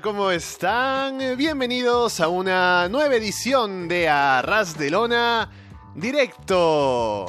¿cómo 0.00 0.30
están? 0.30 1.18
Bienvenidos 1.36 2.20
a 2.20 2.28
una 2.28 2.88
nueva 2.88 3.14
edición 3.16 3.88
de 3.88 4.08
Arras 4.08 4.78
de 4.78 4.90
Lona 4.90 5.50
Directo. 5.94 7.26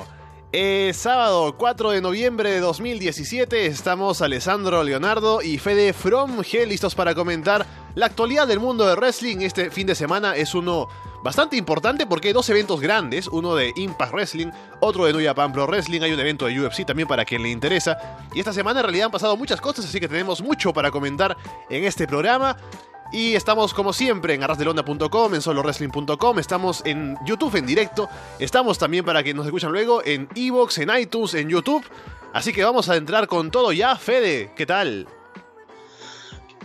Es 0.52 0.96
sábado 0.96 1.58
4 1.58 1.92
de 1.92 2.02
noviembre 2.02 2.52
de 2.52 2.60
2017, 2.62 3.66
estamos 3.66 4.22
Alessandro 4.22 4.82
Leonardo 4.84 5.42
y 5.42 5.58
Fede 5.58 5.92
From 5.92 6.38
G 6.40 6.66
listos 6.66 6.96
para 6.96 7.14
comentar 7.16 7.66
la 7.96 8.06
actualidad 8.06 8.48
del 8.48 8.62
mundo 8.62 8.88
de 8.88 8.96
wrestling. 8.96 9.40
Este 9.42 9.70
fin 9.70 9.88
de 9.88 9.96
semana 9.96 10.38
es 10.38 10.56
uno 10.56 10.88
bastante 11.24 11.56
importante 11.56 12.06
porque 12.06 12.28
hay 12.28 12.34
dos 12.34 12.50
eventos 12.50 12.82
grandes, 12.82 13.28
uno 13.28 13.56
de 13.56 13.72
Impact 13.76 14.14
Wrestling, 14.14 14.52
otro 14.82 15.06
de 15.06 15.14
New 15.14 15.26
Japan 15.26 15.54
Pro 15.54 15.66
Wrestling, 15.66 16.02
hay 16.02 16.12
un 16.12 16.20
evento 16.20 16.46
de 16.46 16.60
UFC 16.60 16.86
también 16.86 17.08
para 17.08 17.24
quien 17.24 17.42
le 17.42 17.50
interesa. 17.50 17.98
Y 18.34 18.40
esta 18.40 18.52
semana 18.52 18.82
en 18.82 18.84
realidad 18.84 19.06
han 19.06 19.12
pasado 19.12 19.38
muchas 19.38 19.62
cosas, 19.62 19.86
así 19.86 20.00
que 20.00 20.08
tenemos 20.10 20.42
mucho 20.42 20.74
para 20.74 20.92
comentar 20.92 21.36
en 21.70 21.86
este 21.86 22.06
programa. 22.06 22.58
Y 23.14 23.36
estamos 23.36 23.74
como 23.74 23.94
siempre 23.94 24.34
en 24.34 24.44
arrasdelonda.com, 24.44 25.36
en 25.36 25.42
solowrestling.com, 25.42 26.40
estamos 26.40 26.82
en 26.84 27.16
YouTube 27.26 27.56
en 27.56 27.68
directo, 27.68 28.10
estamos 28.40 28.80
también 28.80 29.06
para 29.06 29.24
que 29.24 29.36
nos 29.36 29.46
escuchan 29.46 29.72
luego 29.72 30.04
en 30.04 30.28
Evox, 30.36 30.80
en 30.80 30.90
iTunes, 30.98 31.36
en 31.36 31.48
YouTube. 31.48 31.86
Así 32.34 32.52
que 32.52 32.64
vamos 32.64 32.90
a 32.90 32.96
entrar 32.96 33.28
con 33.28 33.52
todo 33.52 33.72
ya. 33.72 33.96
Fede, 33.96 34.52
¿qué 34.56 34.66
tal? 34.66 35.08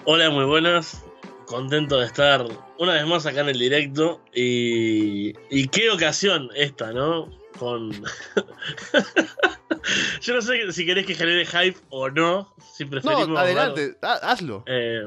Hola, 0.04 0.30
muy 0.30 0.44
buenas. 0.46 1.04
Contento 1.48 1.98
de 1.98 2.04
estar 2.04 2.44
una 2.78 2.92
vez 2.92 3.06
más 3.06 3.24
acá 3.24 3.40
en 3.40 3.48
el 3.48 3.58
directo. 3.58 4.22
Y, 4.34 5.32
y 5.50 5.68
qué 5.68 5.88
ocasión 5.90 6.50
esta, 6.54 6.92
¿no? 6.92 7.30
Con. 7.58 7.90
Yo 10.20 10.34
no 10.34 10.42
sé 10.42 10.70
si 10.72 10.84
querés 10.84 11.06
que 11.06 11.14
genere 11.14 11.46
hype 11.46 11.78
o 11.88 12.10
no. 12.10 12.54
Si 12.74 12.84
preferimos. 12.84 13.28
No, 13.28 13.38
adelante, 13.38 13.96
hazlo. 14.02 14.62
Eh, 14.66 15.06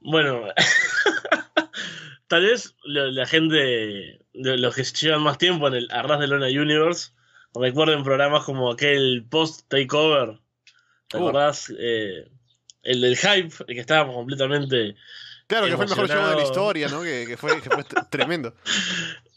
bueno, 0.00 0.48
tal 2.28 2.42
vez 2.42 2.76
la 2.84 3.24
gente, 3.24 4.20
los 4.34 4.74
que 4.74 4.84
llevan 4.84 5.22
más 5.22 5.38
tiempo 5.38 5.66
en 5.68 5.74
el 5.74 5.88
Arras 5.92 6.20
de 6.20 6.26
Lona 6.26 6.48
Universe, 6.48 7.12
recuerden 7.54 8.04
programas 8.04 8.44
como 8.44 8.70
aquel 8.70 9.24
post 9.30 9.66
takeover. 9.68 10.40
¿Te 11.08 11.16
uh. 11.16 11.20
acordás? 11.20 11.72
Eh, 11.78 12.28
el 12.82 13.00
del 13.00 13.16
hype, 13.16 13.54
el 13.66 13.74
que 13.74 13.80
estábamos 13.80 14.14
completamente. 14.14 14.94
Claro, 15.52 15.66
que 15.66 15.76
fue 15.76 15.84
el 15.84 15.90
mejor 15.90 16.08
show 16.08 16.30
de 16.30 16.36
la 16.36 16.42
historia, 16.44 16.88
¿no? 16.88 17.02
Que, 17.02 17.36
fue, 17.36 17.60
tremendo. 18.10 18.54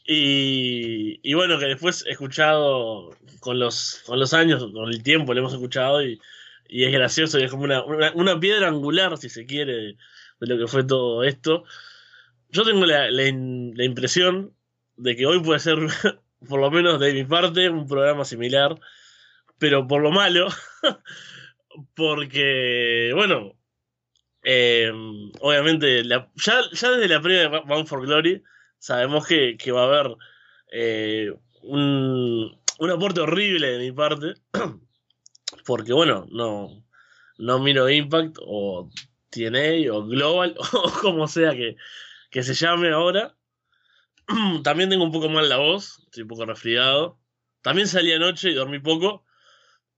Y, 0.08 1.20
y, 1.24 1.34
bueno, 1.34 1.58
que 1.58 1.66
después 1.66 2.06
he 2.06 2.12
escuchado 2.12 3.18
con 3.40 3.58
los, 3.58 4.04
con 4.06 4.20
los 4.20 4.36
años, 4.36 4.64
con 4.72 4.88
el 4.88 5.02
tiempo, 5.02 5.34
lo 5.34 5.40
hemos 5.40 5.54
escuchado 5.54 6.06
y, 6.06 6.22
y 6.70 6.84
es 6.84 6.92
gracioso 6.94 7.40
y 7.40 7.44
es 7.44 7.50
como 7.50 7.64
una, 7.64 7.84
una 8.14 8.40
piedra 8.40 8.68
angular, 8.68 9.18
si 9.18 9.30
se 9.30 9.48
quiere, 9.48 9.74
de 9.74 10.48
lo 10.48 10.60
que 10.60 10.68
fue 10.68 10.84
todo 10.84 11.24
esto. 11.24 11.64
Yo 12.50 12.64
tengo 12.64 12.86
la, 12.86 13.10
la, 13.10 13.84
impresión 13.84 14.54
de 14.96 15.16
que 15.16 15.26
hoy 15.26 15.42
puede 15.42 15.60
ser, 15.60 15.80
por 16.48 16.60
lo 16.60 16.70
menos 16.70 17.00
de 17.00 17.12
mi 17.12 17.24
parte, 17.24 17.68
un 17.70 17.88
programa 17.88 18.26
similar, 18.26 18.80
pero 19.58 19.88
por 19.88 20.04
lo 20.04 20.12
malo, 20.12 20.50
porque, 21.96 23.12
bueno, 23.16 23.56
eh, 24.46 24.92
obviamente, 25.42 26.04
ya, 26.08 26.30
ya 26.36 26.92
desde 26.92 27.08
la 27.08 27.22
previa 27.22 27.50
de 27.50 27.60
Bound 27.60 27.88
for 27.88 28.06
Glory, 28.06 28.44
sabemos 28.78 29.26
que, 29.26 29.58
que 29.58 29.72
va 29.72 29.82
a 29.82 29.86
haber 29.86 30.16
eh, 30.72 31.34
un, 31.64 32.56
un 32.78 32.90
aporte 32.92 33.22
horrible 33.22 33.72
de 33.72 33.80
mi 33.80 33.92
parte, 33.92 34.36
porque, 35.66 35.94
bueno, 35.94 36.28
no, 36.30 36.86
no 37.40 37.60
miro 37.60 37.90
Impact 37.90 38.38
o 38.46 38.90
TNA 39.32 39.92
o 39.92 40.06
Global 40.06 40.56
o 40.74 40.92
como 41.02 41.28
sea 41.28 41.52
que, 41.52 41.76
que 42.30 42.44
se 42.44 42.54
llame 42.54 42.92
ahora. 42.92 43.36
También 44.64 44.90
tengo 44.90 45.04
un 45.04 45.12
poco 45.12 45.28
mal 45.28 45.50
la 45.50 45.58
voz, 45.58 46.04
estoy 46.06 46.22
un 46.24 46.30
poco 46.30 46.46
resfriado. 46.46 47.20
También 47.62 47.88
salí 47.88 48.12
anoche 48.12 48.52
y 48.52 48.54
dormí 48.54 48.78
poco. 48.78 49.25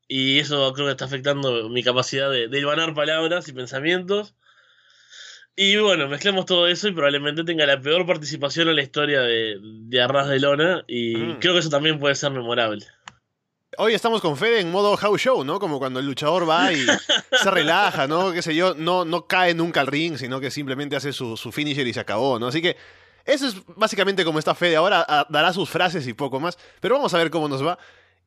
Y 0.07 0.39
eso 0.39 0.71
creo 0.73 0.87
que 0.87 0.91
está 0.91 1.05
afectando 1.05 1.69
mi 1.69 1.83
capacidad 1.83 2.31
de, 2.31 2.47
de 2.47 2.93
palabras 2.93 3.47
y 3.47 3.53
pensamientos. 3.53 4.35
Y 5.55 5.75
bueno, 5.77 6.07
mezclamos 6.07 6.45
todo 6.45 6.67
eso 6.67 6.87
y 6.87 6.91
probablemente 6.91 7.43
tenga 7.43 7.65
la 7.65 7.81
peor 7.81 8.05
participación 8.05 8.69
en 8.69 8.75
la 8.75 8.83
historia 8.83 9.21
de, 9.21 9.57
de 9.61 10.01
Arras 10.01 10.29
de 10.29 10.39
Lona. 10.39 10.83
Y 10.87 11.15
mm. 11.15 11.39
creo 11.39 11.53
que 11.53 11.59
eso 11.59 11.69
también 11.69 11.99
puede 11.99 12.15
ser 12.15 12.31
memorable. 12.31 12.85
Hoy 13.79 13.93
estamos 13.93 14.21
con 14.21 14.37
Fede 14.37 14.61
en 14.61 14.71
modo 14.71 14.95
house 14.95 15.21
show, 15.21 15.43
¿no? 15.43 15.59
Como 15.59 15.79
cuando 15.79 15.99
el 15.99 16.05
luchador 16.05 16.47
va 16.47 16.71
y 16.71 16.85
se 17.43 17.51
relaja, 17.51 18.07
¿no? 18.07 18.31
Qué 18.31 18.41
sé 18.41 18.55
yo, 18.55 18.75
no, 18.75 19.03
no 19.03 19.27
cae 19.27 19.53
nunca 19.53 19.81
al 19.81 19.87
ring, 19.87 20.17
sino 20.17 20.39
que 20.39 20.51
simplemente 20.51 20.95
hace 20.95 21.11
su, 21.11 21.35
su 21.35 21.51
finisher 21.51 21.85
y 21.85 21.93
se 21.93 21.99
acabó, 21.99 22.39
¿no? 22.39 22.47
Así 22.47 22.61
que 22.61 22.77
eso 23.25 23.45
es 23.45 23.55
básicamente 23.75 24.23
como 24.23 24.39
está 24.39 24.55
Fede 24.55 24.77
ahora, 24.77 25.05
ah, 25.07 25.27
dará 25.29 25.51
sus 25.51 25.69
frases 25.69 26.07
y 26.07 26.13
poco 26.13 26.39
más, 26.39 26.57
pero 26.79 26.95
vamos 26.95 27.13
a 27.13 27.17
ver 27.17 27.29
cómo 27.29 27.49
nos 27.49 27.65
va. 27.65 27.77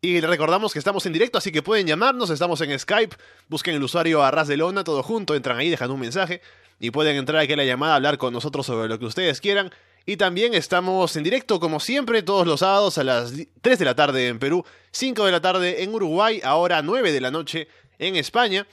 Y 0.03 0.21
recordamos 0.21 0.73
que 0.73 0.79
estamos 0.79 1.05
en 1.05 1.13
directo, 1.13 1.37
así 1.37 1.53
que 1.53 1.63
pueden 1.63 1.87
llamarnos, 1.87 2.31
estamos 2.31 2.61
en 2.63 2.79
Skype, 2.79 3.15
busquen 3.49 3.75
el 3.75 3.83
usuario 3.83 4.23
Arras 4.23 4.49
de 4.49 4.57
Lona, 4.57 4.83
todo 4.83 5.03
junto, 5.03 5.35
entran 5.35 5.59
ahí, 5.59 5.69
dejan 5.69 5.91
un 5.91 6.01
mensaje 6.01 6.41
y 6.79 6.91
pueden 6.91 7.17
entrar 7.17 7.43
aquí 7.43 7.53
a 7.53 7.57
la 7.57 7.65
llamada, 7.65 7.97
hablar 7.97 8.17
con 8.17 8.33
nosotros 8.33 8.65
sobre 8.65 8.89
lo 8.89 8.99
que 8.99 9.05
ustedes 9.05 9.43
quieran. 9.43 9.71
Y 10.07 10.17
también 10.17 10.55
estamos 10.55 11.15
en 11.17 11.25
directo, 11.25 11.61
como 11.61 11.81
siempre, 11.81 12.23
todos 12.23 12.47
los 12.47 12.61
sábados 12.61 12.97
a 12.97 13.05
las 13.05 13.35
3 13.61 13.79
de 13.79 13.85
la 13.85 13.95
tarde 13.95 14.29
en 14.29 14.39
Perú, 14.39 14.65
5 14.93 15.27
de 15.27 15.33
la 15.33 15.43
tarde 15.43 15.83
en 15.83 15.95
Uruguay, 15.95 16.41
ahora 16.43 16.81
9 16.81 17.13
de 17.13 17.21
la 17.21 17.31
noche 17.31 17.69
en 17.99 18.17
España. 18.17 18.67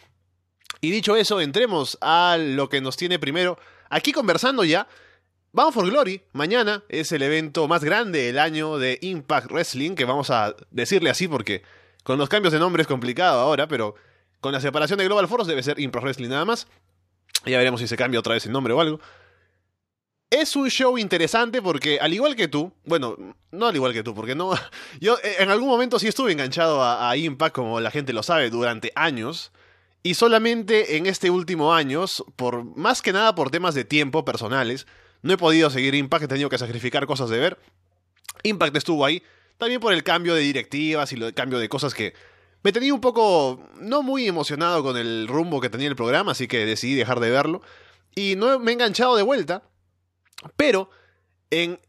Y 0.79 0.91
dicho 0.91 1.17
eso, 1.17 1.41
entremos 1.41 1.97
a 1.99 2.37
lo 2.39 2.69
que 2.69 2.79
nos 2.79 2.95
tiene 2.95 3.19
primero 3.19 3.59
aquí 3.89 4.13
conversando 4.13 4.63
ya. 4.63 4.87
Vamos 5.57 5.73
for 5.73 5.89
Glory, 5.89 6.21
mañana 6.33 6.83
es 6.87 7.11
el 7.11 7.23
evento 7.23 7.67
más 7.67 7.83
grande 7.83 8.21
del 8.25 8.37
año 8.37 8.77
de 8.77 8.99
Impact 9.01 9.49
Wrestling, 9.49 9.95
que 9.95 10.05
vamos 10.05 10.29
a 10.29 10.55
decirle 10.69 11.09
así 11.09 11.27
porque 11.27 11.63
con 12.03 12.19
los 12.19 12.29
cambios 12.29 12.53
de 12.53 12.59
nombre 12.59 12.83
es 12.83 12.87
complicado 12.87 13.39
ahora, 13.39 13.67
pero 13.67 13.95
con 14.39 14.51
la 14.51 14.61
separación 14.61 14.99
de 14.99 15.05
Global 15.05 15.27
Force 15.27 15.49
debe 15.49 15.63
ser 15.63 15.79
Impact 15.79 16.03
Wrestling 16.03 16.29
nada 16.29 16.45
más. 16.45 16.67
Ya 17.47 17.57
veremos 17.57 17.81
si 17.81 17.87
se 17.87 17.97
cambia 17.97 18.19
otra 18.19 18.35
vez 18.35 18.45
el 18.45 18.51
nombre 18.51 18.71
o 18.71 18.79
algo. 18.79 18.99
Es 20.29 20.55
un 20.55 20.69
show 20.69 20.95
interesante 20.99 21.59
porque, 21.59 21.99
al 21.99 22.13
igual 22.13 22.35
que 22.35 22.47
tú, 22.47 22.71
bueno, 22.85 23.17
no 23.49 23.65
al 23.65 23.75
igual 23.75 23.93
que 23.93 24.03
tú, 24.03 24.13
porque 24.13 24.35
no. 24.35 24.51
Yo 25.01 25.17
eh, 25.23 25.37
en 25.39 25.49
algún 25.49 25.69
momento 25.69 25.97
sí 25.97 26.07
estuve 26.07 26.33
enganchado 26.33 26.83
a, 26.83 27.17
Impact, 27.17 27.55
como 27.55 27.79
la 27.79 27.89
gente 27.89 28.13
lo 28.13 28.21
sabe, 28.21 28.51
durante 28.51 28.91
años. 28.93 29.51
Y 30.03 30.13
solamente 30.13 30.97
en 30.97 31.07
este 31.07 31.31
último 31.31 31.73
año, 31.73 32.05
por 32.35 32.63
más 32.77 33.01
que 33.01 33.11
nada 33.11 33.33
por 33.33 33.49
temas 33.49 33.73
de 33.73 33.85
tiempo 33.85 34.23
personales, 34.23 34.85
no 35.27 35.33
he 35.33 35.37
podido 35.37 35.69
seguir 35.69 35.93
Impact, 35.93 36.23
he 36.23 36.27
tenido 36.27 36.49
que 36.49 36.57
sacrificar 36.57 37.05
cosas 37.05 37.29
de 37.29 37.37
ver. 37.37 37.59
Impact 38.43 38.75
estuvo 38.75 39.05
ahí, 39.05 39.21
también 39.57 39.79
por 39.81 39.93
el 39.93 40.03
cambio 40.03 40.33
de 40.33 40.41
directivas 40.41 41.11
y 41.11 41.15
el 41.15 41.33
cambio 41.33 41.59
de 41.59 41.69
cosas 41.69 41.93
que 41.93 42.13
me 42.63 42.71
tenía 42.71 42.93
un 42.93 43.01
poco 43.01 43.61
no 43.79 44.03
muy 44.03 44.27
emocionado 44.27 44.83
con 44.83 44.97
el 44.97 45.27
rumbo 45.27 45.61
que 45.61 45.69
tenía 45.69 45.87
el 45.87 45.95
programa, 45.95 46.31
así 46.31 46.47
que 46.47 46.65
decidí 46.65 46.95
dejar 46.95 47.19
de 47.19 47.29
verlo. 47.29 47.61
Y 48.15 48.35
no 48.35 48.57
me 48.59 48.71
he 48.71 48.73
enganchado 48.73 49.15
de 49.15 49.23
vuelta, 49.23 49.63
pero 50.55 50.89
en, 51.51 51.79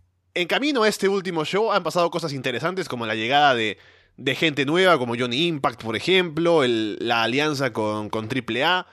camino 0.47 0.83
a 0.83 0.89
este 0.89 1.09
último 1.09 1.45
show 1.45 1.73
han 1.73 1.83
pasado 1.83 2.11
cosas 2.11 2.33
interesantes 2.33 2.89
como 2.89 3.07
la 3.07 3.15
llegada 3.15 3.55
de, 3.55 3.79
de 4.17 4.35
gente 4.35 4.67
nueva 4.67 4.99
como 4.99 5.17
Johnny 5.17 5.47
Impact, 5.47 5.83
por 5.83 5.97
ejemplo, 5.97 6.63
la 6.67 7.23
alianza 7.23 7.73
con, 7.73 8.11
con 8.11 8.29
AAA, 8.29 8.87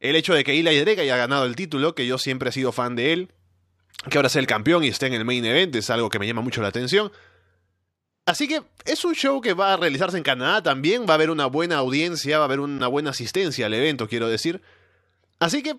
el 0.00 0.16
hecho 0.16 0.34
de 0.34 0.44
que 0.44 0.58
Eli 0.58 0.78
Drake 0.80 1.00
haya 1.00 1.16
ganado 1.16 1.46
el 1.46 1.56
título, 1.56 1.94
que 1.94 2.06
yo 2.06 2.18
siempre 2.18 2.50
he 2.50 2.52
sido 2.52 2.72
fan 2.72 2.96
de 2.96 3.12
él, 3.12 3.32
que 4.10 4.18
ahora 4.18 4.28
sea 4.28 4.40
el 4.40 4.46
campeón 4.46 4.84
y 4.84 4.88
esté 4.88 5.06
en 5.06 5.14
el 5.14 5.24
main 5.24 5.44
event, 5.44 5.74
es 5.76 5.90
algo 5.90 6.08
que 6.08 6.18
me 6.18 6.26
llama 6.26 6.42
mucho 6.42 6.62
la 6.62 6.68
atención. 6.68 7.10
Así 8.26 8.48
que 8.48 8.62
es 8.86 9.04
un 9.04 9.14
show 9.14 9.40
que 9.40 9.52
va 9.52 9.74
a 9.74 9.76
realizarse 9.76 10.16
en 10.16 10.22
Canadá 10.22 10.62
también, 10.62 11.06
va 11.06 11.12
a 11.12 11.14
haber 11.14 11.30
una 11.30 11.46
buena 11.46 11.76
audiencia, 11.76 12.38
va 12.38 12.44
a 12.44 12.46
haber 12.46 12.60
una 12.60 12.86
buena 12.86 13.10
asistencia 13.10 13.66
al 13.66 13.74
evento, 13.74 14.08
quiero 14.08 14.28
decir. 14.28 14.62
Así 15.40 15.62
que 15.62 15.76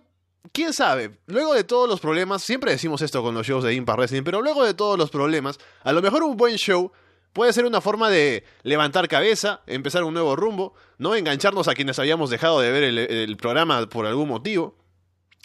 quién 0.51 0.73
sabe, 0.73 1.17
luego 1.25 1.53
de 1.53 1.63
todos 1.63 1.89
los 1.89 1.99
problemas, 1.99 2.43
siempre 2.43 2.71
decimos 2.71 3.01
esto 3.01 3.23
con 3.23 3.33
los 3.33 3.47
shows 3.47 3.63
de 3.63 3.73
Impact 3.73 3.97
Wrestling, 3.97 4.23
pero 4.23 4.41
luego 4.41 4.63
de 4.63 4.75
todos 4.75 4.97
los 4.97 5.09
problemas, 5.09 5.57
a 5.83 5.91
lo 5.91 6.01
mejor 6.01 6.23
un 6.23 6.37
buen 6.37 6.55
show 6.57 6.91
puede 7.33 7.51
ser 7.51 7.65
una 7.65 7.81
forma 7.81 8.09
de 8.09 8.45
levantar 8.63 9.07
cabeza, 9.07 9.61
empezar 9.67 10.03
un 10.03 10.13
nuevo 10.13 10.35
rumbo, 10.35 10.73
no 10.97 11.15
engancharnos 11.15 11.67
a 11.67 11.73
quienes 11.73 11.99
habíamos 11.99 12.29
dejado 12.29 12.61
de 12.61 12.71
ver 12.71 12.83
el, 12.83 13.37
programa 13.37 13.87
por 13.89 14.05
algún 14.05 14.29
motivo. 14.29 14.77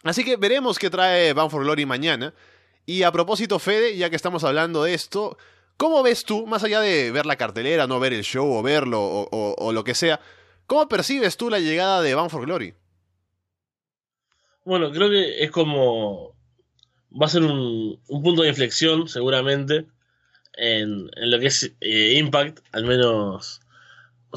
Así 0.05 0.23
que 0.23 0.37
veremos 0.37 0.79
qué 0.79 0.88
trae 0.88 1.32
Bound 1.32 1.50
for 1.50 1.65
Glory 1.65 1.87
mañana. 1.87 2.32
Y 2.87 3.03
a 3.03 3.12
propósito, 3.12 3.59
Fede, 3.59 3.97
ya 3.97 4.11
que 4.11 4.17
estamos 4.17 4.44
hablando 4.44 4.82
de 4.82 4.94
esto, 4.94 5.37
¿cómo 5.77 6.03
ves 6.03 6.25
tú, 6.25 6.47
más 6.47 6.65
allá 6.65 6.81
de 6.81 7.11
ver 7.12 7.27
la 7.27 7.37
cartelera, 7.37 7.87
no 7.87 8.00
ver 8.00 8.12
el 8.12 8.25
show 8.25 8.50
o 8.53 8.62
verlo 8.62 9.00
o, 9.03 9.73
lo 9.73 9.85
que 9.85 9.94
sea, 9.94 10.21
cómo 10.67 10.88
percibes 10.88 11.37
tú 11.37 11.50
la 11.50 11.59
llegada 11.59 12.03
de 12.03 12.15
Bound 12.15 12.31
for 12.31 12.44
Glory? 12.44 12.75
Bueno, 14.65 14.91
creo 14.91 15.09
que 15.09 15.43
es 15.43 15.50
como. 15.50 16.37
Va 17.11 17.27
a 17.27 17.29
ser 17.29 17.43
un, 17.43 18.00
punto 18.06 18.43
de 18.43 18.49
inflexión, 18.49 19.09
seguramente, 19.09 19.87
en, 20.55 21.11
en 21.17 21.31
lo 21.31 21.38
que 21.41 21.47
es 21.47 21.73
eh, 21.81 22.15
Impact, 22.19 22.61
al 22.73 22.85
menos. 22.85 23.61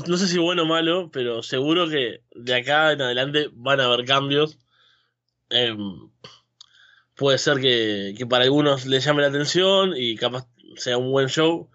No 0.07 0.17
sé 0.17 0.27
si 0.27 0.39
bueno 0.39 0.63
o 0.63 0.65
malo, 0.65 1.11
pero 1.11 1.43
seguro 1.43 1.87
que 1.87 2.23
de 2.33 2.55
acá 2.55 2.93
en 2.93 3.01
adelante 3.01 3.49
van 3.53 3.79
a 3.79 3.85
haber 3.85 4.05
cambios. 4.05 4.57
em, 5.49 6.09
puede 7.15 7.37
ser 7.37 7.59
que, 7.59 8.15
que 8.17 8.25
para 8.25 8.45
algunos 8.45 8.85
les 8.85 9.03
llame 9.05 9.21
la 9.21 9.29
atención 9.29 9.93
y 9.95 10.15
capaz 10.15 10.47
sea 10.75 10.97
un 10.97 11.11
buen 11.11 11.27
show 11.27 11.69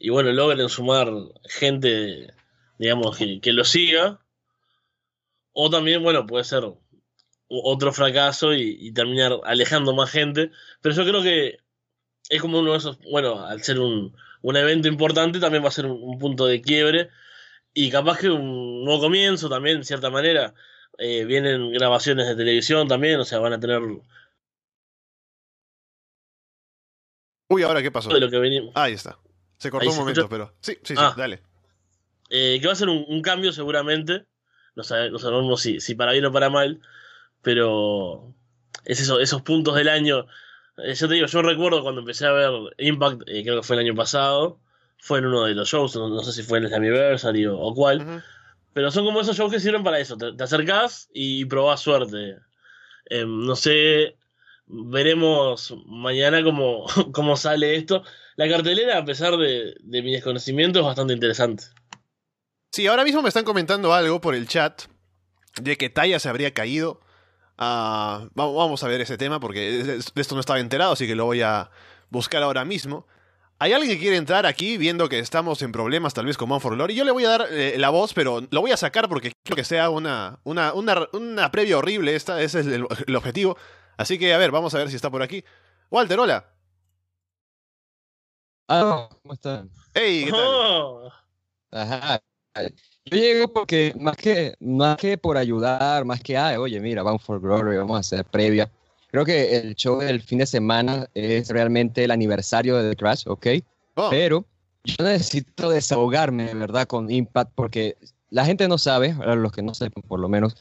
y 0.00 0.08
bueno, 0.08 0.32
logren 0.32 0.68
sumar 0.70 1.08
gente, 1.44 2.32
digamos, 2.78 3.18
que, 3.18 3.40
que 3.40 3.52
lo 3.52 3.64
siga. 3.64 4.18
O 5.52 5.68
también, 5.70 6.02
bueno, 6.02 6.26
puede 6.26 6.44
ser 6.44 6.64
otro 7.48 7.92
fracaso 7.92 8.54
y, 8.54 8.92
terminar 8.92 9.40
alejando 9.44 9.94
más 9.94 10.10
gente. 10.10 10.50
Pero 10.80 10.94
yo 10.94 11.04
creo 11.04 11.22
que 11.22 11.58
es 12.30 12.40
como 12.40 12.60
uno 12.60 12.72
de 12.72 12.78
esos, 12.78 12.98
bueno, 13.10 13.44
al 13.44 13.62
ser 13.62 13.78
un, 13.78 14.16
un 14.42 14.56
evento 14.56 14.88
importante 14.88 15.38
también 15.38 15.62
va 15.64 15.68
a 15.68 15.72
ser 15.72 15.86
un, 15.86 16.02
un 16.02 16.18
punto 16.18 16.46
de 16.46 16.62
quiebre 16.62 17.10
y 17.74 17.90
capaz 17.90 18.18
que 18.18 18.30
un 18.30 18.84
nuevo 18.84 19.00
comienzo 19.02 19.48
también, 19.50 19.78
en 19.78 19.84
cierta 19.84 20.10
manera. 20.10 20.54
Eh, 20.98 21.24
vienen 21.24 21.72
grabaciones 21.72 22.26
de 22.26 22.36
televisión 22.36 22.88
también, 22.88 23.20
o 23.20 23.24
sea, 23.24 23.38
van 23.38 23.54
a 23.54 23.60
tener 23.60 23.80
Uy, 27.50 27.62
¿ahora 27.62 27.82
qué 27.82 27.90
pasó? 27.90 28.08
de 28.08 28.20
lo 28.20 28.30
que 28.30 28.38
venimos. 28.38 28.72
Ah, 28.74 28.84
ahí 28.84 28.94
está. 28.94 29.18
Se 29.58 29.70
cortó 29.70 29.82
Ahí 29.82 29.88
un 29.88 29.94
se 29.94 30.00
momento, 30.00 30.20
escuchó. 30.22 30.30
pero... 30.30 30.54
Sí, 30.60 30.72
sí, 30.82 30.94
sí, 30.94 31.02
Ah. 31.04 31.14
dale. 31.16 31.42
Eh, 32.30 32.58
que 32.60 32.66
va 32.66 32.72
a 32.72 32.76
ser 32.76 32.88
un, 32.88 33.04
un 33.08 33.20
cambio 33.22 33.52
seguramente. 33.52 34.24
No, 34.76 34.82
sabe- 34.84 35.10
no 35.10 35.18
sabemos 35.18 35.60
si, 35.60 35.80
si 35.80 35.94
para 35.94 36.12
bien 36.12 36.24
o 36.24 36.32
para 36.32 36.48
mal. 36.48 36.80
Pero 37.42 38.34
es 38.84 39.00
eso, 39.00 39.20
esos 39.20 39.42
puntos 39.42 39.74
del 39.74 39.88
año. 39.88 40.26
Eh, 40.78 40.94
yo 40.94 41.08
te 41.08 41.14
digo, 41.14 41.26
yo 41.26 41.42
recuerdo 41.42 41.82
cuando 41.82 42.00
empecé 42.00 42.26
a 42.26 42.32
ver 42.32 42.50
Impact, 42.78 43.22
eh, 43.26 43.42
creo 43.42 43.56
que 43.60 43.66
fue 43.66 43.76
el 43.76 43.80
año 43.86 43.94
pasado. 43.94 44.60
Fue 44.98 45.18
en 45.18 45.26
uno 45.26 45.44
de 45.44 45.54
los 45.54 45.68
shows, 45.68 45.96
no, 45.96 46.08
no 46.08 46.22
sé 46.22 46.32
si 46.32 46.42
fue 46.42 46.58
en 46.58 46.64
el 46.64 46.74
Anniversary 46.74 47.46
o, 47.46 47.58
o 47.58 47.74
cuál. 47.74 48.22
Pero 48.74 48.90
son 48.90 49.04
como 49.04 49.20
esos 49.20 49.36
shows 49.36 49.50
que 49.50 49.58
sirven 49.60 49.82
para 49.82 49.98
eso. 49.98 50.16
Te, 50.16 50.32
te 50.34 50.44
acercás 50.44 51.08
y 51.12 51.44
probás 51.46 51.80
suerte. 51.80 52.36
Eh, 53.06 53.24
no 53.26 53.56
sé, 53.56 54.16
veremos 54.70 55.74
mañana 55.86 56.42
cómo, 56.42 56.86
cómo 57.12 57.36
sale 57.36 57.76
esto. 57.76 58.02
La 58.36 58.48
cartelera, 58.48 58.98
a 58.98 59.04
pesar 59.04 59.36
de, 59.36 59.74
de 59.80 60.02
mi 60.02 60.12
desconocimiento, 60.12 60.78
es 60.78 60.84
bastante 60.84 61.12
interesante. 61.12 61.64
Sí, 62.72 62.86
ahora 62.86 63.04
mismo 63.04 63.20
me 63.20 63.28
están 63.28 63.44
comentando 63.44 63.92
algo 63.92 64.20
por 64.20 64.34
el 64.34 64.46
chat 64.46 64.82
de 65.60 65.76
que 65.76 65.90
Taya 65.90 66.18
se 66.18 66.28
habría 66.28 66.54
caído. 66.54 67.00
Ah, 67.58 68.28
vamos, 68.34 68.82
a 68.82 68.88
ver 68.88 69.00
ese 69.00 69.18
tema 69.18 69.40
porque 69.40 69.60
de 69.82 69.98
esto 70.14 70.34
no 70.34 70.40
estaba 70.40 70.60
enterado, 70.60 70.92
así 70.92 71.06
que 71.06 71.14
lo 71.14 71.26
voy 71.26 71.42
a 71.42 71.70
buscar 72.08 72.42
ahora 72.42 72.64
mismo. 72.64 73.06
Hay 73.58 73.74
alguien 73.74 73.92
que 73.92 74.00
quiere 74.00 74.16
entrar 74.16 74.46
aquí 74.46 74.78
viendo 74.78 75.10
que 75.10 75.18
estamos 75.18 75.60
en 75.60 75.70
problemas 75.70 76.14
tal 76.14 76.24
vez 76.24 76.38
con 76.38 76.48
Man 76.48 76.62
for 76.62 76.74
Glory. 76.74 76.94
Yo 76.94 77.04
le 77.04 77.10
voy 77.10 77.26
a 77.26 77.28
dar 77.28 77.46
eh, 77.50 77.74
la 77.76 77.90
voz, 77.90 78.14
pero 78.14 78.40
lo 78.50 78.60
voy 78.62 78.70
a 78.70 78.78
sacar 78.78 79.08
porque 79.10 79.32
quiero 79.44 79.56
que 79.56 79.64
sea 79.64 79.90
una, 79.90 80.38
una, 80.44 80.72
una, 80.72 81.08
una 81.12 81.50
previa 81.50 81.76
horrible. 81.76 82.14
Esta, 82.14 82.40
ese 82.40 82.60
es 82.60 82.66
el 82.66 83.16
objetivo. 83.16 83.58
Así 84.00 84.18
que, 84.18 84.32
a 84.32 84.38
ver, 84.38 84.50
vamos 84.50 84.74
a 84.74 84.78
ver 84.78 84.88
si 84.88 84.96
está 84.96 85.10
por 85.10 85.22
aquí. 85.22 85.44
Walter, 85.90 86.18
hola. 86.18 86.42
Ah, 88.66 89.10
¿cómo 89.20 89.34
están? 89.34 89.70
Hey, 89.92 90.22
¿qué 90.24 90.30
tal? 90.30 90.40
Oh, 90.42 91.10
Ajá. 91.70 92.18
Yo 93.04 93.18
llego 93.18 93.52
porque 93.52 93.92
más 94.00 94.16
que, 94.16 94.54
más 94.58 94.96
que 94.96 95.18
por 95.18 95.36
ayudar, 95.36 96.06
más 96.06 96.22
que, 96.22 96.38
ah, 96.38 96.58
oye, 96.58 96.80
mira, 96.80 97.02
Bound 97.02 97.20
for 97.20 97.42
Glory, 97.42 97.76
vamos 97.76 97.94
a 97.98 98.00
hacer 98.00 98.24
previa. 98.24 98.70
Creo 99.10 99.26
que 99.26 99.58
el 99.58 99.74
show 99.74 99.98
del 99.98 100.22
fin 100.22 100.38
de 100.38 100.46
semana 100.46 101.06
es 101.12 101.50
realmente 101.50 102.02
el 102.02 102.10
aniversario 102.10 102.78
de 102.78 102.88
The 102.88 102.96
Crash, 102.96 103.24
¿ok? 103.26 103.46
Oh, 103.96 104.08
Pero 104.08 104.46
yo 104.82 105.04
necesito 105.04 105.68
desahogarme, 105.68 106.46
de 106.46 106.54
verdad, 106.54 106.86
con 106.86 107.10
Impact, 107.10 107.52
porque 107.54 107.98
la 108.30 108.46
gente 108.46 108.66
no 108.66 108.78
sabe, 108.78 109.14
los 109.36 109.52
que 109.52 109.60
no 109.60 109.74
sepan 109.74 110.02
por 110.04 110.20
lo 110.20 110.30
menos, 110.30 110.56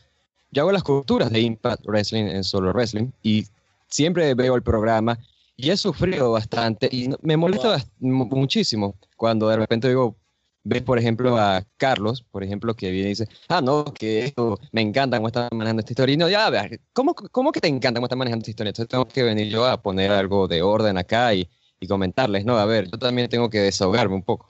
yo 0.51 0.63
hago 0.63 0.71
las 0.71 0.83
coberturas 0.83 1.29
de 1.31 1.41
Impact 1.41 1.85
Wrestling 1.85 2.25
en 2.25 2.43
Solo 2.43 2.71
Wrestling 2.73 3.11
y 3.21 3.45
siempre 3.87 4.33
veo 4.33 4.55
el 4.55 4.63
programa 4.63 5.17
y 5.55 5.69
he 5.71 5.77
sufrido 5.77 6.31
bastante 6.31 6.87
y 6.91 7.09
me 7.21 7.37
molesta 7.37 7.85
Wow. 7.99 8.27
muchísimo 8.31 8.95
cuando 9.17 9.49
de 9.49 9.57
repente 9.57 9.89
digo, 9.89 10.15
ves 10.63 10.81
por 10.81 10.97
ejemplo 10.99 11.37
a 11.37 11.63
Carlos, 11.77 12.23
por 12.31 12.43
ejemplo, 12.43 12.73
que 12.75 12.91
viene 12.91 13.07
y 13.07 13.09
dice, 13.09 13.27
ah, 13.49 13.61
no, 13.61 13.85
que 13.85 14.25
esto 14.25 14.59
me 14.71 14.81
encanta 14.81 15.17
cómo 15.17 15.27
están 15.27 15.49
manejando 15.51 15.81
esta 15.81 15.91
historia. 15.91 16.13
Y 16.13 16.17
no, 16.17 16.29
ya, 16.29 16.45
a 16.45 16.49
ver, 16.49 16.79
¿cómo, 16.93 17.13
¿cómo 17.13 17.51
que 17.51 17.59
te 17.59 17.67
encanta 17.67 17.97
cómo 17.99 18.05
están 18.05 18.19
manejando 18.19 18.43
esta 18.43 18.51
historia? 18.51 18.69
Entonces 18.69 18.89
tengo 18.89 19.07
que 19.07 19.23
venir 19.23 19.49
yo 19.49 19.65
a 19.65 19.81
poner 19.81 20.11
algo 20.11 20.47
de 20.47 20.61
orden 20.61 20.97
acá 20.97 21.33
y, 21.33 21.49
y 21.79 21.87
comentarles, 21.87 22.45
no, 22.45 22.57
a 22.57 22.65
ver, 22.65 22.89
yo 22.89 22.97
también 22.97 23.29
tengo 23.29 23.49
que 23.49 23.59
desahogarme 23.59 24.15
un 24.15 24.23
poco. 24.23 24.49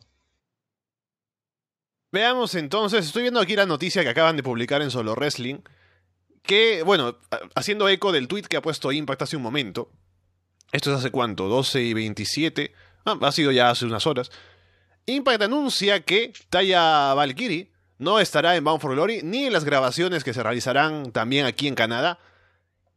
Veamos 2.12 2.56
entonces, 2.56 3.06
estoy 3.06 3.24
viendo 3.24 3.40
aquí 3.40 3.56
la 3.56 3.66
noticia 3.68 4.02
que 4.04 4.10
acaban 4.10 4.36
de 4.36 4.44
publicar 4.44 4.82
en 4.82 4.90
Solo 4.90 5.14
Wrestling, 5.14 5.58
que, 6.50 6.82
bueno, 6.82 7.16
haciendo 7.54 7.88
eco 7.90 8.12
del 8.12 8.28
tweet 8.28 8.42
que 8.42 8.58
ha 8.58 8.62
puesto 8.64 8.92
Impact 8.92 9.22
hace 9.22 9.38
un 9.38 9.44
momento, 9.44 9.92
esto 10.72 10.92
es 10.92 10.98
hace 10.98 11.12
cuánto, 11.12 11.48
12 11.48 11.80
y 11.80 11.94
27, 11.94 12.74
ah, 13.06 13.20
ha 13.22 13.32
sido 13.32 13.52
ya 13.52 13.70
hace 13.70 13.86
unas 13.86 14.08
horas, 14.08 14.32
Impact 15.06 15.44
anuncia 15.44 16.00
que 16.00 16.34
Taya 16.50 17.14
Valkyrie 17.14 17.70
no 18.00 18.20
estará 18.20 18.56
en 18.56 18.64
Bound 18.64 18.82
for 18.82 18.94
Glory 18.94 19.22
ni 19.22 19.46
en 19.46 19.54
las 19.54 19.64
grabaciones 19.64 20.24
que 20.24 20.34
se 20.34 20.42
realizarán 20.42 21.12
también 21.12 21.46
aquí 21.46 21.68
en 21.68 21.76
Canadá. 21.76 22.18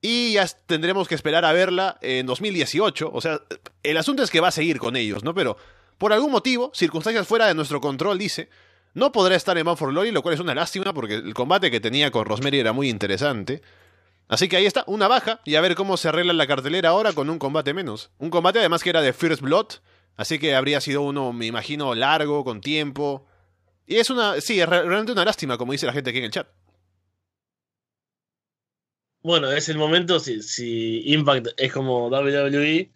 Y 0.00 0.32
ya 0.32 0.46
tendremos 0.46 1.06
que 1.06 1.14
esperar 1.14 1.44
a 1.44 1.52
verla 1.52 1.98
en 2.00 2.24
2018. 2.24 3.10
O 3.12 3.20
sea, 3.20 3.42
el 3.82 3.98
asunto 3.98 4.22
es 4.22 4.30
que 4.30 4.40
va 4.40 4.48
a 4.48 4.52
seguir 4.52 4.78
con 4.78 4.96
ellos, 4.96 5.24
¿no? 5.24 5.34
Pero 5.34 5.58
por 5.98 6.14
algún 6.14 6.32
motivo, 6.32 6.70
circunstancias 6.74 7.28
fuera 7.28 7.48
de 7.48 7.54
nuestro 7.54 7.82
control, 7.82 8.18
dice, 8.18 8.48
no 8.94 9.12
podrá 9.12 9.36
estar 9.36 9.56
en 9.58 9.64
Bound 9.64 9.78
for 9.78 9.90
Glory, 9.90 10.10
lo 10.12 10.22
cual 10.22 10.34
es 10.34 10.40
una 10.40 10.54
lástima 10.54 10.92
porque 10.92 11.14
el 11.14 11.34
combate 11.34 11.70
que 11.70 11.80
tenía 11.80 12.10
con 12.10 12.24
Rosemary 12.26 12.58
era 12.60 12.72
muy 12.72 12.88
interesante. 12.88 13.62
Así 14.28 14.48
que 14.48 14.56
ahí 14.56 14.66
está, 14.66 14.84
una 14.86 15.08
baja, 15.08 15.40
y 15.44 15.56
a 15.56 15.60
ver 15.60 15.74
cómo 15.74 15.96
se 15.96 16.08
arregla 16.08 16.32
la 16.32 16.46
cartelera 16.46 16.90
ahora 16.90 17.12
con 17.12 17.28
un 17.30 17.38
combate 17.38 17.74
menos. 17.74 18.10
Un 18.18 18.30
combate 18.30 18.60
además 18.60 18.82
que 18.82 18.90
era 18.90 19.02
de 19.02 19.12
First 19.12 19.42
Blood, 19.42 19.66
así 20.16 20.38
que 20.38 20.54
habría 20.54 20.80
sido 20.80 21.02
uno, 21.02 21.32
me 21.32 21.46
imagino, 21.46 21.94
largo, 21.94 22.44
con 22.44 22.60
tiempo. 22.60 23.26
Y 23.86 23.96
es 23.96 24.10
una, 24.10 24.40
sí, 24.40 24.60
es 24.60 24.68
re- 24.68 24.82
realmente 24.84 25.12
una 25.12 25.24
lástima, 25.24 25.58
como 25.58 25.72
dice 25.72 25.86
la 25.86 25.92
gente 25.92 26.10
aquí 26.10 26.18
en 26.20 26.24
el 26.26 26.30
chat. 26.30 26.48
Bueno, 29.22 29.52
es 29.52 29.68
el 29.68 29.78
momento, 29.78 30.18
si, 30.18 30.42
si 30.42 31.02
Impact 31.12 31.48
es 31.56 31.72
como 31.72 32.08
WWE, 32.08 32.92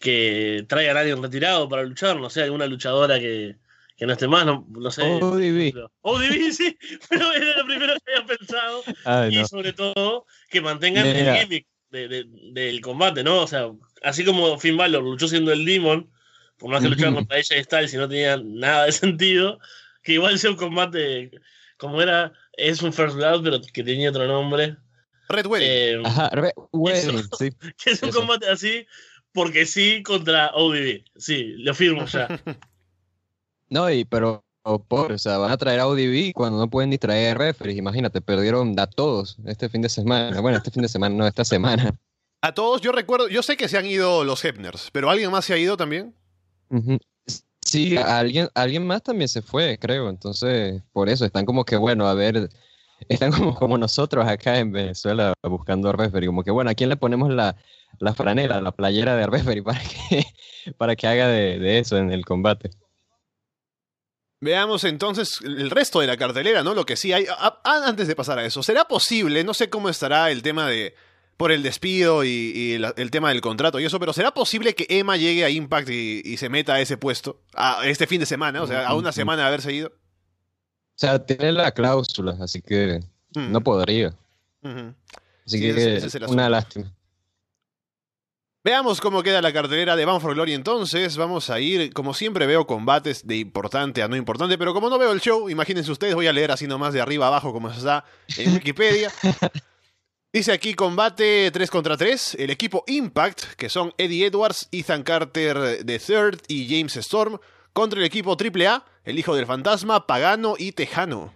que 0.00 0.64
traigan 0.68 0.96
a 0.96 1.00
alguien 1.00 1.22
retirado 1.22 1.68
para 1.68 1.82
luchar, 1.84 2.18
no 2.20 2.30
sé, 2.30 2.42
alguna 2.42 2.66
luchadora 2.66 3.18
que, 3.20 3.58
que 3.96 4.06
no 4.06 4.12
esté 4.12 4.28
más, 4.28 4.44
no, 4.46 4.66
no 4.68 4.90
sé. 4.90 5.02
ODB. 5.02 5.88
ODB, 6.02 6.50
sí, 6.52 6.76
pero 7.08 7.32
era 7.32 7.56
lo 7.58 7.64
primero 7.66 7.94
que 8.04 8.12
había 8.14 8.26
pensado. 8.26 8.82
Ay, 9.04 9.34
y 9.34 9.38
no. 9.40 9.46
sobre 9.48 9.72
todo 9.72 10.26
que 10.50 10.60
mantengan 10.60 11.06
Mira. 11.06 11.34
el 11.34 11.40
gimmick 11.40 11.66
de- 11.90 12.08
de- 12.08 12.24
del 12.52 12.80
combate, 12.80 13.24
¿no? 13.24 13.42
O 13.42 13.46
sea, 13.46 13.70
así 14.02 14.24
como 14.24 14.58
Finn 14.58 14.76
Balor 14.76 15.02
luchó 15.02 15.28
siendo 15.28 15.52
el 15.52 15.64
Demon, 15.64 16.10
por 16.58 16.70
más 16.70 16.82
que 16.82 16.88
luchara 16.88 17.08
Ujú. 17.10 17.18
contra 17.20 17.38
ella 17.38 17.56
y 17.58 17.64
Styles 17.64 17.94
y 17.94 17.96
no 17.96 18.08
tenía 18.08 18.36
nada 18.36 18.84
de 18.86 18.92
sentido, 18.92 19.58
que 20.02 20.12
igual 20.14 20.38
sea 20.38 20.50
un 20.50 20.56
combate 20.56 21.30
como 21.78 22.00
era, 22.00 22.32
es 22.54 22.82
un 22.82 22.92
First 22.92 23.16
Blood, 23.16 23.42
pero 23.44 23.60
que 23.72 23.82
tenía 23.84 24.10
otro 24.10 24.26
nombre. 24.26 24.76
Red 25.28 25.46
Wedding. 25.46 25.68
Eh, 25.68 26.02
Ajá, 26.04 26.30
re- 26.30 26.54
wedding, 26.72 27.22
sí. 27.38 27.50
que 27.84 27.90
es 27.90 28.02
un 28.02 28.08
eso. 28.10 28.18
combate 28.20 28.48
así, 28.48 28.86
porque 29.32 29.66
sí 29.66 30.02
contra 30.02 30.50
ODB. 30.54 31.02
Sí, 31.16 31.54
lo 31.58 31.74
firmo 31.74 32.06
ya. 32.06 32.28
No, 33.68 33.90
y 33.90 34.04
pero, 34.04 34.44
oh, 34.62 34.78
pobre, 34.78 35.14
o 35.14 35.18
sea, 35.18 35.38
van 35.38 35.50
a 35.50 35.56
traer 35.56 35.80
a 35.80 35.86
ODB 35.86 36.32
cuando 36.34 36.58
no 36.58 36.68
pueden 36.68 36.90
ni 36.90 36.98
traer 36.98 37.38
referees, 37.38 37.76
imagínate, 37.78 38.20
perdieron 38.20 38.78
a 38.78 38.86
todos 38.86 39.36
este 39.46 39.68
fin 39.68 39.82
de 39.82 39.88
semana, 39.88 40.40
bueno, 40.40 40.58
este 40.58 40.70
fin 40.70 40.82
de 40.82 40.88
semana, 40.88 41.14
no, 41.14 41.26
esta 41.26 41.44
semana. 41.44 41.94
A 42.42 42.52
todos, 42.52 42.80
yo 42.80 42.92
recuerdo, 42.92 43.28
yo 43.28 43.42
sé 43.42 43.56
que 43.56 43.68
se 43.68 43.78
han 43.78 43.86
ido 43.86 44.22
los 44.22 44.44
Hepners, 44.44 44.90
pero 44.92 45.10
¿alguien 45.10 45.30
más 45.30 45.44
se 45.44 45.54
ha 45.54 45.58
ido 45.58 45.76
también? 45.76 46.14
Sí, 47.60 47.96
alguien, 47.96 48.48
alguien 48.54 48.86
más 48.86 49.02
también 49.02 49.28
se 49.28 49.42
fue, 49.42 49.76
creo. 49.78 50.08
Entonces, 50.08 50.80
por 50.92 51.08
eso 51.08 51.24
están 51.24 51.44
como 51.44 51.64
que, 51.64 51.76
bueno, 51.76 52.06
a 52.06 52.14
ver, 52.14 52.48
están 53.08 53.32
como, 53.32 53.54
como 53.54 53.78
nosotros 53.78 54.26
acá 54.28 54.58
en 54.58 54.70
Venezuela 54.70 55.34
buscando 55.42 55.90
referee. 55.90 56.28
Como 56.28 56.44
que, 56.44 56.52
bueno, 56.52 56.70
¿a 56.70 56.74
quién 56.74 56.88
le 56.88 56.96
ponemos 56.96 57.30
la, 57.30 57.56
la 57.98 58.14
franela, 58.14 58.60
la 58.60 58.70
playera 58.70 59.16
de 59.16 59.26
referee 59.26 59.62
para 59.64 59.80
que, 59.80 60.24
para 60.78 60.94
que 60.94 61.06
haga 61.08 61.26
de, 61.26 61.58
de 61.58 61.78
eso 61.80 61.96
en 61.98 62.12
el 62.12 62.24
combate? 62.24 62.70
Veamos 64.46 64.84
entonces 64.84 65.40
el 65.44 65.68
resto 65.70 66.00
de 66.00 66.06
la 66.06 66.16
cartelera, 66.16 66.62
¿no? 66.62 66.72
Lo 66.72 66.86
que 66.86 66.96
sí 66.96 67.12
hay. 67.12 67.26
A- 67.26 67.60
a- 67.64 67.86
antes 67.88 68.06
de 68.08 68.14
pasar 68.16 68.38
a 68.38 68.44
eso, 68.46 68.62
¿será 68.62 68.86
posible? 68.86 69.42
No 69.44 69.52
sé 69.54 69.68
cómo 69.68 69.88
estará 69.88 70.30
el 70.30 70.40
tema 70.42 70.66
de. 70.68 70.94
por 71.36 71.52
el 71.52 71.62
despido 71.62 72.24
y, 72.24 72.28
y 72.28 72.78
la- 72.78 72.94
el 72.96 73.10
tema 73.10 73.28
del 73.28 73.42
contrato 73.42 73.78
y 73.78 73.84
eso, 73.84 74.00
pero 74.00 74.14
¿será 74.14 74.32
posible 74.32 74.74
que 74.74 74.86
Emma 74.88 75.18
llegue 75.18 75.44
a 75.44 75.50
Impact 75.50 75.90
y, 75.90 76.22
y 76.24 76.38
se 76.38 76.48
meta 76.48 76.72
a 76.74 76.80
ese 76.80 76.96
puesto? 76.96 77.42
A 77.54 77.80
este 77.86 78.06
fin 78.06 78.20
de 78.20 78.24
semana, 78.26 78.62
o 78.62 78.66
sea, 78.66 78.86
a 78.88 78.94
una 78.94 79.10
Ujú. 79.10 79.16
semana 79.16 79.42
de 79.42 79.48
haberse 79.48 79.70
ido. 79.70 79.88
O 79.88 80.98
sea, 80.98 81.18
tiene 81.26 81.52
la 81.52 81.72
cláusula, 81.72 82.38
así 82.40 82.62
que 82.62 83.00
Mm, 83.34 83.52
no 83.52 83.60
podría. 83.60 84.14
Así 84.62 84.94
Sí, 85.44 85.60
que 85.60 85.70
ese- 85.70 85.96
ese 86.06 86.06
es 86.06 86.30
una 86.30 86.48
lástima. 86.48 86.90
Veamos 88.66 89.00
cómo 89.00 89.22
queda 89.22 89.40
la 89.40 89.52
cartelera 89.52 89.94
de 89.94 90.04
Bound 90.04 90.20
for 90.20 90.34
Glory 90.34 90.52
entonces. 90.52 91.16
Vamos 91.16 91.50
a 91.50 91.60
ir, 91.60 91.92
como 91.92 92.12
siempre 92.12 92.46
veo 92.46 92.66
combates 92.66 93.24
de 93.24 93.36
importante 93.36 94.02
a 94.02 94.08
no 94.08 94.16
importante, 94.16 94.58
pero 94.58 94.74
como 94.74 94.90
no 94.90 94.98
veo 94.98 95.12
el 95.12 95.20
show, 95.20 95.48
imagínense 95.48 95.92
ustedes, 95.92 96.16
voy 96.16 96.26
a 96.26 96.32
leer 96.32 96.50
así 96.50 96.66
nomás 96.66 96.92
de 96.92 97.00
arriba 97.00 97.28
abajo 97.28 97.52
como 97.52 97.70
está 97.70 98.04
en 98.36 98.54
Wikipedia. 98.54 99.12
Dice 100.32 100.50
aquí 100.50 100.74
combate 100.74 101.48
3 101.52 101.70
contra 101.70 101.96
3. 101.96 102.38
El 102.40 102.50
equipo 102.50 102.82
Impact, 102.88 103.54
que 103.56 103.68
son 103.68 103.94
Eddie 103.98 104.26
Edwards, 104.26 104.68
Ethan 104.72 105.04
Carter 105.04 105.84
III 105.86 106.36
y 106.48 106.68
James 106.68 106.96
Storm, 106.96 107.38
contra 107.72 108.00
el 108.00 108.04
equipo 108.04 108.36
AAA, 108.36 108.84
el 109.04 109.16
hijo 109.16 109.36
del 109.36 109.46
fantasma, 109.46 110.08
Pagano 110.08 110.56
y 110.58 110.72
Tejano. 110.72 111.32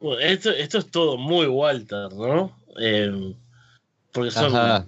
Bueno, 0.00 0.18
esto, 0.18 0.50
esto 0.50 0.78
es 0.78 0.90
todo 0.90 1.16
muy 1.16 1.46
Walter, 1.46 2.12
¿no? 2.12 2.58
Eh, 2.80 3.36
porque 4.12 4.30
son 4.30 4.54
Ajá. 4.54 4.86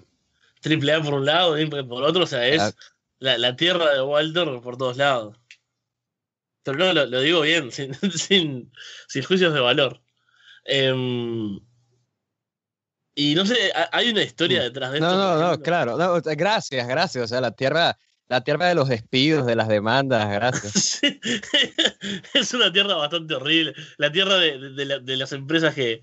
triple 0.61 0.93
A 0.95 1.03
por 1.03 1.15
un 1.15 1.25
lado, 1.27 1.59
Impact 1.59 1.89
por 1.89 2.03
otro, 2.03 2.25
o 2.25 2.27
sea, 2.27 2.47
es 2.47 2.75
la, 3.19 3.39
la 3.39 3.57
tierra 3.57 3.93
de 3.95 4.03
Walter 4.03 4.61
por 4.63 4.77
todos 4.77 4.97
lados. 4.97 5.37
Pero 6.63 6.79
no, 6.79 6.93
lo, 6.93 7.07
lo 7.07 7.21
digo 7.21 7.41
bien, 7.43 7.71
sin, 7.73 7.95
sin, 7.95 8.73
sin 9.09 9.23
juicios 9.23 9.53
de 9.55 9.61
valor. 9.61 10.01
Em, 10.65 11.59
y 13.15 13.35
no 13.35 13.45
sé, 13.47 13.73
ha- 13.75 13.89
hay 13.93 14.11
una 14.11 14.23
historia 14.23 14.63
detrás 14.63 14.93
de 14.93 15.01
No, 15.01 15.07
esto. 15.09 15.19
no, 15.19 15.51
no, 15.51 15.61
claro. 15.63 15.97
no, 15.97 16.13
o 16.15 16.21
sea, 16.21 16.35
gracias, 16.35 16.87
gracias. 16.87 17.25
O 17.25 17.29
sea, 17.29 17.41
la 17.41 17.51
tierra, 17.53 17.99
la 18.29 18.43
tierra 18.43 18.67
de 18.69 18.75
los 18.75 18.89
despidos, 18.89 19.47
de 19.47 19.57
las 19.57 19.69
demandas, 19.69 20.29
gracias. 20.31 20.73
Sí, 21.01 21.21
es 22.35 22.55
una 22.55 22.73
tierra 22.73 22.95
bastante 22.95 23.35
horrible. 23.35 23.75
La 23.99 24.13
tierra 24.13 24.37
de, 24.37 24.59
de- 24.59 24.71
de 24.71 24.85
la- 24.85 24.99
de 24.99 25.17
las 25.17 25.33
empresas 25.33 25.75
que, 25.75 26.03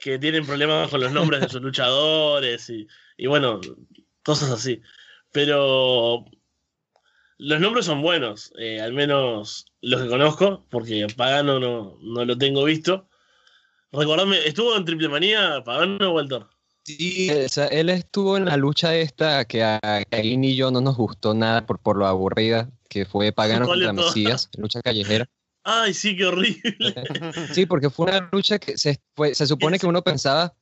que 0.00 0.18
tienen 0.18 0.46
problemas 0.46 0.90
con 0.90 1.00
los 1.00 1.12
nombres 1.12 1.40
de 1.40 1.48
sus 1.48 1.62
luchadores 1.62 2.68
y, 2.70 2.86
y 3.16 3.26
bueno, 3.26 3.60
cosas 4.22 4.50
así. 4.50 4.80
Pero 5.32 6.24
los 7.38 7.60
nombres 7.60 7.86
son 7.86 8.02
buenos, 8.02 8.52
eh, 8.58 8.80
al 8.80 8.92
menos 8.92 9.66
los 9.82 10.02
que 10.02 10.08
conozco, 10.08 10.66
porque 10.70 11.06
Pagano 11.16 11.60
no, 11.60 11.98
no 12.00 12.24
lo 12.24 12.38
tengo 12.38 12.64
visto. 12.64 13.08
Recordadme, 13.92 14.38
¿estuvo 14.46 14.76
en 14.76 14.84
Triple 14.84 15.08
Manía 15.08 15.62
Pagano 15.64 16.12
Walter? 16.12 16.46
Sí, 16.84 17.30
o 17.30 17.48
sea, 17.48 17.66
él 17.66 17.90
estuvo 17.90 18.36
en 18.36 18.44
la 18.44 18.56
lucha 18.56 18.94
esta 18.94 19.44
que 19.44 19.62
a 19.64 19.80
Kain 20.08 20.44
y 20.44 20.54
yo 20.54 20.70
no 20.70 20.80
nos 20.80 20.96
gustó 20.96 21.34
nada 21.34 21.66
por, 21.66 21.80
por 21.80 21.96
lo 21.96 22.06
aburrida 22.06 22.70
que 22.88 23.04
fue 23.04 23.32
Pagano 23.32 23.66
¿Cuál 23.66 23.80
de 23.80 23.86
contra? 23.86 24.04
Mesías, 24.06 24.48
lucha 24.56 24.80
callejera. 24.82 25.28
Ay, 25.68 25.92
sí, 25.94 26.16
qué 26.16 26.24
horrible. 26.26 26.76
Sí, 27.52 27.66
porque 27.66 27.90
fue 27.90 28.06
una 28.06 28.28
lucha 28.30 28.58
que 28.58 28.78
se, 28.78 29.00
fue- 29.14 29.34
se 29.34 29.46
supone 29.46 29.78
que 29.80 29.86
uno 29.86 30.00
pensaba 30.02 30.54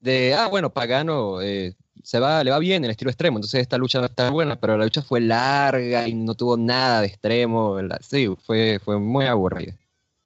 de, 0.00 0.32
ah, 0.34 0.46
bueno, 0.48 0.72
Pagano 0.72 1.42
eh, 1.42 1.74
se 2.02 2.18
va, 2.18 2.42
le 2.42 2.50
va 2.50 2.58
bien 2.58 2.82
el 2.84 2.90
estilo 2.90 3.10
extremo, 3.10 3.36
entonces 3.36 3.60
esta 3.60 3.76
lucha 3.76 3.98
no 4.00 4.06
está 4.06 4.30
buena, 4.30 4.58
pero 4.58 4.78
la 4.78 4.84
lucha 4.84 5.02
fue 5.02 5.20
larga 5.20 6.08
y 6.08 6.14
no 6.14 6.34
tuvo 6.34 6.56
nada 6.56 7.02
de 7.02 7.08
extremo. 7.08 7.78
la- 7.82 7.98
sí, 8.00 8.28
fue, 8.46 8.80
fue 8.82 8.98
muy 8.98 9.26
aburrida. 9.26 9.76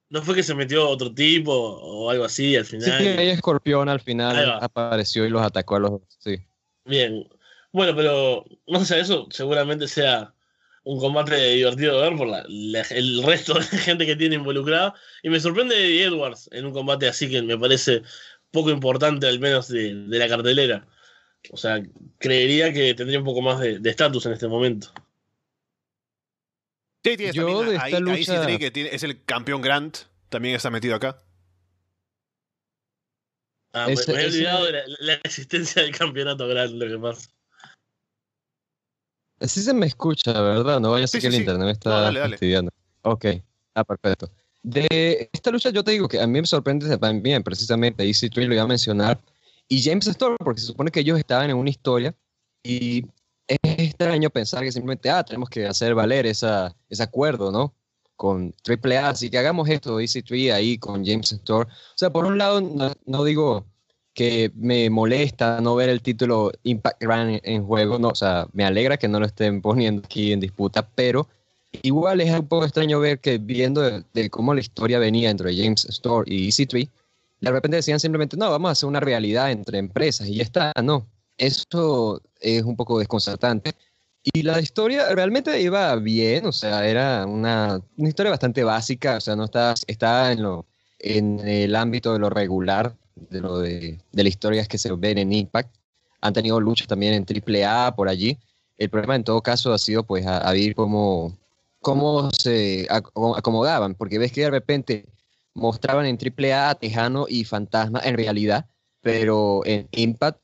¿No 0.09 0.23
fue 0.23 0.35
que 0.37 0.43
se 0.43 0.55
metió 0.55 0.89
otro 0.89 1.13
tipo 1.13 1.53
o 1.53 2.09
algo 2.11 2.25
así 2.25 2.55
al 2.55 2.67
Sí, 2.67 2.77
final? 2.77 3.19
ahí 3.19 3.29
Escorpión 3.31 3.89
al 3.89 4.01
final 4.01 4.59
apareció 4.61 5.25
y 5.27 5.31
los 5.31 5.43
atacó 5.43 5.77
a 5.77 5.81
los 5.81 5.91
dos. 5.93 6.03
Sí. 6.19 6.37
Bien. 6.85 7.27
Bueno, 7.73 7.97
pero 7.97 8.45
más 8.69 8.83
allá 8.83 8.97
de 8.97 9.03
eso, 9.03 9.27
seguramente 9.31 9.89
sea 9.89 10.33
un 10.85 10.99
combate 10.99 11.37
divertido 11.55 12.01
de 12.01 12.09
ver 12.11 12.19
por 12.19 12.27
la- 12.29 12.45
la- 12.49 12.83
el 12.91 13.23
resto 13.23 13.55
de 13.55 13.61
gente 13.97 14.07
que 14.07 14.17
tiene 14.17 14.35
involucrada. 14.37 14.95
Y 15.23 15.31
me 15.31 15.39
sorprende 15.41 15.77
Eddie 15.77 16.05
Edwards 16.05 16.49
en 16.53 16.67
un 16.67 16.73
combate 16.73 17.07
así 17.09 17.31
que 17.31 17.43
me 17.43 17.57
parece 17.59 18.03
poco 18.51 18.71
importante, 18.71 19.27
al 19.29 19.39
menos 19.41 19.69
de, 19.69 19.95
de 19.95 20.19
la 20.19 20.29
cartelera. 20.29 20.87
O 21.51 21.57
sea, 21.57 21.83
creería 22.19 22.73
que 22.73 22.95
tendría 22.95 23.19
un 23.19 23.25
poco 23.25 23.43
más 23.43 23.59
de 23.61 23.79
de 23.79 23.91
estatus 23.91 24.27
en 24.27 24.33
este 24.33 24.49
momento. 24.49 24.93
Sí, 27.05 27.17
tienes 27.17 27.35
Yo 27.35 27.47
también 27.47 27.67
de 27.71 27.77
a- 27.79 27.85
esta 27.85 27.97
a- 27.97 27.99
a 27.99 28.01
lucha- 28.01 28.45
EC3, 28.45 28.59
que 28.59 28.71
tiene- 28.71 28.95
es 28.95 29.03
el 29.03 29.25
campeón 29.25 29.61
Grant, 29.61 29.99
también 30.29 30.55
está 30.55 30.71
metido 30.71 30.95
acá. 30.95 31.19
Ah, 33.73 33.87
me- 33.87 33.95
Ese- 33.95 34.13
me, 34.13 34.23
he 34.23 34.27
olvidado 34.27 34.67
de 34.67 34.73
la, 34.73 34.83
la 35.01 35.13
existencia 35.15 35.83
del 35.83 35.97
campeonato 35.97 36.47
grande, 36.47 36.87
lo 36.87 36.97
que 36.97 37.03
pasa. 37.03 37.29
Sí 39.47 39.63
se 39.63 39.75
me 39.75 39.87
escucha, 39.87 40.33
¿verdad? 40.41 40.81
No 40.81 40.91
vaya 40.93 41.05
a 41.05 41.09
ser 41.09 41.21
Sí, 41.21 41.27
que 41.27 41.31
sí, 41.31 41.37
el 41.37 41.43
internet 41.43 41.67
me 41.67 41.73
está 41.73 41.91
No, 41.91 42.01
dale, 42.01 42.21
dale. 42.21 42.33
fastidiando. 42.35 42.71
Ok, 43.03 43.27
ah, 43.75 43.85
perfecto. 43.85 44.31
De 44.63 45.29
esta 45.33 45.51
lucha 45.51 45.71
yo 45.71 45.83
te 45.83 45.91
digo 45.91 46.07
que 46.09 46.21
a 46.21 46.27
mí 46.27 46.41
me 46.41 46.47
sorprende 46.47 46.97
también, 46.99 47.43
precisamente, 47.43 48.05
Easy 48.07 48.31
Twin 48.31 48.49
lo 48.49 48.55
iba 48.55 48.63
a 48.63 48.69
mencionar, 48.69 49.21
y 49.69 49.83
James 49.83 50.07
Storm, 50.07 50.37
porque 50.39 50.61
se 50.61 50.67
supone 50.69 50.91
que 50.91 51.01
ellos 51.01 51.19
estaban 51.19 51.51
en 51.51 51.57
una 51.57 51.71
historia, 51.71 52.15
y 52.63 53.05
es 53.49 53.59
extraño 53.63 54.31
pensar 54.31 54.63
que 54.63 54.71
simplemente, 54.71 55.11
ah, 55.11 55.25
tenemos 55.25 55.49
que 55.49 55.67
hacer 55.67 55.95
valer 55.95 56.27
esa, 56.27 56.75
ese 56.89 57.03
acuerdo, 57.03 57.51
¿no? 57.51 57.75
Con 58.15 58.55
AAA, 58.65 59.09
así 59.09 59.31
que 59.31 59.39
hagamos 59.39 59.69
esto, 59.69 59.99
Easy 59.99 60.23
Tree 60.23 60.51
ahí 60.51 60.79
con 60.79 61.05
James 61.05 61.33
Storm. 61.33 61.69
O 61.69 61.97
sea, 61.97 62.11
por 62.11 62.25
un 62.25 62.39
lado, 62.39 62.61
no, 62.61 62.93
no 63.05 63.25
digo 63.25 63.67
que 64.15 64.53
me 64.55 64.91
molesta 64.91 65.61
no 65.61 65.75
ver 65.75 65.89
el 65.89 66.03
título 66.03 66.53
Impact 66.65 67.03
Grand 67.03 67.41
en, 67.43 67.65
juego, 67.65 67.99
no, 67.99 68.09
o 68.09 68.15
sea, 68.15 68.47
me 68.53 68.65
alegra 68.65 68.97
que 68.99 69.09
no 69.09 69.21
lo 69.21 69.27
estén 69.27 69.63
poniendo 69.63 70.03
aquí 70.05 70.33
en 70.33 70.41
disputa, 70.41 70.87
pero 70.95 71.29
igual 71.83 72.21
es 72.21 72.31
un 72.33 72.47
poco 72.47 72.65
extraño 72.65 73.01
ver 73.01 73.21
que 73.21 73.39
viendo 73.39 73.81
de, 73.81 74.05
de 74.13 74.31
cómo 74.31 74.55
la 74.55 74.61
historia 74.61 74.99
venía 74.99 75.31
entre 75.31 75.57
James 75.57 75.87
Storm 75.87 76.25
y 76.27 76.49
EC3, 76.49 76.89
de 77.43 77.51
repente 77.51 77.77
decían 77.77 77.99
simplemente, 77.99 78.37
no, 78.37 78.51
vamos 78.51 78.69
a 78.69 78.73
hacer 78.73 78.89
una 78.89 79.01
realidad 79.01 79.51
entre 79.51 79.79
empresas 79.79 80.29
y 80.29 80.37
ya 80.37 80.45
está, 80.45 80.73
no. 80.83 81.07
Eso 81.37 82.23
es 82.41 82.63
un 82.63 82.77
poco 82.77 82.99
desconcertante. 83.01 83.73
Y 84.23 84.43
la 84.43 84.61
historia 84.61 85.13
realmente 85.13 85.61
iba 85.61 85.95
bien, 85.97 86.47
o 86.47 86.53
sea, 86.53 86.87
era 86.87 87.27
una, 87.27 87.81
una 87.97 88.09
historia 88.09 88.31
bastante 88.31 88.63
básica, 88.63 89.17
o 89.17 89.21
sea, 89.21 89.35
no 89.35 89.47
está, 89.47 89.75
está 89.89 90.31
en, 90.31 90.43
lo, 90.43 90.67
en 91.01 91.41
el 91.41 91.75
ámbito 91.75 92.13
de 92.13 92.21
lo 92.21 92.31
regular, 92.31 92.95
de 93.31 93.41
lo 93.41 93.59
de, 93.59 93.99
de 94.13 94.25
las 94.25 94.31
historias 94.31 94.69
que 94.69 94.79
se 94.79 94.93
ven 94.93 95.19
en 95.19 95.33
Impact. 95.33 95.75
Han 96.21 96.33
tenido 96.33 96.61
luchas 96.61 96.87
también 96.87 97.15
en 97.15 97.25
AAA 97.25 97.95
por 97.97 98.09
allí. 98.09 98.39
El 98.79 98.91
problema 98.91 99.17
en 99.17 99.25
todo 99.25 99.43
caso 99.43 99.73
ha 99.73 99.79
sido 99.79 100.05
pues 100.05 100.27
a, 100.27 100.51
ver 100.53 100.75
cómo, 100.75 101.37
cómo 101.81 102.31
se 102.31 102.87
ac- 102.89 103.11
acomodaban, 103.37 103.95
porque 103.95 104.19
ves 104.19 104.33
que 104.33 104.43
de 104.43 104.51
repente 104.51 105.07
mostraban 105.55 106.07
en 106.07 106.19
AAA 106.19 106.71
a 106.71 106.75
Tejano 106.75 107.27
y 107.29 107.45
Fantasma 107.45 108.01
en 108.05 108.17
realidad, 108.17 108.67
pero 109.01 109.63
en 109.67 109.89
Impact 109.93 110.41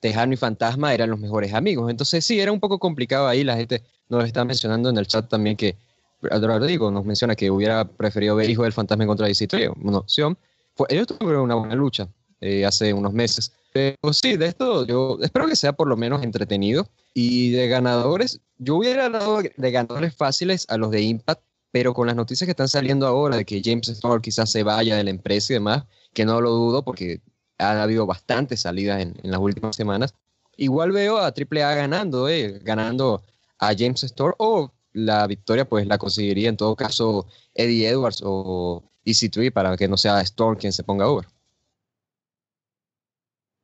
Tejano 0.00 0.34
y 0.34 0.36
Fantasma 0.36 0.92
eran 0.92 1.10
los 1.10 1.18
mejores 1.18 1.54
amigos. 1.54 1.90
Entonces 1.90 2.24
sí, 2.24 2.40
era 2.40 2.52
un 2.52 2.60
poco 2.60 2.78
complicado 2.78 3.26
ahí. 3.26 3.42
La 3.44 3.56
gente 3.56 3.82
nos 4.08 4.24
está 4.24 4.44
mencionando 4.44 4.90
en 4.90 4.98
el 4.98 5.06
chat 5.06 5.28
también 5.28 5.56
que, 5.56 5.76
Rodrigo 6.20 6.90
nos 6.90 7.04
menciona 7.04 7.34
que 7.34 7.50
hubiera 7.50 7.84
preferido 7.86 8.36
ver 8.36 8.48
Hijo 8.48 8.62
del 8.62 8.72
Fantasma 8.72 9.04
en 9.04 9.08
contra 9.08 9.26
de 9.26 9.32
DC3, 9.32 9.72
una 9.82 9.98
opción. 9.98 10.38
Fue, 10.74 10.86
ellos 10.90 11.06
tuvieron 11.06 11.42
una 11.42 11.54
buena 11.54 11.74
lucha 11.74 12.08
eh, 12.40 12.64
hace 12.64 12.92
unos 12.92 13.12
meses. 13.12 13.52
Pero 13.72 14.12
sí, 14.12 14.36
de 14.36 14.46
esto 14.46 14.86
yo 14.86 15.18
espero 15.20 15.48
que 15.48 15.56
sea 15.56 15.72
por 15.72 15.88
lo 15.88 15.96
menos 15.96 16.22
entretenido. 16.22 16.88
Y 17.12 17.50
de 17.50 17.68
ganadores, 17.68 18.40
yo 18.58 18.76
hubiera 18.76 19.08
dado 19.08 19.40
de 19.42 19.70
ganadores 19.70 20.14
fáciles 20.14 20.66
a 20.68 20.76
los 20.76 20.90
de 20.90 21.02
Impact, 21.02 21.42
pero 21.70 21.94
con 21.94 22.06
las 22.06 22.16
noticias 22.16 22.46
que 22.46 22.52
están 22.52 22.68
saliendo 22.68 23.06
ahora 23.06 23.36
de 23.36 23.44
que 23.44 23.62
James 23.64 23.88
Storm 23.88 24.22
quizás 24.22 24.50
se 24.50 24.62
vaya 24.62 24.96
de 24.96 25.04
la 25.04 25.10
empresa 25.10 25.52
y 25.52 25.54
demás, 25.54 25.84
que 26.12 26.24
no 26.24 26.40
lo 26.40 26.50
dudo 26.50 26.84
porque 26.84 27.20
ha 27.58 27.82
habido 27.82 28.06
bastantes 28.06 28.60
salidas 28.60 29.02
en, 29.02 29.14
las 29.22 29.40
últimas 29.40 29.74
semanas. 29.74 30.14
Igual 30.56 30.92
veo 30.92 31.18
a 31.18 31.32
AAA 31.32 31.74
ganando, 31.74 32.28
eh, 32.28 32.60
ganando 32.62 33.24
a 33.58 33.74
James 33.76 34.04
Storm 34.04 34.34
o 34.38 34.72
la 34.92 35.26
victoria 35.26 35.68
pues 35.68 35.86
la 35.86 35.98
conseguiría 35.98 36.48
en 36.48 36.56
todo 36.56 36.76
caso 36.76 37.26
Eddie 37.54 37.88
Edwards 37.88 38.22
o 38.24 38.84
EC3 39.04 39.52
para 39.52 39.76
que 39.76 39.88
no 39.88 39.96
sea 39.96 40.20
Storm 40.20 40.56
quien 40.56 40.72
se 40.72 40.82
ponga 40.82 41.08
over. 41.08 41.26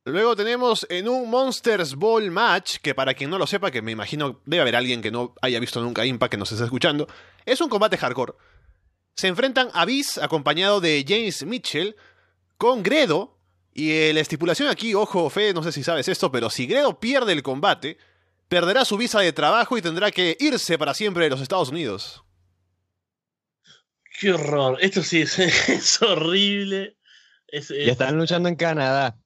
Luego 0.06 0.34
tenemos 0.34 0.86
en 0.88 1.08
un 1.08 1.28
Monsters 1.28 1.94
Ball 1.94 2.30
match, 2.30 2.78
que 2.82 2.94
para 2.94 3.12
quien 3.12 3.28
no 3.28 3.38
lo 3.38 3.46
sepa, 3.46 3.70
que 3.70 3.82
me 3.82 3.92
imagino 3.92 4.40
debe 4.46 4.62
haber 4.62 4.76
alguien 4.76 5.02
que 5.02 5.10
no 5.10 5.34
haya 5.42 5.60
visto 5.60 5.80
nunca 5.82 6.06
Impact 6.06 6.30
que 6.30 6.36
nos 6.38 6.50
esté 6.50 6.64
escuchando, 6.64 7.06
es 7.44 7.60
un 7.60 7.68
combate 7.68 7.98
hardcore. 7.98 8.32
Se 9.14 9.28
enfrentan 9.28 9.68
Abyss 9.74 10.16
acompañado 10.18 10.80
de 10.80 11.04
James 11.06 11.44
Mitchell 11.44 11.96
con 12.56 12.82
Gredo, 12.82 13.36
y 13.74 13.92
eh, 13.92 14.12
la 14.12 14.20
estipulación 14.20 14.68
aquí, 14.68 14.94
ojo, 14.94 15.28
Fe, 15.30 15.52
no 15.52 15.62
sé 15.62 15.70
si 15.70 15.82
sabes 15.82 16.08
esto, 16.08 16.32
pero 16.32 16.50
si 16.50 16.66
Gredo 16.66 16.98
pierde 16.98 17.32
el 17.32 17.42
combate, 17.42 17.98
perderá 18.48 18.84
su 18.84 18.96
visa 18.96 19.20
de 19.20 19.32
trabajo 19.32 19.76
y 19.78 19.82
tendrá 19.82 20.10
que 20.10 20.36
irse 20.40 20.76
para 20.78 20.94
siempre 20.94 21.24
de 21.24 21.30
los 21.30 21.40
Estados 21.40 21.68
Unidos. 21.68 22.24
Qué 24.20 24.32
horror. 24.32 24.78
Esto 24.80 25.02
sí 25.02 25.20
es, 25.22 25.38
es 25.38 26.02
horrible. 26.02 26.96
Es- 27.48 27.70
Y 27.70 27.88
están 27.90 28.16
luchando 28.18 28.48
en 28.48 28.56
Canadá. 28.56 29.16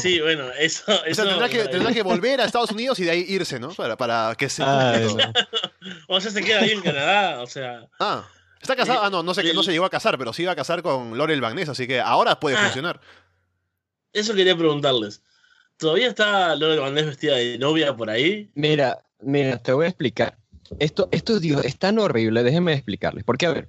Sí, 0.00 0.20
bueno, 0.20 0.50
eso. 0.58 0.82
O 0.86 0.94
sea, 0.94 1.04
eso 1.06 1.24
tendrá 1.24 1.48
que, 1.48 1.64
tendrá 1.68 1.92
que 1.92 2.02
volver 2.02 2.40
a 2.40 2.44
Estados 2.46 2.70
Unidos 2.70 2.98
y 3.00 3.04
de 3.04 3.10
ahí 3.10 3.24
irse, 3.28 3.60
¿no? 3.60 3.68
Para, 3.74 3.96
para 3.96 4.34
que 4.36 4.48
se... 4.48 4.62
No. 4.62 4.72
O 6.08 6.20
sea, 6.20 6.30
se 6.30 6.42
queda 6.42 6.60
ahí 6.60 6.70
en 6.70 6.80
Canadá, 6.80 7.42
o 7.42 7.46
sea. 7.46 7.86
Ah, 8.00 8.26
¿está 8.62 8.74
casado? 8.74 9.02
Ah, 9.02 9.10
no, 9.10 9.22
no 9.22 9.34
sé 9.34 9.42
que 9.42 9.52
no 9.52 9.62
se 9.62 9.72
llegó 9.72 9.84
a 9.84 9.90
casar, 9.90 10.16
pero 10.16 10.32
sí 10.32 10.42
iba 10.42 10.52
a 10.52 10.56
casar 10.56 10.82
con 10.82 11.16
Laurel 11.18 11.40
Bagnés, 11.42 11.68
así 11.68 11.86
que 11.86 12.00
ahora 12.00 12.40
puede 12.40 12.56
Ah. 12.56 12.62
funcionar. 12.64 13.00
Eso 14.14 14.34
quería 14.34 14.56
preguntarles. 14.56 15.22
¿Todavía 15.76 16.08
está 16.08 16.54
Lore 16.56 16.78
Valdés 16.78 17.04
vestida 17.06 17.36
de 17.36 17.58
novia 17.58 17.94
por 17.94 18.08
ahí? 18.08 18.50
Mira, 18.54 19.04
mira, 19.20 19.58
te 19.58 19.72
voy 19.72 19.84
a 19.84 19.88
explicar. 19.88 20.38
Esto, 20.78 21.08
esto 21.12 21.38
digo, 21.40 21.60
es 21.60 21.78
tan 21.78 21.98
horrible, 21.98 22.42
déjenme 22.42 22.72
explicarles. 22.72 23.24
Porque, 23.24 23.44
a 23.46 23.52
ver, 23.52 23.68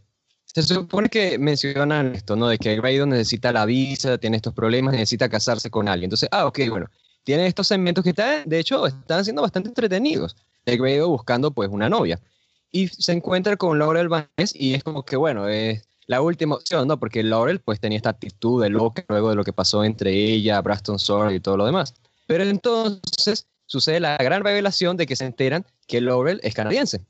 Se 0.56 0.64
supone 0.64 1.10
que 1.10 1.38
mencionan 1.38 2.16
esto, 2.16 2.38
¿no? 2.38 2.48
De 2.48 2.58
que 2.58 2.78
Grado 2.78 3.06
necesita 3.06 3.52
la 3.52 3.66
visa, 3.66 4.18
tiene 4.18 4.38
estos 4.38 4.54
problemas, 4.54 4.94
necesita 4.94 5.28
casarse 5.28 5.70
con 5.70 5.90
alguien. 5.90 6.06
Entonces, 6.06 6.30
ah, 6.32 6.46
ok, 6.46 6.60
bueno, 6.70 6.86
tiene 7.26 7.46
estos 7.46 7.68
segmentos 7.68 8.06
que 8.06 8.12
están, 8.12 8.48
de 8.48 8.60
hecho, 8.60 8.88
están 8.88 9.26
siendo 9.26 9.42
bastante 9.42 9.68
entretenidos. 9.68 10.38
De 10.66 10.78
Grado 10.78 11.10
buscando, 11.10 11.52
pues, 11.52 11.68
una 11.70 11.90
novia. 11.90 12.22
Y 12.72 12.88
se 12.88 13.12
encuentra 13.12 13.58
con 13.58 13.78
Laurel 13.78 14.08
Vaness 14.08 14.56
y 14.56 14.76
es 14.76 14.84
como 14.86 15.04
que, 15.04 15.18
bueno, 15.18 15.50
es 15.50 15.86
la 16.08 16.22
última 16.22 16.56
opción, 16.56 16.88
¿no? 16.88 16.98
Porque 16.98 17.22
Laurel, 17.22 17.60
pues, 17.60 17.82
tenía 17.82 17.98
esta 17.98 18.12
actitud 18.12 18.64
de 18.64 18.70
loca 18.70 19.04
luego 19.10 19.32
de 19.32 19.36
lo 19.36 19.44
que 19.44 19.52
pasó 19.52 19.84
entre 19.84 20.14
ella, 20.14 20.62
Braston 20.62 21.00
Sword 21.00 21.34
y 21.34 21.42
todo 21.42 21.58
lo 21.58 21.66
demás. 21.66 21.96
Pero 22.28 22.46
entonces 22.46 23.46
sucede 23.66 24.00
la 24.00 24.16
gran 24.16 24.42
revelación 24.42 24.96
de 24.96 25.06
que 25.06 25.18
se 25.18 25.26
enteran 25.26 25.66
que 25.86 26.00
Laurel 26.00 26.40
es 26.44 26.54
canadiense. 26.54 27.02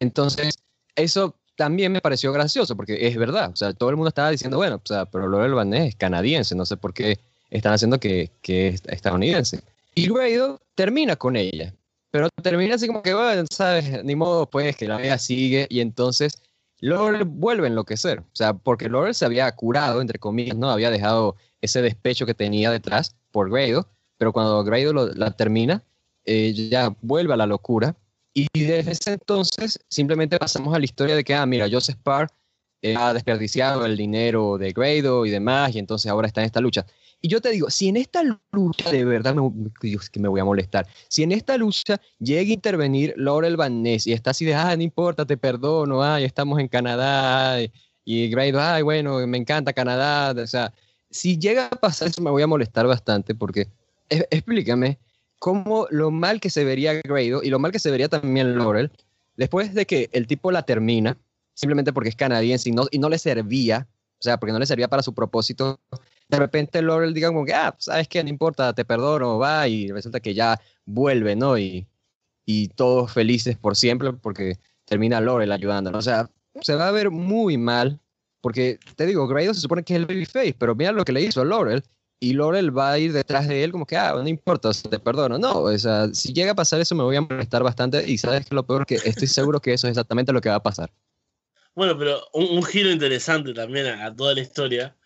Entonces, 0.00 0.54
eso 0.96 1.36
también 1.56 1.92
me 1.92 2.00
pareció 2.00 2.32
gracioso, 2.32 2.76
porque 2.76 3.06
es 3.06 3.16
verdad, 3.16 3.50
o 3.52 3.56
sea, 3.56 3.72
todo 3.72 3.90
el 3.90 3.96
mundo 3.96 4.08
estaba 4.08 4.30
diciendo, 4.30 4.56
bueno, 4.56 4.76
o 4.76 4.86
sea, 4.86 5.06
pero 5.06 5.28
Laurel 5.28 5.54
Vanés 5.54 5.88
es 5.90 5.96
canadiense, 5.96 6.54
no 6.54 6.66
sé 6.66 6.76
por 6.76 6.94
qué 6.94 7.18
están 7.50 7.72
haciendo 7.72 8.00
que, 8.00 8.30
que 8.40 8.68
es 8.68 8.82
estadounidense. 8.86 9.62
Y 9.94 10.08
Grado 10.08 10.60
termina 10.74 11.16
con 11.16 11.36
ella, 11.36 11.74
pero 12.10 12.28
termina 12.42 12.76
así 12.76 12.86
como 12.86 13.02
que, 13.02 13.14
bueno, 13.14 13.44
sabes, 13.50 14.02
ni 14.04 14.16
modo, 14.16 14.48
pues, 14.48 14.76
que 14.76 14.88
la 14.88 14.96
vida 14.96 15.18
sigue, 15.18 15.66
y 15.68 15.80
entonces 15.80 16.40
Laurel 16.80 17.24
vuelve 17.24 17.66
a 17.66 17.70
enloquecer, 17.70 18.20
o 18.20 18.34
sea, 18.34 18.54
porque 18.54 18.88
Laurel 18.88 19.14
se 19.14 19.24
había 19.24 19.50
curado, 19.52 20.00
entre 20.00 20.18
comillas, 20.18 20.56
¿no? 20.56 20.70
Había 20.70 20.90
dejado 20.90 21.36
ese 21.60 21.82
despecho 21.82 22.26
que 22.26 22.34
tenía 22.34 22.70
detrás 22.70 23.14
por 23.30 23.50
Grado, 23.50 23.88
pero 24.16 24.32
cuando 24.32 24.64
Grado 24.64 24.92
la 24.92 25.30
termina, 25.32 25.82
ella 26.24 26.94
vuelve 27.00 27.34
a 27.34 27.36
la 27.36 27.46
locura 27.46 27.96
y 28.34 28.46
desde 28.54 28.92
ese 28.92 29.12
entonces 29.12 29.78
simplemente 29.88 30.38
pasamos 30.38 30.74
a 30.74 30.78
la 30.78 30.84
historia 30.84 31.14
de 31.14 31.24
que, 31.24 31.34
ah, 31.34 31.46
mira, 31.46 31.68
Joseph 31.70 31.98
Parr 32.02 32.28
eh, 32.84 32.96
ha 32.96 33.12
desperdiciado 33.12 33.86
el 33.86 33.96
dinero 33.96 34.58
de 34.58 34.72
Grado 34.72 35.24
y 35.24 35.30
demás, 35.30 35.74
y 35.74 35.78
entonces 35.78 36.10
ahora 36.10 36.26
está 36.26 36.40
en 36.40 36.46
esta 36.46 36.60
lucha. 36.60 36.84
Y 37.20 37.28
yo 37.28 37.40
te 37.40 37.50
digo, 37.50 37.70
si 37.70 37.88
en 37.88 37.96
esta 37.96 38.22
lucha, 38.50 38.90
de 38.90 39.04
verdad, 39.04 39.36
me, 39.36 39.70
Dios, 39.80 40.10
que 40.10 40.18
me 40.18 40.28
voy 40.28 40.40
a 40.40 40.44
molestar, 40.44 40.88
si 41.06 41.22
en 41.22 41.30
esta 41.30 41.56
lucha 41.56 42.00
llega 42.18 42.50
a 42.50 42.54
intervenir 42.54 43.14
Laurel 43.16 43.56
Van 43.56 43.82
Ness 43.82 44.08
y 44.08 44.12
está 44.12 44.30
así 44.30 44.44
de, 44.44 44.54
ah, 44.54 44.74
no 44.76 44.82
importa, 44.82 45.24
te 45.24 45.36
perdono, 45.36 46.02
ay, 46.02 46.24
estamos 46.24 46.58
en 46.58 46.66
Canadá, 46.66 47.58
y 48.04 48.28
Grado, 48.28 48.60
ay, 48.60 48.82
bueno, 48.82 49.24
me 49.28 49.38
encanta 49.38 49.72
Canadá, 49.72 50.34
o 50.42 50.46
sea, 50.48 50.72
si 51.08 51.38
llega 51.38 51.66
a 51.66 51.70
pasar 51.70 52.08
eso 52.08 52.20
me 52.20 52.30
voy 52.30 52.42
a 52.42 52.48
molestar 52.48 52.88
bastante 52.88 53.34
porque, 53.34 53.68
explícame, 54.08 54.98
cómo 55.42 55.88
lo 55.90 56.12
mal 56.12 56.38
que 56.38 56.50
se 56.50 56.62
vería 56.62 56.94
Grado 57.02 57.42
y 57.42 57.50
lo 57.50 57.58
mal 57.58 57.72
que 57.72 57.80
se 57.80 57.90
vería 57.90 58.08
también 58.08 58.56
Laurel, 58.56 58.92
después 59.36 59.74
de 59.74 59.86
que 59.86 60.08
el 60.12 60.28
tipo 60.28 60.52
la 60.52 60.62
termina, 60.62 61.18
simplemente 61.54 61.92
porque 61.92 62.10
es 62.10 62.14
canadiense 62.14 62.68
y 62.68 62.72
no, 62.72 62.86
y 62.92 63.00
no 63.00 63.08
le 63.08 63.18
servía, 63.18 63.88
o 64.20 64.22
sea, 64.22 64.38
porque 64.38 64.52
no 64.52 64.60
le 64.60 64.66
servía 64.66 64.86
para 64.86 65.02
su 65.02 65.12
propósito, 65.14 65.80
de 66.28 66.38
repente 66.38 66.80
Laurel 66.80 67.12
diga 67.12 67.26
como 67.26 67.44
que, 67.44 67.54
ah, 67.54 67.74
sabes 67.80 68.06
qué, 68.06 68.22
no 68.22 68.30
importa, 68.30 68.72
te 68.72 68.84
perdono, 68.84 69.36
va, 69.36 69.66
y 69.66 69.90
resulta 69.90 70.20
que 70.20 70.32
ya 70.32 70.60
vuelve, 70.84 71.34
¿no? 71.34 71.58
Y, 71.58 71.88
y 72.46 72.68
todos 72.68 73.12
felices 73.12 73.58
por 73.58 73.74
siempre 73.74 74.12
porque 74.12 74.60
termina 74.84 75.20
Laurel 75.20 75.50
ayudándonos. 75.50 75.98
O 75.98 76.02
sea, 76.02 76.30
se 76.60 76.76
va 76.76 76.86
a 76.86 76.92
ver 76.92 77.10
muy 77.10 77.58
mal, 77.58 77.98
porque 78.40 78.78
te 78.94 79.06
digo, 79.06 79.26
Grado 79.26 79.54
se 79.54 79.60
supone 79.60 79.82
que 79.82 79.94
es 79.94 79.98
el 79.98 80.06
babyface, 80.06 80.54
pero 80.56 80.76
mira 80.76 80.92
lo 80.92 81.04
que 81.04 81.10
le 81.10 81.22
hizo 81.22 81.40
a 81.40 81.44
Laurel, 81.44 81.82
y 82.22 82.34
Laurel 82.34 82.76
va 82.76 82.92
a 82.92 82.98
ir 83.00 83.12
detrás 83.12 83.48
de 83.48 83.64
él 83.64 83.72
como 83.72 83.84
que, 83.84 83.96
ah, 83.96 84.12
no 84.14 84.28
importa, 84.28 84.70
te 84.88 85.00
perdono. 85.00 85.40
No, 85.40 85.62
o 85.62 85.76
sea, 85.76 86.06
si 86.14 86.32
llega 86.32 86.52
a 86.52 86.54
pasar 86.54 86.80
eso 86.80 86.94
me 86.94 87.02
voy 87.02 87.16
a 87.16 87.20
molestar 87.20 87.64
bastante 87.64 88.08
y 88.08 88.16
sabes 88.16 88.46
que 88.46 88.54
lo 88.54 88.64
peor 88.64 88.86
que 88.86 88.94
estoy 88.94 89.26
seguro 89.26 89.60
que 89.60 89.72
eso 89.72 89.88
es 89.88 89.90
exactamente 89.90 90.32
lo 90.32 90.40
que 90.40 90.48
va 90.48 90.54
a 90.54 90.62
pasar. 90.62 90.92
Bueno, 91.74 91.98
pero 91.98 92.20
un, 92.32 92.62
giro 92.62 92.92
interesante 92.92 93.52
también 93.52 93.88
a, 93.88 94.14
toda 94.14 94.34
la 94.34 94.40
historia 94.40 94.96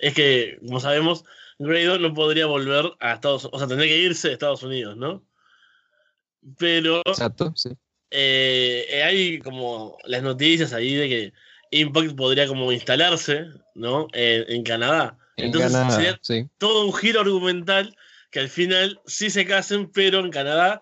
es 0.00 0.14
que, 0.14 0.58
como 0.66 0.80
sabemos, 0.80 1.24
Grado 1.60 2.00
no 2.00 2.12
podría 2.12 2.46
volver 2.46 2.90
a 2.98 3.12
Estados 3.12 3.44
Unidos, 3.44 3.54
o 3.54 3.58
sea, 3.60 3.68
tendría 3.68 3.90
que 3.90 4.02
irse 4.02 4.26
de 4.26 4.34
Estados 4.34 4.64
Unidos, 4.64 4.96
¿no? 4.96 5.24
Pero... 6.58 7.02
Exacto, 7.06 7.52
sí. 7.54 7.70
Eh, 8.10 9.00
hay 9.04 9.38
como 9.38 9.96
las 10.06 10.24
noticias 10.24 10.72
ahí 10.72 10.94
de 10.94 11.08
que 11.08 11.32
Impact 11.70 12.16
podría 12.16 12.48
como 12.48 12.72
instalarse, 12.72 13.46
¿no? 13.76 14.08
en 14.12 14.64
Canadá. 14.64 15.18
Entonces 15.36 15.94
sería 15.94 16.20
todo 16.58 16.86
un 16.86 16.94
giro 16.94 17.20
argumental 17.20 17.96
que 18.30 18.40
al 18.40 18.48
final 18.48 19.00
sí 19.06 19.30
se 19.30 19.46
casen, 19.46 19.90
pero 19.90 20.20
en 20.20 20.30
Canadá. 20.30 20.80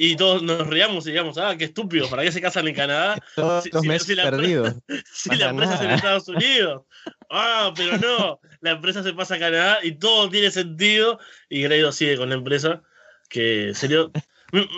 Y 0.00 0.14
todos 0.14 0.44
nos 0.44 0.64
reíamos 0.64 1.04
y 1.06 1.10
digamos, 1.10 1.38
ah, 1.38 1.56
qué 1.58 1.64
estúpido, 1.64 2.08
¿para 2.08 2.22
qué 2.22 2.30
se 2.30 2.40
casan 2.40 2.68
en 2.68 2.74
Canadá? 2.74 3.20
Todos 3.34 3.64
si, 3.64 3.88
meses 3.88 4.16
la 4.16 4.30
perdidos. 4.30 4.74
si 5.12 5.34
la 5.34 5.48
empresa 5.48 5.74
es 5.74 5.80
en 5.80 5.90
Estados 5.90 6.28
Unidos. 6.28 6.82
Ah, 7.30 7.72
pero 7.74 7.98
no, 7.98 8.38
la 8.60 8.72
empresa 8.72 9.02
se 9.02 9.12
pasa 9.12 9.34
a 9.34 9.38
Canadá 9.40 9.78
y 9.82 9.92
todo 9.92 10.28
tiene 10.28 10.52
sentido. 10.52 11.18
Y 11.48 11.62
Grado 11.62 11.90
sigue 11.90 12.16
con 12.16 12.28
la 12.28 12.36
empresa, 12.36 12.82
que 13.28 13.72
sería. 13.74 14.08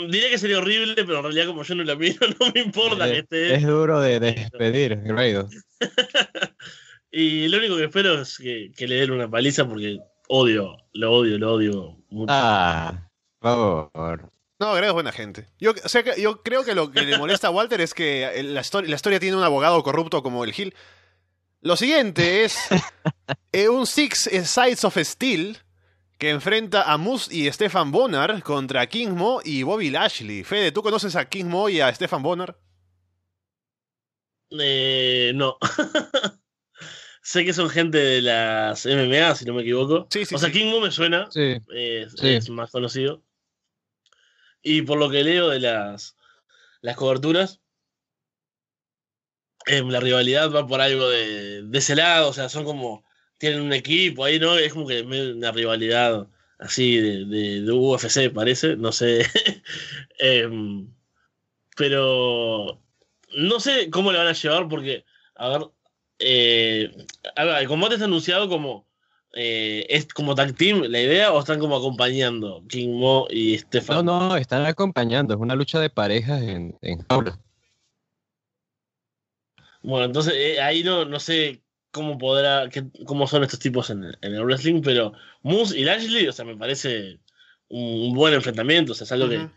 Diría 0.09 0.31
que 0.31 0.38
sería 0.38 0.59
horrible, 0.59 0.94
pero 0.94 1.18
en 1.18 1.24
realidad, 1.24 1.46
como 1.46 1.64
yo 1.64 1.74
no 1.74 1.85
la 1.85 1.96
miro, 1.96 2.26
no 2.40 2.50
me 2.53 2.61
importa 2.61 3.07
es, 3.07 3.12
que 3.12 3.18
esté. 3.18 3.55
Es 3.57 3.66
duro 3.66 4.00
de 4.00 4.20
despedir, 4.20 4.96
Grado. 5.03 5.48
Y 7.11 7.49
lo 7.49 7.59
único 7.59 7.77
que 7.77 7.85
espero 7.85 8.20
es 8.20 8.38
que, 8.38 8.87
le 8.87 8.94
den 8.94 9.11
una 9.11 9.29
paliza 9.29 9.68
porque 9.68 9.99
odio, 10.29 10.77
lo 10.92 11.12
odio, 11.12 11.38
lo 11.38 11.55
odio 11.55 11.96
mucho. 12.09 12.33
Ah, 12.33 13.09
por 13.40 13.90
favor. 13.92 14.33
No, 14.61 14.75
Greg 14.75 14.88
es 14.88 14.92
buena 14.92 15.11
gente. 15.11 15.49
Yo, 15.59 15.73
o 15.73 15.88
sea, 15.88 16.05
yo 16.16 16.42
creo 16.42 16.64
que 16.64 16.75
lo 16.75 16.90
que 16.90 17.03
le 17.03 17.18
molesta 17.18 17.49
a 17.49 17.51
Walter 17.51 17.81
es 17.81 17.94
que 17.94 18.42
la, 18.44 18.61
historia, 18.61 18.90
la 18.90 18.96
historia 18.96 19.18
tiene 19.18 19.37
un 19.37 19.42
abogado 19.42 19.83
corrupto 19.83 20.23
como 20.23 20.44
el 20.44 20.53
Gil. 20.53 20.75
Lo 21.62 21.77
siguiente 21.77 22.44
es 22.44 22.59
eh, 23.53 23.68
un 23.68 23.87
Six 23.87 24.31
Sides 24.44 24.85
of 24.85 24.96
Steel 24.99 25.59
que 26.18 26.29
enfrenta 26.29 26.83
a 26.83 26.99
Moose 26.99 27.35
y 27.35 27.51
Stefan 27.51 27.90
Bonner 27.90 28.42
contra 28.42 28.87
King 28.87 29.12
Mo 29.12 29.40
y 29.42 29.62
Bobby 29.62 29.88
Lashley. 29.88 30.44
Fede, 30.44 30.70
¿tú 30.70 30.83
conoces 30.83 31.16
a 31.16 31.25
King 31.25 31.46
Mo 31.46 31.70
y 31.70 31.81
a 31.81 31.92
Stefan 31.94 32.23
Bonner? 32.23 32.55
Eh, 34.51 35.33
no. 35.35 35.57
Sé 37.31 37.45
que 37.45 37.53
son 37.53 37.71
gente 37.71 37.97
de 37.97 38.23
las 38.23 38.85
MMA, 38.87 39.37
si 39.37 39.45
no 39.45 39.55
me 39.55 39.62
equivoco. 39.62 40.09
Sí, 40.11 40.25
sí, 40.25 40.35
o 40.35 40.38
sea, 40.38 40.51
King 40.51 40.66
Mo 40.66 40.81
me 40.81 40.90
suena. 40.90 41.29
Es, 41.33 42.51
más 42.51 42.73
conocido. 42.73 43.23
Y 44.64 44.83
por 44.83 44.99
lo 44.99 45.09
que 45.09 45.23
leo 45.23 45.49
de 45.49 45.61
las, 45.61 46.16
las 46.81 46.97
coberturas, 46.97 47.61
eh, 49.66 49.81
la 49.81 50.01
rivalidad 50.01 50.51
va 50.51 50.66
por 50.66 50.81
algo 50.81 51.09
de, 51.09 51.62
de, 51.62 51.79
ese 51.79 51.95
lado. 51.95 52.31
O 52.31 52.33
sea, 52.33 52.49
son 52.49 52.64
como. 52.64 53.05
Tienen 53.38 53.61
un 53.61 53.75
equipo 53.75 54.25
ahí, 54.25 54.40
¿no? 54.40 54.59
Es 54.59 54.73
como 54.73 54.88
que 54.88 55.03
una 55.03 55.53
rivalidad 55.53 56.27
así 56.59 56.97
de, 56.97 57.27
de, 57.27 57.71
UFC, 57.71 58.35
parece. 58.35 58.75
No 58.77 58.90
sé. 58.90 59.25
Em, 60.19 60.93
pero. 61.77 62.83
No 63.37 63.61
sé 63.61 63.88
cómo 63.88 64.11
le 64.11 64.19
van 64.19 64.27
a 64.27 64.33
llevar 64.33 64.69
porque. 64.69 65.05
A 65.37 65.49
ver, 65.51 65.71
eh, 66.20 66.94
el 67.37 67.68
combate 67.68 67.94
está 67.94 68.04
anunciado 68.04 68.48
como 68.48 68.87
eh, 69.33 69.87
es 69.88 70.06
como 70.06 70.35
tag 70.35 70.56
team 70.56 70.83
la 70.83 71.00
idea 71.00 71.33
o 71.33 71.38
están 71.38 71.61
como 71.61 71.76
acompañando 71.76 72.64
King 72.68 72.98
Mo 72.98 73.26
y 73.30 73.56
Stefan. 73.59 74.04
No, 74.04 74.28
no, 74.28 74.37
están 74.37 74.66
acompañando, 74.66 75.35
es 75.35 75.40
una 75.40 75.54
lucha 75.54 75.78
de 75.78 75.88
parejas 75.88 76.42
en, 76.42 76.76
en 76.83 77.06
Bueno, 79.83 80.04
entonces 80.04 80.35
eh, 80.37 80.61
ahí 80.61 80.83
no, 80.83 81.04
no 81.04 81.20
sé 81.20 81.62
cómo 81.92 82.18
podrá, 82.18 82.68
cómo 83.06 83.26
son 83.26 83.44
estos 83.44 83.61
tipos 83.61 83.90
en, 83.90 84.04
el 84.20 84.44
wrestling, 84.44 84.83
pero 84.83 85.12
Moose 85.42 85.78
y 85.78 85.85
Lashley, 85.85 86.26
o 86.26 86.33
sea, 86.33 86.44
me 86.44 86.56
parece 86.56 87.20
un, 87.68 88.12
buen 88.14 88.35
enfrentamiento, 88.35 88.92
o 88.92 88.94
sea, 88.94 89.04
es 89.04 89.12
algo 89.12 89.28
que 89.28 89.48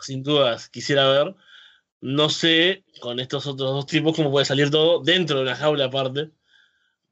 sin 0.00 0.22
dudas 0.22 0.68
quisiera 0.68 1.08
ver. 1.08 1.34
No 2.02 2.28
sé 2.28 2.84
con 3.00 3.20
estos 3.20 3.46
otros 3.46 3.70
dos 3.70 3.86
tipos 3.86 4.14
cómo 4.14 4.30
puede 4.30 4.44
salir 4.44 4.70
todo 4.70 5.02
dentro 5.02 5.36
de 5.36 5.42
una 5.44 5.56
jaula 5.56 5.86
aparte. 5.86 6.30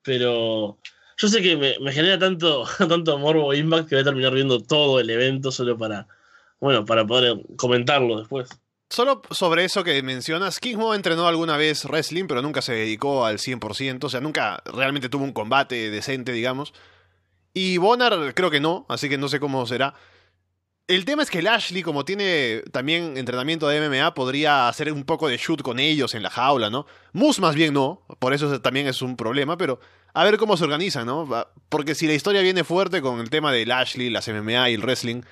Pero 0.02 0.78
yo 1.16 1.28
sé 1.28 1.40
que 1.42 1.56
me, 1.56 1.92
genera 1.92 2.18
tanto, 2.18 2.64
tanto 2.88 3.18
morbo 3.18 3.54
Impact 3.54 3.88
que 3.88 3.94
voy 3.94 4.02
a 4.02 4.04
terminar 4.04 4.34
viendo 4.34 4.60
todo 4.60 5.00
el 5.00 5.08
evento 5.08 5.52
solo 5.52 5.78
para, 5.78 6.08
bueno, 6.60 6.84
para 6.84 7.06
poder 7.06 7.38
comentarlo 7.56 8.18
después. 8.18 8.48
Solo 8.88 9.22
sobre 9.30 9.64
eso 9.64 9.84
que 9.84 10.02
mencionas, 10.02 10.58
Mo 10.76 10.94
entrenó 10.94 11.28
alguna 11.28 11.56
vez 11.56 11.84
wrestling, 11.84 12.26
pero 12.26 12.42
nunca 12.42 12.60
se 12.60 12.72
dedicó 12.72 13.24
al 13.24 13.38
100%, 13.38 14.02
o 14.02 14.08
sea, 14.08 14.20
nunca 14.20 14.60
realmente 14.64 15.08
tuvo 15.08 15.22
un 15.22 15.32
combate 15.32 15.90
decente, 15.90 16.32
digamos. 16.32 16.74
Y 17.54 17.76
Bonner 17.76 18.34
creo 18.34 18.50
que 18.50 18.58
no, 18.58 18.86
así 18.88 19.08
que 19.08 19.18
no 19.18 19.28
sé 19.28 19.38
cómo 19.38 19.64
será. 19.66 19.94
El 20.90 21.04
tema 21.04 21.22
es 21.22 21.30
que 21.30 21.40
Lashley, 21.40 21.84
como 21.84 22.04
tiene 22.04 22.64
también 22.72 23.16
entrenamiento 23.16 23.68
de 23.68 23.80
MMA, 23.88 24.12
podría 24.12 24.66
hacer 24.66 24.92
un 24.92 25.04
poco 25.04 25.28
de 25.28 25.36
shoot 25.36 25.62
con 25.62 25.78
ellos 25.78 26.16
en 26.16 26.24
la 26.24 26.30
jaula, 26.30 26.68
¿no? 26.68 26.84
Moose 27.12 27.40
más 27.40 27.54
bien 27.54 27.74
no, 27.74 28.02
por 28.18 28.34
eso 28.34 28.60
también 28.60 28.88
es 28.88 29.00
un 29.00 29.16
problema, 29.16 29.56
pero 29.56 29.78
a 30.14 30.24
ver 30.24 30.36
cómo 30.36 30.56
se 30.56 30.64
organiza, 30.64 31.04
¿no? 31.04 31.28
Porque 31.68 31.94
si 31.94 32.08
la 32.08 32.14
historia 32.14 32.40
viene 32.40 32.64
fuerte 32.64 33.00
con 33.02 33.20
el 33.20 33.30
tema 33.30 33.52
de 33.52 33.66
Lashley, 33.66 34.10
las 34.10 34.26
MMA 34.26 34.70
y 34.70 34.74
el 34.74 34.82
wrestling, 34.82 35.22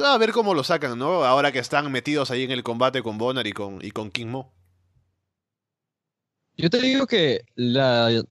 a 0.00 0.18
ver 0.18 0.32
cómo 0.32 0.52
lo 0.52 0.64
sacan, 0.64 0.98
¿no? 0.98 1.24
Ahora 1.24 1.52
que 1.52 1.60
están 1.60 1.92
metidos 1.92 2.32
ahí 2.32 2.42
en 2.42 2.50
el 2.50 2.64
combate 2.64 3.00
con 3.00 3.18
Bonner 3.18 3.46
y 3.46 3.52
con, 3.52 3.78
y 3.80 3.92
con 3.92 4.10
King 4.10 4.26
Mo. 4.26 4.52
Yo 6.56 6.70
te 6.70 6.80
digo 6.80 7.06
que 7.06 7.44
el 7.54 8.26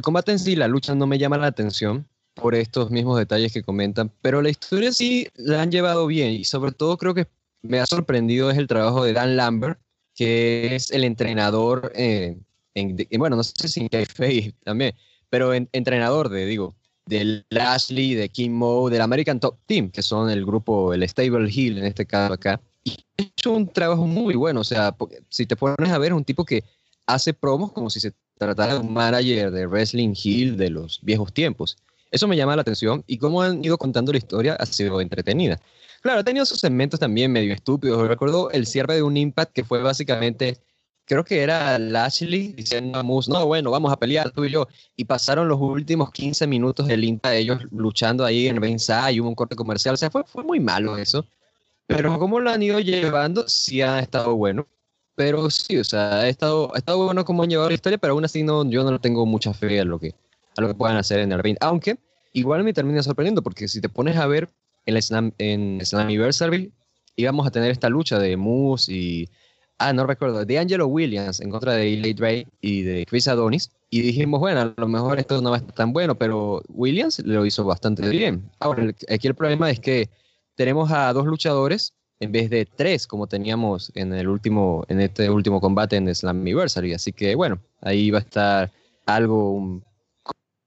combate 0.00 0.30
en 0.30 0.38
sí, 0.38 0.54
la 0.54 0.68
lucha 0.68 0.94
no 0.94 1.08
me 1.08 1.18
llama 1.18 1.38
la 1.38 1.48
atención 1.48 2.08
por 2.40 2.54
estos 2.54 2.90
mismos 2.90 3.18
detalles 3.18 3.52
que 3.52 3.62
comentan, 3.62 4.10
pero 4.22 4.42
la 4.42 4.50
historia 4.50 4.92
sí 4.92 5.26
la 5.36 5.62
han 5.62 5.70
llevado 5.70 6.06
bien 6.06 6.30
y 6.30 6.44
sobre 6.44 6.72
todo 6.72 6.96
creo 6.96 7.14
que 7.14 7.26
me 7.62 7.80
ha 7.80 7.86
sorprendido 7.86 8.50
es 8.50 8.58
el 8.58 8.66
trabajo 8.68 9.04
de 9.04 9.12
Dan 9.12 9.36
Lambert, 9.36 9.80
que 10.14 10.74
es 10.74 10.90
el 10.90 11.04
entrenador, 11.04 11.92
eh, 11.94 12.36
en, 12.74 12.96
bueno, 13.18 13.36
no 13.36 13.44
sé 13.44 13.68
si 13.68 13.80
en 13.80 13.88
KFA 13.88 14.54
también, 14.64 14.94
pero 15.30 15.54
en, 15.54 15.68
entrenador 15.72 16.28
de, 16.28 16.46
digo, 16.46 16.74
de 17.06 17.44
Lashley, 17.50 18.14
de 18.14 18.28
Kim 18.28 18.52
Mo, 18.52 18.90
del 18.90 19.00
American 19.00 19.40
Top 19.40 19.58
Team, 19.66 19.90
que 19.90 20.02
son 20.02 20.30
el 20.30 20.44
grupo, 20.44 20.92
el 20.92 21.08
Stable 21.08 21.50
Hill 21.50 21.78
en 21.78 21.86
este 21.86 22.06
caso 22.06 22.34
acá. 22.34 22.60
Y 22.84 22.92
ha 23.18 23.22
hecho 23.22 23.52
un 23.52 23.68
trabajo 23.68 24.06
muy 24.06 24.34
bueno, 24.34 24.60
o 24.60 24.64
sea, 24.64 24.94
si 25.28 25.46
te 25.46 25.56
pones 25.56 25.90
a 25.90 25.98
ver, 25.98 26.12
es 26.12 26.16
un 26.16 26.24
tipo 26.24 26.44
que 26.44 26.62
hace 27.06 27.32
promos 27.32 27.72
como 27.72 27.90
si 27.90 28.00
se 28.00 28.12
tratara 28.38 28.74
de 28.74 28.80
un 28.80 28.92
manager 28.92 29.50
de 29.50 29.66
Wrestling 29.66 30.14
Hill 30.22 30.56
de 30.56 30.70
los 30.70 31.00
viejos 31.02 31.32
tiempos. 31.32 31.76
Eso 32.10 32.26
me 32.26 32.36
llama 32.36 32.56
la 32.56 32.62
atención 32.62 33.04
y 33.06 33.18
cómo 33.18 33.42
han 33.42 33.64
ido 33.64 33.78
contando 33.78 34.12
la 34.12 34.18
historia 34.18 34.54
ha 34.54 34.66
sido 34.66 35.00
entretenida. 35.00 35.60
Claro, 36.00 36.20
ha 36.20 36.24
tenido 36.24 36.46
sus 36.46 36.60
segmentos 36.60 37.00
también 37.00 37.32
medio 37.32 37.52
estúpidos. 37.52 38.06
Recuerdo 38.06 38.50
el 38.50 38.66
cierre 38.66 38.94
de 38.94 39.02
un 39.02 39.16
Impact 39.16 39.52
que 39.52 39.64
fue 39.64 39.82
básicamente, 39.82 40.58
creo 41.04 41.24
que 41.24 41.42
era 41.42 41.78
Lashley 41.78 42.52
diciendo 42.52 42.98
a 42.98 43.02
Moose, 43.02 43.30
no, 43.30 43.44
bueno, 43.46 43.70
vamos 43.70 43.92
a 43.92 43.96
pelear 43.96 44.30
tú 44.30 44.44
y 44.44 44.50
yo. 44.50 44.68
Y 44.96 45.04
pasaron 45.04 45.48
los 45.48 45.60
últimos 45.60 46.10
15 46.12 46.46
minutos 46.46 46.86
del 46.86 47.04
Impact, 47.04 47.34
ellos 47.34 47.60
luchando 47.72 48.24
ahí 48.24 48.46
en 48.46 48.62
ringside 48.62 49.12
y 49.12 49.20
hubo 49.20 49.28
un 49.28 49.34
corte 49.34 49.56
comercial. 49.56 49.94
O 49.94 49.96
sea, 49.98 50.10
fue, 50.10 50.24
fue 50.24 50.44
muy 50.44 50.60
malo 50.60 50.96
eso. 50.96 51.26
Pero 51.86 52.18
como 52.18 52.38
lo 52.38 52.50
han 52.50 52.62
ido 52.62 52.78
llevando, 52.80 53.48
sí 53.48 53.82
ha 53.82 53.98
estado 53.98 54.36
bueno. 54.36 54.66
Pero 55.14 55.50
sí, 55.50 55.78
o 55.78 55.84
sea, 55.84 56.20
ha 56.20 56.28
estado, 56.28 56.72
ha 56.74 56.78
estado 56.78 57.04
bueno 57.04 57.24
como 57.24 57.42
han 57.42 57.50
llevado 57.50 57.70
la 57.70 57.74
historia, 57.74 57.98
pero 57.98 58.12
aún 58.12 58.24
así 58.24 58.44
no, 58.44 58.68
yo 58.70 58.88
no 58.88 59.00
tengo 59.00 59.26
mucha 59.26 59.52
fe 59.52 59.80
a 59.80 59.84
lo 59.84 59.98
que, 59.98 60.14
a 60.58 60.60
lo 60.60 60.68
que 60.68 60.74
puedan 60.74 60.96
hacer 60.96 61.20
en 61.20 61.30
el 61.30 61.38
ring. 61.38 61.56
Aunque 61.60 61.98
igual 62.32 62.64
me 62.64 62.72
termina 62.72 63.02
sorprendiendo, 63.02 63.42
porque 63.42 63.68
si 63.68 63.80
te 63.80 63.88
pones 63.88 64.16
a 64.16 64.26
ver 64.26 64.50
en, 64.86 64.96
el 64.96 65.02
Slam, 65.02 65.32
en 65.38 65.80
Slammiversary 65.84 66.72
íbamos 67.14 67.46
a 67.46 67.50
tener 67.50 67.70
esta 67.70 67.88
lucha 67.88 68.18
de 68.18 68.36
Moose 68.36 68.92
y, 68.92 69.28
ah, 69.78 69.92
no 69.92 70.04
recuerdo, 70.04 70.44
de 70.44 70.58
Angelo 70.58 70.88
Williams 70.88 71.40
en 71.40 71.50
contra 71.50 71.74
de 71.74 71.92
Eli 71.94 72.12
Drake 72.12 72.48
y 72.60 72.82
de 72.82 73.06
Chris 73.06 73.28
Adonis. 73.28 73.70
Y 73.90 74.02
dijimos, 74.02 74.40
bueno, 74.40 74.60
a 74.60 74.74
lo 74.76 74.88
mejor 74.88 75.18
esto 75.18 75.40
no 75.40 75.50
va 75.50 75.56
a 75.56 75.60
estar 75.60 75.74
tan 75.74 75.92
bueno, 75.92 76.16
pero 76.16 76.60
Williams 76.68 77.20
lo 77.20 77.46
hizo 77.46 77.64
bastante 77.64 78.08
bien. 78.08 78.50
Ahora, 78.58 78.92
aquí 79.08 79.28
el 79.28 79.34
problema 79.34 79.70
es 79.70 79.78
que 79.78 80.10
tenemos 80.56 80.90
a 80.90 81.12
dos 81.12 81.26
luchadores 81.26 81.94
en 82.18 82.32
vez 82.32 82.50
de 82.50 82.66
tres 82.66 83.06
como 83.06 83.28
teníamos 83.28 83.92
en 83.94 84.12
el 84.12 84.26
último 84.26 84.84
en 84.88 85.00
este 85.00 85.30
último 85.30 85.60
combate 85.60 85.94
en 85.94 86.12
Slammiversary 86.12 86.92
así 86.92 87.12
que 87.12 87.36
bueno 87.36 87.60
ahí 87.80 88.10
va 88.10 88.18
a 88.18 88.22
estar 88.22 88.72
algo 89.06 89.80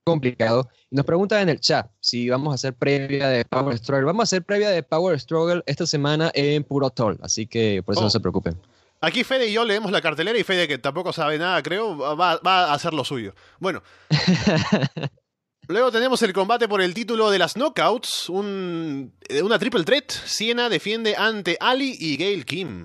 complicado 0.04 0.68
nos 0.90 1.04
preguntan 1.04 1.42
en 1.42 1.48
el 1.48 1.60
chat 1.60 1.90
si 2.00 2.28
vamos 2.28 2.52
a 2.52 2.54
hacer 2.56 2.74
previa 2.74 3.28
de 3.28 3.44
Power 3.44 3.78
Struggle 3.78 4.04
vamos 4.04 4.22
a 4.22 4.24
hacer 4.24 4.42
previa 4.42 4.70
de 4.70 4.82
Power 4.82 5.18
Struggle 5.18 5.62
esta 5.66 5.86
semana 5.86 6.30
en 6.34 6.64
Puro 6.64 6.90
Toll 6.90 7.18
así 7.22 7.46
que 7.46 7.82
por 7.84 7.94
eso 7.94 8.02
no 8.02 8.08
oh. 8.08 8.10
se 8.10 8.20
preocupen 8.20 8.60
Aquí 9.04 9.24
Fede 9.24 9.48
y 9.48 9.52
yo 9.52 9.64
leemos 9.64 9.90
la 9.90 10.00
cartelera 10.00 10.38
y 10.38 10.44
Fede, 10.44 10.68
que 10.68 10.78
tampoco 10.78 11.12
sabe 11.12 11.36
nada, 11.36 11.60
creo, 11.60 11.98
va, 11.98 12.36
va 12.36 12.66
a 12.66 12.72
hacer 12.72 12.94
lo 12.94 13.02
suyo. 13.02 13.34
Bueno, 13.58 13.82
Luego 15.68 15.92
tenemos 15.92 16.20
el 16.22 16.32
combate 16.32 16.68
por 16.68 16.82
el 16.82 16.92
título 16.92 17.30
de 17.30 17.38
las 17.38 17.54
Knockouts, 17.54 18.28
un, 18.28 19.14
eh, 19.28 19.42
una 19.42 19.58
triple 19.58 19.84
threat. 19.84 20.10
Siena 20.10 20.68
defiende 20.68 21.14
ante 21.16 21.56
Ali 21.60 21.96
y 21.98 22.16
Gail 22.16 22.44
Kim. 22.44 22.84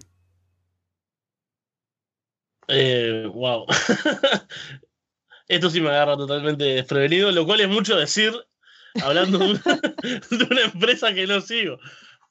Eh, 2.67 3.27
wow. 3.33 3.65
Esto 5.47 5.69
sí 5.69 5.81
me 5.81 5.89
agarra 5.89 6.17
totalmente 6.17 6.63
desprevenido, 6.63 7.31
lo 7.31 7.45
cual 7.45 7.61
es 7.61 7.69
mucho 7.69 7.95
decir 7.95 8.33
hablando 9.03 9.39
de 9.39 9.45
una, 9.51 10.61
empresa 10.65 11.13
que 11.13 11.27
no 11.27 11.41
sigo. 11.41 11.79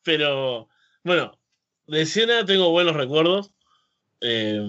Pero 0.02 0.68
bueno, 1.04 1.38
de 1.86 2.06
Siena 2.06 2.44
tengo 2.44 2.70
buenos 2.70 2.94
recuerdos. 2.94 3.52
Eh, 4.20 4.60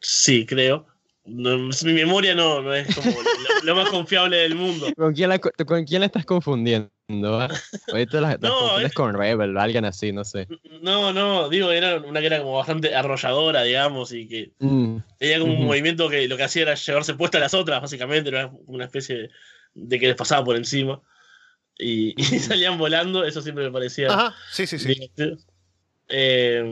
sí, 0.00 0.46
creo 0.46 0.86
mi 1.28 1.92
memoria 1.92 2.34
no, 2.34 2.72
es 2.72 2.94
como 2.94 3.10
lo, 3.62 3.76
más 3.76 3.90
confiable 3.90 4.38
del 4.38 4.54
mundo. 4.54 4.86
¿Con 4.96 5.14
quién 5.14 5.28
la, 5.28 6.06
estás 6.06 6.24
confundiendo? 6.24 6.90
¿Ah? 7.08 7.48
Ahorita 7.92 8.20
las, 8.20 8.40
no, 8.40 8.80
es, 8.80 8.92
con 8.92 9.14
Rebel, 9.14 9.56
alguien 9.56 9.84
así, 9.84 10.12
no 10.12 10.24
sé. 10.24 10.46
No, 10.82 11.12
no, 11.12 11.48
digo, 11.48 11.70
era 11.70 11.96
una 12.00 12.20
que 12.20 12.26
era 12.26 12.38
como 12.38 12.56
bastante 12.56 12.94
arrolladora, 12.94 13.62
digamos, 13.62 14.12
y 14.12 14.28
que 14.28 14.52
mm. 14.58 14.98
tenía 15.18 15.40
como 15.40 15.54
un 15.54 15.66
movimiento 15.66 16.08
que 16.08 16.28
lo 16.28 16.36
que 16.36 16.44
hacía 16.44 16.62
era 16.62 16.74
llevarse 16.74 17.14
puesta 17.14 17.38
a 17.38 17.40
las 17.40 17.54
otras, 17.54 17.80
básicamente, 17.80 18.28
era 18.28 18.50
una 18.66 18.84
especie 18.84 19.30
de, 19.74 19.98
que 19.98 20.06
les 20.06 20.16
pasaba 20.16 20.44
por 20.44 20.56
encima. 20.56 21.00
Y, 21.78 22.14
salían 22.40 22.78
volando, 22.78 23.24
eso 23.24 23.40
siempre 23.40 23.64
me 23.64 23.72
parecía. 23.72 24.08
Ajá, 24.08 24.34
sí, 24.50 24.66
sí, 24.66 24.78
sí. 24.78 25.10
Eh, 26.10 26.62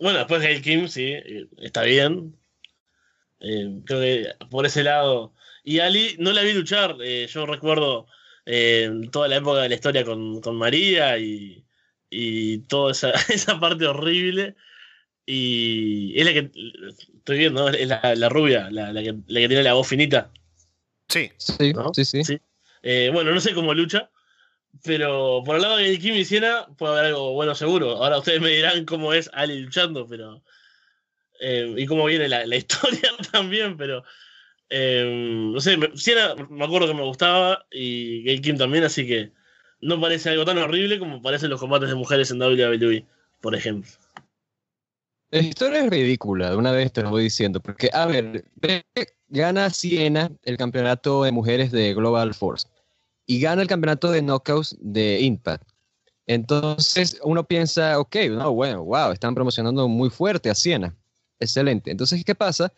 bueno, 0.00 0.18
después 0.18 0.42
Gail 0.42 0.62
Kim, 0.62 0.88
sí, 0.88 1.14
está 1.58 1.82
bien. 1.82 2.36
Eh, 3.40 3.80
creo 3.84 4.00
que 4.00 4.46
por 4.50 4.66
ese 4.66 4.82
lado. 4.82 5.34
Y 5.64 5.78
Ali 5.78 6.16
no 6.18 6.32
la 6.32 6.42
vi 6.42 6.52
luchar. 6.52 6.96
Eh, 7.02 7.28
yo 7.28 7.46
recuerdo 7.46 8.06
eh, 8.46 8.90
toda 9.10 9.28
la 9.28 9.36
época 9.36 9.60
de 9.62 9.68
la 9.68 9.74
historia 9.74 10.04
con, 10.04 10.56
María 10.56 11.18
y, 11.18 11.64
y 12.10 12.58
toda 12.58 12.92
esa, 12.92 13.10
esa, 13.28 13.58
parte 13.58 13.86
horrible. 13.86 14.54
Y 15.24 16.18
es 16.18 16.26
la 16.26 16.32
que 16.32 16.50
estoy 17.18 17.38
viendo, 17.38 17.68
es 17.68 17.88
la, 17.88 18.28
rubia, 18.28 18.68
la, 18.70 18.92
que, 19.02 19.14
tiene 19.26 19.62
la 19.62 19.74
voz 19.74 19.86
finita. 19.86 20.30
Sí, 21.08 21.30
sí, 21.38 21.72
sí. 22.04 22.24
sí. 22.24 22.40
bueno, 23.12 23.32
no 23.32 23.40
sé 23.40 23.54
cómo 23.54 23.72
lucha, 23.72 24.10
pero 24.82 25.42
por 25.44 25.56
el 25.56 25.62
lado 25.62 25.76
de 25.76 25.98
Kim 25.98 26.14
y 26.14 26.24
Siena 26.24 26.66
puede 26.76 26.94
haber 26.94 27.06
algo 27.06 27.34
bueno 27.34 27.54
seguro. 27.54 28.02
Ahora 28.02 28.18
ustedes 28.18 28.40
me 28.40 28.50
dirán 28.50 28.84
cómo 28.84 29.12
es 29.12 29.30
Ali 29.32 29.60
luchando, 29.60 30.06
pero 30.06 30.42
eh, 31.40 31.74
y 31.76 31.86
cómo 31.86 32.04
viene 32.04 32.28
la, 32.28 32.56
historia 32.56 33.10
también, 33.32 33.76
pero 33.76 34.04
eh, 34.72 35.50
no 35.52 35.60
sé, 35.60 35.76
me, 35.76 35.88
me 36.50 36.64
acuerdo 36.64 36.88
que 36.88 36.94
me 36.94 37.02
gustaba 37.02 37.64
y 37.70 38.22
Gay 38.24 38.40
Kim 38.40 38.56
también, 38.56 38.84
así 38.84 39.06
que 39.06 39.32
no 39.80 40.00
parece 40.00 40.30
algo 40.30 40.44
tan 40.44 40.58
horrible 40.58 40.98
como 40.98 41.20
parecen 41.20 41.50
los 41.50 41.60
combates 41.60 41.88
de 41.88 41.94
mujeres 41.94 42.30
en 42.30 42.40
WWE, 42.40 43.04
por 43.40 43.54
ejemplo. 43.54 43.90
La 45.30 45.40
historia 45.40 45.84
es 45.84 45.90
ridícula, 45.90 46.56
una 46.56 46.72
vez 46.72 46.92
te 46.92 47.02
lo 47.02 47.10
voy 47.10 47.24
diciendo, 47.24 47.60
porque, 47.60 47.90
a 47.92 48.06
ver, 48.06 48.44
gana 49.28 49.70
Siena 49.70 50.30
el 50.42 50.56
campeonato 50.56 51.24
de 51.24 51.32
mujeres 51.32 51.70
de 51.70 51.94
Global 51.94 52.34
Force 52.34 52.68
y 53.26 53.40
gana 53.40 53.62
el 53.62 53.68
campeonato 53.68 54.10
de 54.10 54.22
Knockouts 54.22 54.76
de 54.80 55.20
Impact. 55.20 55.68
Entonces 56.26 57.18
uno 57.24 57.44
piensa, 57.44 57.98
ok, 57.98 58.16
no, 58.30 58.52
bueno, 58.52 58.84
wow, 58.84 59.12
están 59.12 59.34
promocionando 59.34 59.88
muy 59.88 60.10
fuerte 60.10 60.50
a 60.50 60.54
Siena 60.54 60.94
excelente. 61.42 61.90
Entonces, 61.90 62.24
¿qué 62.24 62.34
pasa? 62.34 62.72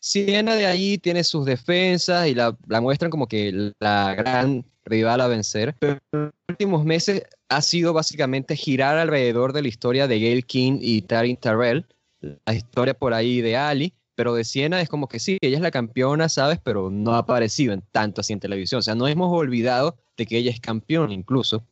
Siena 0.00 0.54
de 0.54 0.66
ahí 0.66 0.98
tiene 0.98 1.24
sus 1.24 1.44
defensas 1.44 2.28
y 2.28 2.34
la, 2.34 2.56
muestran 2.80 3.10
como 3.10 3.26
que 3.26 3.72
la 3.80 4.14
gran 4.14 4.64
rival 4.84 5.20
a 5.20 5.26
vencer, 5.26 5.74
pero 5.78 5.98
en 6.12 6.20
los 6.20 6.32
últimos 6.48 6.84
meses 6.84 7.24
ha 7.48 7.62
sido 7.62 7.92
básicamente 7.92 8.56
girar 8.56 8.96
alrededor 8.96 9.52
de 9.52 9.62
la 9.62 9.68
historia 9.68 10.06
de 10.06 10.20
Gail 10.20 10.46
King 10.46 10.78
y 10.80 11.02
Tarin 11.02 11.36
Terrell, 11.36 11.84
la 12.20 12.54
historia 12.54 12.94
por 12.94 13.12
ahí 13.12 13.40
de 13.40 13.56
Ali, 13.56 13.92
pero 14.14 14.34
de 14.34 14.44
Siena 14.44 14.80
es 14.80 14.88
como 14.88 15.08
que 15.08 15.20
sí, 15.20 15.38
ella 15.40 15.56
es 15.56 15.62
la 15.62 15.70
campeona, 15.70 16.28
¿sabes? 16.28 16.58
Pero 16.62 16.90
no 16.90 17.14
ha 17.14 17.18
aparecido 17.18 17.72
en 17.72 17.82
tanto 17.92 18.20
así 18.20 18.32
en 18.32 18.40
televisión. 18.40 18.80
O 18.80 18.82
sea, 18.82 18.96
no 18.96 19.06
hemos 19.06 19.30
olvidado 19.32 19.96
de 20.16 20.26
que 20.26 20.38
ella 20.38 20.50
es 20.50 20.58
campeona 20.58 21.12
incluso. 21.14 21.62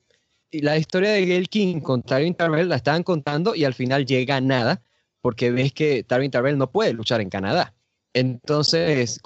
Y 0.52 0.60
la 0.60 0.78
historia 0.78 1.10
de 1.10 1.26
Gail 1.26 1.48
King 1.48 1.80
con 1.80 2.02
Tarin 2.02 2.34
Terrell 2.34 2.68
la 2.68 2.76
estaban 2.76 3.02
contando 3.02 3.56
y 3.56 3.64
al 3.64 3.74
final 3.74 4.06
llega 4.06 4.36
a 4.36 4.40
nada 4.40 4.80
porque 5.26 5.50
ves 5.50 5.72
que 5.72 6.04
Tarvin 6.04 6.30
Tarrell 6.30 6.56
no 6.56 6.70
puede 6.70 6.92
luchar 6.92 7.20
en 7.20 7.30
Canadá. 7.30 7.74
Entonces, 8.16 9.20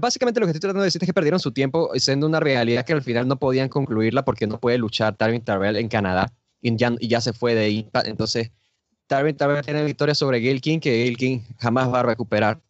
básicamente 0.00 0.40
lo 0.40 0.46
que 0.46 0.50
estoy 0.50 0.60
tratando 0.60 0.80
de 0.80 0.86
decir 0.86 1.00
es 1.00 1.06
que 1.06 1.14
perdieron 1.14 1.38
su 1.38 1.52
tiempo 1.52 1.92
siendo 1.94 2.26
una 2.26 2.40
realidad 2.40 2.84
que 2.84 2.92
al 2.92 3.02
final 3.02 3.28
no 3.28 3.38
podían 3.38 3.68
concluirla 3.68 4.24
porque 4.24 4.48
no 4.48 4.58
puede 4.58 4.78
luchar 4.78 5.16
Tarvin 5.16 5.44
Tarrell 5.44 5.76
en 5.76 5.88
Canadá 5.88 6.32
y 6.60 6.76
ya, 6.76 7.20
se 7.20 7.32
fue 7.32 7.54
de 7.54 7.70
Impact. 7.70 8.08
Entonces, 8.08 8.50
Tarvin 9.06 9.36
Tarrell 9.36 9.64
tiene 9.64 9.84
victoria 9.84 10.16
sobre 10.16 10.40
Gail 10.40 10.60
King 10.60 10.80
que 10.80 10.90
Gail 10.90 11.16
King 11.16 11.40
jamás 11.58 11.92
va 11.92 12.00
a 12.00 12.02
recuperar. 12.02 12.60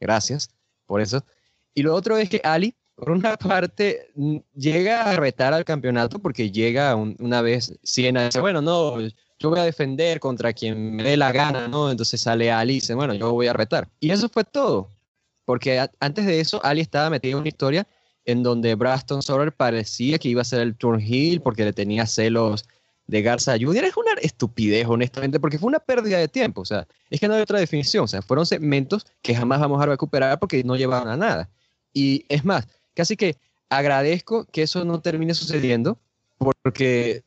Gracias 0.00 0.50
por 0.86 1.00
eso. 1.00 1.24
Y 1.72 1.82
lo 1.84 1.94
otro 1.94 2.16
es 2.16 2.28
que 2.28 2.40
Ali, 2.42 2.74
por 2.96 3.12
una 3.12 3.36
parte, 3.36 4.08
llega 4.56 5.04
a 5.04 5.14
retar 5.14 5.54
al 5.54 5.64
campeonato 5.64 6.18
porque 6.18 6.50
llega 6.50 6.96
una 6.96 7.42
vez 7.42 7.78
Siena 7.84 8.24
dice, 8.24 8.40
bueno, 8.40 8.60
no, 8.60 8.96
yo 9.40 9.48
voy 9.48 9.58
a 9.58 9.64
defender 9.64 10.20
contra 10.20 10.52
quien 10.52 10.94
me 10.96 11.02
dé 11.02 11.16
la 11.16 11.32
gana, 11.32 11.66
¿no? 11.66 11.90
Entonces 11.90 12.20
sale 12.20 12.52
Ali 12.52 12.74
y 12.74 12.76
dice, 12.76 12.94
bueno, 12.94 13.14
yo 13.14 13.32
voy 13.32 13.46
a 13.46 13.54
retar. 13.54 13.88
Y 13.98 14.10
eso 14.10 14.28
fue 14.28 14.44
todo. 14.44 14.90
Porque 15.46 15.84
antes 15.98 16.26
de 16.26 16.40
eso, 16.40 16.62
Ali 16.62 16.82
estaba 16.82 17.08
metido 17.08 17.38
en 17.38 17.40
una 17.40 17.48
historia 17.48 17.88
en 18.26 18.42
donde 18.42 18.74
Braston 18.74 19.22
Soler 19.22 19.52
parecía 19.52 20.18
que 20.18 20.28
iba 20.28 20.42
a 20.42 20.44
ser 20.44 20.60
el 20.60 20.76
turn 20.76 21.00
heel 21.00 21.40
porque 21.40 21.64
le 21.64 21.72
tenía 21.72 22.06
celos 22.06 22.66
de 23.06 23.22
Garza 23.22 23.56
Jr. 23.58 23.84
es 23.84 23.96
una 23.96 24.12
estupidez, 24.20 24.86
honestamente, 24.86 25.40
porque 25.40 25.58
fue 25.58 25.68
una 25.68 25.80
pérdida 25.80 26.18
de 26.18 26.28
tiempo. 26.28 26.60
O 26.60 26.64
sea, 26.66 26.86
es 27.08 27.18
que 27.18 27.26
no 27.26 27.34
hay 27.34 27.40
otra 27.40 27.58
definición. 27.58 28.04
O 28.04 28.08
sea, 28.08 28.20
fueron 28.20 28.44
segmentos 28.44 29.06
que 29.22 29.34
jamás 29.34 29.58
vamos 29.58 29.82
a 29.82 29.86
recuperar 29.86 30.38
porque 30.38 30.62
no 30.62 30.76
llevaban 30.76 31.08
a 31.08 31.16
nada. 31.16 31.48
Y 31.94 32.26
es 32.28 32.44
más, 32.44 32.68
casi 32.94 33.16
que 33.16 33.36
agradezco 33.70 34.44
que 34.44 34.62
eso 34.62 34.84
no 34.84 35.00
termine 35.00 35.32
sucediendo 35.34 35.98
porque 36.38 37.24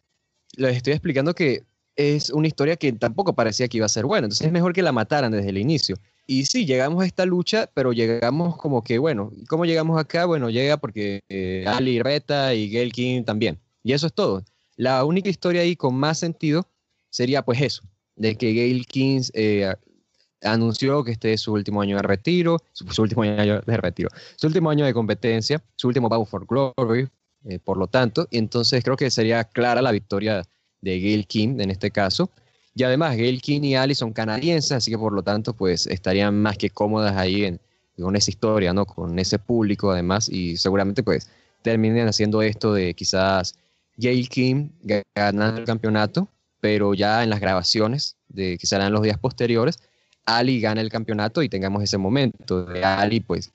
les 0.56 0.78
estoy 0.78 0.93
explicando 0.93 1.34
que 1.34 1.63
es 1.95 2.29
una 2.29 2.47
historia 2.47 2.75
que 2.75 2.91
tampoco 2.93 3.34
parecía 3.34 3.67
que 3.67 3.77
iba 3.77 3.86
a 3.86 3.89
ser 3.89 4.06
buena. 4.06 4.25
Entonces 4.25 4.47
es 4.47 4.53
mejor 4.53 4.73
que 4.73 4.82
la 4.82 4.91
mataran 4.91 5.32
desde 5.32 5.49
el 5.49 5.58
inicio. 5.58 5.95
Y 6.25 6.45
sí, 6.45 6.65
llegamos 6.65 7.03
a 7.03 7.06
esta 7.06 7.25
lucha, 7.25 7.69
pero 7.73 7.91
llegamos 7.91 8.56
como 8.58 8.84
que, 8.84 8.97
bueno, 8.97 9.32
¿cómo 9.49 9.65
llegamos 9.65 9.99
acá? 9.99 10.25
Bueno, 10.25 10.49
llega 10.49 10.77
porque 10.77 11.21
eh, 11.29 11.65
Ali 11.67 12.01
Reta 12.01 12.53
y 12.53 12.69
Gail 12.69 12.93
King 12.93 13.23
también. 13.23 13.60
Y 13.84 13.93
eso 13.93 14.08
es 14.08 14.13
todo. 14.13 14.43
La 14.75 15.03
única 15.06 15.29
historia 15.29 15.62
ahí 15.62 15.75
con 15.75 15.95
más 15.95 16.19
sentido 16.19 16.67
sería 17.10 17.43
pues 17.43 17.62
eso, 17.62 17.84
de 18.15 18.36
que 18.36 18.53
Gail 18.53 18.88
Kings 18.88 19.32
eh, 19.36 19.71
anunció 20.41 21.03
que 21.03 21.12
este 21.12 21.34
es 21.34 21.41
su 21.41 21.53
último 21.53 21.82
año 21.82 21.97
de 21.97 22.03
retiro, 22.03 22.58
su, 22.71 23.01
último 23.01 23.23
año 23.23 23.62
de 23.62 23.77
retiro, 23.77 24.10
su 24.36 24.47
último 24.47 24.69
año 24.69 24.86
de 24.86 24.93
competencia, 24.93 25.63
su 25.75 25.88
último 25.88 26.10
Bow 26.10 26.25
for 26.25 26.45
Glory, 26.47 27.08
eh, 27.45 27.60
por 27.60 27.77
lo 27.77 27.88
tanto, 27.88 28.27
y 28.32 28.38
entonces 28.38 28.84
creo 28.84 28.97
que 28.97 29.12
sería 29.12 29.43
clara 29.43 29.82
la 29.82 29.91
victoria 29.91 30.43
de 30.84 31.00
Gail 31.00 31.26
King 31.26 31.60
en 31.60 31.72
este 31.72 31.89
caso. 31.89 32.30
Y 32.76 32.84
además, 32.84 33.15
Gail 33.15 33.41
King 33.41 33.62
y 33.63 33.76
Ali 33.76 33.96
son 33.96 34.13
canadienses, 34.13 34.72
así 34.72 34.91
que 34.91 34.98
por 34.98 35.13
lo 35.13 35.24
tanto, 35.24 35.54
pues 35.54 35.88
estarían 35.88 36.41
más 36.41 36.58
que 36.58 36.69
cómodas 36.69 37.15
ahí 37.15 37.46
en, 37.46 37.60
con 38.00 38.15
esa 38.15 38.32
historia, 38.32 38.74
¿no? 38.74 38.86
Con 38.86 39.17
ese 39.19 39.39
público 39.39 39.91
además, 39.91 40.30
y 40.30 40.58
seguramente 40.58 41.04
pues 41.04 41.30
terminen 41.62 42.08
haciendo 42.08 42.41
esto 42.41 42.74
de 42.74 42.93
quizás 42.93 43.56
Gail 43.98 44.28
Kim 44.28 44.69
ganando 45.15 45.60
el 45.60 45.65
campeonato, 45.65 46.28
pero 46.60 46.93
ya 46.93 47.24
en 47.24 47.30
las 47.30 47.39
grabaciones 47.39 48.17
de 48.28 48.58
que 48.58 48.67
serán 48.67 48.91
los 48.91 49.04
días 49.04 49.17
posteriores, 49.17 49.80
Ali 50.26 50.60
gana 50.60 50.82
el 50.82 50.89
campeonato 50.89 51.43
y 51.43 51.50
tengamos 51.50 51.84
ese 51.84 51.98
momento 51.98 52.65
de 52.65 52.84
Ali 52.84 53.19
pues 53.19 53.52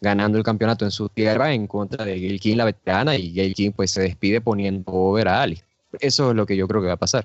ganando 0.00 0.38
el 0.38 0.44
campeonato 0.44 0.84
en 0.84 0.90
su 0.90 1.08
tierra 1.08 1.52
en 1.52 1.66
contra 1.66 2.04
de 2.04 2.18
Gail 2.18 2.40
Kim, 2.40 2.56
la 2.56 2.64
veterana, 2.64 3.16
y 3.16 3.32
Gail 3.32 3.54
Kim 3.54 3.72
pues 3.72 3.90
se 3.90 4.02
despide 4.02 4.40
poniendo 4.40 4.90
over 4.92 5.28
a 5.28 5.42
Ali. 5.42 5.60
Eso 5.98 6.30
es 6.30 6.36
lo 6.36 6.46
que 6.46 6.56
yo 6.56 6.68
creo 6.68 6.80
que 6.80 6.88
va 6.88 6.94
a 6.94 6.98
pasar. 6.98 7.24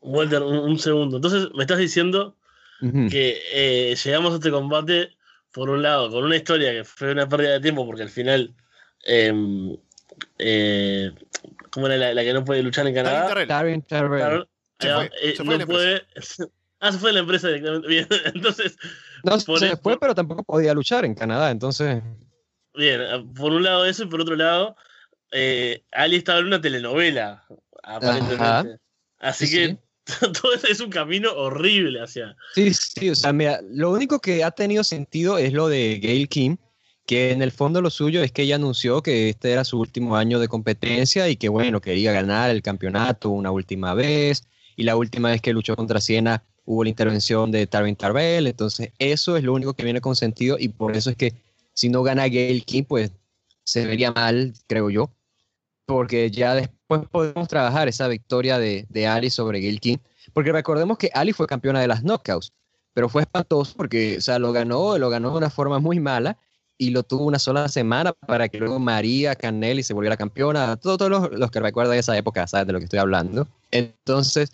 Walter, 0.00 0.42
un, 0.42 0.78
segundo. 0.78 1.16
Entonces 1.16 1.48
me 1.54 1.62
estás 1.62 1.78
diciendo 1.78 2.34
que 2.80 3.42
eh, 3.52 3.94
llegamos 4.02 4.32
a 4.32 4.36
este 4.36 4.50
combate, 4.50 5.10
por 5.52 5.68
un 5.68 5.82
lado, 5.82 6.10
con 6.10 6.24
una 6.24 6.36
historia 6.36 6.72
que 6.72 6.84
fue 6.84 7.12
una 7.12 7.28
pérdida 7.28 7.52
de 7.52 7.60
tiempo 7.60 7.84
porque 7.86 8.02
al 8.02 8.10
final... 8.10 8.54
Em, 9.04 9.76
eh, 10.38 11.12
¿Cómo 11.70 11.86
era 11.86 12.12
la, 12.12 12.22
que 12.22 12.32
no 12.32 12.44
puede 12.44 12.62
luchar 12.62 12.86
en 12.86 12.94
Canadá? 12.94 13.44
Darren 13.46 13.82
Terrell. 13.82 14.46
Se 14.78 14.92
fue, 14.92 15.10
eh, 15.22 15.36
se 15.36 15.44
fue 15.44 15.58
no 15.58 15.66
puede. 15.66 16.02
Ah, 16.82 16.90
se 16.92 16.98
fue 16.98 17.10
de 17.10 17.14
la 17.14 17.20
empresa 17.20 17.48
directamente. 17.48 17.88
Bien, 17.88 18.08
entonces. 18.34 18.78
No, 19.22 19.38
se 19.38 19.76
fue, 19.76 20.00
pero 20.00 20.14
tampoco 20.14 20.42
podía 20.42 20.72
luchar 20.72 21.04
en 21.04 21.14
Canadá, 21.14 21.50
entonces. 21.50 22.02
Bien, 22.74 23.02
ah, 23.02 23.22
por 23.36 23.52
un 23.52 23.62
lado 23.62 23.84
eso 23.84 24.04
y 24.04 24.06
por 24.06 24.22
otro 24.22 24.34
lado, 24.34 24.76
eh, 25.30 25.84
Ali 25.92 26.16
estaba 26.16 26.38
en 26.38 26.46
una 26.46 26.62
telenovela, 26.62 27.44
aparentemente. 27.82 28.80
Así 29.18 29.50
que 29.50 29.78
todo 30.42 30.54
eso 30.54 30.66
es 30.66 30.80
un 30.80 30.90
camino 30.90 31.32
horrible 31.32 32.00
hacia. 32.00 32.36
Sí, 32.54 32.72
sí, 32.74 33.10
o 33.10 33.14
sea, 33.14 33.32
mira, 33.32 33.60
lo 33.70 33.90
único 33.90 34.18
que 34.20 34.44
ha 34.44 34.50
tenido 34.50 34.84
sentido 34.84 35.38
es 35.38 35.52
lo 35.52 35.68
de 35.68 36.00
Gail 36.02 36.28
Kim, 36.28 36.56
que 37.06 37.32
en 37.32 37.42
el 37.42 37.52
fondo 37.52 37.82
lo 37.82 37.90
suyo 37.90 38.22
es 38.22 38.32
que 38.32 38.42
ella 38.42 38.56
anunció 38.56 39.02
que 39.02 39.30
este 39.30 39.52
era 39.52 39.64
su 39.64 39.78
último 39.80 40.16
año 40.16 40.38
de 40.38 40.48
competencia 40.48 41.28
y 41.28 41.36
que 41.36 41.48
bueno, 41.48 41.80
quería 41.80 42.12
ganar 42.12 42.50
el 42.50 42.62
campeonato 42.62 43.30
una 43.30 43.50
última 43.50 43.94
vez 43.94 44.44
y 44.76 44.84
la 44.84 44.96
última 44.96 45.30
vez 45.30 45.40
que 45.40 45.52
luchó 45.52 45.76
contra 45.76 46.00
Siena 46.00 46.44
hubo 46.64 46.84
la 46.84 46.90
intervención 46.90 47.50
de 47.50 47.66
Tarvin 47.66 47.96
Tarbell, 47.96 48.46
entonces 48.46 48.92
eso 48.98 49.36
es 49.36 49.42
lo 49.42 49.52
único 49.52 49.74
que 49.74 49.82
viene 49.82 50.00
con 50.00 50.14
sentido 50.14 50.56
y 50.58 50.68
por 50.68 50.96
eso 50.96 51.10
es 51.10 51.16
que 51.16 51.34
si 51.72 51.88
no 51.88 52.02
gana 52.02 52.28
Gail 52.28 52.64
King 52.64 52.84
pues 52.84 53.10
se 53.64 53.86
vería 53.86 54.12
mal, 54.12 54.54
creo 54.68 54.90
yo, 54.90 55.10
porque 55.90 56.30
ya 56.30 56.54
después 56.54 57.02
podemos 57.10 57.48
trabajar 57.48 57.88
esa 57.88 58.06
victoria 58.06 58.60
de, 58.60 58.86
de 58.88 59.06
Ali 59.08 59.28
sobre 59.28 59.60
Gail 59.60 59.80
King, 59.80 59.96
porque 60.32 60.52
recordemos 60.52 60.98
que 60.98 61.10
Ali 61.12 61.32
fue 61.32 61.48
campeona 61.48 61.80
de 61.80 61.88
las 61.88 62.04
knockouts, 62.04 62.52
pero 62.94 63.08
fue 63.08 63.22
espantoso 63.22 63.74
porque, 63.76 64.18
o 64.18 64.20
sea, 64.20 64.38
lo 64.38 64.52
ganó, 64.52 64.96
lo 64.98 65.10
ganó 65.10 65.32
de 65.32 65.38
una 65.38 65.50
forma 65.50 65.80
muy 65.80 65.98
mala 65.98 66.38
y 66.78 66.90
lo 66.90 67.02
tuvo 67.02 67.24
una 67.24 67.40
sola 67.40 67.68
semana 67.68 68.12
para 68.12 68.48
que 68.48 68.58
luego 68.58 68.78
María 68.78 69.34
Canelli 69.34 69.82
se 69.82 69.92
volviera 69.92 70.16
campeona. 70.16 70.76
Todos, 70.76 71.10
los, 71.10 71.30
los, 71.32 71.50
que 71.50 71.58
recuerdan 71.58 71.98
esa 71.98 72.16
época 72.16 72.46
saben 72.46 72.68
de 72.68 72.72
lo 72.72 72.78
que 72.78 72.84
estoy 72.84 73.00
hablando. 73.00 73.48
Entonces, 73.72 74.52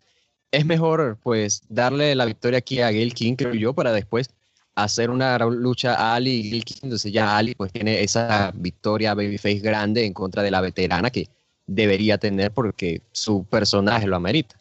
es 0.52 0.64
mejor 0.64 1.18
pues 1.22 1.62
darle 1.68 2.14
la 2.14 2.24
victoria 2.24 2.58
aquí 2.60 2.80
a 2.80 2.90
Gail 2.90 3.12
King, 3.12 3.34
creo 3.36 3.52
yo, 3.52 3.74
para 3.74 3.92
después 3.92 4.30
hacer 4.76 5.10
una 5.10 5.38
lucha 5.38 5.94
a 5.94 6.14
Ali 6.14 6.32
y 6.32 6.50
Gail 6.50 6.64
King. 6.64 6.80
Entonces 6.82 7.12
ya 7.12 7.36
Ali 7.36 7.54
pues 7.54 7.72
tiene 7.72 8.02
esa 8.02 8.52
victoria 8.54 9.14
babyface 9.14 9.58
grande 9.58 10.04
en 10.04 10.12
contra 10.12 10.42
de 10.42 10.50
la 10.50 10.60
veterana 10.60 11.10
que 11.10 11.28
debería 11.66 12.18
tener 12.18 12.52
porque 12.52 13.02
su 13.10 13.44
personaje 13.44 14.06
lo 14.06 14.16
amerita. 14.16 14.56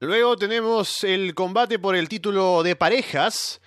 Luego 0.00 0.36
tenemos 0.36 1.04
el 1.04 1.34
combate 1.34 1.78
por 1.78 1.94
el 1.94 2.08
título 2.08 2.62
de 2.62 2.74
parejas 2.74 3.60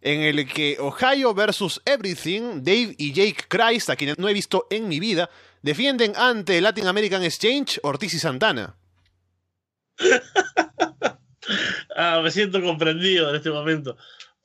en 0.00 0.20
el 0.20 0.48
que 0.48 0.78
Ohio 0.80 1.34
versus 1.34 1.80
Everything, 1.84 2.62
Dave 2.62 2.94
y 2.98 3.12
Jake 3.12 3.44
Christ, 3.48 3.90
a 3.90 3.96
quienes 3.96 4.18
no 4.18 4.28
he 4.28 4.32
visto 4.32 4.66
en 4.70 4.88
mi 4.88 5.00
vida, 5.00 5.30
defienden 5.62 6.14
ante 6.16 6.60
Latin 6.60 6.86
American 6.86 7.22
Exchange 7.22 7.78
Ortiz 7.82 8.14
y 8.14 8.18
Santana. 8.18 8.74
ah, 11.96 12.20
me 12.22 12.30
siento 12.30 12.60
comprendido 12.62 13.30
en 13.30 13.36
este 13.36 13.50
momento, 13.50 13.96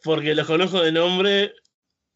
porque 0.04 0.36
los 0.36 0.48
conozco 0.48 0.82
de 0.82 0.92
nombre, 0.92 1.54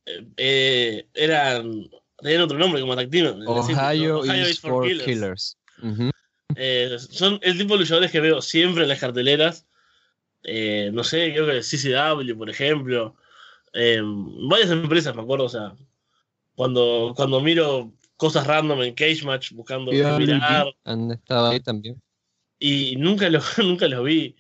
eh, 0.06 0.26
eh, 0.38 1.08
eran, 1.14 1.90
tenían 2.20 2.42
otro 2.42 2.58
nombre 2.58 2.82
como 2.82 2.96
tag 2.96 3.10
Ohio, 3.48 4.20
Ohio 4.20 4.50
is 4.50 4.60
for 4.60 4.84
Killers. 4.86 5.58
Eh, 6.56 6.98
son 7.00 7.40
el 7.42 7.58
tipo 7.58 7.74
de 7.74 7.80
luchadores 7.80 8.12
que 8.12 8.20
veo 8.20 8.42
siempre 8.42 8.84
en 8.84 8.90
las 8.90 9.00
carteleras. 9.00 9.66
no 10.44 11.04
sé, 11.04 11.32
creo 11.34 11.48
que 11.48 11.62
CCW, 11.62 12.38
por 12.38 12.50
ejemplo, 12.50 13.16
varias 13.74 14.72
empresas, 14.72 15.16
me 15.16 15.22
acuerdo, 15.22 15.46
o 15.46 15.50
sea, 15.50 15.76
cuando, 16.56 17.14
cuando 17.16 17.42
miro 17.42 17.92
cosas 18.18 18.46
random 18.46 18.84
en 18.84 18.94
Cage 18.94 19.24
Match 19.24 19.52
buscando 19.52 19.92
mirar. 19.92 20.68
Estaba 21.12 21.50
ahí 21.50 21.60
también. 21.60 22.00
Y 22.60 22.96
nunca 22.98 23.28
lo, 23.30 23.40
nunca 23.58 23.88
lo 23.88 24.04
vi. 24.04 24.36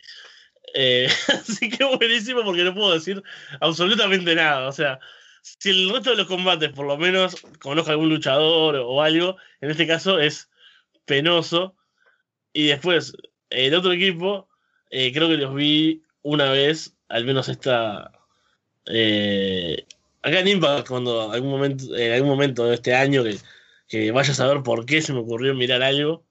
Eh, 0.73 1.07
así 1.27 1.69
que 1.69 1.83
buenísimo 1.83 2.43
porque 2.43 2.63
no 2.63 2.73
puedo 2.73 2.93
decir 2.93 3.21
absolutamente 3.59 4.35
nada. 4.35 4.67
O 4.67 4.71
sea, 4.71 4.99
si 5.41 5.69
el 5.69 5.89
resto 5.91 6.11
de 6.11 6.17
los 6.17 6.27
combates 6.27 6.71
por 6.71 6.85
lo 6.85 6.97
menos 6.97 7.35
conozco 7.59 7.89
a 7.89 7.93
algún 7.93 8.09
luchador 8.09 8.75
o 8.75 9.01
algo, 9.01 9.37
en 9.61 9.71
este 9.71 9.87
caso 9.87 10.19
es 10.19 10.49
penoso. 11.05 11.75
Y 12.53 12.67
después, 12.67 13.13
el 13.49 13.73
otro 13.75 13.93
equipo, 13.93 14.49
eh, 14.89 15.11
creo 15.13 15.29
que 15.29 15.37
los 15.37 15.55
vi 15.55 16.03
una 16.21 16.51
vez, 16.51 16.95
al 17.09 17.25
menos 17.25 17.49
esta, 17.49 18.11
eh, 18.87 19.85
acá 20.21 20.39
en 20.39 20.47
Impact, 20.49 20.87
cuando 20.87 21.31
algún 21.31 21.51
momento, 21.51 21.95
en 21.95 22.13
algún 22.13 22.29
momento 22.29 22.65
de 22.65 22.75
este 22.75 22.95
año 22.95 23.23
que, 23.23 23.37
que 23.87 24.11
vaya 24.11 24.31
a 24.31 24.35
saber 24.35 24.63
por 24.63 24.85
qué 24.85 25.01
se 25.01 25.13
me 25.13 25.19
ocurrió 25.19 25.53
mirar 25.55 25.81
algo. 25.83 26.25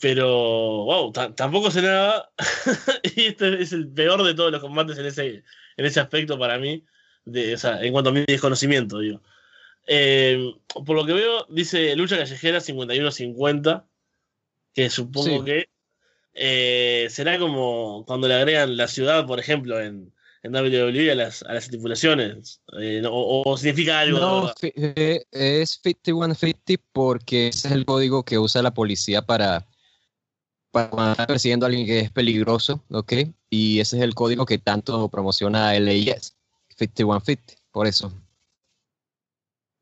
Pero, 0.00 0.84
wow, 0.84 1.12
tampoco 1.12 1.70
sé 1.70 1.82
nada. 1.82 2.30
y 3.16 3.26
este 3.26 3.62
es 3.62 3.72
el 3.72 3.88
peor 3.88 4.22
de 4.22 4.34
todos 4.34 4.50
los 4.50 4.60
combates 4.60 4.98
en 4.98 5.06
ese, 5.06 5.44
en 5.76 5.84
ese 5.84 6.00
aspecto 6.00 6.38
para 6.38 6.58
mí, 6.58 6.84
de, 7.24 7.54
o 7.54 7.58
sea, 7.58 7.82
en 7.82 7.92
cuanto 7.92 8.10
a 8.10 8.12
mi 8.12 8.24
desconocimiento, 8.26 8.98
digo. 8.98 9.20
Eh, 9.86 10.54
por 10.86 10.96
lo 10.96 11.04
que 11.04 11.12
veo, 11.12 11.46
dice 11.50 11.94
lucha 11.96 12.16
callejera 12.16 12.58
51-50, 12.58 13.84
que 14.72 14.88
supongo 14.88 15.44
que 15.44 15.68
eh, 16.32 17.06
será 17.10 17.38
como 17.38 18.04
cuando 18.06 18.26
le 18.26 18.34
agregan 18.34 18.76
la 18.76 18.88
ciudad, 18.88 19.26
por 19.26 19.38
ejemplo, 19.38 19.78
en, 19.80 20.12
en 20.42 20.54
WWE 20.54 21.12
a 21.12 21.14
las, 21.14 21.42
a 21.42 21.52
las 21.52 21.64
estipulaciones? 21.64 22.62
Eh, 22.80 23.02
o, 23.06 23.56
significa 23.58 24.00
algo? 24.00 24.18
No, 24.18 24.54
es 24.62 25.80
5150 25.82 26.82
porque 26.92 27.48
ese 27.48 27.68
es 27.68 27.74
el 27.74 27.84
código 27.84 28.24
que 28.24 28.38
usa 28.38 28.62
la 28.62 28.72
policía 28.72 29.22
para, 29.22 29.66
para 30.74 30.90
cuando 30.90 31.12
está 31.12 31.26
persiguiendo 31.26 31.64
a 31.64 31.68
alguien 31.68 31.86
que 31.86 32.00
es 32.00 32.10
peligroso, 32.10 32.84
¿ok? 32.90 33.12
Y 33.48 33.80
ese 33.80 33.96
es 33.96 34.02
el 34.02 34.14
código 34.14 34.44
que 34.44 34.58
tanto 34.58 35.08
promociona 35.08 35.72
LAS, 35.78 36.36
5150, 36.76 37.54
por 37.70 37.86
eso. 37.86 38.12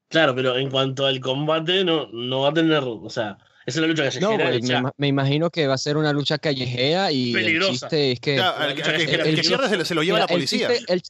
Claro, 0.09 0.35
pero 0.35 0.57
en 0.59 0.71
cuanto 0.71 1.07
al 1.07 1.19
combate, 1.21 1.83
no, 1.85 2.09
no 2.13 2.43
va 2.43 2.51
a 2.51 2.53
tener, 2.53 2.83
o 2.85 3.09
sea, 3.09 3.39
es 3.65 3.77
una 3.77 3.87
lucha 3.87 4.03
callejera. 4.05 4.83
No, 4.83 4.93
me, 4.99 5.09
imagino 5.09 5.49
que 5.49 5.67
va 5.67 5.75
a 5.75 5.79
ser 5.79 5.97
una 5.97 6.13
lucha 6.13 6.37
callejera 6.37 7.11
y 7.11 7.35
el 7.35 7.63
chiste 7.63 8.13
es 8.13 8.21
que. 8.21 8.37
el, 8.37 8.75
que 8.75 9.43
pierde 9.43 9.85
se 9.85 9.95
lo, 9.95 10.03
lleva 10.03 10.19
la 10.19 10.27
policía. 10.27 10.69
El 10.69 11.01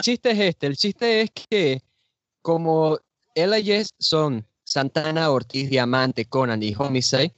chiste, 0.00 0.30
es 0.32 0.38
este: 0.38 0.66
el 0.66 0.76
chiste 0.76 1.20
es 1.22 1.30
que, 1.30 1.82
como 2.42 2.98
Jess 3.34 3.94
son 3.98 4.46
Santana, 4.64 5.30
Ortiz, 5.30 5.70
Diamante, 5.70 6.26
Conan 6.26 6.62
y 6.62 6.74
Homicide 6.76 7.32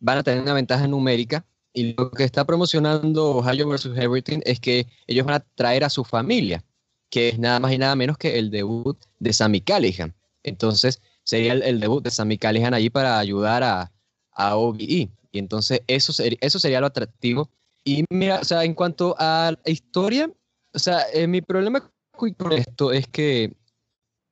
van 0.00 0.18
a 0.18 0.22
tener 0.22 0.42
una 0.42 0.54
ventaja 0.54 0.88
numérica 0.88 1.44
y 1.72 1.94
lo 1.94 2.10
que 2.10 2.24
está 2.24 2.44
promocionando 2.44 3.36
Ohio 3.36 3.68
vs. 3.68 3.96
Everything 3.96 4.40
es 4.44 4.58
que 4.58 4.88
ellos 5.06 5.24
van 5.24 5.36
a 5.36 5.46
traer 5.54 5.84
a 5.84 5.90
su 5.90 6.04
familia, 6.04 6.64
que 7.10 7.28
es 7.28 7.38
nada 7.38 7.60
más 7.60 7.72
y 7.72 7.78
nada 7.78 7.94
menos 7.94 8.18
que 8.18 8.38
el 8.38 8.50
debut 8.50 8.98
de 9.18 9.32
Sammy 9.32 9.60
Callihan. 9.60 10.14
Entonces, 10.42 11.00
sería 11.22 11.52
el, 11.52 11.80
debut 11.80 12.02
de 12.02 12.10
Sammy 12.10 12.38
Callihan 12.38 12.74
allí 12.74 12.90
para 12.90 13.18
ayudar 13.18 13.62
a, 13.62 13.92
a 14.32 14.56
OBE. 14.56 15.10
Y 15.32 15.38
entonces, 15.38 15.82
eso, 15.86 16.12
eso 16.40 16.58
sería 16.58 16.80
lo 16.80 16.86
atractivo. 16.86 17.50
Y 17.84 18.04
mira, 18.10 18.40
o 18.40 18.44
sea, 18.44 18.64
en 18.64 18.74
cuanto 18.74 19.14
a 19.18 19.52
la 19.64 19.70
historia, 19.70 20.30
o 20.74 20.78
sea, 20.78 21.02
eh, 21.12 21.26
mi 21.26 21.40
problema 21.40 21.90
con 22.12 22.52
esto 22.52 22.92
es 22.92 23.06
que 23.06 23.54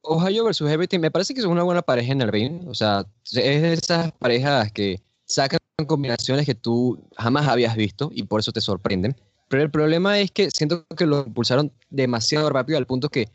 Ohio 0.03 0.45
vs. 0.45 0.63
Everything 0.63 1.01
me 1.01 1.11
parece 1.11 1.35
que 1.35 1.41
es 1.41 1.47
una 1.47 1.63
buena 1.63 1.83
pareja 1.83 2.13
en 2.13 2.23
el 2.23 2.29
ring. 2.29 2.67
O 2.69 2.75
sea, 2.75 3.07
es 3.25 3.63
de 3.63 3.73
esas 3.73 4.13
parejas 4.13 4.73
que 4.73 5.01
sacan 5.29 5.61
combinaciones 5.87 6.47
que 6.47 6.55
tú 6.55 6.99
jamás 7.17 7.47
habías 7.47 7.77
visto 7.77 8.11
y 8.13 8.25
por 8.25 8.41
eso 8.41 8.51
te 8.51 8.61
sorprenden. 8.61 9.15
Pero 9.49 9.63
el 9.63 9.71
problema 9.71 10.19
es 10.19 10.31
que 10.31 10.51
siento 10.51 10.87
que 10.97 11.07
lo 11.07 11.25
impulsaron 11.27 11.73
demasiado 11.91 12.51
rápido 12.51 12.79
al 12.79 12.87
punto 12.87 13.09
que 13.09 13.29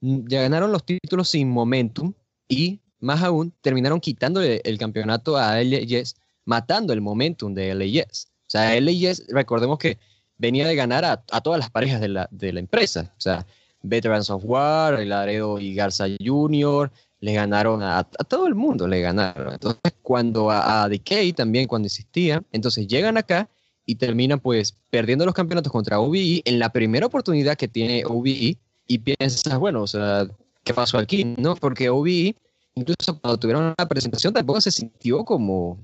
ya 0.00 0.42
ganaron 0.42 0.72
los 0.72 0.84
títulos 0.84 1.30
sin 1.30 1.48
momentum 1.48 2.12
y 2.48 2.80
más 3.00 3.22
aún 3.22 3.52
terminaron 3.60 4.00
quitándole 4.00 4.60
el 4.64 4.78
campeonato 4.78 5.36
a 5.36 5.62
LAS, 5.62 6.16
matando 6.44 6.92
el 6.92 7.00
momentum 7.00 7.54
de 7.54 7.74
LAS. 7.74 8.28
O 8.46 8.50
sea, 8.50 8.78
LAS, 8.80 9.22
recordemos 9.28 9.78
que 9.78 9.98
venía 10.36 10.66
de 10.66 10.74
ganar 10.74 11.04
a, 11.04 11.16
todas 11.40 11.58
las 11.58 11.70
parejas 11.70 12.00
de 12.00 12.08
la, 12.08 12.28
de 12.30 12.52
la, 12.52 12.60
empresa. 12.60 13.12
O 13.16 13.20
sea, 13.20 13.46
Veterans 13.82 14.30
of 14.30 14.42
War, 14.44 15.00
El 15.00 15.10
Laredo 15.10 15.58
y 15.58 15.74
Garza 15.74 16.06
Jr., 16.22 16.90
le 17.24 17.32
ganaron 17.32 17.82
a, 17.82 18.04
todo 18.04 18.46
el 18.46 18.54
mundo, 18.54 18.86
le 18.86 19.00
ganaron. 19.00 19.54
Entonces, 19.54 19.94
cuando 20.02 20.50
a, 20.50 20.82
a, 20.82 20.88
Decay 20.90 21.32
también, 21.32 21.66
cuando 21.66 21.86
existía, 21.86 22.42
entonces 22.52 22.86
llegan 22.86 23.16
acá 23.16 23.48
y 23.86 23.94
terminan 23.94 24.40
pues 24.40 24.76
perdiendo 24.90 25.24
los 25.24 25.32
campeonatos 25.32 25.72
contra 25.72 26.00
OBE 26.00 26.42
en 26.44 26.58
la 26.58 26.70
primera 26.70 27.06
oportunidad 27.06 27.56
que 27.56 27.66
tiene 27.66 28.04
OBE 28.04 28.58
y 28.86 28.98
piensas, 28.98 29.58
bueno, 29.58 29.80
o 29.80 29.86
sea, 29.86 30.28
¿qué 30.64 30.74
pasó 30.74 30.98
aquí? 30.98 31.24
¿No? 31.38 31.56
Porque 31.56 31.88
OBE, 31.88 32.36
incluso 32.74 33.18
cuando 33.18 33.38
tuvieron 33.38 33.72
la 33.78 33.88
presentación, 33.88 34.34
tampoco 34.34 34.60
se 34.60 34.70
sintió 34.70 35.24
como, 35.24 35.78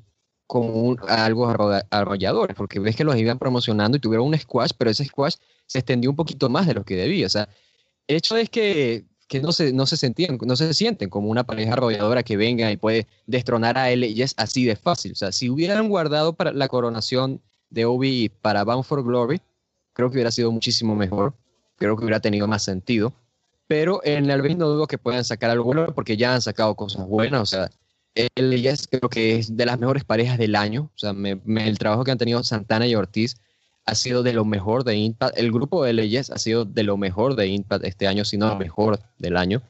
como 0.47 0.95
algo 1.09 1.49
arrollador, 1.91 2.55
porque 2.55 2.81
ves 2.81 2.97
que 2.97 3.05
los 3.05 3.17
iban 3.17 3.39
promocionando 3.39 3.97
y 3.97 4.01
tuvieron 4.01 4.27
un 4.27 4.39
squash, 4.39 4.73
pero 4.77 4.91
ese 4.91 5.07
squash 5.07 5.37
se 5.65 5.79
extendió 5.79 6.11
un 6.11 6.17
poquito 6.17 6.51
más 6.51 6.67
de 6.67 6.75
lo 6.75 6.85
que 6.85 6.97
debía. 6.97 7.25
O 7.25 7.31
sea, 7.31 7.49
el 8.09 8.17
hecho 8.17 8.37
es 8.37 8.51
que 8.51 9.07
que 9.31 9.41
no 9.41 9.53
se, 9.53 9.73
no 9.73 9.87
se 9.87 9.97
sentían, 9.97 10.39
no 10.45 10.57
se 10.57 10.75
sienten 10.75 11.09
como 11.09 11.29
una 11.29 11.45
pareja 11.45 11.75
arrolladora 11.75 12.25
que 12.25 12.37
venga 12.37 12.73
y 12.73 12.77
puede 12.77 13.07
destronar 13.29 13.79
a 13.79 13.89
él 13.93 14.03
y 14.03 14.21
es 14.23 14.35
así 14.37 14.65
de 14.65 14.75
fácil. 14.75 15.13
O 15.13 15.15
sea, 15.15 15.31
si 15.31 15.49
hubieran 15.49 15.89
guardado 15.89 16.33
para 16.33 16.53
la 16.53 16.67
coronación 16.67 17.41
de 17.71 17.85
Obi 17.85 18.29
para 18.29 18.65
Bound 18.65 18.83
for 18.83 19.05
Glory, 19.05 19.41
creo 19.93 20.11
que 20.11 20.17
hubiera 20.17 20.33
sido 20.33 20.51
muchísimo 20.51 20.97
mejor. 20.97 21.33
Creo 21.77 21.97
que 21.97 22.03
hubiera 22.03 22.19
tenido 22.19 22.49
más 22.49 22.65
sentido. 22.65 23.13
Pero 23.69 24.01
en 24.03 24.29
el 24.29 24.43
ring 24.43 24.59
no 24.59 24.67
dudo 24.67 24.89
que 24.89 24.99
puedan 24.99 25.25
sacar 25.25 25.51
algo 25.51 25.67
bueno 25.67 25.95
porque 25.95 26.17
ya 26.17 26.35
han 26.35 26.43
sacado 26.43 26.75
cosas 26.75 27.07
buenas. 27.07 27.41
O 27.41 27.47
sea, 27.47 27.71
él 28.17 28.53
y 28.53 28.69
creo 28.89 29.09
que 29.09 29.37
es 29.37 29.57
de 29.57 29.65
las 29.65 29.79
mejores 29.79 30.03
parejas 30.03 30.39
del 30.39 30.57
año. 30.57 30.91
O 30.93 30.99
sea, 30.99 31.13
el 31.13 31.79
trabajo 31.79 32.03
que 32.03 32.11
han 32.11 32.19
tenido 32.19 32.43
Santana 32.43 32.89
y 32.89 32.97
Ortiz 32.97 33.37
ha 33.87 33.95
sido 33.95 34.23
de 34.23 34.33
lo 34.33 34.45
mejor 34.45 34.85
de 34.85 34.97
Impact. 34.97 35.37
El 35.39 35.53
grupo 35.53 35.85
de 35.85 35.93
leyes 35.93 36.31
ha 36.31 36.39
sido 36.39 36.65
de 36.65 36.83
lo 36.83 36.97
mejor 36.97 37.35
de 37.35 37.49
Impact 37.49 37.85
este 37.85 38.07
año, 38.07 38.25
sino 38.25 38.49
lo 38.49 38.57
mejor 38.57 39.01
del 39.19 39.37
año. 39.37 39.63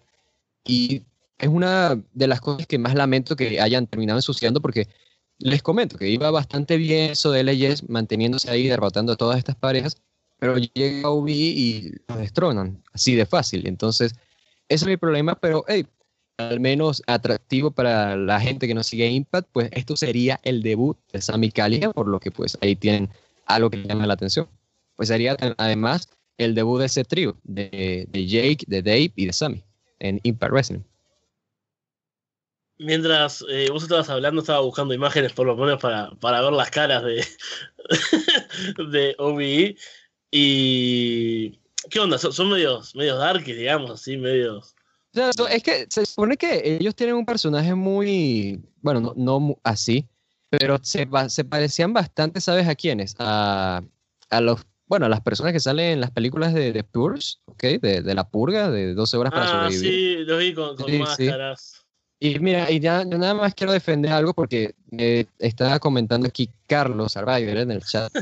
Y 0.64 1.02
es 1.38 1.48
una 1.48 2.00
de 2.12 2.26
las 2.26 2.40
cosas 2.40 2.66
que 2.66 2.78
más 2.78 2.94
lamento 2.94 3.36
que 3.36 3.60
hayan 3.60 3.86
terminado 3.86 4.18
ensuciando 4.18 4.60
porque 4.60 4.88
les 5.38 5.62
comento 5.62 5.96
que 5.96 6.08
iba 6.08 6.30
bastante 6.30 6.76
bien 6.76 7.12
eso 7.12 7.30
de 7.32 7.42
leyes, 7.42 7.88
manteniéndose 7.88 8.50
ahí, 8.50 8.68
derrotando 8.68 9.12
a 9.12 9.16
todas 9.16 9.38
estas 9.38 9.56
parejas, 9.56 9.96
pero 10.38 10.56
llega 10.58 11.10
UBI 11.10 11.32
y 11.32 11.92
los 12.08 12.18
destronan, 12.18 12.82
así 12.92 13.14
de 13.14 13.24
fácil. 13.24 13.66
Entonces, 13.66 14.14
ese 14.68 14.84
es 14.84 14.86
mi 14.86 14.96
problema, 14.98 15.34
pero 15.34 15.64
hey, 15.66 15.86
al 16.36 16.60
menos 16.60 17.02
atractivo 17.06 17.70
para 17.70 18.16
la 18.16 18.40
gente 18.40 18.66
que 18.66 18.74
no 18.74 18.82
sigue 18.82 19.08
Impact, 19.08 19.48
pues 19.52 19.70
esto 19.72 19.96
sería 19.96 20.40
el 20.42 20.62
debut 20.62 20.96
de 21.12 21.20
Sammy 21.22 21.50
Callihan, 21.50 21.92
por 21.92 22.06
lo 22.06 22.20
que 22.20 22.30
pues 22.30 22.58
ahí 22.60 22.76
tienen 22.76 23.10
algo 23.54 23.70
que 23.70 23.82
llame 23.82 24.06
la 24.06 24.14
atención. 24.14 24.48
Pues 24.96 25.08
sería 25.08 25.36
además 25.56 26.08
el 26.38 26.54
debut 26.54 26.80
de 26.80 26.86
ese 26.86 27.04
trío, 27.04 27.36
de, 27.44 28.06
Jake, 28.12 28.64
de 28.66 28.82
Dave 28.82 29.12
y 29.14 29.26
de 29.26 29.32
Sammy, 29.32 29.64
en 29.98 30.20
Impact 30.22 30.52
Wrestling. 30.52 30.82
Mientras 32.78 33.44
eh, 33.50 33.68
vos 33.70 33.82
estabas 33.82 34.08
hablando, 34.08 34.40
estaba 34.40 34.60
buscando 34.60 34.94
imágenes 34.94 35.34
por 35.34 35.46
lo 35.46 35.54
menos 35.54 35.78
para, 35.80 36.10
para 36.12 36.40
ver 36.40 36.52
las 36.52 36.70
caras 36.70 37.04
de, 37.04 37.22
de 38.90 39.14
OBE. 39.18 39.76
Y. 40.30 41.58
¿Qué 41.90 42.00
onda? 42.00 42.16
Son, 42.18 42.48
medios, 42.48 42.94
medios 42.94 43.18
dark, 43.18 43.44
digamos, 43.44 43.90
así, 43.90 44.16
medios. 44.16 44.74
es 45.12 45.62
que 45.62 45.86
se 45.90 46.06
supone 46.06 46.36
que 46.36 46.76
ellos 46.80 46.94
tienen 46.94 47.16
un 47.16 47.26
personaje 47.26 47.74
muy. 47.74 48.62
Bueno, 48.80 49.00
no, 49.00 49.14
no 49.16 49.58
así, 49.62 50.08
pero 50.50 50.78
se, 50.82 51.08
se 51.28 51.44
parecían 51.44 51.92
bastante, 51.92 52.40
¿sabes 52.40 52.68
a 52.68 52.74
quiénes? 52.74 53.14
A, 53.18 53.82
a, 54.28 54.40
los, 54.40 54.66
bueno, 54.86 55.06
a 55.06 55.08
las 55.08 55.20
personas 55.20 55.52
que 55.52 55.60
salen 55.60 55.92
en 55.92 56.00
las 56.00 56.10
películas 56.10 56.52
de, 56.52 56.72
de 56.72 56.84
Purge, 56.84 57.36
¿ok? 57.46 57.62
De, 57.80 58.02
de, 58.02 58.14
la 58.14 58.28
purga, 58.28 58.70
de 58.70 58.94
12 58.94 59.16
horas 59.16 59.32
para 59.32 59.44
ah, 59.44 59.70
sobrevivir. 59.70 60.18
sí, 60.18 60.24
lo 60.24 60.38
vi 60.38 60.52
con, 60.52 60.76
con 60.76 60.98
máscaras. 60.98 61.79
Y 62.22 62.38
mira, 62.38 62.70
y 62.70 62.80
ya 62.80 63.02
yo 63.02 63.16
nada 63.16 63.32
más 63.32 63.54
quiero 63.54 63.72
defender 63.72 64.12
algo 64.12 64.34
porque 64.34 64.74
me 64.90 65.26
estaba 65.38 65.78
comentando 65.78 66.28
aquí 66.28 66.50
Carlos 66.66 67.12
Survivor 67.12 67.56
en 67.56 67.70
el 67.70 67.82
chat 67.82 68.12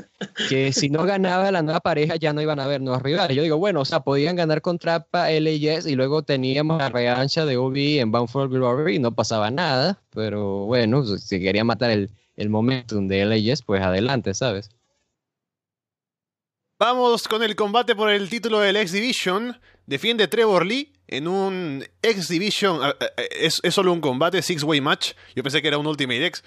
que 0.48 0.72
si 0.72 0.88
no 0.88 1.02
ganaba 1.02 1.50
la 1.50 1.62
nueva 1.62 1.80
pareja 1.80 2.14
ya 2.14 2.32
no 2.32 2.40
iban 2.40 2.60
a 2.60 2.64
haber 2.64 2.80
nuevos 2.80 3.02
rivales. 3.02 3.36
Yo 3.36 3.42
digo, 3.42 3.58
bueno, 3.58 3.80
o 3.80 3.84
sea, 3.84 3.98
podían 3.98 4.36
ganar 4.36 4.62
contra 4.62 5.04
LAS 5.12 5.86
y 5.86 5.96
luego 5.96 6.22
teníamos 6.22 6.78
la 6.78 6.90
revancha 6.90 7.44
de 7.44 7.56
Obi 7.56 7.98
en 7.98 8.12
Bound 8.12 8.28
for 8.28 8.48
Glory 8.48 8.94
y 8.94 8.98
no 9.00 9.10
pasaba 9.10 9.50
nada, 9.50 10.00
pero 10.10 10.66
bueno, 10.66 11.04
si 11.04 11.40
quería 11.40 11.64
matar 11.64 11.90
el, 11.90 12.08
el 12.36 12.50
momentum 12.50 13.08
de 13.08 13.24
LAS, 13.24 13.62
pues 13.62 13.82
adelante, 13.82 14.32
¿sabes? 14.32 14.70
Vamos 16.78 17.26
con 17.26 17.42
el 17.42 17.56
combate 17.56 17.96
por 17.96 18.10
el 18.10 18.28
título 18.28 18.60
del 18.60 18.76
X 18.76 18.92
Division. 18.92 19.58
Defiende 19.86 20.28
Trevor 20.28 20.64
Lee 20.64 20.92
en 21.08 21.26
un 21.26 21.84
X 22.02 22.28
Division. 22.28 22.80
Es, 23.30 23.60
solo 23.70 23.92
un 23.92 24.00
combate, 24.00 24.42
six-way 24.42 24.80
match. 24.80 25.12
Yo 25.34 25.42
pensé 25.42 25.60
que 25.60 25.68
era 25.68 25.78
un 25.78 25.86
Ultimate 25.86 26.24
X. 26.26 26.44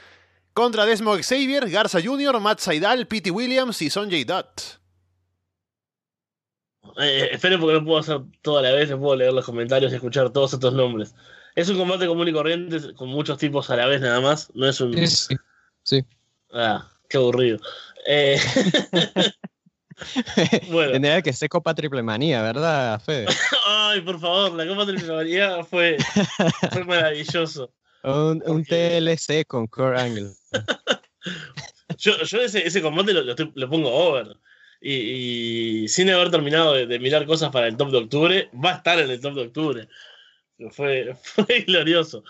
Contra 0.54 0.86
Desmond 0.86 1.24
Xavier, 1.24 1.70
Garza 1.70 2.00
Jr., 2.02 2.40
Matt 2.40 2.60
Saidal, 2.60 3.08
Pete 3.08 3.32
Williams 3.32 3.82
y 3.82 3.90
Sonjay 3.90 4.24
Dutt. 4.24 4.80
Eh, 6.98 7.30
esperen 7.32 7.60
porque 7.60 7.80
no 7.80 7.86
puedo 7.86 8.00
hacer 8.00 8.22
toda 8.42 8.62
la 8.62 8.72
vez, 8.72 8.90
no 8.90 9.00
puedo 9.00 9.16
leer 9.16 9.34
los 9.34 9.46
comentarios 9.46 9.92
y 9.92 9.96
escuchar 9.96 10.32
todos 10.32 10.54
estos 10.54 10.74
nombres. 10.74 11.16
Es 11.56 11.70
un 11.70 11.78
combate 11.78 12.08
común 12.08 12.28
y 12.28 12.34
corriente 12.34 12.94
con 12.96 13.10
muchos 13.10 13.38
tipos 13.38 13.70
a 13.70 13.76
la 13.76 13.88
vez 13.88 14.02
nada 14.02 14.20
más. 14.20 14.52
No 14.54 14.68
es 14.68 14.80
un. 14.82 14.94
Sí. 15.08 15.36
sí. 15.84 16.06
Ah, 16.54 16.90
qué 17.08 17.18
aburrido. 17.18 17.60
Eh... 18.06 18.40
bueno. 20.70 20.94
Tendría 20.94 21.22
que 21.22 21.34
ser 21.34 21.50
Copa 21.50 21.74
Triple 21.74 22.04
Manía, 22.04 22.42
¿verdad, 22.42 23.02
Fede? 23.02 23.28
Ay, 23.68 24.02
por 24.02 24.20
favor, 24.20 24.54
la 24.54 24.68
Copa 24.68 24.86
Triple 24.86 25.14
Manía 25.14 25.64
fue, 25.64 25.98
fue 26.72 26.84
maravilloso. 26.84 27.74
Un, 28.04 28.44
un 28.46 28.64
TLC 28.64 29.46
con 29.46 29.68
Core 29.68 30.00
Angle. 30.00 30.32
yo, 31.98 32.18
yo 32.24 32.42
ese, 32.42 32.66
ese 32.66 32.82
combate 32.82 33.14
lo, 33.14 33.24
lo, 33.24 33.70
pongo 33.70 33.94
over. 33.94 34.36
Y, 34.82 34.94
y, 35.84 35.88
sin 35.88 36.10
haber 36.10 36.32
terminado 36.32 36.74
de, 36.74 36.88
de, 36.88 36.98
mirar 36.98 37.28
cosas 37.28 37.52
para 37.52 37.68
el 37.68 37.78
top 37.78 37.92
de 37.92 37.98
octubre, 38.00 38.50
va 38.54 38.74
a 38.74 38.78
estar 38.78 39.00
en 39.00 39.12
el 39.12 39.22
top 39.22 39.36
de 39.36 39.42
octubre. 39.44 39.88
Fue, 40.72 41.16
fue 41.22 41.62
glorioso. 41.68 42.24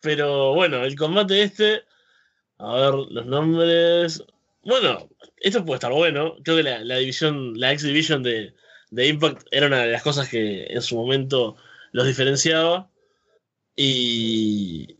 Pero 0.00 0.54
bueno, 0.54 0.84
el 0.84 0.96
combate 0.96 1.42
este. 1.42 1.82
A 2.58 2.74
ver, 2.74 2.94
los 3.10 3.26
nombres. 3.26 4.24
Bueno, 4.66 5.08
esto 5.36 5.64
puede 5.64 5.76
estar 5.76 5.92
bueno. 5.92 6.36
Creo 6.42 6.56
que 6.56 6.64
la, 6.64 6.96
división, 6.96 7.58
la 7.58 7.72
X 7.72 7.84
Division 7.84 8.24
de, 8.24 8.52
Impact 8.90 9.46
era 9.52 9.68
una 9.68 9.82
de 9.82 9.92
las 9.92 10.02
cosas 10.02 10.28
que 10.28 10.64
en 10.64 10.82
su 10.82 10.96
momento 10.96 11.56
los 11.92 12.04
diferenciaba. 12.04 12.90
Y, 13.76 14.98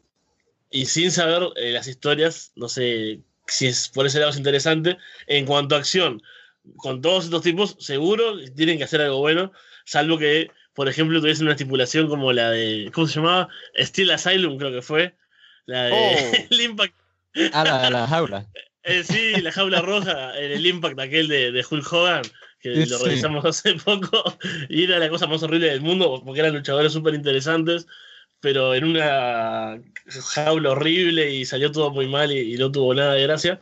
y 0.70 0.86
sin 0.86 1.10
saber 1.10 1.48
eh, 1.56 1.72
las 1.72 1.88
historias, 1.88 2.52
no 2.54 2.68
sé 2.68 3.22
si 3.48 3.66
es 3.66 3.88
por 3.88 4.06
ese 4.06 4.20
lado 4.20 4.30
es 4.30 4.36
interesante. 4.36 4.98
En 5.26 5.46
cuanto 5.46 5.74
a 5.74 5.78
acción, 5.78 6.22
con 6.76 7.00
todos 7.00 7.24
estos 7.24 7.42
tipos, 7.42 7.76
seguro 7.80 8.38
tienen 8.54 8.78
que 8.78 8.84
hacer 8.84 9.00
algo 9.00 9.18
bueno, 9.18 9.50
salvo 9.84 10.16
que, 10.16 10.48
por 10.74 10.88
ejemplo, 10.88 11.20
tuviesen 11.20 11.46
una 11.46 11.54
estipulación 11.54 12.08
como 12.08 12.32
la 12.32 12.52
de, 12.52 12.88
¿cómo 12.94 13.08
se 13.08 13.16
llamaba? 13.16 13.48
Steel 13.76 14.12
Asylum, 14.12 14.58
creo 14.58 14.70
que 14.70 14.82
fue. 14.82 15.16
La 15.64 15.86
de 15.86 15.92
oh. 15.92 16.46
el 16.50 16.60
Impact. 16.60 16.94
A 17.52 17.64
la, 17.64 17.90
la 17.90 18.06
jaula. 18.06 18.46
Eh, 18.89 19.03
sí, 19.03 19.41
la 19.41 19.51
jaula 19.51 19.82
roja, 19.82 20.39
el 20.39 20.64
impact 20.64 21.01
aquel 21.01 21.26
de, 21.28 21.51
de 21.51 21.66
Hulk 21.68 21.93
Hogan, 21.93 22.22
que 22.61 22.87
lo 22.87 22.99
revisamos 22.99 23.45
hace 23.45 23.74
poco, 23.84 24.22
y 24.68 24.84
era 24.84 24.99
la 25.01 25.09
cosa 25.11 25.26
más 25.26 25.43
horrible 25.43 25.68
del 25.70 25.80
mundo, 25.80 26.22
porque 26.24 26.41
eran 26.41 26.55
luchadores 26.55 26.93
súper 26.93 27.14
interesantes, 27.14 27.87
pero 28.41 28.74
en 28.76 28.84
una 28.84 29.80
jaula 30.34 30.70
horrible 30.70 31.30
y 31.32 31.45
salió 31.45 31.72
todo 31.72 31.91
muy 31.91 32.07
mal 32.09 32.30
y, 32.32 32.55
y 32.55 32.59
no 32.59 32.70
tuvo 32.70 32.95
nada 32.95 33.14
de 33.14 33.22
gracia. 33.24 33.61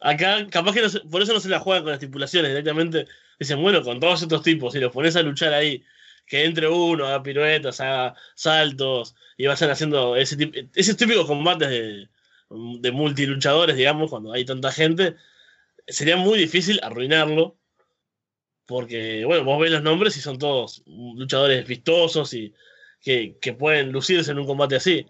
Acá, 0.00 0.46
capaz 0.50 0.74
que 0.74 0.82
no 0.82 0.88
se- 0.90 1.00
por 1.00 1.22
eso 1.22 1.32
no 1.34 1.40
se 1.40 1.48
la 1.48 1.60
juegan 1.60 1.84
con 1.84 1.94
estipulaciones 1.94 2.50
directamente. 2.50 3.06
Dicen, 3.38 3.62
bueno, 3.62 3.82
con 3.82 4.00
todos 4.00 4.22
estos 4.22 4.42
tipos, 4.42 4.72
si 4.72 4.80
los 4.80 4.92
pones 4.92 5.16
a 5.16 5.22
luchar 5.22 5.54
ahí, 5.54 5.84
que 6.26 6.44
entre 6.44 6.68
uno, 6.68 7.06
haga 7.06 7.22
piruetas, 7.22 7.80
haga 7.80 8.14
saltos 8.34 9.14
y 9.36 9.46
vayan 9.46 9.70
haciendo 9.70 10.16
ese 10.16 10.36
esos 10.74 10.96
típicos 10.96 11.26
combates 11.26 11.68
de, 11.70 12.08
de 12.50 12.92
multiluchadores, 12.92 13.76
digamos, 13.76 14.10
cuando 14.10 14.32
hay 14.32 14.44
tanta 14.44 14.72
gente, 14.72 15.16
sería 15.86 16.16
muy 16.16 16.38
difícil 16.38 16.80
arruinarlo. 16.82 17.56
Porque, 18.66 19.24
bueno, 19.24 19.44
vos 19.44 19.60
ves 19.60 19.70
los 19.70 19.82
nombres 19.82 20.16
y 20.16 20.20
son 20.20 20.38
todos 20.38 20.82
luchadores 20.86 21.66
vistosos 21.68 22.34
y 22.34 22.52
que, 23.00 23.38
que 23.40 23.52
pueden 23.52 23.92
lucirse 23.92 24.32
en 24.32 24.40
un 24.40 24.46
combate 24.46 24.76
así. 24.76 25.06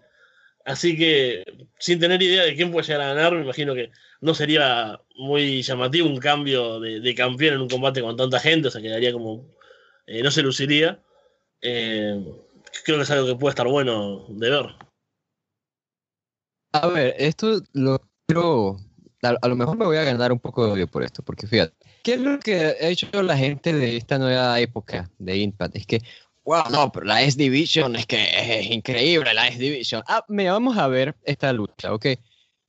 Así 0.63 0.97
que, 0.97 1.43
sin 1.79 1.99
tener 1.99 2.21
idea 2.21 2.43
de 2.43 2.55
quién 2.55 2.71
puede 2.71 2.85
llegar 2.85 3.01
a 3.01 3.13
ganar, 3.13 3.33
me 3.33 3.41
imagino 3.41 3.73
que 3.73 3.91
no 4.21 4.35
sería 4.35 4.99
muy 5.15 5.63
llamativo 5.63 6.07
un 6.07 6.17
cambio 6.19 6.79
de, 6.79 6.99
de 6.99 7.15
campeón 7.15 7.55
en 7.55 7.61
un 7.61 7.69
combate 7.69 8.01
con 8.01 8.17
tanta 8.17 8.39
gente, 8.39 8.67
o 8.67 8.71
sea, 8.71 8.81
quedaría 8.81 9.11
como. 9.13 9.55
eh, 10.05 10.21
no 10.21 10.29
se 10.31 10.43
luciría. 10.43 10.99
Eh, 11.61 12.21
creo 12.83 12.97
que 12.97 13.03
es 13.03 13.11
algo 13.11 13.27
que 13.27 13.35
puede 13.35 13.51
estar 13.51 13.67
bueno 13.67 14.25
de 14.29 14.49
ver. 14.49 14.65
A 16.81 16.87
ver, 16.87 17.15
esto 17.17 17.61
lo 17.73 18.01
quiero. 18.27 18.77
A, 19.23 19.35
a 19.41 19.47
lo 19.47 19.55
mejor 19.55 19.77
me 19.77 19.85
voy 19.85 19.97
a 19.97 20.03
ganar 20.03 20.31
un 20.31 20.39
poco 20.39 20.65
de 20.65 20.71
odio 20.73 20.87
por 20.87 21.03
esto, 21.03 21.23
porque 21.23 21.47
fíjate, 21.47 21.73
¿qué 22.03 22.13
es 22.13 22.19
lo 22.19 22.39
que 22.39 22.55
ha 22.55 22.87
hecho 22.87 23.07
la 23.23 23.35
gente 23.35 23.73
de 23.73 23.97
esta 23.97 24.19
nueva 24.19 24.59
época 24.59 25.09
de 25.17 25.37
Impact? 25.37 25.75
Es 25.75 25.87
que, 25.87 26.01
wow, 26.43 26.63
no, 26.71 26.91
pero 26.91 27.05
la 27.05 27.21
S 27.23 27.37
Division 27.37 27.95
es 27.95 28.05
que 28.05 28.59
es 28.59 28.69
increíble, 28.69 29.33
la 29.33 29.47
S 29.47 29.57
Division. 29.57 30.03
Ah, 30.07 30.23
mira, 30.27 30.53
vamos 30.53 30.77
a 30.77 30.87
ver 30.87 31.15
esta 31.23 31.51
lucha, 31.51 31.93
¿ok? 31.93 32.05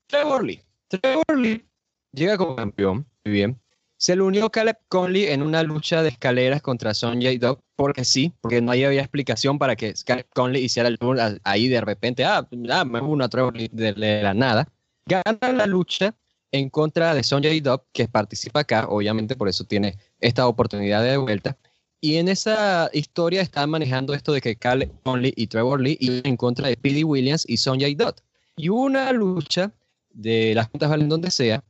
Trevor 0.07 0.45
Lee. 0.45 0.63
Trevor 0.89 1.39
Lee 1.39 1.65
llega 2.13 2.39
como 2.39 2.57
campeón, 2.57 3.07
muy 3.25 3.35
bien. 3.35 3.61
Se 4.01 4.15
le 4.15 4.23
unió 4.23 4.49
Caleb 4.51 4.79
Conley 4.89 5.25
en 5.27 5.43
una 5.43 5.63
lucha 5.65 6.03
de 6.05 6.11
escaleras 6.11 6.63
contra 6.63 6.95
Sonjay 6.95 7.37
Dog, 7.39 7.61
porque 7.75 8.05
sí, 8.05 8.33
porque 8.41 8.61
no 8.61 8.71
había 8.71 8.93
explicación 8.93 9.59
para 9.59 9.75
que 9.75 9.93
Caleb 10.07 10.27
Conley 10.33 10.65
hiciera 10.65 10.89
el 10.89 10.99
turno 10.99 11.21
a- 11.21 11.37
ahí 11.43 11.69
de 11.69 11.81
repente, 11.81 12.25
ah, 12.25 12.49
ah 12.71 12.85
me 12.85 13.01
uno 13.01 13.25
a 13.25 13.29
Trevor 13.29 13.55
de, 13.59 13.93
de 13.93 14.23
la 14.23 14.35
nada. 14.35 14.69
Gana 15.05 15.53
la 15.53 15.67
lucha 15.67 16.15
en 16.53 16.71
contra 16.71 17.13
de 17.13 17.25
Sonjay 17.25 17.61
Dog, 17.61 17.87
que 17.93 18.07
participa 18.07 18.61
acá, 18.61 18.87
obviamente 18.89 19.35
por 19.35 19.49
eso 19.49 19.65
tiene 19.65 19.99
esta 20.21 20.47
oportunidad 20.47 21.03
de 21.03 21.17
vuelta. 21.17 21.57
Y 22.01 22.17
en 22.19 22.29
esa 22.29 22.89
historia 22.93 23.43
están 23.43 23.69
manejando 23.71 24.15
esto 24.15 24.33
de 24.33 24.41
que 24.41 24.55
Caleb 24.55 24.93
Conley 25.03 25.35
y 25.37 25.49
Trevor 25.49 25.81
Lee 25.81 25.97
iban 26.01 26.23
en 26.25 26.37
contra 26.37 26.69
de 26.69 26.77
P.D. 26.77 27.03
Williams 27.03 27.45
y 27.49 27.57
Sonjay 27.57 27.97
Dot. 27.97 28.23
Y 28.57 28.69
una 28.69 29.13
lucha 29.13 29.73
de 30.11 30.55
las 30.55 30.69
juntas 30.69 30.89
valen 30.89 31.09
donde 31.09 31.33
sea 31.33 31.65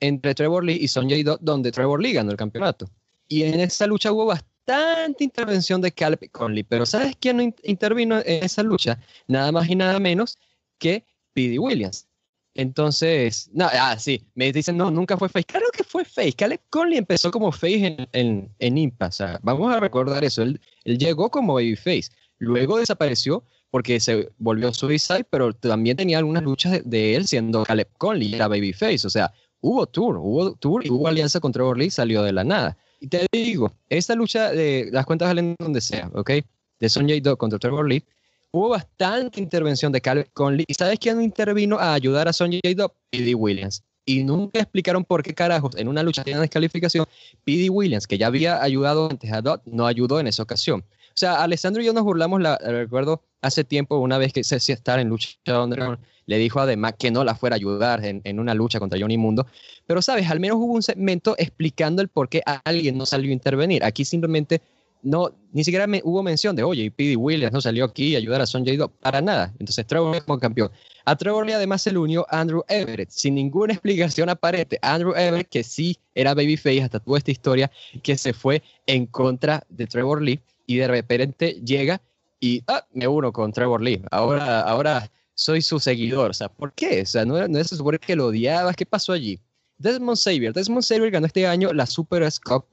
entre 0.00 0.34
Trevor 0.34 0.64
Lee 0.64 0.78
y 0.80 0.88
Sonjay 0.88 1.22
donde 1.40 1.70
Trevor 1.72 2.02
Lee 2.02 2.12
ganó 2.14 2.30
el 2.30 2.36
campeonato. 2.36 2.90
Y 3.28 3.42
en 3.44 3.60
esa 3.60 3.86
lucha 3.86 4.10
hubo 4.12 4.26
bastante 4.26 5.22
intervención 5.24 5.80
de 5.80 5.92
Caleb 5.92 6.30
Conley, 6.32 6.62
pero 6.64 6.84
¿sabes 6.86 7.14
quién 7.20 7.36
no 7.36 7.42
in- 7.42 7.54
intervino 7.62 8.18
en 8.18 8.44
esa 8.44 8.62
lucha? 8.62 8.98
Nada 9.28 9.52
más 9.52 9.68
y 9.68 9.76
nada 9.76 9.98
menos 10.00 10.36
que 10.78 11.04
P.D. 11.32 11.58
Williams. 11.58 12.06
Entonces, 12.54 13.48
no, 13.52 13.68
ah, 13.72 13.96
sí, 13.98 14.26
me 14.34 14.52
dicen, 14.52 14.76
no, 14.76 14.90
nunca 14.90 15.16
fue 15.16 15.28
face. 15.28 15.44
Claro 15.44 15.66
que 15.72 15.84
fue 15.84 16.04
face. 16.04 16.32
Caleb 16.32 16.60
Conley 16.68 16.98
empezó 16.98 17.30
como 17.30 17.52
face 17.52 17.86
en, 17.86 18.08
en, 18.12 18.54
en 18.58 18.78
Impact. 18.78 19.12
O 19.12 19.16
sea, 19.16 19.40
vamos 19.42 19.72
a 19.72 19.78
recordar 19.80 20.24
eso. 20.24 20.42
Él, 20.42 20.60
él 20.84 20.98
llegó 20.98 21.30
como 21.30 21.54
babyface. 21.54 22.10
Luego 22.38 22.78
desapareció 22.78 23.44
porque 23.70 24.00
se 24.00 24.30
volvió 24.38 24.74
Suicide, 24.74 25.24
pero 25.30 25.52
también 25.52 25.96
tenía 25.96 26.18
algunas 26.18 26.42
luchas 26.42 26.72
de, 26.72 26.82
de 26.84 27.14
él 27.14 27.26
siendo 27.28 27.62
Caleb 27.64 27.88
Conley, 27.98 28.34
era 28.34 28.48
babyface. 28.48 29.06
O 29.06 29.10
sea, 29.10 29.32
hubo 29.60 29.86
tour, 29.86 30.16
hubo 30.16 30.54
tour 30.54 30.84
y 30.84 30.90
hubo 30.90 31.08
alianza 31.08 31.40
con 31.40 31.52
Trevor 31.52 31.78
Lee, 31.78 31.90
salió 31.90 32.22
de 32.22 32.32
la 32.32 32.44
nada. 32.44 32.76
Y 33.00 33.08
te 33.08 33.26
digo, 33.32 33.72
esta 33.88 34.14
lucha 34.14 34.50
de 34.50 34.88
las 34.92 35.06
cuentas 35.06 35.28
valen 35.28 35.54
donde 35.58 35.80
sea, 35.80 36.10
¿ok? 36.14 36.30
De 36.78 36.88
Sonjay 36.88 37.20
Dog 37.20 37.38
contra 37.38 37.58
Trevor 37.58 37.88
Lee, 37.88 38.04
hubo 38.52 38.70
bastante 38.70 39.40
intervención 39.40 39.92
de 39.92 40.00
Caleb 40.00 40.28
Conley. 40.32 40.64
¿Y 40.68 40.74
sabes 40.74 40.98
quién 40.98 41.22
intervino 41.22 41.78
a 41.78 41.94
ayudar 41.94 42.28
a 42.28 42.32
Sonjay 42.32 42.74
Dog? 42.74 42.92
P.D. 43.10 43.34
Williams. 43.34 43.82
Y 44.04 44.24
nunca 44.24 44.60
explicaron 44.60 45.04
por 45.04 45.22
qué 45.22 45.34
carajos 45.34 45.76
en 45.76 45.88
una 45.88 46.02
lucha 46.02 46.24
de 46.24 46.34
descalificación, 46.34 47.06
P.D. 47.44 47.70
Williams, 47.70 48.06
que 48.06 48.18
ya 48.18 48.26
había 48.26 48.62
ayudado 48.62 49.08
antes 49.10 49.30
a 49.32 49.40
Dot, 49.40 49.62
no 49.66 49.86
ayudó 49.86 50.20
en 50.20 50.26
esa 50.26 50.42
ocasión. 50.42 50.84
O 51.20 51.26
sea, 51.28 51.42
Alessandro 51.42 51.82
y 51.82 51.84
yo 51.84 51.92
nos 51.92 52.02
burlamos, 52.02 52.40
la, 52.40 52.56
recuerdo 52.56 53.22
hace 53.42 53.62
tiempo, 53.62 53.98
una 53.98 54.16
vez 54.16 54.32
que 54.32 54.42
Ceci 54.42 54.72
estar 54.72 54.98
en 54.98 55.10
lucha 55.10 55.36
Underground, 55.48 55.98
le 56.24 56.38
dijo 56.38 56.60
a 56.60 56.64
Demac 56.64 56.96
que 56.96 57.10
no 57.10 57.24
la 57.24 57.34
fuera 57.34 57.56
a 57.56 57.58
ayudar 57.58 58.02
en, 58.06 58.22
en, 58.24 58.40
una 58.40 58.54
lucha 58.54 58.80
contra 58.80 58.98
Johnny 58.98 59.18
Mundo. 59.18 59.46
Pero, 59.86 60.00
¿sabes? 60.00 60.30
Al 60.30 60.40
menos 60.40 60.56
hubo 60.56 60.72
un 60.72 60.82
segmento 60.82 61.34
explicando 61.36 62.00
el 62.00 62.08
por 62.08 62.30
qué 62.30 62.40
alguien 62.64 62.96
no 62.96 63.04
salió 63.04 63.28
a 63.28 63.34
intervenir. 63.34 63.84
Aquí 63.84 64.06
simplemente 64.06 64.62
no, 65.02 65.30
ni 65.52 65.62
siquiera 65.62 65.86
hubo 66.04 66.22
mención 66.22 66.56
de, 66.56 66.62
oye, 66.62 66.84
y 66.84 66.90
P.D. 66.90 67.16
Williams 67.16 67.52
no 67.52 67.60
salió 67.60 67.84
aquí 67.84 68.14
a 68.14 68.18
ayudar 68.18 68.40
a 68.40 68.46
Sonjay 68.46 68.78
Dog, 68.78 68.90
para 69.00 69.20
nada. 69.20 69.52
Entonces, 69.58 69.86
Trevor 69.86 70.14
Lee 70.14 70.22
como 70.22 70.38
campeón. 70.38 70.70
A 71.04 71.16
Trevor 71.16 71.46
Lee 71.46 71.52
además 71.52 71.82
se 71.82 71.92
le 71.92 71.98
unió 71.98 72.26
Andrew 72.30 72.62
Everett, 72.66 73.10
sin 73.10 73.34
ninguna 73.34 73.74
explicación 73.74 74.30
aparente. 74.30 74.78
Andrew 74.80 75.12
Everett, 75.14 75.50
que 75.50 75.64
sí 75.64 75.98
era 76.14 76.34
babyface 76.34 76.82
hasta 76.82 76.98
toda 76.98 77.18
esta 77.18 77.30
historia, 77.30 77.70
que 78.02 78.16
se 78.16 78.32
fue 78.32 78.62
en 78.86 79.04
contra 79.04 79.64
de 79.68 79.86
Trevor 79.86 80.22
Lee 80.22 80.40
y 80.70 80.76
de 80.76 80.86
repente 80.86 81.60
llega 81.64 82.00
y 82.38 82.62
ah, 82.68 82.86
me 82.92 83.08
uno 83.08 83.32
con 83.32 83.52
Trevor 83.52 83.82
Lee. 83.82 84.04
Ahora, 84.12 84.60
ahora 84.60 85.10
soy 85.34 85.62
su 85.62 85.80
seguidor. 85.80 86.30
O 86.30 86.34
sea, 86.34 86.48
¿por 86.48 86.72
qué? 86.74 87.02
O 87.02 87.06
sea, 87.06 87.24
no, 87.24 87.48
no 87.48 87.64
se 87.64 87.76
supone 87.76 87.98
que 87.98 88.14
lo 88.14 88.26
odiabas. 88.26 88.76
¿Qué 88.76 88.86
pasó 88.86 89.12
allí? 89.12 89.40
Desmond 89.78 90.16
Xavier. 90.16 90.52
Desmond 90.52 90.84
Xavier 90.84 91.10
ganó 91.10 91.26
este 91.26 91.44
año 91.44 91.72
la 91.72 91.86
Super 91.86 92.22
Cup 92.44 92.66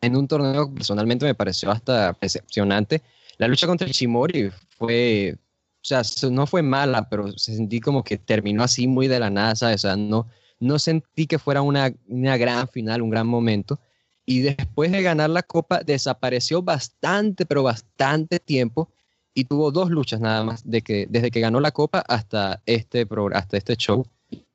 en 0.00 0.16
un 0.16 0.26
torneo 0.26 0.68
que 0.68 0.74
personalmente 0.74 1.26
me 1.26 1.36
pareció 1.36 1.70
hasta 1.70 2.16
decepcionante. 2.20 3.02
La 3.38 3.46
lucha 3.46 3.68
contra 3.68 3.88
Ishimori 3.88 4.50
fue, 4.76 5.36
o 5.36 5.84
sea, 5.84 6.02
no 6.28 6.48
fue 6.48 6.62
mala, 6.62 7.08
pero 7.08 7.30
se 7.38 7.54
sentí 7.54 7.78
como 7.78 8.02
que 8.02 8.18
terminó 8.18 8.64
así 8.64 8.88
muy 8.88 9.06
de 9.06 9.20
la 9.20 9.30
nada, 9.30 9.54
¿sabes? 9.54 9.76
O 9.76 9.86
sea, 9.86 9.96
no, 9.96 10.26
no 10.58 10.80
sentí 10.80 11.28
que 11.28 11.38
fuera 11.38 11.62
una, 11.62 11.94
una 12.08 12.36
gran 12.36 12.66
final, 12.66 13.00
un 13.00 13.10
gran 13.10 13.28
momento. 13.28 13.78
Y 14.26 14.40
después 14.40 14.90
de 14.90 15.02
ganar 15.02 15.30
la 15.30 15.42
copa, 15.42 15.82
desapareció 15.82 16.62
bastante, 16.62 17.44
pero 17.44 17.62
bastante 17.62 18.38
tiempo 18.38 18.88
y 19.34 19.44
tuvo 19.44 19.70
dos 19.70 19.90
luchas 19.90 20.20
nada 20.20 20.44
más 20.44 20.62
de 20.64 20.82
que, 20.82 21.06
desde 21.10 21.30
que 21.30 21.40
ganó 21.40 21.60
la 21.60 21.72
copa 21.72 22.04
hasta 22.06 22.62
este, 22.66 23.06
hasta 23.32 23.56
este 23.56 23.76
show. 23.76 24.06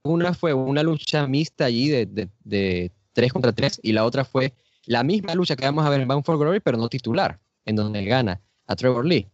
Una 0.04 0.34
fue 0.34 0.54
una 0.54 0.82
lucha 0.82 1.28
mixta 1.28 1.66
allí 1.66 1.90
de, 1.90 2.06
de, 2.06 2.30
de 2.44 2.92
3 3.14 3.34
contra 3.34 3.52
3 3.52 3.82
y 3.84 3.92
la 3.92 4.06
otra 4.06 4.24
fue 4.24 4.54
la 4.86 5.04
misma 5.04 5.36
lucha 5.36 5.56
que 5.56 5.66
vamos 5.66 5.86
a 5.86 5.90
ver 5.90 6.02
en 6.02 6.08
Bound 6.08 6.24
for 6.24 6.38
Glory, 6.38 6.62
pero 6.62 6.78
no 6.78 6.90
titular, 6.90 7.40
en 7.66 7.76
donde 7.76 8.04
gana 8.06 8.42
a 8.66 8.76
Trevor 8.76 9.06
Lee. 9.06 9.28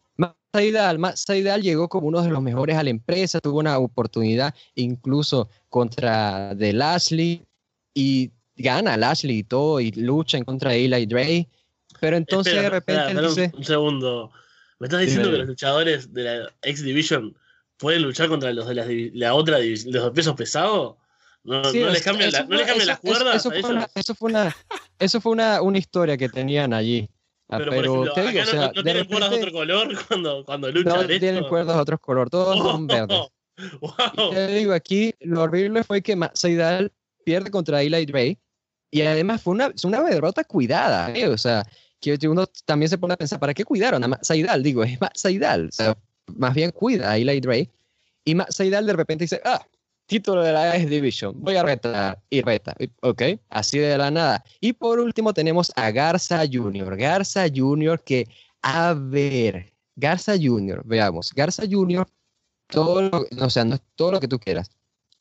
Saidal, 0.55 0.97
Saidal 1.15 1.61
llegó 1.61 1.89
como 1.89 2.07
uno 2.07 2.21
de 2.21 2.29
los 2.29 2.41
mejores 2.41 2.77
a 2.77 2.83
la 2.83 2.89
empresa, 2.89 3.41
tuvo 3.41 3.59
una 3.59 3.77
oportunidad 3.77 4.55
incluso 4.75 5.49
contra 5.67 6.55
The 6.57 6.71
Lashley 6.71 7.45
y 7.93 8.31
gana 8.55 8.97
Lashley 8.97 9.39
y 9.39 9.43
todo 9.43 9.79
y 9.79 9.91
lucha 9.91 10.37
en 10.37 10.45
contra 10.45 10.71
de 10.71 10.85
Eli 10.85 11.05
Dre, 11.05 11.47
pero 11.99 12.17
entonces 12.17 12.53
espera, 12.53 12.69
de 12.69 12.69
repente 12.69 13.07
espera, 13.07 13.27
dice... 13.27 13.51
Un, 13.53 13.59
un, 13.59 13.65
segundo, 13.65 14.31
¿me 14.79 14.87
estás 14.87 15.01
diciendo 15.01 15.27
Dime. 15.27 15.33
que 15.33 15.39
los 15.39 15.47
luchadores 15.47 16.13
de 16.13 16.23
la 16.23 16.53
X 16.61 16.83
Division 16.83 17.35
pueden 17.77 18.03
luchar 18.03 18.27
contra 18.27 18.53
los 18.53 18.67
de 18.67 18.75
la, 18.75 18.85
la 19.13 19.33
otra 19.33 19.59
división, 19.59 19.93
los 19.93 20.11
pesos 20.11 20.35
pesados? 20.35 20.95
No, 21.43 21.63
sí, 21.65 21.79
no, 21.79 21.91
les 21.91 22.01
cambian, 22.01 22.31
la, 22.31 22.43
no 22.43 22.55
les 22.55 22.65
cambian 22.65 22.87
las 22.87 22.99
cuerdas. 22.99 23.35
Eso, 23.35 23.51
eso, 23.51 23.61
fue 23.61 23.75
una, 23.75 23.87
eso, 23.93 24.15
fue 24.15 24.29
una, 24.29 24.55
eso 24.97 25.21
fue 25.21 25.31
una, 25.31 25.61
una 25.61 25.77
historia 25.77 26.17
que 26.17 26.27
tenían 26.27 26.73
allí. 26.73 27.07
Pero, 27.47 27.69
pero 27.69 28.03
ejemplo, 28.03 28.13
te 28.13 28.27
digo, 28.27 28.41
o 28.41 28.45
sea, 28.45 28.59
no, 28.61 28.73
no 28.73 28.83
tienen 28.83 29.05
cuerdas 29.05 29.29
de 29.29 29.37
otro 29.37 29.51
color 29.51 29.87
cuando, 30.07 30.45
cuando 30.45 30.71
luchan. 30.71 30.93
No 30.93 31.01
esto? 31.01 31.19
tienen 31.19 31.43
cuerdas 31.47 31.75
de 31.75 31.81
otro 31.81 31.99
color, 31.99 32.29
todos 32.29 32.59
Oh, 32.59 32.63
son 32.71 32.87
verdes. 32.87 33.19
Wow. 33.79 34.31
Y 34.31 34.33
te 34.33 34.47
digo, 34.47 34.73
aquí 34.73 35.13
lo 35.19 35.43
horrible 35.43 35.83
fue 35.83 36.01
que 36.01 36.17
Seidal 36.33 36.91
pierde 37.23 37.51
contra 37.51 37.81
Eli 37.83 38.05
Dre 38.05 38.39
y 38.91 39.01
además 39.01 39.41
fue 39.41 39.53
una, 39.53 39.73
una 39.83 40.03
derrota 40.03 40.43
cuidada. 40.43 41.11
¿eh? 41.15 41.27
O 41.27 41.37
sea, 41.37 41.65
que 41.99 42.27
uno 42.27 42.45
también 42.65 42.89
se 42.89 42.97
pone 42.97 43.13
a 43.13 43.17
pensar, 43.17 43.39
¿para 43.39 43.53
qué 43.53 43.65
cuidaron 43.65 44.03
a 44.03 44.19
Seidal? 44.21 44.63
Digo, 44.63 44.83
es 44.83 44.97
Seidal. 45.13 45.69
O 45.69 45.71
sea, 45.71 45.97
más 46.35 46.53
bien 46.53 46.71
cuida 46.71 47.11
a 47.11 47.17
Eli 47.17 47.39
Dre. 47.39 47.69
Y 48.23 48.35
Seidal 48.49 48.85
de 48.85 48.93
repente 48.93 49.23
dice, 49.23 49.41
ah, 49.43 49.65
título 50.05 50.43
de 50.43 50.51
la 50.51 50.75
X 50.75 50.89
Division, 50.89 51.33
voy 51.37 51.55
a 51.55 51.63
retar 51.63 52.19
y 52.29 52.41
reta. 52.41 52.75
Ok, 53.01 53.23
así 53.49 53.79
de 53.79 53.97
la 53.97 54.11
nada. 54.11 54.43
Y 54.59 54.73
por 54.73 54.99
último 54.99 55.33
tenemos 55.33 55.71
a 55.75 55.91
Garza 55.91 56.43
Jr. 56.51 56.95
Garza 56.97 57.45
Jr. 57.53 58.01
que, 58.03 58.27
a 58.61 58.93
ver, 58.93 59.73
Garza 59.95 60.33
Jr., 60.39 60.83
veamos, 60.85 61.33
Garza 61.33 61.63
Jr., 61.69 62.07
todo 62.67 63.27
o 63.39 63.49
sea, 63.49 63.63
no 63.63 63.75
es 63.75 63.81
todo 63.95 64.13
lo 64.13 64.19
que 64.19 64.27
tú 64.27 64.39
quieras. 64.39 64.71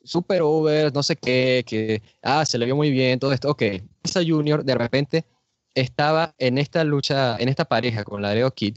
Super 0.05 0.43
over, 0.43 0.93
no 0.93 1.03
sé 1.03 1.17
qué, 1.17 1.65
que, 1.67 2.03
ah, 2.23 2.45
se 2.45 2.59
le 2.59 2.67
vio 2.67 2.77
muy 2.77 2.91
bien, 2.91 3.19
todo 3.19 3.33
esto. 3.33 3.51
Ok, 3.51 3.63
Garza 4.03 4.21
Jr. 4.27 4.65
de 4.65 4.75
repente 4.75 5.25
estaba 5.75 6.35
en 6.39 6.59
esta 6.59 6.85
lucha, 6.85 7.37
en 7.39 7.49
esta 7.49 7.65
pareja 7.65 8.05
con 8.05 8.23
Laredo 8.23 8.51
Kid 8.53 8.77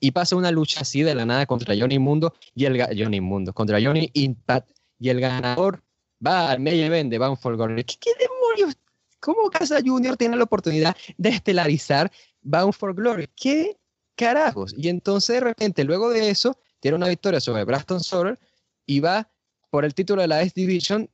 y 0.00 0.12
pasa 0.12 0.36
una 0.36 0.50
lucha 0.50 0.80
así 0.80 1.02
de 1.02 1.14
la 1.14 1.26
nada 1.26 1.46
contra 1.46 1.74
Johnny 1.78 1.98
Mundo 1.98 2.34
y 2.54 2.64
el 2.64 2.80
Johnny 2.96 3.20
Mundo, 3.20 3.52
contra 3.52 3.80
Johnny 3.82 4.10
Impact 4.14 4.70
y 4.98 5.08
el 5.10 5.20
ganador 5.20 5.82
va 6.24 6.50
al 6.50 6.60
main 6.60 6.80
event 6.80 7.10
de 7.10 7.18
Bound 7.18 7.38
for 7.38 7.56
Glory. 7.56 7.84
¿Qué, 7.84 7.96
qué 8.00 8.10
demonios? 8.18 8.76
¿Cómo 9.20 9.50
Casa 9.50 9.80
Junior 9.84 10.16
tiene 10.16 10.36
la 10.36 10.44
oportunidad 10.44 10.96
de 11.16 11.30
estelarizar 11.30 12.10
Bound 12.42 12.72
for 12.72 12.94
Glory? 12.94 13.28
¿Qué 13.34 13.76
carajos? 14.16 14.74
Y 14.76 14.88
entonces 14.88 15.36
de 15.36 15.40
repente, 15.40 15.84
luego 15.84 16.10
de 16.10 16.30
eso, 16.30 16.56
tiene 16.80 16.96
una 16.96 17.08
victoria 17.08 17.40
sobre 17.40 17.64
Braston 17.64 18.00
Soler 18.00 18.38
y 18.86 19.00
va 19.00 19.28
por 19.70 19.84
el 19.84 19.94
título 19.94 20.22
de 20.22 20.28
la 20.28 20.42
S 20.42 20.52
Division 20.54 21.08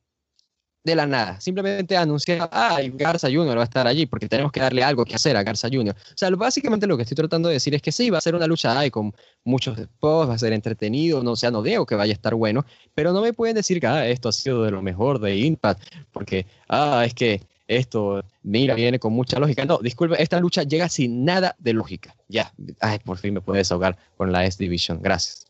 de 0.85 0.95
la 0.95 1.07
nada. 1.07 1.41
Simplemente 1.41 1.97
anuncia, 1.97 2.49
ah, 2.53 2.79
Garza 2.93 3.29
Junior 3.29 3.57
va 3.57 3.63
a 3.63 3.65
estar 3.65 3.87
allí 3.87 4.05
porque 4.05 4.29
tenemos 4.29 4.53
que 4.53 4.61
darle 4.61 4.85
algo 4.85 5.05
que 5.05 5.15
hacer 5.15 5.35
a 5.37 5.43
Garza 5.43 5.69
Junior. 5.73 5.97
O 5.97 6.17
sea, 6.17 6.29
básicamente 6.31 6.87
lo 6.87 6.97
que 6.97 7.05
estoy 7.05 7.17
tratando 7.17 7.49
de 7.49 7.55
decir 7.55 7.75
es 7.75 7.81
que 7.81 7.91
sí, 7.91 8.11
va 8.11 8.19
a 8.19 8.21
ser 8.21 8.35
una 8.35 8.47
lucha 8.47 8.79
ay, 8.79 8.91
con 8.91 9.15
muchos 9.45 9.79
spots, 9.79 10.29
va 10.29 10.35
a 10.35 10.39
ser 10.39 10.53
entretenido, 10.53 11.23
no 11.23 11.37
sea, 11.37 11.51
no 11.51 11.63
digo 11.63 11.87
que 11.87 11.95
vaya 11.95 12.13
a 12.13 12.15
estar 12.15 12.35
bueno, 12.35 12.67
pero 12.95 13.13
no 13.13 13.23
me 13.23 13.33
pueden 13.33 13.57
decir 13.57 13.81
que 13.81 13.87
ah, 13.87 14.07
esto 14.07 14.29
ha 14.29 14.33
sido 14.33 14.63
de 14.63 14.71
lo 14.71 14.83
mejor 14.83 15.19
de 15.21 15.37
Impact, 15.37 15.83
porque, 16.13 16.47
ah, 16.69 17.03
es 17.07 17.15
que 17.15 17.41
esto, 17.67 18.23
mira, 18.43 18.75
viene 18.75 18.99
con 18.99 19.15
mucha 19.15 19.39
lógica. 19.39 19.65
No, 19.65 19.79
disculpe, 19.79 20.23
esta 20.23 20.39
lucha 20.39 20.65
llega 20.65 20.91
sin 20.91 21.25
nada 21.25 21.57
de 21.59 21.73
lógica. 21.73 22.15
Ya, 22.29 22.53
ay, 22.81 22.99
por 22.99 23.17
fin 23.17 23.33
me 23.33 23.41
puedo 23.41 23.57
desahogar 23.57 23.97
con 24.19 24.33
la 24.33 24.45
S 24.45 24.59
Division. 24.63 25.01
Gracias. 25.01 25.44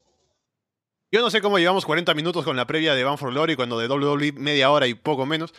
Yo 1.15 1.21
no 1.21 1.31
sé 1.31 1.41
cómo 1.41 1.61
llevamos 1.61 1.87
40 1.87 2.13
minutos 2.15 2.45
con 2.45 2.57
la 2.57 2.67
previa 2.67 2.93
de 2.93 3.05
Bound 3.05 3.21
for 3.21 3.31
Glory 3.31 3.55
cuando 3.55 3.79
de 3.79 3.87
WWE 3.87 4.33
media 4.33 4.73
hora 4.73 4.89
y 4.89 4.95
poco 4.95 5.25
menos. 5.27 5.55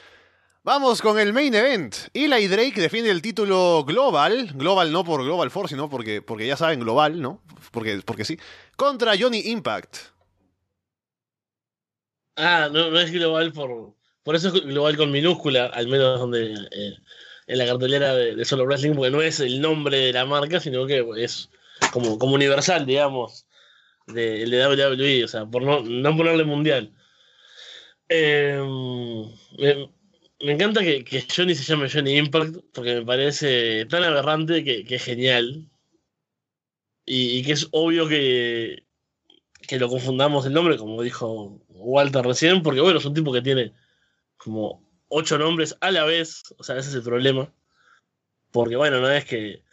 Vamos 0.64 1.02
con 1.02 1.18
el 1.18 1.32
main 1.32 1.56
event. 1.56 1.96
Eli 2.14 2.50
Drake 2.50 2.82
defiende 2.82 3.10
el 3.10 3.22
título 3.22 3.86
global. 3.86 4.52
Global 4.54 4.92
no 4.92 5.06
por 5.06 5.24
Global 5.24 5.50
Force, 5.50 5.74
sino 5.74 5.90
porque, 5.90 6.22
porque 6.22 6.46
ya 6.46 6.58
saben, 6.58 6.82
global, 6.82 7.22
¿no? 7.22 7.42
Porque, 7.72 8.02
porque 8.04 8.26
sí. 8.26 8.38
Contra 8.76 9.14
Johnny 9.18 9.44
Impact. 9.46 9.96
Ah, 12.36 12.68
no, 12.70 13.00
es 13.00 13.14
global 13.14 13.54
por. 13.54 13.94
Por 14.24 14.36
eso 14.36 14.50
es 14.50 14.56
global 14.56 14.98
con 14.98 15.10
minúscula, 15.10 15.68
al 15.68 15.88
menos 15.88 16.20
donde 16.20 16.54
eh, 16.54 16.98
en 17.48 17.58
la 17.58 17.66
cartelera 17.66 18.14
de, 18.14 18.36
de 18.36 18.44
Solo 18.44 18.66
Wrestling, 18.66 18.96
porque 18.96 19.12
no 19.12 19.22
es 19.22 19.40
el 19.40 19.62
nombre 19.62 20.00
de 20.00 20.12
la 20.12 20.26
marca, 20.26 20.60
sino 20.60 20.86
que 20.86 21.06
es 21.16 21.50
como, 21.94 22.20
como 22.20 22.36
universal, 22.36 22.86
digamos, 22.86 23.45
de, 24.08 24.44
el 24.44 24.52
de 24.52 24.68
WWE, 24.68 25.24
o 25.24 25.28
sea, 25.28 25.46
por 25.46 25.64
no, 25.64 25.82
no 25.82 26.18
ponerle 26.18 26.44
mundial. 26.44 26.94
Eh, 28.10 28.62
me, 29.58 30.52
encanta 30.52 30.82
que, 30.82 31.04
que 31.04 31.26
Johnny 31.36 31.56
se 31.56 31.64
llame 31.64 31.90
Johnny 31.90 32.18
Impact, 32.18 32.58
porque 32.74 32.96
me 32.96 33.06
parece 33.06 33.86
tan 33.86 34.04
aberrante 34.04 34.64
que, 34.64 34.86
que 34.86 34.96
es 34.96 35.04
genial. 35.04 35.70
Y, 37.06 37.38
y 37.40 37.44
que 37.44 37.54
es 37.54 37.68
obvio 37.72 38.08
que, 38.08 38.86
que 39.68 39.80
lo 39.80 39.90
confundamos 39.90 40.46
el 40.46 40.54
nombre, 40.54 40.78
como 40.78 41.02
dijo 41.02 41.62
Walter 41.70 42.26
recién, 42.26 42.64
porque 42.64 42.82
bueno, 42.82 43.00
es 43.00 43.06
un 43.06 43.14
tipo 43.14 43.32
que 43.34 43.42
tiene 43.42 43.74
como 44.38 44.84
ocho 45.08 45.38
nombres 45.38 45.76
a 45.82 45.92
la 45.92 46.04
vez, 46.06 46.44
o 46.58 46.64
sea, 46.64 46.78
ese 46.78 46.90
es 46.90 46.96
el 46.96 47.04
problema. 47.04 47.54
Porque 48.52 48.76
bueno, 48.76 49.02
no 49.02 49.10
es 49.10 49.26
que 49.26 49.64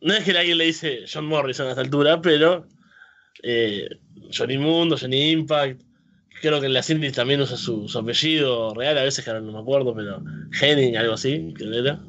no 0.00 0.14
es 0.14 0.24
que 0.24 0.36
alguien 0.36 0.58
le 0.58 0.64
dice 0.64 1.04
John 1.12 1.26
Morrison 1.26 1.66
a 1.66 1.70
esta 1.70 1.82
altura, 1.82 2.20
pero 2.20 2.66
eh, 3.42 3.88
Johnny 4.36 4.58
Mundo, 4.58 4.96
Johnny 4.96 5.30
Impact, 5.30 5.82
creo 6.40 6.60
que 6.60 6.66
en 6.66 6.72
las 6.72 6.90
indies 6.90 7.12
también 7.12 7.40
usa 7.40 7.56
su, 7.56 7.88
su 7.88 7.98
apellido 7.98 8.74
real, 8.74 8.98
a 8.98 9.04
veces 9.04 9.24
que 9.24 9.30
ahora 9.30 9.42
no 9.42 9.52
me 9.52 9.60
acuerdo, 9.60 9.94
pero 9.94 10.22
Henning, 10.60 10.96
algo 10.96 11.14
así, 11.14 11.54
que 11.56 11.64
era. 11.64 12.00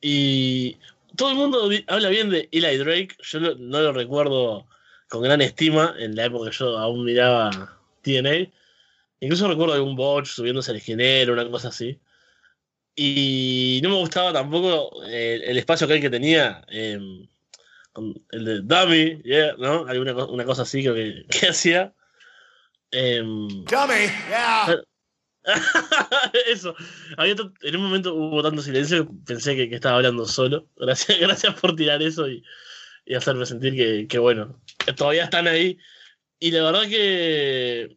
Y 0.00 0.76
todo 1.16 1.30
el 1.30 1.36
mundo 1.36 1.70
habla 1.86 2.08
bien 2.08 2.30
de 2.30 2.48
Eli 2.52 2.76
Drake, 2.76 3.16
yo 3.20 3.40
no 3.40 3.80
lo 3.80 3.92
recuerdo 3.92 4.66
con 5.08 5.22
gran 5.22 5.40
estima 5.40 5.94
en 5.98 6.14
la 6.14 6.26
época 6.26 6.50
que 6.50 6.56
yo 6.56 6.78
aún 6.78 7.04
miraba 7.04 7.78
TNA. 8.02 8.50
Incluso 9.20 9.48
recuerdo 9.48 9.74
algún 9.74 9.96
botch 9.96 10.26
subiéndose 10.26 10.70
al 10.70 10.78
esquinero, 10.78 11.32
una 11.32 11.48
cosa 11.48 11.68
así. 11.68 11.98
Y 12.96 13.80
no 13.82 13.90
me 13.90 13.96
gustaba 13.96 14.32
tampoco 14.32 15.04
eh, 15.06 15.40
el 15.44 15.58
espacio 15.58 15.86
que 15.86 15.94
él 15.94 16.00
que 16.00 16.10
tenía, 16.10 16.64
con 16.68 17.28
el 18.30 18.44
de 18.44 18.60
Dummy, 18.62 19.22
yeah, 19.22 19.54
¿no? 19.58 19.86
Alguna 19.86 20.14
co- 20.14 20.26
una 20.32 20.44
cosa 20.44 20.62
así 20.62 20.82
creo 20.82 20.94
que, 20.94 21.24
que 21.30 21.48
hacía. 21.48 21.94
Em, 22.90 23.48
Dummy, 23.64 24.06
yeah. 24.28 24.76
Eso. 26.46 26.74
Había 27.16 27.34
en 27.62 27.76
un 27.76 27.82
momento 27.82 28.14
hubo 28.14 28.42
tanto 28.42 28.62
silencio 28.62 29.06
que 29.06 29.12
pensé 29.26 29.54
que, 29.56 29.68
que 29.68 29.74
estaba 29.74 29.96
hablando 29.96 30.26
solo. 30.26 30.68
Gracias, 30.76 31.18
gracias 31.20 31.54
por 31.60 31.76
tirar 31.76 32.02
eso 32.02 32.28
y, 32.28 32.42
y 33.04 33.14
hacerme 33.14 33.44
sentir 33.46 33.74
que, 33.74 34.06
que, 34.08 34.18
bueno, 34.18 34.60
que 34.84 34.92
todavía 34.92 35.24
están 35.24 35.46
ahí. 35.46 35.78
Y 36.38 36.50
la 36.50 36.62
verdad 36.64 36.88
que 36.88 37.96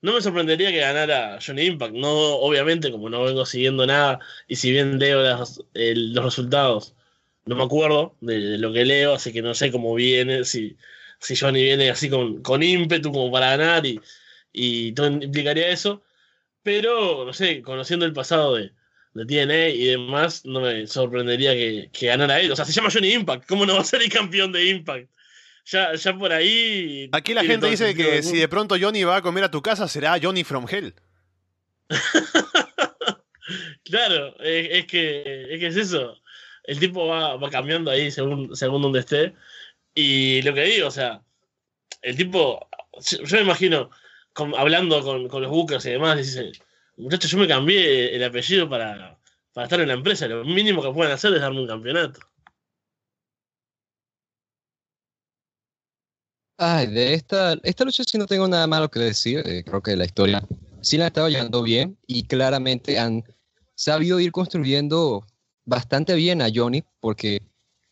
no 0.00 0.12
me 0.14 0.20
sorprendería 0.20 0.70
que 0.70 0.78
ganara 0.78 1.38
Johnny 1.44 1.62
Impact. 1.66 1.94
No, 1.94 2.10
obviamente, 2.36 2.90
como 2.90 3.08
no 3.10 3.24
vengo 3.24 3.44
siguiendo 3.44 3.86
nada, 3.86 4.18
y 4.46 4.56
si 4.56 4.70
bien 4.70 4.98
leo 4.98 5.22
las- 5.22 5.60
el- 5.74 6.14
los 6.14 6.24
resultados, 6.24 6.94
no 7.48 7.56
me 7.56 7.64
acuerdo 7.64 8.14
de, 8.20 8.38
de 8.38 8.58
lo 8.58 8.72
que 8.72 8.84
leo, 8.84 9.14
así 9.14 9.32
que 9.32 9.40
no 9.40 9.54
sé 9.54 9.72
cómo 9.72 9.94
viene, 9.94 10.44
si, 10.44 10.76
si 11.18 11.34
Johnny 11.34 11.62
viene 11.62 11.88
así 11.88 12.10
con, 12.10 12.42
con 12.42 12.62
ímpetu 12.62 13.10
como 13.10 13.32
para 13.32 13.56
ganar 13.56 13.86
y, 13.86 13.98
y 14.52 14.92
todo 14.92 15.06
implicaría 15.06 15.68
eso. 15.68 16.02
Pero, 16.62 17.24
no 17.24 17.32
sé, 17.32 17.62
conociendo 17.62 18.04
el 18.04 18.12
pasado 18.12 18.56
de, 18.56 18.72
de 19.14 19.24
TNA 19.24 19.68
y 19.70 19.84
demás, 19.86 20.44
no 20.44 20.60
me 20.60 20.86
sorprendería 20.86 21.54
que, 21.54 21.88
que 21.90 22.06
ganara 22.08 22.38
él. 22.40 22.52
O 22.52 22.56
sea, 22.56 22.66
se 22.66 22.72
llama 22.72 22.90
Johnny 22.92 23.14
Impact. 23.14 23.46
¿Cómo 23.46 23.64
no 23.64 23.76
va 23.76 23.80
a 23.80 23.84
ser 23.84 24.02
el 24.02 24.10
campeón 24.10 24.52
de 24.52 24.66
Impact? 24.66 25.08
Ya, 25.64 25.94
ya 25.94 26.18
por 26.18 26.32
ahí. 26.32 27.08
Aquí 27.12 27.32
la 27.32 27.44
gente 27.44 27.70
dice 27.70 27.94
que 27.94 28.22
si 28.22 28.36
de 28.36 28.48
pronto 28.48 28.76
Johnny 28.78 29.04
va 29.04 29.16
a 29.16 29.22
comer 29.22 29.44
a 29.44 29.50
tu 29.50 29.62
casa, 29.62 29.88
será 29.88 30.18
Johnny 30.22 30.44
from 30.44 30.66
Hell. 30.68 30.94
Claro, 33.84 34.38
es, 34.40 34.68
es 34.70 34.86
que, 34.86 35.54
es 35.54 35.58
que 35.60 35.66
es 35.68 35.76
eso. 35.76 36.20
El 36.68 36.78
tipo 36.78 37.06
va, 37.06 37.38
cambiando 37.50 37.90
ahí 37.90 38.10
según, 38.10 38.54
según 38.54 38.82
donde 38.82 39.00
esté. 39.00 39.34
Y 39.94 40.42
lo 40.42 40.52
que 40.52 40.64
digo, 40.64 40.88
o 40.88 40.90
sea, 40.90 41.22
el 42.02 42.14
tipo, 42.14 42.68
yo, 43.00 43.36
me 43.38 43.40
imagino 43.40 43.88
hablando 44.34 45.02
con, 45.02 45.42
los 45.42 45.50
bookers 45.50 45.86
y 45.86 45.92
demás, 45.92 46.18
dice, 46.18 46.52
muchachos, 46.98 47.30
yo 47.30 47.38
me 47.38 47.48
cambié 47.48 48.14
el 48.14 48.22
apellido 48.22 48.68
para, 48.68 49.18
estar 49.56 49.80
en 49.80 49.88
la 49.88 49.94
empresa. 49.94 50.28
Lo 50.28 50.44
mínimo 50.44 50.82
que 50.82 50.92
pueden 50.92 51.10
hacer 51.10 51.32
es 51.32 51.40
darme 51.40 51.62
un 51.62 51.68
campeonato. 51.68 52.20
Ay, 56.58 56.88
de 56.88 57.14
esta, 57.14 57.56
esta 57.62 57.84
lucha 57.84 58.04
sí 58.04 58.18
no 58.18 58.26
tengo 58.26 58.46
nada 58.46 58.66
malo 58.66 58.90
que 58.90 59.00
decir. 59.00 59.42
eh, 59.46 59.64
creo 59.64 59.80
que 59.80 59.96
la 59.96 60.04
historia 60.04 60.46
sí 60.82 60.98
la 60.98 61.06
estaba 61.06 61.30
llevando 61.30 61.62
bien 61.62 61.96
y 62.06 62.24
claramente 62.24 62.98
han 62.98 63.24
sabido 63.74 64.20
ir 64.20 64.32
construyendo 64.32 65.24
bastante 65.68 66.14
bien 66.14 66.40
a 66.42 66.48
Johnny 66.52 66.82
porque 67.00 67.42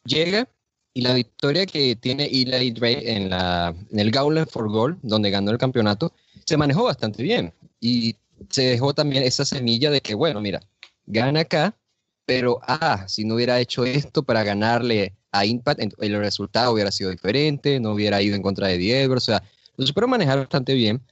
llega 0.04 0.48
y 0.94 1.02
la 1.02 1.12
victoria 1.12 1.66
que 1.66 1.94
tiene 1.94 2.24
Eli 2.24 2.70
Drake 2.70 3.12
en, 3.12 3.28
la, 3.28 3.74
en 3.90 3.98
el 3.98 4.10
Gauntlet 4.10 4.48
for 4.48 4.70
Gold, 4.70 4.98
donde 5.02 5.30
ganó 5.30 5.50
el 5.50 5.58
campeonato, 5.58 6.12
se 6.46 6.56
manejó 6.56 6.84
bastante 6.84 7.22
bien 7.22 7.52
y 7.80 8.16
se 8.48 8.62
dejó 8.62 8.94
también 8.94 9.22
esa 9.22 9.44
semilla 9.44 9.90
de 9.90 10.00
que, 10.00 10.14
bueno, 10.14 10.40
mira, 10.40 10.60
gana 11.04 11.40
acá, 11.40 11.76
pero 12.24 12.60
ah, 12.62 13.04
si 13.08 13.24
no 13.24 13.34
hubiera 13.34 13.60
hecho 13.60 13.84
esto 13.84 14.22
para 14.22 14.42
ganarle 14.42 15.14
a 15.32 15.44
Impact, 15.44 15.80
el 15.98 16.18
resultado 16.18 16.72
hubiera 16.72 16.90
sido 16.90 17.10
diferente, 17.10 17.78
no 17.78 17.92
hubiera 17.92 18.22
ido 18.22 18.34
en 18.34 18.42
contra 18.42 18.68
de 18.68 18.78
Diego, 18.78 19.14
o 19.14 19.20
sea, 19.20 19.42
lo 19.76 19.86
supieron 19.86 20.10
manejar 20.10 20.38
bastante 20.38 20.72
bien. 20.72 21.02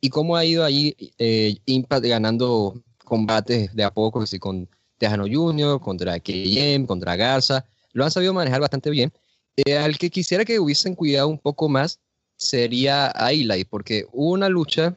Y 0.00 0.10
cómo 0.10 0.36
ha 0.36 0.44
ido 0.44 0.64
ahí 0.64 0.96
eh, 1.18 1.56
Impact 1.66 2.04
ganando 2.06 2.80
combates 3.04 3.74
de 3.74 3.84
a 3.84 3.90
poco, 3.90 4.22
así 4.22 4.38
con 4.38 4.68
Tejano 5.02 5.24
Jr., 5.28 5.80
contra 5.80 6.20
KM, 6.20 6.86
contra 6.86 7.16
Garza, 7.16 7.64
lo 7.92 8.04
han 8.04 8.12
sabido 8.12 8.32
manejar 8.32 8.60
bastante 8.60 8.88
bien. 8.88 9.12
Eh, 9.56 9.76
al 9.76 9.98
que 9.98 10.10
quisiera 10.10 10.44
que 10.44 10.60
hubiesen 10.60 10.94
cuidado 10.94 11.26
un 11.26 11.40
poco 11.40 11.68
más 11.68 11.98
sería 12.36 13.06
a 13.08 13.30
porque 13.68 14.06
hubo 14.12 14.30
una 14.30 14.48
lucha 14.48 14.96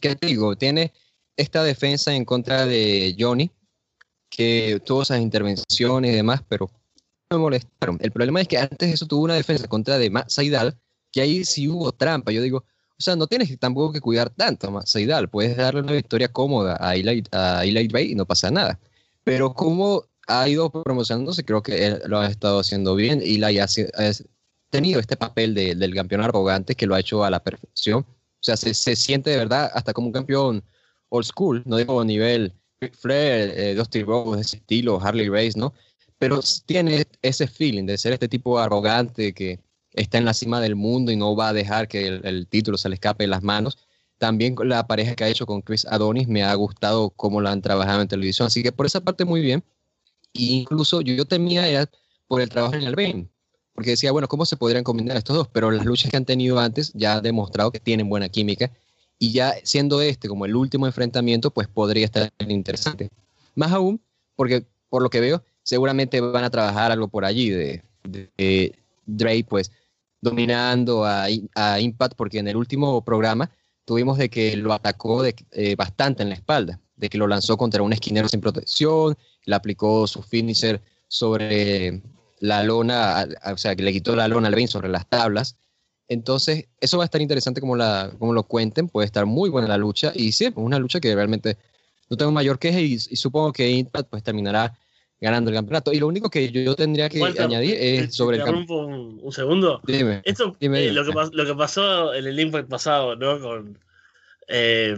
que 0.00 0.14
te 0.14 0.28
digo, 0.28 0.54
tiene 0.54 0.92
esta 1.36 1.64
defensa 1.64 2.14
en 2.14 2.24
contra 2.24 2.66
de 2.66 3.16
Johnny, 3.18 3.50
que 4.28 4.80
tuvo 4.86 5.02
esas 5.02 5.20
intervenciones 5.20 6.12
y 6.12 6.14
demás, 6.14 6.42
pero 6.48 6.70
me 7.30 7.36
molestaron. 7.36 7.98
El 8.00 8.12
problema 8.12 8.40
es 8.40 8.46
que 8.46 8.58
antes 8.58 8.94
eso 8.94 9.06
tuvo 9.06 9.24
una 9.24 9.34
defensa 9.34 9.66
contra 9.66 9.98
de 9.98 10.08
Matt 10.08 10.30
que 11.10 11.20
ahí 11.20 11.44
sí 11.44 11.66
hubo 11.66 11.90
trampa. 11.90 12.30
Yo 12.30 12.42
digo, 12.42 12.58
o 12.58 13.02
sea, 13.02 13.16
no 13.16 13.26
tienes 13.26 13.58
tampoco 13.58 13.92
que 13.92 14.00
cuidar 14.00 14.30
tanto 14.30 14.68
a 14.68 14.70
Matt 14.70 14.86
Saidal, 14.86 15.28
puedes 15.28 15.56
darle 15.56 15.80
una 15.80 15.92
victoria 15.92 16.28
cómoda 16.28 16.76
a 16.78 16.94
Eli, 16.94 17.24
a 17.32 17.64
Eli 17.64 17.88
Drake 17.88 18.10
y 18.12 18.14
no 18.14 18.24
pasa 18.24 18.52
nada. 18.52 18.78
Pero 19.24 19.54
como 19.54 20.04
ha 20.26 20.48
ido 20.48 20.70
promocionándose, 20.70 21.44
creo 21.44 21.62
que 21.62 21.86
él 21.86 22.02
lo 22.06 22.18
ha 22.18 22.26
estado 22.28 22.60
haciendo 22.60 22.94
bien. 22.94 23.20
Ha, 23.60 23.68
si- 23.68 23.82
ha 23.82 24.10
tenido 24.70 25.00
este 25.00 25.16
papel 25.16 25.54
de- 25.54 25.74
del 25.74 25.94
campeón 25.94 26.22
arrogante 26.22 26.74
que 26.74 26.86
lo 26.86 26.94
ha 26.94 27.00
hecho 27.00 27.24
a 27.24 27.30
la 27.30 27.42
perfección. 27.42 28.00
O 28.08 28.42
sea, 28.42 28.56
se, 28.56 28.72
se 28.74 28.96
siente 28.96 29.30
de 29.30 29.36
verdad 29.36 29.70
hasta 29.74 29.92
como 29.92 30.06
un 30.08 30.12
campeón 30.12 30.64
old 31.10 31.26
school, 31.26 31.62
no 31.66 31.76
digo 31.76 32.04
nivel 32.04 32.52
Ric 32.80 32.94
Flair, 32.94 33.52
eh, 33.56 33.74
Dusty 33.74 34.02
Rhodes, 34.02 34.36
de 34.36 34.42
ese 34.42 34.56
estilo, 34.58 35.00
Harley 35.00 35.28
Race, 35.28 35.58
¿no? 35.58 35.74
Pero 36.18 36.40
tiene 36.66 37.04
ese 37.22 37.46
feeling 37.46 37.84
de 37.86 37.98
ser 37.98 38.12
este 38.12 38.28
tipo 38.28 38.58
arrogante 38.58 39.34
que 39.34 39.60
está 39.92 40.18
en 40.18 40.24
la 40.24 40.34
cima 40.34 40.60
del 40.60 40.76
mundo 40.76 41.10
y 41.10 41.16
no 41.16 41.34
va 41.34 41.48
a 41.48 41.52
dejar 41.52 41.88
que 41.88 42.06
el, 42.06 42.20
el 42.24 42.46
título 42.46 42.78
se 42.78 42.88
le 42.88 42.94
escape 42.94 43.24
de 43.24 43.28
las 43.28 43.42
manos. 43.42 43.76
También 44.20 44.54
la 44.64 44.86
pareja 44.86 45.14
que 45.14 45.24
ha 45.24 45.28
hecho 45.28 45.46
con 45.46 45.62
Chris 45.62 45.86
Adonis 45.86 46.28
me 46.28 46.44
ha 46.44 46.52
gustado 46.52 47.08
cómo 47.08 47.40
la 47.40 47.52
han 47.52 47.62
trabajado 47.62 48.02
en 48.02 48.06
televisión. 48.06 48.48
Así 48.48 48.62
que 48.62 48.70
por 48.70 48.84
esa 48.84 49.00
parte 49.00 49.24
muy 49.24 49.40
bien. 49.40 49.64
E 50.34 50.42
incluso 50.60 51.00
yo, 51.00 51.24
temía 51.24 51.66
era 51.66 51.90
por 52.28 52.42
el 52.42 52.50
trabajo 52.50 52.74
en 52.74 52.82
el 52.82 52.94
Bane. 52.94 53.30
Porque 53.72 53.92
decía, 53.92 54.12
bueno, 54.12 54.28
¿cómo 54.28 54.44
se 54.44 54.58
podrían 54.58 54.84
combinar 54.84 55.16
estos 55.16 55.34
dos? 55.34 55.48
Pero 55.48 55.70
las 55.70 55.86
luchas 55.86 56.10
que 56.10 56.18
han 56.18 56.26
tenido 56.26 56.58
antes 56.58 56.92
ya 56.92 57.14
han 57.14 57.22
demostrado 57.22 57.70
que 57.70 57.80
tienen 57.80 58.10
buena 58.10 58.28
química. 58.28 58.70
Y 59.18 59.32
ya 59.32 59.54
siendo 59.64 60.02
este 60.02 60.28
como 60.28 60.44
el 60.44 60.54
último 60.54 60.84
enfrentamiento, 60.86 61.50
pues 61.50 61.66
podría 61.66 62.04
estar 62.04 62.30
interesante. 62.46 63.08
Más 63.54 63.72
aún, 63.72 64.02
porque 64.36 64.66
por 64.90 65.02
lo 65.02 65.08
que 65.08 65.20
veo, 65.20 65.42
seguramente 65.62 66.20
van 66.20 66.44
a 66.44 66.50
trabajar 66.50 66.92
algo 66.92 67.08
por 67.08 67.24
allí 67.24 67.48
de, 67.48 67.82
de 68.04 68.74
Drake, 69.06 69.46
pues 69.48 69.72
dominando 70.20 71.06
a, 71.06 71.24
a, 71.54 71.80
Impact, 71.80 72.16
porque 72.16 72.38
en 72.38 72.48
el 72.48 72.56
último 72.56 73.02
programa 73.02 73.50
tuvimos 73.90 74.18
de 74.18 74.28
que 74.28 74.56
lo 74.56 74.72
atacó 74.72 75.20
de, 75.20 75.34
eh, 75.50 75.74
bastante 75.74 76.22
en 76.22 76.28
la 76.28 76.36
espalda, 76.36 76.78
de 76.94 77.08
que 77.08 77.18
lo 77.18 77.26
lanzó 77.26 77.56
contra 77.56 77.82
un 77.82 77.92
esquinero 77.92 78.28
sin 78.28 78.40
protección, 78.40 79.18
le 79.46 79.54
aplicó 79.56 80.06
su 80.06 80.22
finisher 80.22 80.80
sobre 81.08 82.00
la 82.38 82.62
lona, 82.62 83.26
o 83.52 83.58
sea, 83.58 83.74
que 83.74 83.82
le 83.82 83.92
quitó 83.92 84.14
la 84.14 84.28
lona 84.28 84.46
al 84.46 84.54
Bane 84.54 84.68
sobre 84.68 84.88
las 84.88 85.08
tablas. 85.08 85.56
Entonces, 86.06 86.66
eso 86.80 86.98
va 86.98 87.02
a 87.02 87.06
estar 87.06 87.20
interesante 87.20 87.60
como, 87.60 87.74
la, 87.74 88.12
como 88.16 88.32
lo 88.32 88.44
cuenten, 88.44 88.88
puede 88.88 89.06
estar 89.06 89.26
muy 89.26 89.50
buena 89.50 89.66
la 89.66 89.76
lucha, 89.76 90.12
y 90.14 90.30
sí, 90.30 90.52
una 90.54 90.78
lucha 90.78 91.00
que 91.00 91.12
realmente 91.12 91.58
no 92.08 92.16
tengo 92.16 92.30
mayor 92.30 92.60
queja 92.60 92.78
y, 92.78 92.92
y 92.92 93.16
supongo 93.16 93.52
que 93.52 93.72
Impact 93.72 94.08
pues 94.08 94.22
terminará 94.22 94.78
ganando 95.20 95.50
el 95.50 95.56
campeonato. 95.56 95.92
Y 95.92 95.98
lo 95.98 96.06
único 96.06 96.30
que 96.30 96.50
yo, 96.50 96.60
yo 96.62 96.74
tendría 96.74 97.08
que 97.08 97.20
Walter, 97.20 97.42
añadir 97.42 97.76
es 97.78 98.14
sobre 98.14 98.38
el 98.38 98.44
campeonato. 98.44 98.74
un, 98.74 99.18
un 99.22 99.32
segundo. 99.32 99.80
Dime, 99.86 100.22
Esto, 100.24 100.56
dime, 100.58 100.78
eh, 100.78 100.90
dime. 100.90 100.94
lo, 100.94 101.04
que, 101.04 101.36
lo 101.36 101.46
que 101.46 101.54
pasó 101.54 102.14
en 102.14 102.26
el 102.26 102.38
Impact 102.40 102.68
pasado, 102.68 103.16
¿no? 103.16 103.38
Con, 103.40 103.78
eh, 104.48 104.96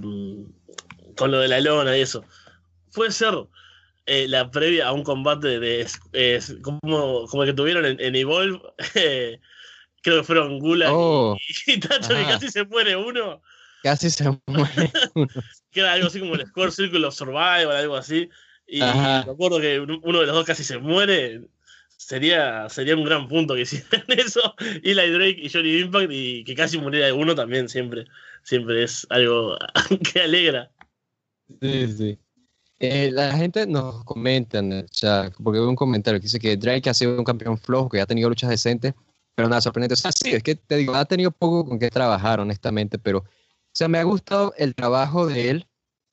con 1.17 1.31
lo 1.31 1.39
de 1.41 1.49
la 1.49 1.61
lona 1.61 1.97
y 1.97 2.03
eso. 2.03 2.25
Puede 2.95 3.11
ser 3.11 3.35
eh, 4.07 4.27
la 4.29 4.51
previa 4.51 4.89
a 4.89 4.93
un 4.93 5.03
combate 5.03 5.59
de, 5.59 5.87
como, 6.63 7.27
como 7.27 7.43
el 7.43 7.51
que 7.51 7.57
tuvieron 7.57 7.85
en, 7.85 8.01
en 8.01 8.15
Evolve. 8.17 8.61
creo 10.03 10.19
que 10.19 10.25
fueron 10.25 10.59
Gula 10.59 10.93
Oh, 10.93 11.37
y, 11.67 11.73
y 11.73 11.81
Tacho, 11.81 12.09
que 12.09 12.25
casi 12.25 12.51
se 12.51 12.65
muere 12.65 12.97
uno. 12.97 13.41
casi 13.83 14.11
se 14.11 14.25
muere. 14.47 14.93
Que 15.71 15.81
era 15.81 15.95
algo 15.95 16.09
así 16.09 16.21
como 16.21 16.35
el 16.35 16.47
Score 16.47 16.71
Circle 16.71 17.07
of 17.07 17.15
Survival, 17.15 17.71
algo 17.73 17.97
así. 17.97 18.29
Y 18.73 18.81
Ajá. 18.81 19.25
me 19.27 19.33
acuerdo 19.33 19.61
que 19.61 19.79
uno 19.81 20.21
de 20.21 20.27
los 20.27 20.35
dos 20.35 20.47
casi 20.47 20.65
se 20.65 20.79
muere. 20.79 21.43
Sería, 21.99 22.71
sería 22.71 22.97
un 22.97 23.05
gran 23.05 23.29
punto 23.29 23.55
que 23.55 23.61
hicieran 23.69 24.07
eso. 24.09 24.41
Eli 24.83 25.11
Drake 25.11 25.41
y 25.43 25.51
Johnny 25.51 25.77
Impact 25.81 26.11
y 26.11 26.43
que 26.45 26.55
casi 26.55 26.79
muriera 26.79 27.13
uno 27.13 27.35
también 27.35 27.69
siempre. 27.69 28.07
Siempre 28.43 28.83
es 28.83 29.07
algo 29.11 29.59
que 30.13 30.23
alegra. 30.23 30.73
Sí, 31.61 31.87
sí. 31.93 32.19
Eh, 32.81 33.11
la 33.13 33.37
gente 33.37 33.67
nos 33.67 34.05
comenta 34.05 34.61
en 34.61 34.73
el 34.73 34.89
chat, 34.89 35.35
porque 35.45 35.61
hubo 35.61 35.69
un 35.69 35.77
comentario 35.77 36.19
que 36.19 36.25
dice 36.25 36.41
que 36.41 36.57
Drake 36.57 36.89
ha 36.89 36.95
sido 36.95 37.19
un 37.19 37.25
campeón 37.25 37.59
flojo, 37.59 37.91
que 37.91 38.01
ha 38.01 38.07
tenido 38.07 38.31
luchas 38.31 38.49
decentes, 38.49 38.95
pero 39.35 39.51
nada 39.51 39.61
sorprendente. 39.61 39.93
O 39.93 39.97
sea, 39.99 40.13
sí, 40.13 40.31
es 40.31 40.43
que 40.43 40.55
te 40.55 40.79
digo, 40.79 40.95
ha 40.95 41.05
tenido 41.05 41.31
poco 41.31 41.67
con 41.67 41.79
qué 41.79 41.91
trabajar, 41.91 42.41
honestamente, 42.41 42.99
pero, 42.99 43.19
o 43.19 43.75
sea, 43.75 43.87
me 43.87 43.99
ha 43.99 44.03
gustado 44.03 44.55
el 44.57 44.75
trabajo 44.75 45.27
de 45.27 45.51
él, 45.51 45.67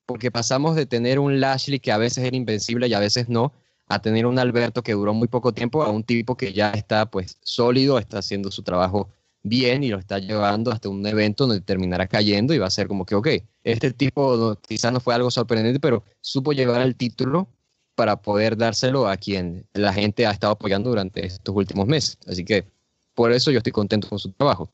porque 0.09 0.31
pasamos 0.31 0.75
de 0.75 0.87
tener 0.87 1.19
un 1.19 1.39
Lashley 1.39 1.79
que 1.79 1.91
a 1.91 1.99
veces 1.99 2.23
era 2.23 2.35
invencible 2.35 2.87
y 2.87 2.95
a 2.95 2.99
veces 2.99 3.29
no, 3.29 3.53
a 3.85 4.01
tener 4.01 4.25
un 4.25 4.39
Alberto 4.39 4.81
que 4.81 4.93
duró 4.93 5.13
muy 5.13 5.27
poco 5.27 5.53
tiempo, 5.53 5.83
a 5.83 5.91
un 5.91 6.03
tipo 6.03 6.35
que 6.35 6.51
ya 6.51 6.71
está, 6.71 7.11
pues, 7.11 7.37
sólido, 7.43 7.99
está 7.99 8.17
haciendo 8.17 8.49
su 8.49 8.63
trabajo 8.63 9.11
bien 9.43 9.83
y 9.83 9.89
lo 9.89 9.99
está 9.99 10.17
llevando 10.17 10.71
hasta 10.71 10.89
un 10.89 11.05
evento 11.05 11.45
donde 11.45 11.61
terminará 11.61 12.07
cayendo 12.07 12.55
y 12.55 12.57
va 12.57 12.65
a 12.65 12.71
ser 12.71 12.87
como 12.87 13.05
que, 13.05 13.13
ok, 13.13 13.27
este 13.63 13.93
tipo 13.93 14.57
quizás 14.67 14.91
no 14.91 14.99
fue 14.99 15.13
algo 15.13 15.29
sorprendente, 15.29 15.79
pero 15.79 16.03
supo 16.21 16.53
llevar 16.53 16.81
el 16.81 16.95
título 16.95 17.47
para 17.93 18.19
poder 18.19 18.57
dárselo 18.57 19.07
a 19.07 19.15
quien 19.15 19.67
la 19.73 19.93
gente 19.93 20.25
ha 20.25 20.31
estado 20.31 20.53
apoyando 20.53 20.89
durante 20.89 21.23
estos 21.23 21.55
últimos 21.55 21.85
meses. 21.85 22.17
Así 22.25 22.43
que 22.43 22.65
por 23.13 23.31
eso 23.31 23.51
yo 23.51 23.59
estoy 23.59 23.73
contento 23.73 24.09
con 24.09 24.17
su 24.17 24.31
trabajo. 24.31 24.71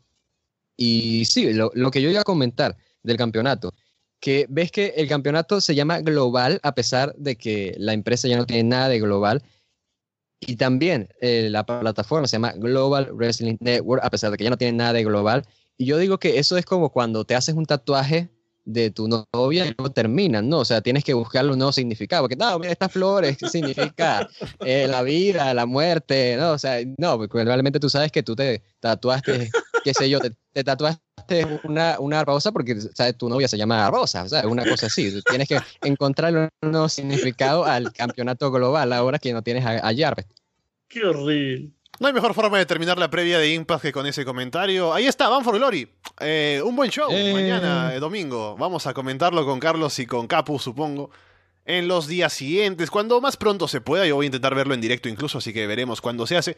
Y 0.78 1.26
sí, 1.26 1.52
lo, 1.52 1.72
lo 1.74 1.92
que 1.92 2.02
yo 2.02 2.10
iba 2.10 2.22
a 2.22 2.24
comentar 2.24 2.78
del 3.04 3.18
campeonato, 3.18 3.74
que 4.20 4.46
ves 4.50 4.72
que 4.72 4.94
el 4.98 5.08
campeonato 5.08 5.62
se 5.62 5.76
llama 5.76 6.02
global 6.02 6.60
a 6.64 6.74
pesar 6.74 7.14
de 7.16 7.36
que 7.36 7.76
la 7.78 7.94
empresa 7.94 8.28
ya 8.28 8.38
no 8.38 8.46
tiene 8.46 8.64
nada 8.64 8.90
de 8.90 9.00
global. 9.00 9.44
Y 10.40 10.58
también 10.58 11.10
eh, 11.22 11.48
la 11.50 11.66
plataforma 11.66 12.28
se 12.28 12.34
llama 12.34 12.54
Global 12.54 13.12
Wrestling 13.14 13.58
Network, 13.60 14.04
a 14.04 14.10
pesar 14.10 14.32
de 14.32 14.38
que 14.38 14.44
ya 14.44 14.50
no 14.50 14.58
tiene 14.58 14.78
nada 14.78 14.94
de 14.94 15.04
global. 15.04 15.46
Y 15.78 15.86
yo 15.86 15.98
digo 15.98 16.20
que 16.20 16.40
eso 16.40 16.58
es 16.58 16.66
como 16.66 16.90
cuando 16.90 17.26
te 17.26 17.36
haces 17.36 17.56
un 17.56 17.66
tatuaje 17.66 18.30
de 18.66 18.90
tu 18.90 19.08
novia 19.08 19.66
y 19.68 19.76
luego 19.78 19.92
terminan, 19.92 20.50
¿no? 20.50 20.60
O 20.60 20.66
sea, 20.66 20.82
tienes 20.82 21.04
que 21.04 21.14
buscarle 21.14 21.52
un 21.52 21.60
nuevo 21.60 21.72
significado, 21.72 22.24
porque 22.24 22.36
no, 22.36 22.58
mira, 22.58 22.72
estas 22.72 22.92
flores, 22.92 23.38
¿qué 23.38 23.48
significa? 23.48 24.28
Eh, 24.66 24.88
la 24.88 25.04
vida, 25.04 25.54
la 25.54 25.66
muerte, 25.66 26.36
¿no? 26.38 26.52
O 26.54 26.58
sea, 26.58 26.80
no, 26.98 27.18
porque 27.18 27.44
realmente 27.44 27.80
tú 27.80 27.90
sabes 27.90 28.12
que 28.12 28.24
tú 28.24 28.36
te 28.36 28.64
tatuaste, 28.80 29.52
qué 29.86 29.94
sé 29.94 30.10
yo, 30.10 30.20
te, 30.20 30.32
te 30.52 30.64
tatuaste 30.64 31.60
una, 31.64 31.98
una 32.00 32.26
rosa 32.26 32.52
porque, 32.52 32.76
¿sabes? 32.82 33.16
Tu 33.16 33.30
novia 33.30 33.48
se 33.48 33.56
llama 33.56 33.88
Rosa, 33.92 34.24
o 34.24 34.28
sea, 34.28 34.48
una 34.48 34.66
cosa 34.68 34.88
así. 34.88 35.22
Tienes 35.30 35.48
que 35.48 35.60
encontrarle 35.84 36.50
un 36.64 36.72
nuevo 36.72 36.90
significado 36.90 37.66
al 37.66 37.94
campeonato 37.94 38.52
global 38.52 38.92
ahora 38.94 39.20
que 39.20 39.32
no 39.32 39.44
tienes 39.44 39.64
a, 39.64 39.88
a 39.88 39.96
Jarvis. 39.96 40.26
Qué 40.88 41.06
horrible. 41.06 41.70
No 42.00 42.08
hay 42.08 42.14
mejor 42.14 42.34
forma 42.34 42.58
de 42.58 42.66
terminar 42.66 42.98
la 42.98 43.12
previa 43.12 43.38
de 43.38 43.54
Impact 43.54 43.84
que 43.84 43.92
con 43.92 44.08
ese 44.08 44.26
comentario. 44.26 44.92
Ahí 44.92 45.06
está, 45.06 45.30
Van 45.30 45.44
for 45.44 45.56
Glory. 45.56 45.88
Eh, 46.20 46.62
un 46.66 46.76
buen 46.76 46.90
show. 46.90 47.10
Eh. 47.12 47.32
Mañana, 47.32 47.94
eh, 47.94 48.00
domingo. 48.00 48.58
Vamos 48.58 48.88
a 48.88 48.94
comentarlo 48.96 49.46
con 49.46 49.60
Carlos 49.60 50.00
y 50.00 50.08
con 50.08 50.26
Capu, 50.26 50.58
supongo. 50.58 51.12
En 51.64 51.88
los 51.88 52.08
días 52.08 52.34
siguientes, 52.34 52.90
cuando 52.90 53.22
más 53.22 53.38
pronto 53.38 53.68
se 53.68 53.82
pueda. 53.82 54.06
Yo 54.08 54.16
voy 54.16 54.26
a 54.26 54.28
intentar 54.28 54.56
verlo 54.56 54.74
en 54.74 54.82
directo 54.82 55.10
incluso, 55.10 55.38
así 55.38 55.54
que 55.54 55.68
veremos 55.68 56.02
cuándo 56.02 56.26
se 56.26 56.38
hace. 56.38 56.58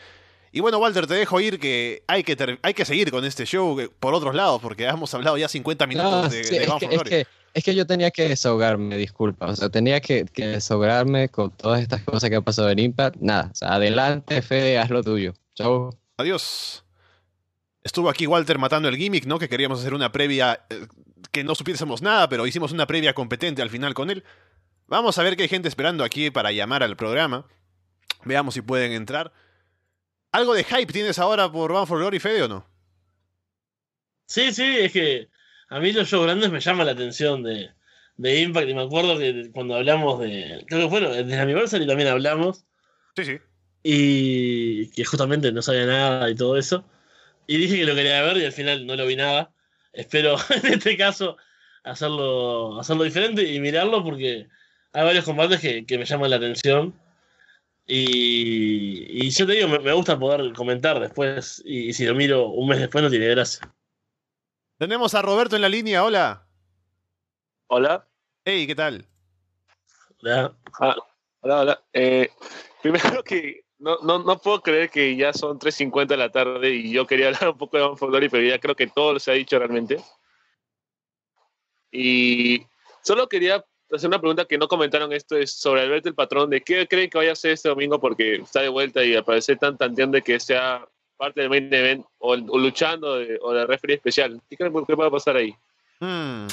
Y 0.58 0.60
bueno, 0.60 0.80
Walter, 0.80 1.06
te 1.06 1.14
dejo 1.14 1.40
ir 1.40 1.60
que 1.60 2.02
hay 2.08 2.24
que, 2.24 2.58
hay 2.64 2.74
que 2.74 2.84
seguir 2.84 3.12
con 3.12 3.24
este 3.24 3.46
show 3.46 3.78
por 4.00 4.16
otros 4.16 4.34
lados, 4.34 4.60
porque 4.60 4.86
hemos 4.86 5.14
hablado 5.14 5.38
ya 5.38 5.48
50 5.48 5.86
minutos 5.86 6.12
No, 6.12 6.30
de, 6.30 6.44
sí, 6.44 6.58
de 6.58 6.64
es, 6.64 6.64
que, 6.64 6.68
for 6.68 6.84
es, 6.84 6.90
Glory. 6.90 7.10
que, 7.12 7.28
es 7.54 7.64
que 7.64 7.76
yo 7.76 7.86
tenía 7.86 8.10
que 8.10 8.28
desahogarme, 8.30 8.98
disculpa. 8.98 9.46
O 9.46 9.56
sea, 9.56 9.70
tenía 9.70 10.02
que, 10.02 10.26
que 10.26 10.48
desahogarme 10.48 11.30
con 11.30 11.52
todas 11.52 11.80
estas 11.80 12.02
cosas 12.02 12.32
que 12.32 12.38
han 12.38 12.44
pasado 12.44 12.72
en 12.72 12.80
Impact. 12.80 13.18
Nada, 13.20 13.52
o 13.52 13.56
sea, 13.56 13.76
adelante, 13.76 14.42
Fede, 14.42 14.80
haz 14.80 14.90
lo 14.90 15.04
tuyo. 15.04 15.36
Chau. 15.54 15.92
Adiós. 16.18 16.84
Estuvo 17.84 18.10
aquí 18.10 18.26
Walter 18.26 18.58
matando 18.58 18.90
el 18.90 18.98
gimmick, 18.98 19.28
¿no? 19.28 19.38
Que 19.38 19.50
queríamos 19.50 19.82
hacer 19.82 19.94
una 19.94 20.12
previa 20.12 20.66
eh, 20.72 20.88
que 21.32 21.44
no 21.44 21.54
supiésemos 21.54 22.02
nada, 22.02 22.30
pero 22.30 22.48
hicimos 22.48 22.72
una 22.72 22.88
previa 22.88 23.14
competente 23.14 23.62
al 23.62 23.70
final 23.70 23.94
con 23.94 24.10
él. 24.10 24.24
Vamos 24.88 25.20
a 25.20 25.22
ver 25.24 25.38
que 25.38 25.44
hay 25.44 25.50
gente 25.50 25.68
esperando 25.68 26.04
aquí 26.04 26.32
para 26.32 26.52
llamar 26.52 26.82
al 26.82 26.98
programa. 26.98 27.46
Veamos 28.26 28.56
si 28.56 28.62
pueden 28.64 28.92
entrar. 28.94 29.32
¿Algo 30.38 30.54
de 30.54 30.64
hype 30.64 30.94
tienes 30.94 31.18
ahora 31.18 31.52
por 31.52 31.74
Van 31.74 31.88
for 31.88 31.98
Glory, 31.98 32.20
Fede, 32.20 32.44
o 32.44 32.48
no? 32.48 32.64
Sí, 34.28 34.54
sí, 34.54 34.78
es 34.82 34.92
que 34.92 35.30
a 35.68 35.80
mí 35.80 35.92
los 35.92 36.08
shows 36.08 36.26
grandes 36.26 36.52
me 36.52 36.60
llaman 36.60 36.86
la 36.86 36.92
atención 36.92 37.42
de, 37.42 37.72
de 38.18 38.42
Impact. 38.42 38.70
Y 38.70 38.76
me 38.76 38.84
acuerdo 38.84 39.18
que 39.18 39.50
cuando 39.52 39.74
hablamos 39.74 40.20
de. 40.20 40.64
Creo 40.68 40.82
que 40.82 40.86
bueno, 40.86 41.10
desde 41.10 41.40
Anniversary 41.40 41.88
también 41.88 42.10
hablamos. 42.10 42.66
Sí, 43.16 43.26
sí. 43.26 43.40
Y 43.82 44.92
que 44.92 45.06
justamente 45.06 45.52
no 45.52 45.64
sabía 45.64 45.88
nada 45.88 46.30
y 46.30 46.36
todo 46.36 46.56
eso. 46.56 46.86
Y 47.48 47.58
dije 47.58 47.78
que 47.78 47.86
lo 47.86 47.96
quería 47.96 48.22
ver 48.22 48.38
y 48.38 48.46
al 48.46 48.52
final 48.52 48.86
no 48.86 48.96
lo 48.96 49.08
vi 49.08 49.16
nada. 49.16 49.50
Espero 49.92 50.36
en 50.64 50.74
este 50.74 50.98
caso 50.98 51.38
hacerlo, 51.84 52.80
hacerlo 52.80 53.06
diferente 53.06 53.42
y 53.42 53.60
mirarlo 53.60 54.04
porque 54.04 54.48
hay 54.94 55.04
varios 55.04 55.26
combates 55.26 55.60
que, 55.60 55.84
que 55.88 55.98
me 55.98 56.06
llaman 56.06 56.30
la 56.30 56.36
atención. 56.36 56.94
Y, 57.90 59.26
y 59.26 59.30
yo 59.30 59.48
te 59.48 59.54
digo, 59.54 59.70
me, 59.70 59.80
me 59.80 59.94
gusta 59.94 60.20
poder 60.20 60.52
comentar 60.54 61.00
después. 61.00 61.62
Y, 61.66 61.94
si 61.94 62.06
lo 62.06 62.14
miro 62.14 62.50
un 62.50 62.68
mes 62.68 62.80
después 62.80 63.02
no 63.02 63.10
tiene 63.10 63.28
gracia. 63.28 63.74
Tenemos 64.78 65.16
a 65.16 65.22
Roberto 65.22 65.56
en 65.56 65.62
la 65.62 65.70
línea, 65.70 66.04
hola. 66.04 66.46
Hola. 67.68 68.06
Hey, 68.44 68.68
¿qué 68.68 68.76
tal? 68.76 69.06
¿verdad? 70.22 70.54
Ah, 70.80 70.96
hola, 71.42 71.62
hola. 71.62 71.84
Eh, 71.94 72.30
primero 72.82 73.24
que 73.24 73.66
no, 73.80 73.98
no, 74.00 74.20
no 74.20 74.38
puedo 74.40 74.62
creer 74.62 74.90
que 74.90 75.16
ya 75.16 75.32
son 75.32 75.58
3.50 75.58 76.08
de 76.08 76.18
la 76.18 76.32
tarde 76.32 76.70
y 76.70 76.92
yo 76.92 77.08
quería 77.08 77.28
hablar 77.28 77.50
un 77.52 77.58
poco 77.58 77.78
de 77.78 77.84
Van 77.84 77.96
Glory, 77.96 78.30
pero 78.30 78.44
ya 78.48 78.60
creo 78.60 78.76
que 78.76 78.88
todo 78.88 79.18
se 79.20 79.32
ha 79.32 79.36
dicho 79.36 79.58
realmente. 79.58 80.04
Y 81.92 82.66
solo 83.02 83.30
quería 83.30 83.64
hacer 83.92 84.08
una 84.08 84.20
pregunta 84.20 84.46
que 84.46 84.58
no 84.58 84.68
comentaron 84.68 85.14
esto, 85.14 85.38
es 85.38 85.52
sobre 85.52 85.82
Alberto 85.82 86.10
el 86.10 86.16
patrón, 86.16 86.50
de 86.50 86.62
qué 86.62 86.88
creen 86.88 87.10
que 87.10 87.18
vaya 87.18 87.32
a 87.32 87.34
hacer 87.34 87.52
este 87.52 87.70
domingo 87.70 88.00
porque 88.00 88.36
está 88.36 88.62
de 88.62 88.70
vuelta 88.70 89.04
y 89.04 89.16
al 89.16 89.24
parecer 89.24 89.58
de 89.60 90.22
que 90.22 90.40
sea 90.40 90.86
parte 91.18 91.42
del 91.42 91.50
main 91.50 91.74
event 91.74 92.06
o, 92.20 92.36
luchando 92.36 93.18
o 93.42 93.54
de 93.54 93.66
referee 93.66 93.96
especial. 93.96 94.42
¿Qué 94.50 94.56
creen 94.56 94.74
que 94.86 94.96
puede 94.96 95.12
pasar 95.12 95.36
ahí? 95.38 95.56
Hmm. 96.00 96.48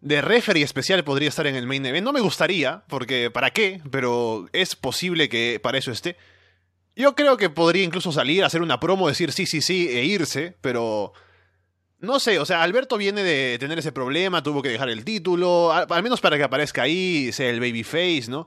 De 0.00 0.20
referee 0.20 0.62
especial 0.62 1.02
podría 1.02 1.28
estar 1.28 1.46
en 1.46 1.56
el 1.56 1.66
main 1.66 1.84
event. 1.84 2.04
No 2.04 2.12
me 2.12 2.20
gustaría, 2.20 2.84
porque 2.88 3.30
¿para 3.30 3.50
qué? 3.50 3.80
Pero 3.90 4.48
es 4.52 4.76
posible 4.76 5.28
que 5.28 5.58
para 5.60 5.78
eso 5.78 5.90
esté. 5.90 6.16
Yo 6.94 7.14
creo 7.14 7.36
que 7.36 7.48
podría 7.48 7.84
incluso 7.84 8.12
salir, 8.12 8.44
hacer 8.44 8.62
una 8.62 8.80
promo, 8.80 9.08
decir 9.08 9.32
sí, 9.32 9.46
sí, 9.46 9.60
sí 9.60 9.88
e 9.88 10.04
irse, 10.04 10.56
pero 10.60 11.12
no 12.00 12.20
sé, 12.20 12.38
o 12.38 12.44
sea, 12.44 12.62
Alberto 12.62 12.96
viene 12.96 13.24
de 13.24 13.58
tener 13.58 13.78
ese 13.78 13.92
problema, 13.92 14.42
tuvo 14.42 14.62
que 14.62 14.68
dejar 14.68 14.88
el 14.88 15.04
título, 15.04 15.72
al, 15.72 16.02
menos 16.02 16.20
para 16.20 16.36
que 16.36 16.44
aparezca 16.44 16.82
ahí, 16.82 17.32
sea 17.32 17.50
el 17.50 17.60
babyface, 17.60 18.26
¿no? 18.28 18.46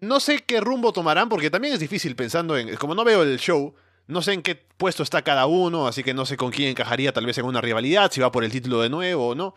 No 0.00 0.20
sé 0.20 0.44
qué 0.44 0.60
rumbo 0.60 0.92
tomarán, 0.92 1.28
porque 1.28 1.50
también 1.50 1.74
es 1.74 1.80
difícil 1.80 2.14
pensando 2.14 2.56
en, 2.56 2.76
como 2.76 2.94
no 2.94 3.04
veo 3.04 3.22
el 3.22 3.38
show, 3.38 3.74
no 4.06 4.22
sé 4.22 4.34
en 4.34 4.42
qué 4.42 4.54
puesto 4.54 5.02
está 5.02 5.22
cada 5.22 5.46
uno, 5.46 5.88
así 5.88 6.04
que 6.04 6.14
no 6.14 6.24
sé 6.24 6.36
con 6.36 6.52
quién 6.52 6.70
encajaría 6.70 7.12
tal 7.12 7.26
vez 7.26 7.38
en 7.38 7.46
una 7.46 7.60
rivalidad, 7.60 8.12
si 8.12 8.20
va 8.20 8.30
por 8.30 8.44
el 8.44 8.52
título 8.52 8.80
de 8.80 8.90
nuevo 8.90 9.28
o 9.28 9.34
no. 9.34 9.54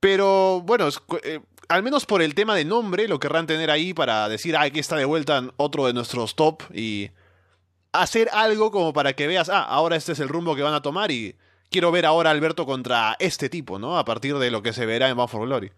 Pero 0.00 0.62
bueno, 0.62 0.88
eh, 1.22 1.40
al 1.68 1.82
menos 1.82 2.06
por 2.06 2.22
el 2.22 2.34
tema 2.34 2.56
de 2.56 2.64
nombre 2.64 3.06
lo 3.06 3.20
querrán 3.20 3.46
tener 3.46 3.70
ahí 3.70 3.94
para 3.94 4.28
decir, 4.28 4.56
ah, 4.56 4.62
aquí 4.62 4.80
está 4.80 4.96
de 4.96 5.04
vuelta 5.04 5.44
otro 5.56 5.86
de 5.86 5.92
nuestros 5.92 6.34
top 6.34 6.62
y 6.74 7.10
hacer 7.92 8.28
algo 8.32 8.70
como 8.70 8.92
para 8.92 9.12
que 9.12 9.26
veas, 9.28 9.48
ah, 9.48 9.62
ahora 9.62 9.96
este 9.96 10.12
es 10.12 10.20
el 10.20 10.28
rumbo 10.28 10.56
que 10.56 10.62
van 10.62 10.74
a 10.74 10.82
tomar 10.82 11.10
y 11.10 11.36
quiero 11.70 11.90
ver 11.92 12.06
ahora 12.06 12.30
a 12.30 12.32
Alberto 12.32 12.66
contra 12.66 13.16
este 13.18 13.48
tipo, 13.48 13.78
¿no? 13.78 13.98
A 13.98 14.04
partir 14.04 14.36
de 14.38 14.50
lo 14.50 14.62
que 14.62 14.72
se 14.72 14.86
verá 14.86 15.08
en 15.08 15.16
Bound 15.16 15.30
for 15.30 15.46
Glory. 15.46 15.70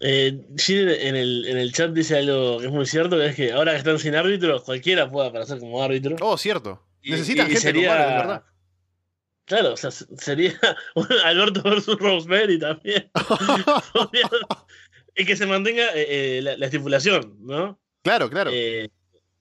Eh, 0.00 0.44
en 0.68 1.16
el, 1.16 1.46
en 1.46 1.58
el 1.58 1.72
chat 1.72 1.92
dice 1.92 2.18
algo 2.18 2.58
que 2.58 2.66
es 2.66 2.72
muy 2.72 2.86
cierto, 2.86 3.16
que 3.18 3.26
es 3.26 3.36
que 3.36 3.52
ahora 3.52 3.72
que 3.72 3.78
están 3.78 3.98
sin 3.98 4.16
árbitros, 4.16 4.62
cualquiera 4.64 5.10
puede 5.10 5.28
aparecer 5.28 5.58
como 5.60 5.82
árbitro. 5.82 6.16
Oh, 6.20 6.36
cierto. 6.36 6.82
Y- 7.02 7.12
Necesitan 7.12 7.46
y 7.46 7.50
gente 7.50 7.60
sería- 7.60 7.88
como 7.96 8.00
de 8.08 8.14
verdad. 8.14 8.42
Claro, 9.44 9.72
o 9.74 9.76
sea, 9.76 9.90
se- 9.90 10.06
sería 10.16 10.58
Alberto 11.24 11.62
versus 11.62 11.98
Rosemary 11.98 12.58
también. 12.58 13.10
Y 15.14 15.26
que 15.26 15.36
se 15.36 15.44
mantenga 15.44 15.94
eh, 15.94 16.38
eh, 16.38 16.42
la, 16.42 16.56
la 16.56 16.64
estipulación, 16.66 17.36
¿no? 17.40 17.78
claro, 18.02 18.30
claro. 18.30 18.50
Eh, 18.52 18.88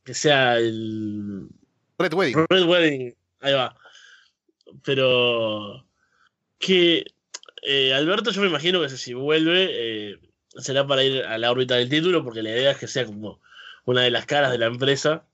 que 0.04 0.14
sea 0.14 0.58
el 0.58 1.48
Red 1.98 2.14
Wedding. 2.14 2.46
Red 2.50 2.66
Wedding, 2.66 3.16
ahí 3.40 3.54
va. 3.54 3.74
Pero 4.84 5.86
que 6.60 7.06
eh, 7.62 7.94
Alberto, 7.94 8.32
yo 8.32 8.42
me 8.42 8.48
imagino 8.48 8.82
que 8.82 8.90
si 8.90 9.14
vuelve, 9.14 9.70
eh, 10.14 10.20
será 10.58 10.86
para 10.88 11.04
ir 11.04 11.24
a 11.24 11.38
la 11.38 11.52
órbita 11.52 11.76
del 11.76 11.90
título, 11.90 12.24
porque 12.24 12.44
la 12.44 12.52
idea 12.52 12.72
es 12.72 12.78
que 12.78 12.88
sea 12.88 13.06
como 13.06 13.42
una 13.86 14.02
de 14.02 14.12
las 14.12 14.26
caras 14.26 14.52
de 14.52 14.58
la 14.58 14.68
empresa. 14.68 15.26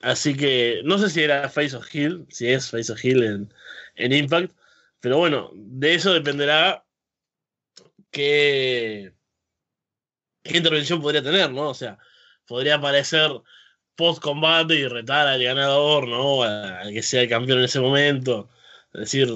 Así 0.00 0.36
que 0.36 0.82
no 0.84 0.98
sé 0.98 1.10
si 1.10 1.22
era 1.22 1.48
Face 1.48 1.76
of 1.76 1.92
Hill, 1.94 2.26
si 2.30 2.48
es 2.48 2.70
Face 2.70 2.92
of 2.92 3.04
Hill 3.04 3.22
en, 3.24 3.54
en 3.96 4.12
Impact, 4.12 4.52
pero 5.00 5.18
bueno, 5.18 5.50
de 5.54 5.94
eso 5.94 6.12
dependerá 6.12 6.84
qué, 8.10 9.12
qué 10.42 10.56
intervención 10.58 11.00
podría 11.02 11.22
tener, 11.22 11.50
¿no? 11.52 11.70
O 11.70 11.74
sea, 11.74 11.98
podría 12.46 12.76
aparecer 12.76 13.30
post 13.98 14.22
combate 14.22 14.76
y 14.76 14.86
retar 14.86 15.26
al 15.26 15.42
ganador, 15.42 16.06
¿no? 16.08 16.44
Al 16.44 16.92
que 16.92 17.02
sea 17.02 17.22
el 17.22 17.28
campeón 17.28 17.58
en 17.58 17.64
ese 17.64 17.80
momento. 17.80 18.48
Es 18.94 19.00
decir, 19.00 19.28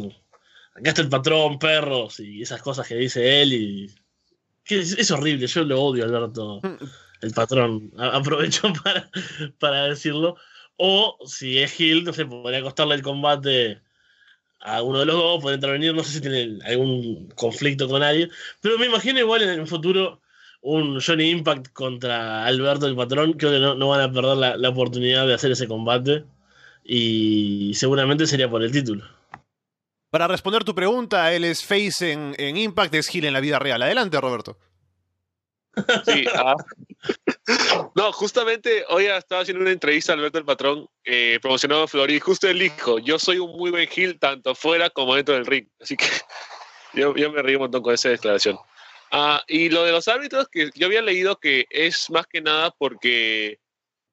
acá 0.75 0.91
está 0.91 1.03
el 1.03 1.09
patrón, 1.09 1.59
perros, 1.59 2.21
y 2.21 2.41
esas 2.43 2.63
cosas 2.63 2.87
que 2.87 2.95
dice 2.95 3.43
él 3.43 3.53
y. 3.53 3.91
que 4.65 4.79
es, 4.79 4.93
es 4.97 5.11
horrible, 5.11 5.49
yo 5.49 5.65
lo 5.65 5.83
odio, 5.83 6.05
Alberto, 6.05 6.61
el 7.21 7.33
patrón. 7.33 7.91
A- 7.99 8.17
aprovecho 8.17 8.73
para, 8.85 9.11
para 9.59 9.89
decirlo. 9.89 10.37
O 10.77 11.19
si 11.27 11.59
es 11.59 11.79
Hill, 11.79 12.05
no 12.05 12.13
sé, 12.13 12.25
podría 12.25 12.63
costarle 12.63 12.95
el 12.95 13.03
combate 13.03 13.83
a 14.61 14.81
uno 14.83 15.01
de 15.01 15.07
los 15.07 15.17
dos, 15.17 15.43
puede 15.43 15.57
intervenir, 15.57 15.93
no 15.93 16.05
sé 16.05 16.13
si 16.13 16.21
tiene 16.21 16.59
algún 16.65 17.29
conflicto 17.35 17.89
con 17.89 18.03
alguien. 18.05 18.31
Pero 18.61 18.79
me 18.79 18.87
imagino 18.87 19.19
igual 19.19 19.43
en 19.43 19.51
el 19.51 19.67
futuro 19.67 20.22
un 20.63 21.01
Johnny 21.01 21.31
Impact 21.31 21.73
contra 21.73 22.47
Alberto 22.47 22.87
el 22.87 22.97
patrón, 22.97 23.35
creo 23.35 23.53
que 23.53 23.59
no, 23.59 23.75
no 23.75 23.89
van 23.89 24.01
a 24.01 24.13
perder 24.13 24.37
la, 24.37 24.57
la 24.57 24.69
oportunidad 24.71 25.27
de 25.27 25.35
hacer 25.35 25.53
ese 25.53 25.69
combate. 25.69 26.25
Y 26.85 27.73
seguramente 27.75 28.27
sería 28.27 28.51
por 28.51 28.63
el 28.63 28.73
título. 28.73 29.05
Para 30.11 30.29
responder 30.29 30.65
tu 30.65 30.75
pregunta, 30.75 31.33
él 31.33 31.45
es 31.45 31.65
Face 31.65 32.13
en, 32.13 32.35
en 32.39 32.57
Impact, 32.57 32.95
es 32.95 33.15
Hill 33.15 33.25
en 33.25 33.33
la 33.33 33.41
vida 33.41 33.59
real. 33.59 33.83
Adelante, 33.83 34.21
Roberto. 34.21 34.59
Sí, 36.05 36.27
ah. 36.35 36.55
No, 37.95 38.13
justamente 38.13 38.85
hoy 38.89 39.07
estaba 39.07 39.43
haciendo 39.43 39.63
una 39.63 39.73
entrevista 39.73 40.13
a 40.13 40.17
Alberto 40.17 40.39
el 40.39 40.45
Patrón, 40.45 40.87
eh, 41.05 41.39
promocionado 41.41 41.83
en 41.83 41.89
Florida, 41.89 42.17
y 42.17 42.21
justo 42.21 42.49
él 42.49 42.59
dijo, 42.59 42.99
yo 42.99 43.19
soy 43.19 43.39
un 43.39 43.57
muy 43.57 43.71
buen 43.71 43.89
heel 43.89 44.19
tanto 44.19 44.55
fuera 44.55 44.91
como 44.91 45.15
dentro 45.15 45.35
del 45.35 45.47
ring. 45.47 45.67
Así 45.81 45.97
que 45.97 46.05
yo, 46.95 47.15
yo 47.17 47.33
me 47.33 47.43
reí 47.43 47.55
un 47.57 47.63
montón 47.63 47.83
con 47.83 47.95
esa 47.95 48.11
declaración. 48.11 48.59
Ah, 49.15 49.45
y 49.47 49.69
lo 49.69 49.85
de 49.85 49.93
los 49.93 50.09
árbitros, 50.09 50.49
que 50.49 50.71
yo 50.75 50.87
había 50.87 51.03
leído 51.03 51.37
que 51.37 51.67
es 51.69 52.09
más 52.09 52.27
que 52.27 52.41
nada 52.41 52.71
porque 52.71 53.61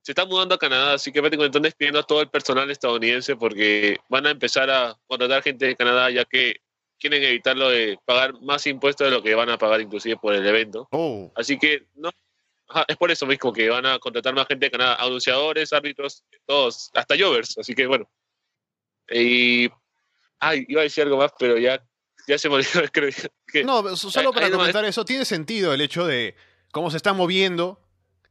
se 0.02 0.12
está 0.12 0.26
mudando 0.26 0.56
a 0.56 0.60
Canadá, 0.60 0.94
así 0.94 1.12
que 1.12 1.22
prácticamente 1.22 1.58
están 1.58 1.64
despidiendo 1.64 2.00
a 2.00 2.04
todo 2.04 2.22
el 2.22 2.30
personal 2.30 2.70
estadounidense 2.70 3.38
porque 3.38 3.98
van 4.10 4.28
a 4.28 4.32
empezar 4.32 4.70
a 4.70 5.00
contratar 5.08 5.42
gente 5.42 5.68
de 5.68 5.76
Canadá 5.78 6.10
ya 6.12 6.26
que 6.26 6.58
quieren 7.00 7.24
evitar 7.24 7.56
lo 7.56 7.70
de 7.70 7.98
pagar 8.04 8.42
más 8.42 8.68
impuestos 8.68 9.08
de 9.08 9.12
lo 9.12 9.24
que 9.24 9.36
van 9.36 9.50
a 9.50 9.58
pagar 9.58 9.80
inclusive 9.80 10.18
por 10.18 10.36
el 10.36 10.46
evento. 10.46 10.90
Oh. 10.92 11.32
Así 11.34 11.58
que 11.58 11.88
no, 11.96 12.10
ajá, 12.68 12.84
es 12.88 12.98
por 12.98 13.10
eso 13.10 13.26
mismo 13.26 13.54
que 13.54 13.70
van 13.70 13.86
a 13.86 14.00
contratar 14.00 14.34
más 14.36 14.48
gente 14.48 14.66
de 14.66 14.72
Canadá, 14.72 14.96
anunciadores, 14.96 15.72
árbitros, 15.72 16.26
todos, 16.46 16.92
hasta 16.94 17.18
Jovers. 17.18 17.58
Así 17.58 17.74
que 17.74 17.88
bueno. 17.88 18.10
Y. 19.10 19.70
Ay, 20.42 20.66
iba 20.68 20.82
a 20.82 20.84
decir 20.84 21.04
algo 21.04 21.18
más, 21.18 21.32
pero 21.38 21.58
ya, 21.58 21.84
ya 22.30 22.38
se 22.38 22.48
me 22.48 22.56
olvidó. 22.56 22.82
creo 22.94 23.10
que- 23.48 23.64
No, 23.66 23.96
so- 23.98 24.10
solo 24.12 24.32
para 24.32 24.46
comentar 24.52 24.86
eso, 24.86 25.04
tiene 25.04 25.26
sentido 25.26 25.74
el 25.74 25.82
hecho 25.82 26.06
de 26.06 26.36
cómo 26.72 26.90
se 26.92 26.98
está 26.98 27.12
moviendo, 27.14 27.82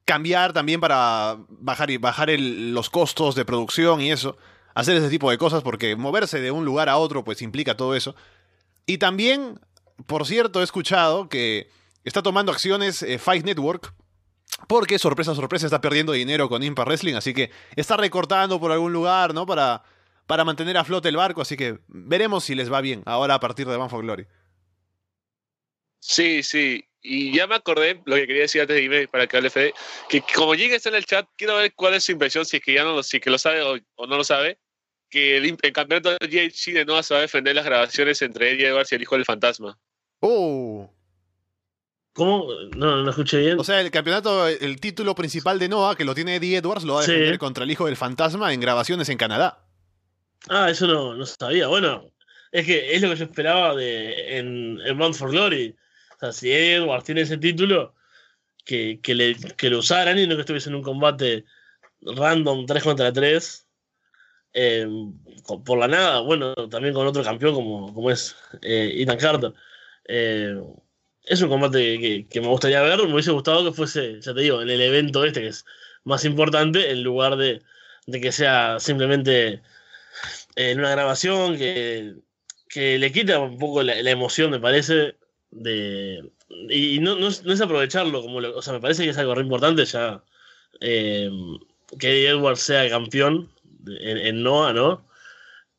cambiar 0.07 0.53
también 0.55 0.80
para 0.80 1.36
bajar, 1.49 1.90
y 1.90 1.99
bajar 1.99 2.30
el- 2.30 2.72
los 2.72 2.88
costos 2.88 3.34
de 3.34 3.44
producción 3.44 4.01
y 4.01 4.11
eso, 4.12 4.38
hacer 4.74 4.96
ese 4.96 5.11
tipo 5.11 5.30
de 5.30 5.36
cosas, 5.38 5.62
porque 5.62 5.96
moverse 5.96 6.40
de 6.40 6.51
un 6.51 6.64
lugar 6.64 6.88
a 6.88 6.96
otro 6.96 7.24
pues 7.24 7.42
implica 7.42 7.76
todo 7.76 7.94
eso. 7.94 8.14
Y 8.86 8.99
también, 8.99 9.61
por 10.07 10.24
cierto, 10.26 10.61
he 10.61 10.64
escuchado 10.64 11.28
que 11.28 11.68
está 12.05 12.22
tomando 12.22 12.53
acciones 12.53 13.03
eh, 13.03 13.18
Fight 13.18 13.44
Network, 13.44 13.92
porque 14.66 14.99
sorpresa, 14.99 15.34
sorpresa, 15.34 15.66
está 15.66 15.80
perdiendo 15.80 16.12
dinero 16.12 16.49
con 16.49 16.62
Impact 16.62 16.86
Wrestling, 16.88 17.14
así 17.14 17.34
que 17.34 17.51
está 17.76 17.96
recortando 17.96 18.59
por 18.59 18.72
algún 18.72 18.92
lugar, 18.92 19.34
¿no? 19.34 19.44
Para, 19.44 19.82
para 20.29 20.45
mantener 20.45 20.76
a 20.76 20.85
flote 20.85 21.09
el 21.09 21.16
barco, 21.16 21.41
así 21.41 21.57
que 21.57 21.79
veremos 21.89 22.45
si 22.45 22.55
les 22.55 22.70
va 22.70 22.83
bien 22.83 23.03
ahora 23.07 23.35
a 23.35 23.41
partir 23.41 23.66
de 23.66 23.76
Bound 23.76 23.91
for 23.91 24.03
Glory. 24.03 24.26
Sí, 26.01 26.43
sí. 26.43 26.85
Y 27.01 27.35
ya 27.35 27.47
me 27.47 27.55
acordé 27.55 28.03
lo 28.05 28.14
que 28.14 28.26
quería 28.26 28.43
decir 28.43 28.61
antes 28.61 28.76
de 28.76 28.83
irme 28.83 29.09
para 29.09 29.26
que 29.26 29.39
hable 29.39 29.49
Fede, 29.49 29.72
que 30.07 30.22
como 30.35 30.53
está 30.53 30.91
en 30.91 30.97
el 30.97 31.07
chat, 31.07 31.26
quiero 31.35 31.57
ver 31.57 31.72
cuál 31.74 31.95
es 31.95 32.05
su 32.05 32.12
impresión, 32.12 32.45
si 32.45 32.59
es 32.59 32.62
que 32.62 32.74
ya 32.74 32.85
no 32.85 32.97
lo, 32.97 33.03
si 33.03 33.16
es 33.16 33.22
que 33.22 33.31
lo 33.31 33.39
sabe 33.39 33.62
o, 33.62 33.79
o 33.95 34.07
no 34.07 34.18
lo 34.18 34.24
sabe, 34.24 34.59
que 35.09 35.39
el, 35.39 35.57
campeonato 35.72 36.11
de 36.11 36.18
GHC 36.26 36.74
de 36.74 36.85
Noah 36.85 37.03
se 37.03 37.14
va 37.14 37.20
a 37.20 37.22
defender 37.22 37.57
las 37.57 37.64
grabaciones 37.64 38.20
entre 38.20 38.53
Eddie 38.53 38.68
Edwards 38.68 38.93
y 38.93 38.97
el 38.97 39.03
hijo 39.03 39.14
del 39.14 39.24
fantasma. 39.24 39.79
Oh. 40.20 40.93
¿Cómo? 42.12 42.53
No, 42.76 43.03
no 43.03 43.11
escuché 43.11 43.39
bien. 43.39 43.59
O 43.59 43.64
sea, 43.64 43.81
el 43.81 43.91
campeonato, 43.91 44.47
el 44.47 44.79
título 44.79 45.14
principal 45.14 45.59
de 45.59 45.70
Noah, 45.70 45.97
que 45.97 46.05
lo 46.05 46.14
tiene 46.14 46.37
Eddie 46.37 46.59
Edwards, 46.59 46.85
lo 46.85 46.95
va 46.95 47.01
a 47.01 47.05
Sí. 47.05 47.12
defender 47.12 47.39
contra 47.39 47.64
el 47.64 47.70
hijo 47.70 47.87
del 47.87 47.97
fantasma 47.97 48.53
en 48.53 48.61
grabaciones 48.61 49.09
en 49.09 49.16
Canadá. 49.16 49.67
Ah, 50.49 50.70
eso 50.70 50.86
no, 50.86 51.14
no 51.14 51.26
sabía. 51.26 51.66
Bueno, 51.68 52.12
es 52.53 52.66
que 52.66 52.95
es 52.95 53.03
lo 53.03 53.11
que 53.11 53.16
yo 53.16 53.24
esperaba 53.24 53.74
de, 53.74 54.39
en, 54.39 54.80
en 54.84 55.14
for 55.14 55.30
Glory. 55.30 55.74
O 56.16 56.18
sea, 56.20 56.32
si 56.32 56.51
Edwards 56.53 57.05
tiene 57.05 57.22
ese 57.22 57.39
título, 57.39 57.95
que, 58.64 59.01
que, 59.03 59.14
le, 59.14 59.36
que 59.57 59.70
lo 59.70 59.78
usaran 59.80 60.18
y 60.18 60.26
no 60.26 60.36
que 60.36 60.43
estuviese 60.43 60.70
en 60.70 60.76
un 60.76 60.82
combate 60.82 61.45
random 62.03 62.66
3 62.66 62.82
contra 62.84 63.12
3. 63.12 63.66
eh, 64.55 64.86
con- 65.45 65.64
por 65.64 65.78
la 65.78 65.89
nada, 65.89 66.20
bueno, 66.20 66.55
también 66.70 66.95
con 66.95 67.07
otro 67.07 67.22
campeón 67.24 67.55
como, 67.55 67.95
como 67.95 68.11
es 68.11 68.36
eh, 68.62 68.95
Ethan 69.03 69.18
Carter. 69.18 69.55
Eh, 70.07 70.57
es 71.24 71.43
un 71.43 71.49
combate 71.49 71.99
que, 72.01 72.26
que 72.28 72.41
me 72.41 72.49
gustaría 72.49 72.82
ver. 72.82 72.99
Me 73.07 73.12
hubiese 73.12 73.30
gustado 73.32 73.64
que 73.64 73.72
fuese, 73.72 74.20
ya 74.20 74.34
te 74.34 74.41
digo, 74.41 74.62
en 74.62 74.70
el 74.70 74.80
evento 74.80 75.24
este 75.24 75.41
que 75.43 75.49
es 75.49 75.64
más 76.05 76.24
importante, 76.24 76.91
en 76.91 77.03
lugar 77.03 77.36
de, 77.36 77.62
de 78.07 78.20
que 78.20 78.32
sea 78.32 78.78
simplemente 78.80 79.62
en 80.59 80.78
una 80.80 80.90
grabación 80.90 81.56
que, 81.59 82.16
que 82.68 82.98
le 82.98 83.12
quita 83.12 83.38
un 83.40 83.59
poco 83.59 83.82
la, 83.82 83.94
emoción, 84.11 84.50
me 84.50 84.61
parece, 84.61 85.16
de 85.50 86.30
y 86.70 86.98
no, 87.00 87.16
no, 87.16 87.28
es, 87.28 87.61
aprovecharlo 87.61 88.22
como 88.22 88.40
lo- 88.40 88.56
o 88.59 88.62
sea, 88.62 88.72
me 88.74 88.80
parece 88.80 89.04
que 89.04 89.11
es 89.11 89.18
algo 89.18 89.34
re 89.34 89.42
importante 89.42 89.84
ya 89.84 90.22
eh, 90.80 91.30
que 91.98 92.11
Eddie 92.11 92.30
Edwards 92.30 92.61
sea 92.62 92.88
campeón 92.90 93.50
en, 93.86 94.18
en 94.18 94.42
Noah, 94.42 94.72
¿no? 94.72 95.06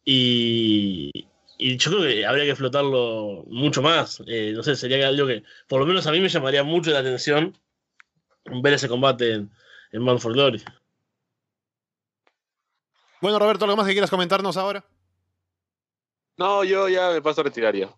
Y, 0.06 1.12
y 1.58 1.78
yo 1.78 1.92
creo 1.92 2.04
que 2.04 2.26
habría 2.26 2.46
que 2.46 2.52
explotarlo 2.52 3.46
mucho 3.48 3.82
más. 3.82 4.22
Eh, 4.28 4.54
no 4.56 4.64
sé, 4.64 4.76
sería 4.76 5.08
algo 5.08 5.28
que 5.28 5.44
por 5.68 5.80
lo 5.80 5.86
menos 5.88 6.08
a 6.08 6.12
mí 6.12 6.20
me 6.22 6.30
llamaría 6.30 6.64
mucho 6.64 6.92
la 6.92 7.00
atención 7.00 7.56
ver 8.64 8.74
ese 8.74 8.90
combate 8.90 9.34
en, 9.34 9.52
en 9.92 10.06
Bound 10.06 10.20
for 10.22 10.34
Glory. 10.34 10.62
Bueno, 13.22 13.40
Roberto, 13.40 13.66
¿algo 13.66 13.78
más 13.78 13.86
que 13.86 13.94
quieras 13.94 14.10
comentarnos 14.10 14.56
ahora? 14.58 14.84
No, 16.38 16.64
yo 16.64 16.88
ya 16.88 17.12
me 17.12 17.22
paso 17.22 17.42
a 17.42 17.44
retirar 17.44 17.76
ya. 17.76 17.90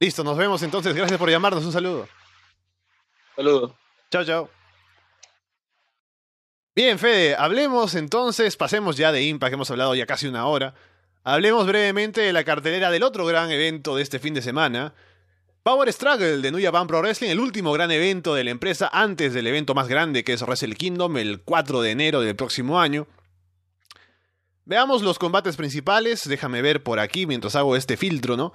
Listo, 0.00 0.24
nos 0.24 0.36
vemos 0.36 0.62
entonces. 0.62 0.94
Gracias 0.94 1.18
por 1.18 1.30
llamarnos. 1.30 1.64
Un 1.64 1.72
saludo. 1.72 2.08
Saludos. 3.36 3.72
Chao, 4.10 4.24
chao. 4.24 4.50
Bien, 6.74 6.98
Fede, 6.98 7.34
hablemos 7.34 7.94
entonces, 7.94 8.54
pasemos 8.58 8.98
ya 8.98 9.10
de 9.10 9.22
Impact, 9.22 9.54
hemos 9.54 9.70
hablado 9.70 9.94
ya 9.94 10.04
casi 10.04 10.26
una 10.26 10.46
hora. 10.46 10.74
Hablemos 11.24 11.66
brevemente 11.66 12.20
de 12.20 12.34
la 12.34 12.44
cartelera 12.44 12.90
del 12.90 13.02
otro 13.02 13.24
gran 13.24 13.50
evento 13.50 13.96
de 13.96 14.02
este 14.02 14.18
fin 14.18 14.34
de 14.34 14.42
semana. 14.42 14.92
Power 15.62 15.90
Struggle 15.90 16.42
de 16.42 16.52
New 16.52 16.62
Japan 16.62 16.86
Pro 16.86 17.00
Wrestling, 17.00 17.30
el 17.30 17.40
último 17.40 17.72
gran 17.72 17.90
evento 17.90 18.34
de 18.34 18.44
la 18.44 18.50
empresa 18.50 18.90
antes 18.92 19.32
del 19.32 19.46
evento 19.46 19.74
más 19.74 19.88
grande 19.88 20.22
que 20.22 20.34
es 20.34 20.42
Wrestle 20.42 20.74
Kingdom 20.76 21.16
el 21.16 21.40
4 21.40 21.80
de 21.80 21.90
enero 21.92 22.20
del 22.20 22.36
próximo 22.36 22.78
año. 22.78 23.06
Veamos 24.66 25.02
los 25.02 25.18
combates 25.18 25.56
principales, 25.56 26.28
déjame 26.28 26.60
ver 26.60 26.82
por 26.82 26.98
aquí 26.98 27.24
mientras 27.26 27.54
hago 27.56 27.76
este 27.76 27.96
filtro, 27.96 28.36
¿no? 28.36 28.52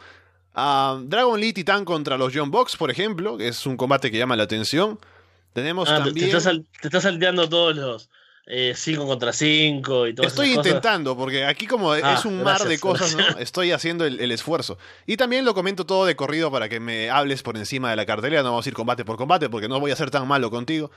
Ah, 0.54 1.00
Dragon 1.04 1.40
Lee 1.40 1.54
Titan 1.54 1.86
contra 1.86 2.18
los 2.18 2.34
John 2.36 2.52
Box, 2.52 2.76
por 2.76 2.92
ejemplo, 2.92 3.38
que 3.38 3.48
es 3.48 3.66
un 3.66 3.78
combate 3.78 4.12
que 4.12 4.18
llama 4.18 4.36
la 4.36 4.44
atención. 4.44 5.00
Tenemos 5.54 5.90
Ah, 5.90 5.98
te- 6.00 6.04
también... 6.06 6.26
te, 6.26 6.26
estás 6.26 6.44
sal- 6.44 6.66
te 6.82 6.88
estás 6.90 7.04
salteando 7.04 7.48
todos 7.48 7.76
los 7.76 8.10
5 8.76 9.08
contra 9.08 9.32
5 9.32 10.08
y 10.08 10.14
todo 10.16 10.28
Estoy 10.28 10.52
intentando, 10.54 11.16
porque 11.16 11.46
aquí 11.46 11.68
como 11.68 11.94
Ah, 11.94 12.16
es 12.18 12.26
un 12.26 12.44
mar 12.44 12.62
de 12.64 12.78
cosas, 12.80 13.16
¿no? 13.16 13.24
Estoy 13.40 13.72
haciendo 13.72 14.04
el, 14.06 14.20
el 14.20 14.32
esfuerzo. 14.34 14.78
Y 15.06 15.16
también 15.16 15.46
lo 15.46 15.54
comento 15.54 15.86
todo 15.86 16.06
de 16.06 16.18
corrido 16.18 16.52
para 16.52 16.68
que 16.68 16.82
me 16.82 17.10
hables 17.10 17.44
por 17.44 17.56
encima 17.56 17.90
de 17.90 17.96
la 17.96 18.06
cartelera. 18.06 18.44
No 18.44 18.50
vamos 18.50 18.66
a 18.66 18.70
ir 18.70 18.76
combate 18.76 19.06
por 19.06 19.16
combate, 19.16 19.50
porque 19.50 19.70
no 19.70 19.80
voy 19.80 19.92
a 19.92 19.96
ser 19.96 20.12
tan 20.12 20.28
malo 20.28 20.50
contigo. 20.52 20.92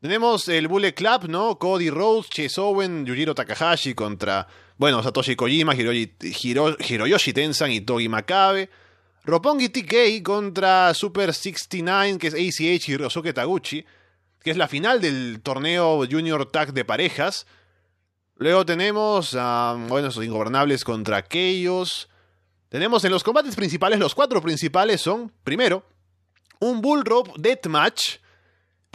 Tenemos 0.00 0.48
el 0.48 0.68
Bullet 0.68 0.92
Club, 0.94 1.28
¿no? 1.28 1.58
Cody 1.58 1.90
Rhodes, 1.90 2.28
Chase 2.30 2.60
Owen, 2.60 3.06
Yujiro 3.06 3.34
Takahashi 3.34 3.94
contra, 3.94 4.46
bueno, 4.76 5.02
Satoshi 5.02 5.34
Kojima, 5.36 5.74
Hiroyi- 5.74 6.12
Hiro- 6.20 6.76
Hiroyoshi 6.78 7.32
Tensan 7.32 7.70
y 7.72 7.80
Togi 7.80 8.08
Makabe. 8.08 8.68
Roppongi 9.24 9.68
TK 9.70 10.22
contra 10.22 10.94
Super 10.94 11.34
69, 11.34 12.18
que 12.18 12.28
es 12.28 12.34
ACH 12.34 12.88
y 12.90 12.96
Ryosuke 12.96 13.32
Taguchi, 13.32 13.84
que 14.40 14.50
es 14.52 14.56
la 14.56 14.68
final 14.68 15.00
del 15.00 15.40
torneo 15.42 16.04
Junior 16.08 16.46
Tag 16.50 16.72
de 16.72 16.84
parejas. 16.84 17.46
Luego 18.36 18.64
tenemos 18.66 19.34
a, 19.36 19.74
bueno, 19.88 20.08
esos 20.08 20.24
ingobernables 20.24 20.84
contra 20.84 21.16
aquellos. 21.16 22.08
Tenemos 22.68 23.02
en 23.04 23.10
los 23.12 23.24
combates 23.24 23.56
principales, 23.56 23.98
los 23.98 24.14
cuatro 24.14 24.40
principales 24.42 25.00
son, 25.00 25.32
primero, 25.42 25.84
un 26.60 26.80
Bull 26.80 27.04
Rope 27.04 27.32
Deathmatch 27.38 28.18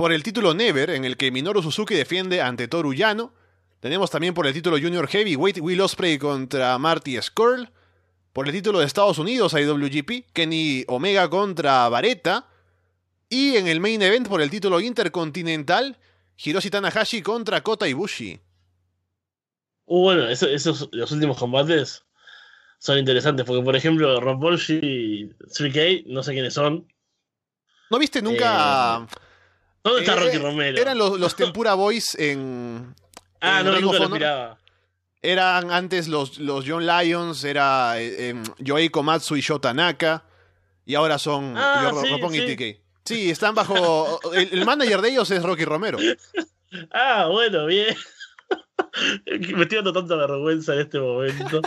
por 0.02 0.12
el 0.12 0.24
título 0.24 0.56
Never, 0.56 0.90
en 0.90 1.06
el 1.06 1.16
que 1.16 1.30
Minoru 1.30 1.62
Suzuki 1.62 1.94
defiende 1.94 2.42
ante 2.42 2.68
Toru 2.68 2.92
Yano. 2.92 3.36
Tenemos 3.82 4.10
también 4.10 4.34
por 4.34 4.48
el 4.48 4.54
título 4.56 4.78
Junior 4.82 5.08
Heavyweight 5.08 5.60
Will 5.60 5.80
Ospreay 5.80 6.18
contra 6.18 6.76
Marty 6.80 7.22
Skrull. 7.22 7.70
Por 8.34 8.48
el 8.48 8.52
título 8.52 8.80
de 8.80 8.88
Estados 8.88 9.20
Unidos 9.20 9.54
IWGP, 9.54 10.32
Kenny 10.34 10.86
Omega 10.88 11.30
contra 11.30 11.88
Vareta. 11.88 12.48
Y 13.30 13.58
en 13.58 13.68
el 13.68 13.80
main 13.80 14.02
event 14.02 14.28
por 14.28 14.42
el 14.42 14.50
título 14.50 14.80
intercontinental, 14.80 16.00
Hiroshi 16.44 16.72
Tanahashi 16.72 17.22
contra 17.22 17.62
Kota 17.62 17.88
Ibushi. 17.88 18.40
Uh, 19.86 20.02
bueno, 20.02 20.28
eso- 20.30 20.48
esos 20.50 20.90
los 20.94 21.12
últimos 21.12 21.38
combates 21.38 22.04
son 22.80 22.98
interesantes, 22.98 23.46
porque 23.46 23.64
por 23.64 23.76
ejemplo, 23.76 24.20
Roppongi 24.20 24.80
y 24.82 25.26
3K, 25.48 26.06
no 26.08 26.24
sé 26.24 26.32
quiénes 26.34 26.56
son. 26.56 26.92
¿No 27.92 28.00
viste 28.00 28.24
nunca... 28.24 29.06
¿Dónde 29.84 30.02
está 30.02 30.14
Eh, 30.14 30.20
Rocky 30.26 30.38
Romero? 30.38 30.78
Eran 30.82 30.98
los, 30.98 31.20
los 31.20 31.36
Tempura 31.38 31.74
Boys 31.74 32.16
en... 32.16 32.94
ah, 33.42 33.60
en 33.60 33.66
no, 33.66 33.72
Ring 33.74 33.82
nunca 33.82 33.96
of 33.96 34.00
lo 34.00 34.06
Honor. 34.08 34.20
miraba. 34.20 34.58
Eran 35.24 35.72
antes 35.72 36.08
los, 36.08 36.40
los 36.40 36.66
John 36.68 36.86
Lions, 36.86 37.44
era 37.44 38.00
eh, 38.02 38.30
em, 38.30 38.90
Komatsu 38.92 39.36
y 39.36 39.42
Shota 39.42 39.74
Naka. 39.74 40.24
Y 40.86 40.96
ahora 40.96 41.20
son 41.20 41.56
Ah, 41.58 41.90
Ro- 41.92 42.02
sí, 42.02 42.10
Roppongi 42.10 42.40
sí. 42.40 42.46
y 42.46 42.56
TK. 42.56 42.82
Sí, 43.06 43.30
están 43.32 43.54
bajo... 43.56 44.20
El, 44.34 44.50
el 44.52 44.66
manager 44.66 45.02
de 45.02 45.10
ellos 45.10 45.30
es 45.32 45.44
Rocky 45.44 45.64
Romero. 45.66 45.98
Ah, 46.92 47.28
bueno, 47.32 47.66
bien. 47.68 47.96
Me 49.56 49.62
estoy 49.64 49.78
dando 49.78 49.94
tanta 49.94 50.16
vergüenza 50.16 50.74
en 50.74 50.80
este 50.82 51.00
momento. 51.00 51.62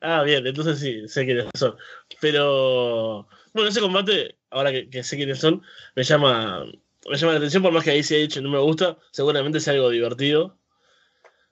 ah, 0.00 0.22
bien, 0.22 0.46
entonces 0.46 0.78
sí, 0.78 1.08
sé 1.08 1.24
quiénes 1.24 1.46
son. 1.54 1.76
Pero, 2.20 3.28
bueno, 3.52 3.68
ese 3.68 3.80
combate, 3.80 4.37
ahora 4.50 4.72
que, 4.72 4.88
que 4.90 5.02
sé 5.02 5.16
quiénes 5.16 5.38
son, 5.40 5.62
me 5.94 6.02
llama, 6.04 6.64
me 7.08 7.16
llama 7.16 7.32
la 7.32 7.38
atención, 7.38 7.62
por 7.62 7.72
más 7.72 7.84
que 7.84 7.90
ahí 7.90 8.02
se 8.02 8.16
ha 8.16 8.18
dicho 8.18 8.40
no 8.40 8.50
me 8.50 8.58
gusta, 8.58 8.96
seguramente 9.10 9.60
sea 9.60 9.74
algo 9.74 9.90
divertido. 9.90 10.56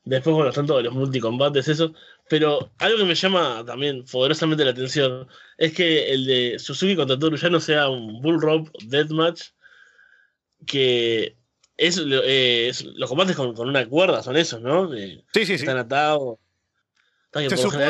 Después, 0.04 0.34
bueno, 0.34 0.50
están 0.50 0.66
todos 0.68 0.84
los 0.84 0.94
multicombates, 0.94 1.66
eso. 1.66 1.92
Pero 2.28 2.70
algo 2.78 2.98
que 2.98 3.04
me 3.04 3.14
llama 3.16 3.64
también 3.66 4.04
poderosamente 4.04 4.64
la 4.64 4.70
atención 4.70 5.26
es 5.58 5.72
que 5.72 6.12
el 6.12 6.24
de 6.26 6.58
Suzuki 6.60 6.94
contra 6.94 7.18
Toru 7.18 7.36
ya 7.36 7.50
no 7.50 7.58
sea 7.60 7.88
un 7.88 8.20
Bull 8.22 8.40
Rope 8.40 8.70
Deathmatch, 8.84 9.42
que 10.66 11.36
es, 11.76 11.98
eh, 11.98 12.68
es- 12.68 12.84
los 12.84 13.08
combates 13.08 13.36
con, 13.36 13.54
con 13.54 13.68
una 13.68 13.86
cuerda 13.88 14.22
son 14.22 14.36
esos, 14.36 14.60
¿no? 14.62 14.86
De- 14.88 15.24
Sí, 15.32 15.40
sí, 15.40 15.46
sí. 15.46 15.54
Están 15.54 15.78
atados. 15.78 16.38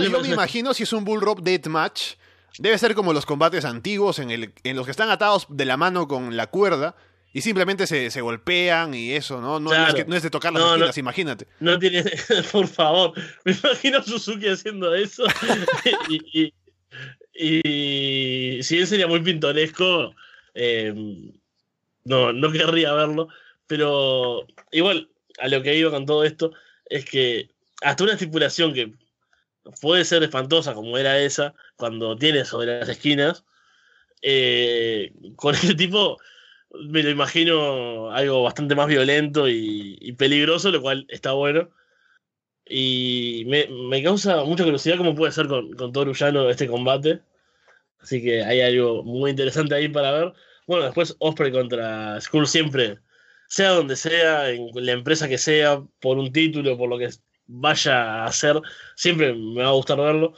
Yo 0.04 0.11
me 0.22 0.28
imagino 0.34 0.74
si 0.74 0.82
es 0.82 0.92
un 0.92 1.04
Bull 1.04 1.20
Rope 1.20 1.42
Deathmatch, 1.44 2.14
debe 2.59 2.78
ser 2.78 2.94
como 2.94 3.12
los 3.12 3.26
combates 3.26 3.64
antiguos 3.64 4.18
en, 4.18 4.30
el, 4.30 4.52
en 4.64 4.76
los 4.76 4.84
que 4.86 4.90
están 4.90 5.11
atados 5.11 5.46
de 5.50 5.64
la 5.64 5.76
mano 5.76 6.09
con 6.09 6.36
la 6.36 6.46
cuerda 6.48 6.96
y 7.32 7.42
simplemente 7.42 7.86
se, 7.86 8.11
se 8.11 8.20
golpean 8.22 8.94
y 8.94 9.12
eso, 9.12 9.40
¿no? 9.40 9.61
No, 9.61 9.70
no 9.70 9.86
es, 9.88 9.94
que- 9.94 10.04
no 10.07 10.16
es 10.16 10.22
de 10.22 10.30
tocar 10.30 10.52
las 10.52 10.62
No, 10.62 10.68
no. 10.70 10.74
esquinas, 10.76 10.98
imagínate. 10.98 11.46
No 11.61 11.78
tiene, 11.78 12.02
por 12.52 12.66
favor, 12.66 13.12
me 13.44 13.52
imagino 13.52 13.98
a 13.98 14.02
Suzuki 14.02 14.48
haciendo 14.48 14.94
eso. 14.94 15.24
y, 16.09 16.40
y- 16.42 16.52
y 17.38 18.62
si 18.62 18.76
bien 18.76 18.86
sería 18.86 19.07
muy 19.07 19.20
pintoresco, 19.20 20.14
eh, 20.54 20.94
no, 22.04 22.32
no 22.32 22.52
querría 22.52 22.92
verlo. 22.94 23.28
Pero 23.66 24.46
igual, 24.70 25.11
a 25.40 25.48
lo 25.48 25.62
que 25.62 25.74
iba 25.76 25.90
con 25.90 26.07
todo 26.07 26.24
esto, 26.24 26.52
es 26.88 27.04
que 27.04 27.50
hasta 27.82 28.04
una 28.04 28.12
estipulación 28.14 28.72
que 28.72 28.92
puede 29.81 30.05
ser 30.05 30.23
espantosa 30.23 30.75
como 30.75 30.99
era 30.99 31.19
esa, 31.19 31.55
cuando 31.77 32.17
tiene 32.17 32.45
sobre 32.45 32.81
las 32.81 32.89
esquinas, 32.89 33.45
eh, 34.23 35.12
con 35.37 35.55
este 35.55 35.75
tipo 35.75 36.19
me 36.71 37.03
lo 37.03 37.11
imagino 37.11 38.11
algo 38.11 38.43
bastante 38.43 38.75
más 38.75 38.89
violento 38.89 39.49
y, 39.49 40.12
peligroso, 40.19 40.71
lo 40.71 40.83
cual 40.83 41.07
está 41.09 41.33
bueno. 41.33 41.71
Y 42.69 43.45
me, 43.47 44.03
causa 44.03 44.45
mucha 44.45 44.64
curiosidad 44.64 44.99
cómo 44.99 45.14
puede 45.14 45.33
ser 45.33 45.47
con, 45.47 45.73
con 45.75 45.93
Toru 45.93 46.12
Yano 46.14 46.51
este 46.51 46.67
combate. 46.67 47.23
Así 48.01 48.23
que 48.23 48.43
hay 48.45 48.61
algo 48.61 49.03
muy 49.05 49.31
interesante 49.31 49.75
ahí 49.75 49.89
para 49.89 50.12
ver. 50.12 50.33
Bueno, 50.67 50.85
después 50.85 51.17
Osprey 51.21 51.53
contra 51.53 52.21
Skull 52.21 52.47
siempre, 52.47 52.99
sea 53.49 53.71
donde 53.71 53.97
sea, 53.97 54.51
en 54.51 54.71
la 54.75 54.93
empresa 54.93 55.29
que 55.29 55.39
sea, 55.39 55.83
por 56.01 56.19
un 56.19 56.33
título, 56.33 56.77
por 56.77 56.89
lo 56.89 56.99
que 56.99 57.11
vaya 57.47 58.24
a 58.24 58.26
hacer, 58.26 58.61
siempre 58.94 59.34
me 59.34 59.62
va 59.62 59.68
a 59.68 59.72
gustar 59.72 59.99
verlo. 59.99 60.34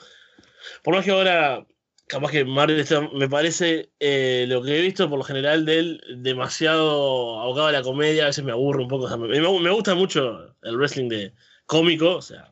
Por 0.82 0.94
más 0.94 1.04
que 1.04 1.10
ahora, 1.10 1.66
capaz 2.08 2.30
que 2.30 2.44
Marvel 2.44 2.84
me 3.14 3.28
parece 3.28 3.90
eh, 4.00 4.46
lo 4.48 4.62
que 4.62 4.78
he 4.78 4.82
visto 4.82 5.08
por 5.08 5.18
lo 5.18 5.24
general 5.24 5.64
de 5.64 5.78
él 5.78 6.00
demasiado 6.16 7.40
abocado 7.40 7.68
a 7.68 7.72
la 7.72 7.82
comedia, 7.82 8.24
a 8.24 8.26
veces 8.28 8.44
me 8.44 8.52
aburre 8.52 8.82
un 8.82 8.88
poco. 8.88 9.08
me, 9.18 9.70
gusta 9.70 9.94
mucho 9.94 10.54
el 10.62 10.76
wrestling 10.76 11.08
de 11.08 11.34
cómico, 11.66 12.16
o 12.16 12.22
sea, 12.22 12.50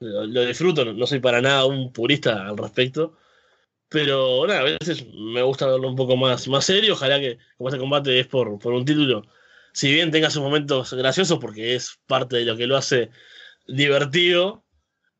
lo, 0.00 0.44
disfruto, 0.46 0.84
no, 0.84 1.06
soy 1.06 1.20
para 1.20 1.40
nada 1.40 1.66
un 1.66 1.92
purista 1.92 2.48
al 2.48 2.56
respecto. 2.56 3.16
Pero 3.88 4.50
a 4.50 4.62
veces 4.62 5.06
me 5.14 5.42
gusta 5.42 5.66
verlo 5.66 5.88
un 5.88 5.96
poco 5.96 6.16
más, 6.16 6.48
más 6.48 6.64
serio. 6.64 6.94
Ojalá 6.94 7.20
que, 7.20 7.38
como 7.56 7.68
este 7.68 7.78
combate 7.78 8.18
es 8.18 8.26
por, 8.26 8.58
por 8.58 8.72
un 8.72 8.84
título, 8.84 9.22
si 9.72 9.92
bien 9.92 10.10
tenga 10.10 10.30
sus 10.30 10.42
momentos 10.42 10.92
graciosos, 10.94 11.38
porque 11.38 11.74
es 11.74 12.00
parte 12.06 12.36
de 12.36 12.44
lo 12.44 12.56
que 12.56 12.66
lo 12.66 12.76
hace 12.76 13.10
divertido, 13.66 14.64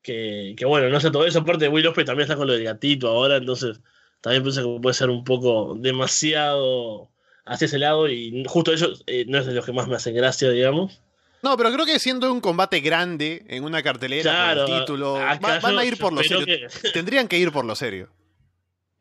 que, 0.03 0.55
que 0.57 0.65
bueno, 0.67 0.89
no 0.91 1.01
sé 1.01 1.11
todo 1.11 1.27
eso. 1.27 1.41
Aparte, 1.41 1.69
Will 1.69 1.87
Ospreay 1.87 2.07
también 2.07 2.25
está 2.25 2.37
con 2.37 2.47
lo 2.47 2.53
del 2.53 2.65
gatito 2.65 3.09
ahora, 3.09 3.37
entonces 3.37 3.81
también 4.21 4.43
pienso 4.43 4.63
que 4.63 4.81
puede 4.81 4.95
ser 4.95 5.11
un 5.11 5.25
poco 5.25 5.75
demasiado 5.79 7.11
hacia 7.47 7.67
ese 7.67 7.79
lado. 7.79 8.09
Y 8.09 8.45
justo 8.47 8.73
eso 8.73 8.93
eh, 9.07 9.25
no 9.29 9.39
es 9.39 9.47
de 9.47 9.53
los 9.55 9.65
que 9.65 9.73
más 9.73 9.89
me 9.89 9.97
hacen 9.97 10.15
gracia, 10.15 10.51
digamos. 10.51 11.01
No, 11.43 11.57
pero 11.59 11.71
creo 11.73 11.85
que 11.85 11.99
siendo 11.99 12.33
un 12.33 12.41
combate 12.41 12.81
grande 12.81 13.45
en 13.49 13.65
una 13.65 13.83
cartelera 13.83 14.23
Claro, 14.23 14.65
el 14.67 14.81
título, 14.81 15.15
va- 15.15 15.59
van 15.61 15.79
a 15.79 15.85
ir 15.85 15.99
por 15.99 16.13
lo 16.13 16.23
serio. 16.23 16.47
que- 16.47 16.69
Tendrían 16.93 17.29
que 17.29 17.39
ir 17.39 17.53
por 17.53 17.65
lo 17.67 17.75
serio. 17.77 18.11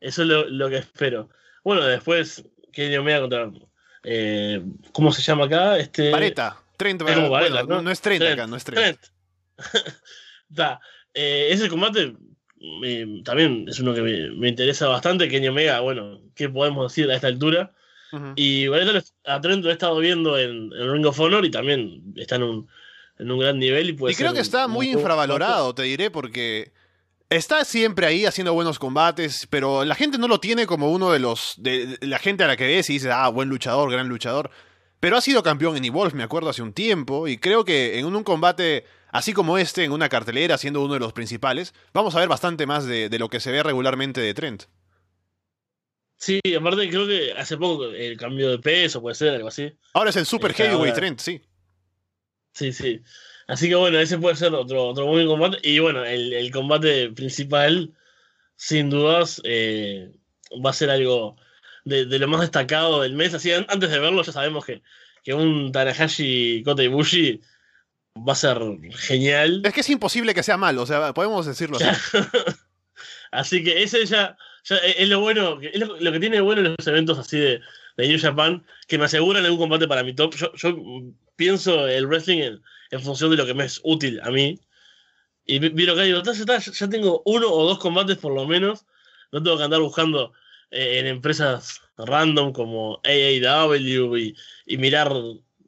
Eso 0.00 0.22
es 0.22 0.28
lo, 0.28 0.44
lo 0.48 0.68
que 0.68 0.76
espero. 0.76 1.30
Bueno, 1.62 1.82
después, 1.84 2.44
Kenny 2.72 2.96
Omega 2.98 3.20
contra. 3.22 3.50
eh, 4.02 4.62
¿Cómo 4.92 5.10
se 5.12 5.22
llama 5.22 5.46
acá? 5.46 5.78
Este, 5.78 6.10
Vareta, 6.10 6.60
Trent, 6.76 7.00
bueno, 7.00 7.62
no, 7.66 7.80
¿no? 7.82 7.90
es 7.90 8.02
Trent, 8.02 8.20
Trent, 8.22 8.38
acá, 8.38 8.46
no 8.46 8.56
es 8.56 8.64
Trent. 8.64 8.82
Trent. 8.98 9.13
Ta, 10.54 10.80
eh, 11.12 11.48
ese 11.50 11.68
combate 11.68 12.14
también 13.24 13.66
es 13.68 13.78
uno 13.80 13.94
que 13.94 14.02
me, 14.02 14.30
me 14.30 14.48
interesa 14.48 14.88
bastante. 14.88 15.28
Kenny 15.28 15.48
Omega, 15.48 15.80
bueno, 15.80 16.20
¿qué 16.34 16.48
podemos 16.48 16.90
decir 16.92 17.10
a 17.10 17.14
esta 17.14 17.26
altura? 17.28 17.72
Y 18.36 18.66
lo- 18.66 19.02
a 19.24 19.40
Trent 19.40 19.64
lo 19.64 19.70
he 19.70 19.72
estado 19.72 19.98
viendo 19.98 20.38
en, 20.38 20.70
en 20.72 20.92
Ring 20.92 21.04
of 21.06 21.18
Honor 21.18 21.44
y 21.44 21.50
también 21.50 22.14
está 22.14 22.36
en 22.36 22.44
un, 22.44 22.68
en 23.18 23.30
un 23.30 23.40
gran 23.40 23.58
nivel. 23.58 23.90
Y, 23.90 23.92
puede 23.94 24.12
Y 24.12 24.16
creo 24.16 24.28
ser 24.28 24.36
que 24.36 24.42
está 24.42 24.66
un- 24.66 24.72
muy 24.72 24.86
un 24.90 24.94
infravalorado, 24.94 25.74
te 25.74 25.82
diré, 25.82 26.12
porque 26.12 26.70
está 27.28 27.64
siempre 27.64 28.06
ahí 28.06 28.24
haciendo 28.24 28.54
buenos 28.54 28.78
combates, 28.78 29.48
pero 29.50 29.84
la 29.84 29.96
gente 29.96 30.16
no 30.18 30.28
lo 30.28 30.38
tiene 30.38 30.66
como 30.66 30.92
uno 30.92 31.10
de 31.10 31.18
los. 31.18 31.54
de, 31.58 31.86
de 31.98 32.06
la 32.06 32.20
gente 32.20 32.44
a 32.44 32.46
la 32.46 32.56
que 32.56 32.66
ves 32.68 32.88
y 32.90 32.94
dice, 32.94 33.10
ah, 33.10 33.28
buen 33.30 33.48
luchador, 33.48 33.90
gran 33.90 34.08
luchador. 34.08 34.48
pero 35.00 35.16
ha 35.16 35.20
sido 35.20 35.42
campeón 35.42 35.76
en 35.76 35.84
Evolve, 35.84 36.16
me 36.16 36.22
acuerdo, 36.22 36.50
hace 36.50 36.62
un 36.62 36.72
tiempo, 36.72 37.26
y 37.26 37.38
creo 37.38 37.64
que 37.64 37.98
en 37.98 38.06
un, 38.06 38.14
un 38.14 38.22
combate 38.24 38.84
así 39.14 39.32
como 39.32 39.56
este, 39.56 39.84
en 39.84 39.92
una 39.92 40.08
cartelera, 40.10 40.58
siendo 40.58 40.82
uno 40.82 40.94
de 40.94 41.00
los 41.00 41.12
principales, 41.14 41.72
vamos 41.94 42.14
a 42.14 42.20
ver 42.20 42.28
bastante 42.28 42.66
más 42.66 42.84
de, 42.84 43.08
de 43.08 43.18
lo 43.18 43.28
que 43.30 43.40
se 43.40 43.50
ve 43.50 43.62
regularmente 43.62 44.20
de 44.20 44.34
Trent. 44.34 44.64
Sí, 46.16 46.40
aparte 46.58 46.88
creo 46.88 47.06
que 47.06 47.32
hace 47.32 47.56
poco 47.56 47.86
el 47.86 48.16
cambio 48.16 48.50
de 48.50 48.58
peso, 48.58 49.00
puede 49.00 49.14
ser, 49.14 49.34
algo 49.34 49.48
así. 49.48 49.72
Ahora 49.92 50.10
es 50.10 50.16
el 50.16 50.26
Super 50.26 50.50
Está 50.50 50.64
Heavyweight 50.64 50.90
ahora. 50.90 51.00
Trent, 51.00 51.20
sí. 51.20 51.40
Sí, 52.52 52.72
sí. 52.72 53.00
Así 53.46 53.68
que 53.68 53.74
bueno, 53.74 53.98
ese 53.98 54.16
puede 54.18 54.36
ser 54.36 54.54
otro, 54.54 54.86
otro 54.86 55.06
buen 55.06 55.26
combate. 55.26 55.58
Y 55.62 55.80
bueno, 55.80 56.04
el, 56.04 56.32
el 56.32 56.50
combate 56.50 57.10
principal, 57.10 57.92
sin 58.56 58.88
dudas, 58.90 59.42
eh, 59.44 60.12
va 60.64 60.70
a 60.70 60.72
ser 60.72 60.88
algo 60.90 61.36
de, 61.84 62.06
de 62.06 62.18
lo 62.18 62.28
más 62.28 62.40
destacado 62.40 63.02
del 63.02 63.14
mes. 63.14 63.34
Así, 63.34 63.52
an- 63.52 63.66
antes 63.68 63.90
de 63.90 63.98
verlo, 63.98 64.22
ya 64.22 64.32
sabemos 64.32 64.64
que, 64.64 64.82
que 65.22 65.34
un 65.34 65.72
Tanahashi 65.72 66.62
Kota 66.64 66.82
Ibushi 66.84 67.42
va 68.16 68.32
a 68.32 68.36
ser 68.36 68.58
genial. 68.96 69.62
Es 69.64 69.72
que 69.72 69.80
es 69.80 69.90
imposible 69.90 70.34
que 70.34 70.42
sea 70.42 70.56
malo, 70.56 70.82
o 70.82 70.86
sea, 70.86 71.12
podemos 71.14 71.46
decirlo 71.46 71.76
así. 71.78 71.86
Así 73.32 73.64
que 73.64 73.82
ese 73.82 74.06
ya, 74.06 74.36
ya 74.64 74.76
es 74.76 75.08
lo 75.08 75.20
bueno, 75.20 75.58
es 75.60 75.80
lo, 75.80 75.98
lo 75.98 76.12
que 76.12 76.20
tiene 76.20 76.40
bueno 76.40 76.60
en 76.60 76.74
los 76.78 76.86
eventos 76.86 77.18
así 77.18 77.36
de, 77.36 77.60
de 77.96 78.08
New 78.08 78.20
Japan, 78.20 78.64
que 78.86 78.96
me 78.96 79.06
aseguran 79.06 79.44
algún 79.44 79.58
combate 79.58 79.88
para 79.88 80.04
mi 80.04 80.14
top. 80.14 80.34
Yo, 80.36 80.52
yo 80.54 80.76
pienso 81.34 81.88
el 81.88 82.06
wrestling 82.06 82.38
en, 82.38 82.62
en 82.92 83.00
función 83.02 83.30
de 83.32 83.36
lo 83.36 83.44
que 83.46 83.54
me 83.54 83.64
es 83.64 83.80
útil 83.82 84.20
a 84.22 84.30
mí. 84.30 84.60
Y 85.46 85.58
vi- 85.58 85.84
lo 85.84 85.96
que 85.96 86.02
digo, 86.02 86.22
"Ta, 86.22 86.32
ya, 86.32 86.58
ya- 86.60 86.88
tengo 86.88 87.22
uno 87.26 87.48
o 87.50 87.66
dos 87.66 87.78
combates 87.80 88.18
por 88.18 88.32
lo 88.32 88.46
menos. 88.46 88.86
No 89.32 89.42
tengo 89.42 89.58
que 89.58 89.64
andar 89.64 89.80
buscando 89.80 90.32
eh, 90.70 91.00
en 91.00 91.06
empresas 91.08 91.80
random 91.98 92.52
como 92.52 93.00
AAW 93.04 94.16
y, 94.16 94.36
y 94.66 94.76
mirar 94.78 95.12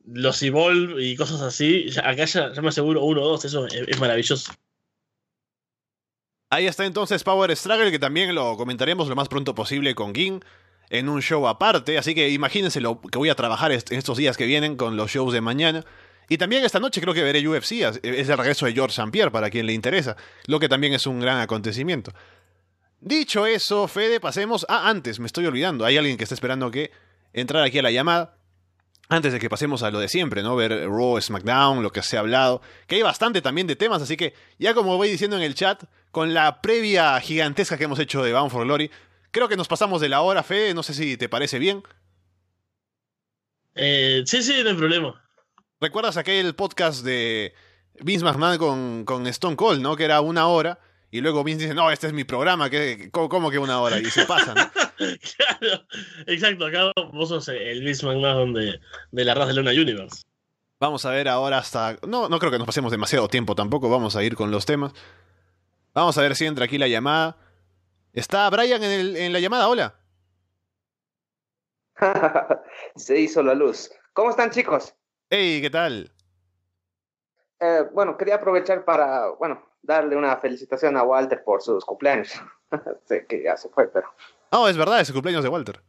los 0.07 0.43
Evolve 0.43 1.03
y 1.03 1.17
cosas 1.17 1.41
así. 1.43 1.87
Acá 2.03 2.25
ya, 2.25 2.53
me 2.63 2.69
aseguro 2.69 3.03
uno 3.05 3.23
o 3.23 3.29
dos, 3.29 3.45
eso 3.45 3.67
es, 3.67 4.01
maravilloso. 4.01 4.53
Ahí 6.49 6.67
está 6.67 6.87
entonces 6.87 7.25
Power 7.25 7.55
Struggle, 7.57 7.91
que 7.91 7.99
también 7.99 8.35
lo 8.35 8.57
comentaremos 8.57 9.09
lo 9.09 9.17
más 9.17 9.29
pronto 9.29 9.55
posible 9.55 9.95
con 9.95 10.15
Ging 10.15 10.41
en 10.91 11.09
un 11.09 11.21
show 11.21 11.47
aparte. 11.49 11.99
Así 11.99 12.15
que 12.15 12.31
imagínense 12.31 12.81
lo 12.81 13.01
que 13.01 13.19
voy 13.19 13.29
a 13.29 13.35
trabajar 13.35 13.73
en 13.73 13.83
estos 13.91 14.17
días 14.17 14.37
que 14.37 14.47
vienen 14.47 14.77
con 14.77 14.97
los 14.97 15.11
shows 15.11 15.33
de 15.33 15.41
mañana. 15.41 15.85
Y 16.29 16.39
también 16.39 16.65
esta 16.65 16.81
noche 16.81 17.01
creo 17.01 17.15
que 17.15 17.23
veré 17.23 17.47
UFC. 17.47 17.73
Es 18.03 18.29
el 18.29 18.39
regreso 18.39 18.67
de 18.67 18.73
George 18.73 18.93
St. 18.93 19.11
Pierre 19.11 19.31
para 19.31 19.51
quien 19.51 19.67
le 19.67 19.73
interesa, 19.73 20.17
lo 20.47 20.59
que 20.59 20.69
también 20.69 20.93
es 20.93 21.07
un 21.07 21.21
gran 21.21 21.41
acontecimiento. 21.41 22.13
Dicho 23.01 23.47
eso, 23.47 23.87
Fede, 23.89 24.21
pasemos. 24.21 24.67
Ah, 24.69 24.89
antes, 24.89 25.21
me 25.21 25.27
estoy 25.27 25.47
olvidando. 25.47 25.85
Hay 25.85 25.97
alguien 25.97 26.17
que 26.17 26.25
está 26.25 26.35
esperando 26.35 26.71
que 26.71 26.91
entrar 27.33 27.63
aquí 27.63 27.79
a 27.79 27.83
la 27.83 27.91
llamada. 27.91 28.36
Antes 29.09 29.33
de 29.33 29.39
que 29.39 29.49
pasemos 29.49 29.85
a 29.85 29.91
lo 29.91 30.01
de 30.01 30.09
siempre, 30.09 30.43
¿no? 30.43 30.57
Ver 30.57 30.89
Raw, 30.89 31.21
SmackDown, 31.21 31.83
lo 31.83 31.93
que 31.93 32.03
se 32.03 32.17
ha 32.17 32.21
hablado. 32.21 32.61
Que 32.89 32.97
hay 32.97 33.03
bastante 33.03 33.41
también 33.41 33.69
de 33.69 33.77
temas, 33.77 34.03
así 34.03 34.17
que 34.17 34.35
ya 34.59 34.75
como 34.75 34.97
voy 34.97 35.09
diciendo 35.09 35.37
en 35.37 35.43
el 35.43 35.55
chat, 35.55 35.85
con 36.11 36.35
la 36.35 36.61
previa 36.61 37.21
gigantesca 37.21 37.79
que 37.79 37.85
hemos 37.85 38.01
hecho 38.01 38.25
de 38.25 38.33
Bound 38.33 38.51
for 38.51 38.65
Glory, 38.65 38.91
creo 39.31 39.49
que 39.49 39.57
nos 39.57 39.69
pasamos 39.69 40.01
de 40.01 40.09
la 40.09 40.23
hora, 40.23 40.43
Fede. 40.43 40.75
No 40.75 40.83
sé 40.83 40.93
si 40.95 41.17
te 41.17 41.29
parece 41.29 41.59
bien. 41.61 41.83
Eh, 43.75 44.23
sí, 44.27 44.43
sí, 44.43 44.63
no 44.65 44.71
hay 44.71 44.77
problema. 44.77 45.23
¿Recuerdas 45.81 46.17
aquel 46.17 46.55
podcast 46.55 47.05
de 47.05 47.55
Vince 48.01 48.25
McMahon 48.25 48.59
con, 48.59 49.05
con 49.05 49.27
Stone 49.29 49.57
Cold, 49.57 49.83
¿no? 49.83 49.95
Que 49.95 50.05
era 50.05 50.21
una 50.21 50.49
hora. 50.49 50.81
Y 51.17 51.21
luego 51.21 51.43
Vince 51.45 51.63
dice, 51.65 51.75
no, 51.75 51.91
este 51.91 52.07
es 52.09 52.13
mi 52.13 52.25
programa, 52.25 52.69
que 52.71 53.11
¿cómo, 53.11 53.29
cómo 53.29 53.51
que 53.51 53.59
una 53.59 53.81
hora? 53.81 53.99
Y 53.99 54.05
se 54.07 54.25
pasa, 54.27 54.55
¿no? 54.55 54.71
claro, 54.99 55.85
exacto. 56.27 56.67
Acá 56.67 56.93
vos 57.13 57.29
sos 57.29 57.49
el 57.49 57.83
Vince 57.85 58.05
McMahon 58.07 58.53
de, 58.55 58.79
de 59.13 59.25
la 59.25 59.35
raza 59.35 59.49
de 59.49 59.55
Luna 59.55 59.71
Universe. 59.71 60.23
Vamos 60.79 61.05
a 61.07 61.11
ver 61.11 61.29
ahora 61.29 61.59
hasta... 61.59 61.97
No, 62.07 62.29
no 62.29 62.39
creo 62.39 62.51
que 62.53 62.59
nos 62.59 62.67
pasemos 62.67 62.91
demasiado 62.93 63.29
tiempo 63.29 63.55
tampoco, 63.55 63.89
vamos 63.89 64.15
a 64.17 64.23
ir 64.23 64.37
con 64.37 64.51
los 64.51 64.67
temas. 64.67 64.93
Vamos 65.95 66.19
a 66.19 66.21
ver 66.23 66.37
si 66.37 66.45
entra 66.45 66.67
aquí 66.67 66.77
la 66.77 66.87
llamada. 66.89 67.39
¿Está 68.13 68.49
Brian 68.51 68.83
en, 68.83 68.91
el- 68.91 69.17
en 69.17 69.33
la 69.33 69.41
llamada? 69.41 69.69
Hola. 69.69 69.95
Se 72.97 73.19
hizo 73.19 73.43
la 73.43 73.55
luz. 73.55 73.91
¿Cómo 74.13 74.31
están, 74.31 74.51
chicos? 74.51 74.95
Hey, 75.31 75.61
¿qué 75.63 75.71
tal? 75.71 76.13
Eh, 77.61 77.85
bueno, 77.95 78.17
quería 78.19 78.35
aprovechar 78.37 78.85
para, 78.85 79.31
bueno, 79.39 79.63
darle 79.87 80.17
una 80.17 80.37
felicitación 80.37 80.97
a 80.97 81.03
Walter 81.03 81.43
por 81.45 81.63
sus 81.63 81.85
cumpleaños. 81.85 82.33
sé 83.05 83.27
que 83.27 83.43
ya 83.43 83.57
se 83.57 83.69
fue, 83.69 83.89
pero... 83.89 84.09
Oh, 84.51 84.69
es 84.69 84.77
verdad, 84.77 85.01
es 85.01 85.09
el 85.09 85.15
cumpleaños 85.15 85.45
de 85.45 85.51
Walter. 85.51 85.81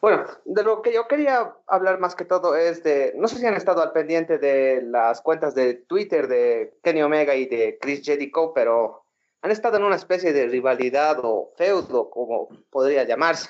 Bueno, 0.00 0.24
de 0.44 0.62
lo 0.62 0.82
que 0.82 0.92
yo 0.92 1.08
quería 1.08 1.54
hablar 1.66 1.98
más 1.98 2.14
que 2.14 2.24
todo 2.24 2.54
es 2.54 2.82
de, 2.84 3.14
no 3.16 3.28
sé 3.28 3.38
si 3.38 3.46
han 3.46 3.54
estado 3.54 3.82
al 3.82 3.92
pendiente 3.92 4.38
de 4.38 4.82
las 4.82 5.20
cuentas 5.22 5.54
de 5.54 5.74
Twitter 5.74 6.28
de 6.28 6.78
Kenny 6.82 7.02
Omega 7.02 7.34
y 7.34 7.46
de 7.46 7.78
Chris 7.80 8.04
Jericho, 8.04 8.52
pero 8.54 9.04
han 9.42 9.50
estado 9.50 9.78
en 9.78 9.84
una 9.84 9.96
especie 9.96 10.32
de 10.32 10.46
rivalidad 10.46 11.18
o 11.22 11.52
feudo, 11.56 12.10
como 12.10 12.48
podría 12.70 13.04
llamarse. 13.04 13.48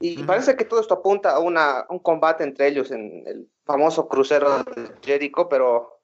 Y 0.00 0.22
parece 0.24 0.54
que 0.54 0.66
todo 0.66 0.80
esto 0.80 0.94
apunta 0.94 1.30
a 1.30 1.38
una, 1.38 1.80
a 1.80 1.86
un 1.88 1.98
combate 1.98 2.44
entre 2.44 2.68
ellos 2.68 2.90
en 2.90 3.22
el 3.26 3.48
famoso 3.64 4.06
crucero 4.06 4.64
de 4.64 4.90
Jericho, 5.00 5.48
pero 5.48 5.95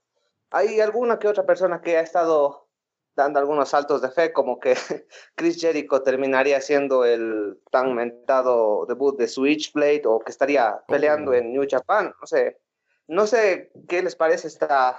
hay 0.52 0.80
alguna 0.80 1.18
que 1.18 1.28
otra 1.28 1.44
persona 1.46 1.80
que 1.80 1.96
ha 1.96 2.00
estado 2.00 2.68
dando 3.14 3.38
algunos 3.38 3.68
saltos 3.68 4.00
de 4.00 4.10
fe, 4.10 4.32
como 4.32 4.58
que 4.58 4.74
Chris 5.34 5.60
Jericho 5.60 6.02
terminaría 6.02 6.60
siendo 6.60 7.04
el 7.04 7.58
tan 7.70 7.94
mentado 7.94 8.86
debut 8.86 9.18
de 9.18 9.28
Switchblade 9.28 10.02
o 10.06 10.20
que 10.20 10.30
estaría 10.32 10.80
peleando 10.88 11.32
Oh. 11.32 11.34
en 11.34 11.52
New 11.52 11.66
Japan. 11.70 12.14
No 12.20 12.26
sé, 12.26 12.60
no 13.08 13.26
sé 13.26 13.70
qué 13.88 14.02
les 14.02 14.16
parece 14.16 14.48
esta, 14.48 14.98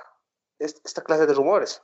est- 0.59 0.85
esta 0.85 1.01
clase 1.03 1.25
de 1.25 1.33
rumores. 1.33 1.81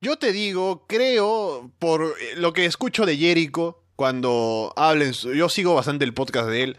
Yo 0.00 0.16
te 0.18 0.32
digo, 0.32 0.86
creo, 0.86 1.72
por 1.78 2.02
eh, 2.02 2.36
lo 2.36 2.52
que 2.52 2.66
escucho 2.66 3.04
de 3.04 3.16
Jericho, 3.16 3.82
cuando 3.96 4.72
hablen, 4.76 5.12
yo 5.12 5.48
sigo 5.48 5.74
bastante 5.74 6.04
el 6.04 6.14
podcast 6.14 6.48
de 6.48 6.62
él, 6.62 6.76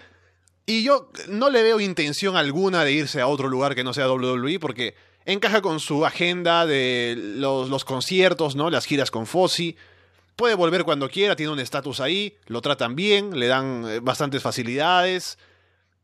y 0.65 0.83
yo 0.83 1.09
no 1.27 1.49
le 1.49 1.63
veo 1.63 1.79
intención 1.81 2.37
alguna 2.37 2.83
de 2.85 2.91
irse 2.93 3.19
a 3.19 3.27
otro 3.27 3.49
lugar 3.49 3.75
que 3.75 3.83
no 3.83 3.93
sea 3.93 4.07
WWE, 4.09 4.59
porque 4.59 4.93
encaja 5.25 5.61
con 5.61 5.79
su 5.79 6.05
agenda 6.05 6.65
de 6.65 7.15
los, 7.17 7.69
los 7.69 7.85
conciertos, 7.85 8.55
¿no? 8.55 8.69
Las 8.69 8.85
giras 8.85 9.11
con 9.11 9.25
Fossi. 9.27 9.75
Puede 10.35 10.55
volver 10.55 10.83
cuando 10.85 11.09
quiera, 11.09 11.35
tiene 11.35 11.51
un 11.51 11.59
estatus 11.59 11.99
ahí, 11.99 12.37
lo 12.47 12.61
tratan 12.61 12.95
bien, 12.95 13.37
le 13.37 13.47
dan 13.47 13.85
eh, 13.87 13.99
bastantes 13.99 14.41
facilidades. 14.41 15.37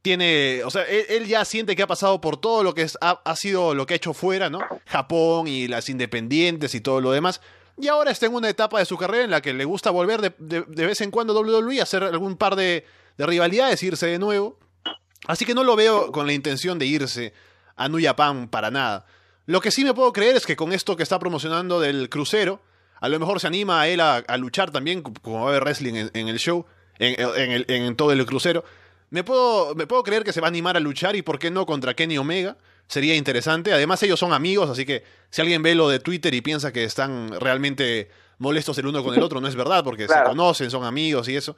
Tiene, 0.01 0.61
o 0.63 0.69
sea, 0.69 0.83
él, 0.83 1.25
ya 1.25 1.43
siente 1.45 1.75
que 1.75 1.81
ha 1.81 1.87
pasado 1.87 2.21
por 2.21 2.37
todo 2.37 2.61
lo 2.61 2.75
que 2.75 2.85
ha, 3.01 3.21
ha 3.25 3.35
sido 3.35 3.73
lo 3.73 3.87
que 3.87 3.95
ha 3.95 3.97
hecho 3.97 4.13
fuera, 4.13 4.51
¿no? 4.51 4.59
Japón 4.85 5.47
y 5.47 5.67
las 5.67 5.89
independientes 5.89 6.75
y 6.75 6.81
todo 6.81 7.01
lo 7.01 7.11
demás. 7.11 7.41
Y 7.81 7.87
ahora 7.87 8.11
está 8.11 8.27
en 8.27 8.35
una 8.35 8.49
etapa 8.49 8.77
de 8.77 8.85
su 8.85 8.97
carrera 8.97 9.23
en 9.23 9.31
la 9.31 9.41
que 9.41 9.53
le 9.53 9.65
gusta 9.65 9.89
volver 9.89 10.21
de, 10.21 10.33
de- 10.37 10.61
de 10.67 10.85
vez 10.85 11.01
en 11.01 11.09
cuando 11.09 11.33
a 11.35 11.41
WWE, 11.41 11.81
hacer 11.81 12.03
algún 12.03 12.37
par 12.37 12.55
de, 12.55 12.85
de 13.17 13.25
rivalidades, 13.25 13.81
irse 13.81 14.05
de 14.05 14.19
nuevo. 14.19 14.59
Así 15.27 15.43
que 15.43 15.55
no 15.55 15.63
lo 15.63 15.75
veo 15.75 16.11
con 16.11 16.27
la 16.27 16.33
intención 16.33 16.77
de 16.77 16.85
irse 16.85 17.33
a 17.75 17.89
New 17.89 18.01
Japan 18.01 18.47
para 18.47 18.71
nada. 18.71 19.05
Lo 19.45 19.61
que 19.61 19.71
sí 19.71 19.83
me 19.83 19.93
puedo 19.93 20.11
creer 20.13 20.35
es 20.35 20.45
que 20.45 20.55
con 20.55 20.73
esto 20.73 20.95
que 20.95 21.03
está 21.03 21.19
promocionando 21.19 21.79
del 21.79 22.09
crucero, 22.09 22.61
a 22.99 23.09
lo 23.09 23.19
mejor 23.19 23.39
se 23.39 23.47
anima 23.47 23.81
a 23.81 23.87
él 23.87 23.99
a, 24.01 24.17
a 24.17 24.37
luchar 24.37 24.71
también, 24.71 25.01
como 25.01 25.41
va 25.41 25.47
a 25.47 25.49
haber 25.49 25.63
wrestling 25.63 25.93
en, 25.95 26.11
en 26.13 26.27
el 26.29 26.39
show, 26.39 26.65
en, 26.97 27.15
en 27.37 27.51
el- 27.51 27.65
en 27.67 27.95
todo 27.95 28.11
el 28.11 28.25
crucero. 28.25 28.63
Me 29.11 29.23
puedo, 29.23 29.75
me 29.75 29.85
puedo 29.85 30.01
creer 30.03 30.23
que 30.23 30.33
se 30.33 30.41
va 30.41 30.47
a 30.47 30.49
animar 30.49 30.75
a 30.77 30.79
luchar 30.79 31.15
y 31.15 31.21
por 31.21 31.37
qué 31.37 31.51
no 31.51 31.65
contra 31.65 31.93
Kenny 31.93 32.17
Omega. 32.17 32.57
Sería 32.87 33.15
interesante. 33.15 33.71
Además 33.73 34.01
ellos 34.03 34.19
son 34.19 34.33
amigos, 34.33 34.69
así 34.69 34.85
que 34.85 35.03
si 35.29 35.41
alguien 35.41 35.61
ve 35.61 35.75
lo 35.75 35.89
de 35.89 35.99
Twitter 35.99 36.33
y 36.33 36.41
piensa 36.41 36.71
que 36.71 36.83
están 36.83 37.31
realmente 37.39 38.09
molestos 38.39 38.77
el 38.79 38.87
uno 38.87 39.03
con 39.03 39.13
el 39.13 39.21
otro, 39.23 39.39
no 39.41 39.47
es 39.47 39.55
verdad, 39.55 39.83
porque 39.83 40.07
se 40.07 40.13
conocen, 40.29 40.71
son 40.71 40.83
amigos 40.85 41.27
y 41.29 41.35
eso. 41.35 41.55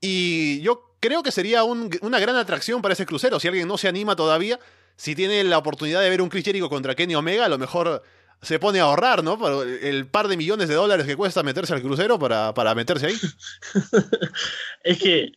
Y 0.00 0.60
yo 0.62 0.94
creo 1.00 1.22
que 1.22 1.30
sería 1.32 1.64
un- 1.64 1.90
una 2.02 2.18
gran 2.18 2.36
atracción 2.36 2.80
para 2.82 2.92
ese 2.94 3.06
crucero. 3.06 3.38
Si 3.40 3.48
alguien 3.48 3.68
no 3.68 3.76
se 3.78 3.88
anima 3.88 4.16
todavía, 4.16 4.58
si 4.96 5.14
tiene 5.14 5.42
la 5.44 5.58
oportunidad 5.58 6.00
de 6.00 6.10
ver 6.10 6.22
un 6.22 6.28
Chris 6.28 6.44
Jericho 6.44 6.68
contra 6.68 6.94
Kenny 6.94 7.14
Omega, 7.14 7.46
a 7.46 7.48
lo 7.48 7.58
mejor 7.58 8.02
se 8.42 8.58
pone 8.58 8.80
a 8.80 8.84
ahorrar, 8.84 9.22
¿no? 9.22 9.62
El 9.62 10.06
par 10.06 10.28
de 10.28 10.36
millones 10.36 10.68
de 10.68 10.74
dólares 10.74 11.06
que 11.06 11.16
cuesta 11.16 11.42
meterse 11.42 11.74
al 11.74 11.82
crucero 11.82 12.18
para, 12.18 12.54
para 12.54 12.74
meterse 12.74 13.06
ahí. 13.06 13.16
Es 14.82 14.98
que 14.98 15.24
eh, 15.24 15.32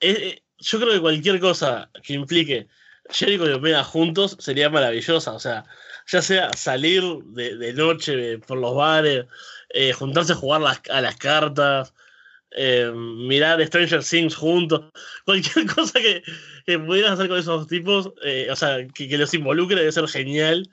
eh, 0.00 0.42
yo 0.58 0.80
creo 0.80 0.92
que 0.92 1.00
cualquier 1.00 1.38
cosa 1.40 1.90
que 2.02 2.14
implique 2.14 2.68
Jericho 3.10 3.48
y 3.48 3.52
Omega 3.52 3.84
juntos 3.84 4.36
sería 4.40 4.70
maravillosa. 4.70 5.32
O 5.32 5.38
sea, 5.38 5.64
ya 6.06 6.22
sea 6.22 6.50
salir 6.54 7.02
de, 7.26 7.56
de 7.56 7.72
noche 7.74 8.38
por 8.38 8.58
los 8.58 8.74
bares, 8.74 9.26
eh, 9.70 9.92
juntarse 9.92 10.32
a 10.32 10.36
jugar 10.36 10.62
a 10.90 11.00
las 11.00 11.16
cartas, 11.16 11.92
eh, 12.54 12.90
mirar 12.94 13.64
Stranger 13.66 14.02
Things 14.04 14.34
juntos, 14.36 14.90
cualquier 15.24 15.66
cosa 15.66 16.00
que, 16.00 16.22
que 16.66 16.78
pudieras 16.78 17.12
hacer 17.12 17.28
con 17.28 17.38
esos 17.38 17.66
tipos, 17.68 18.12
eh, 18.24 18.48
o 18.50 18.56
sea, 18.56 18.86
que, 18.88 19.18
los 19.18 19.34
involucre 19.34 19.76
debe 19.76 19.92
ser 19.92 20.08
genial. 20.08 20.68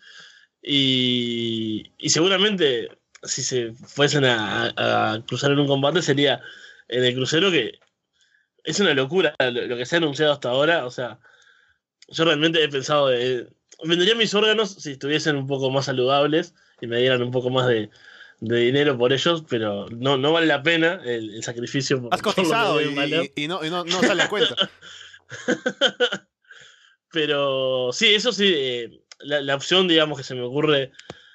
Y, 0.61 1.93
y 1.97 2.09
seguramente 2.09 2.89
si 3.23 3.43
se 3.43 3.73
fuesen 3.73 4.25
a, 4.25 4.73
a- 5.15 5.25
cruzar 5.25 5.51
en 5.51 5.59
un 5.59 5.67
combate 5.67 6.01
sería 6.01 6.41
en 6.87 7.03
el 7.03 7.15
crucero 7.15 7.51
que 7.51 7.79
es 8.63 8.79
una 8.79 8.93
locura 8.93 9.35
lo, 9.39 9.77
que 9.77 9.85
se 9.85 9.95
ha 9.95 9.99
anunciado 9.99 10.33
hasta 10.33 10.49
ahora. 10.49 10.85
O 10.85 10.91
sea, 10.91 11.19
yo 12.09 12.25
realmente 12.25 12.63
he 12.63 12.69
pensado 12.69 13.07
de. 13.07 13.47
Vendería 13.83 14.15
mis 14.15 14.33
órganos 14.35 14.71
si 14.71 14.91
estuviesen 14.91 15.35
un 15.37 15.47
poco 15.47 15.71
más 15.71 15.85
saludables 15.85 16.53
y 16.81 16.87
me 16.87 16.97
dieran 16.99 17.23
un 17.23 17.31
poco 17.31 17.49
más 17.49 17.67
de, 17.67 17.89
de 18.41 18.57
dinero 18.59 18.97
por 18.97 19.13
ellos, 19.13 19.43
pero 19.47 19.87
no, 19.89 20.17
no 20.17 20.33
vale 20.33 20.47
la 20.47 20.61
pena 20.63 20.99
el, 21.05 21.35
el 21.35 21.43
sacrificio. 21.43 22.01
Por, 22.01 22.13
Has 22.13 22.21
cotizado 22.35 22.81
y- 22.81 22.95
y 23.35 23.47
no, 23.47 23.63
y 23.65 23.69
no- 23.69 23.85
no 23.85 24.01
sale 24.01 24.23
a 24.23 24.27
cuenta. 24.29 24.55
Pero 27.11 27.91
sí, 27.91 28.13
eso 28.13 28.31
sí, 28.31 28.53
eh, 28.55 29.01
la, 29.19 29.41
la 29.41 29.55
opción, 29.55 29.87
digamos, 29.87 30.17
que 30.17 30.23
se 30.23 30.35
me 30.35 30.41
ocurre 30.41 30.91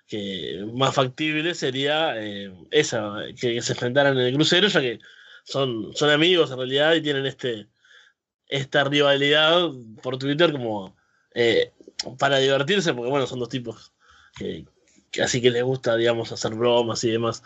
que 0.07 0.65
más 0.73 0.95
factible 0.95 1.55
sería 1.55 2.15
eh, 2.23 2.53
esa, 2.71 3.15
que, 3.39 3.55
que 3.55 3.63
se 3.63 3.73
enfrentaran 3.73 4.19
en 4.19 4.27
el 4.27 4.35
crucero, 4.35 4.69
ya 4.69 4.81
que 4.81 4.99
son, 5.45 5.95
son 5.95 6.11
amigos 6.11 6.51
en 6.51 6.59
realidad 6.59 6.95
y 6.95 7.03
tienen 7.03 7.27
este 7.27 7.69
esta 8.49 8.85
rivalidad 8.85 9.69
por 10.03 10.19
Twitter 10.19 10.53
como 10.53 10.97
eh, 11.35 11.73
para 12.19 12.39
divertirse, 12.39 12.95
porque 12.95 13.11
bueno, 13.11 13.27
son 13.27 13.41
dos 13.41 13.49
tipos 13.49 13.93
que, 14.39 14.65
que 15.17 15.23
así 15.23 15.41
que 15.41 15.51
les 15.51 15.63
gusta, 15.65 15.97
digamos, 15.97 16.31
hacer 16.31 16.55
bromas 16.55 17.03
y 17.05 17.11
demás. 17.11 17.43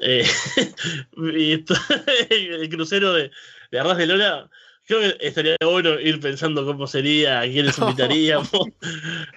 Eh, 0.00 0.24
y 1.16 1.52
esto- 1.52 1.74
el 2.30 2.68
crucero 2.70 3.12
de, 3.12 3.30
de 3.70 3.78
Arras 3.78 3.98
de 3.98 4.06
Lola, 4.06 4.48
creo 4.86 5.00
que 5.00 5.16
estaría 5.26 5.56
bueno 5.62 6.00
ir 6.00 6.18
pensando 6.20 6.64
cómo 6.64 6.86
sería, 6.86 7.40
a 7.40 7.42
quiénes 7.44 7.78
invitaríamos. 7.78 8.50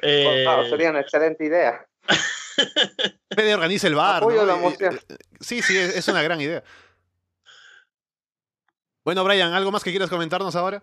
Eh, 0.02 0.46
Wow, 0.48 0.70
sería 0.70 0.90
una 0.92 1.02
excelente 1.02 1.46
idea. 1.46 1.86
Fede 3.36 3.54
organiza 3.56 3.88
el 3.88 3.96
bar. 3.96 4.24
Apoyo 4.24 4.42
¿no? 4.46 4.46
la 4.48 4.58
Y- 4.58 4.62
moción. 4.62 5.00
y- 5.10 5.44
sí, 5.44 5.62
sí, 5.62 5.78
es, 5.78 5.96
es 5.98 6.08
una 6.08 6.22
gran 6.24 6.40
idea. 6.40 6.64
Bueno, 9.04 9.24
Brian, 9.26 9.52
¿algo 9.54 9.72
más 9.72 9.84
que 9.84 9.90
quieras 9.92 10.10
comentarnos 10.10 10.56
ahora? 10.56 10.82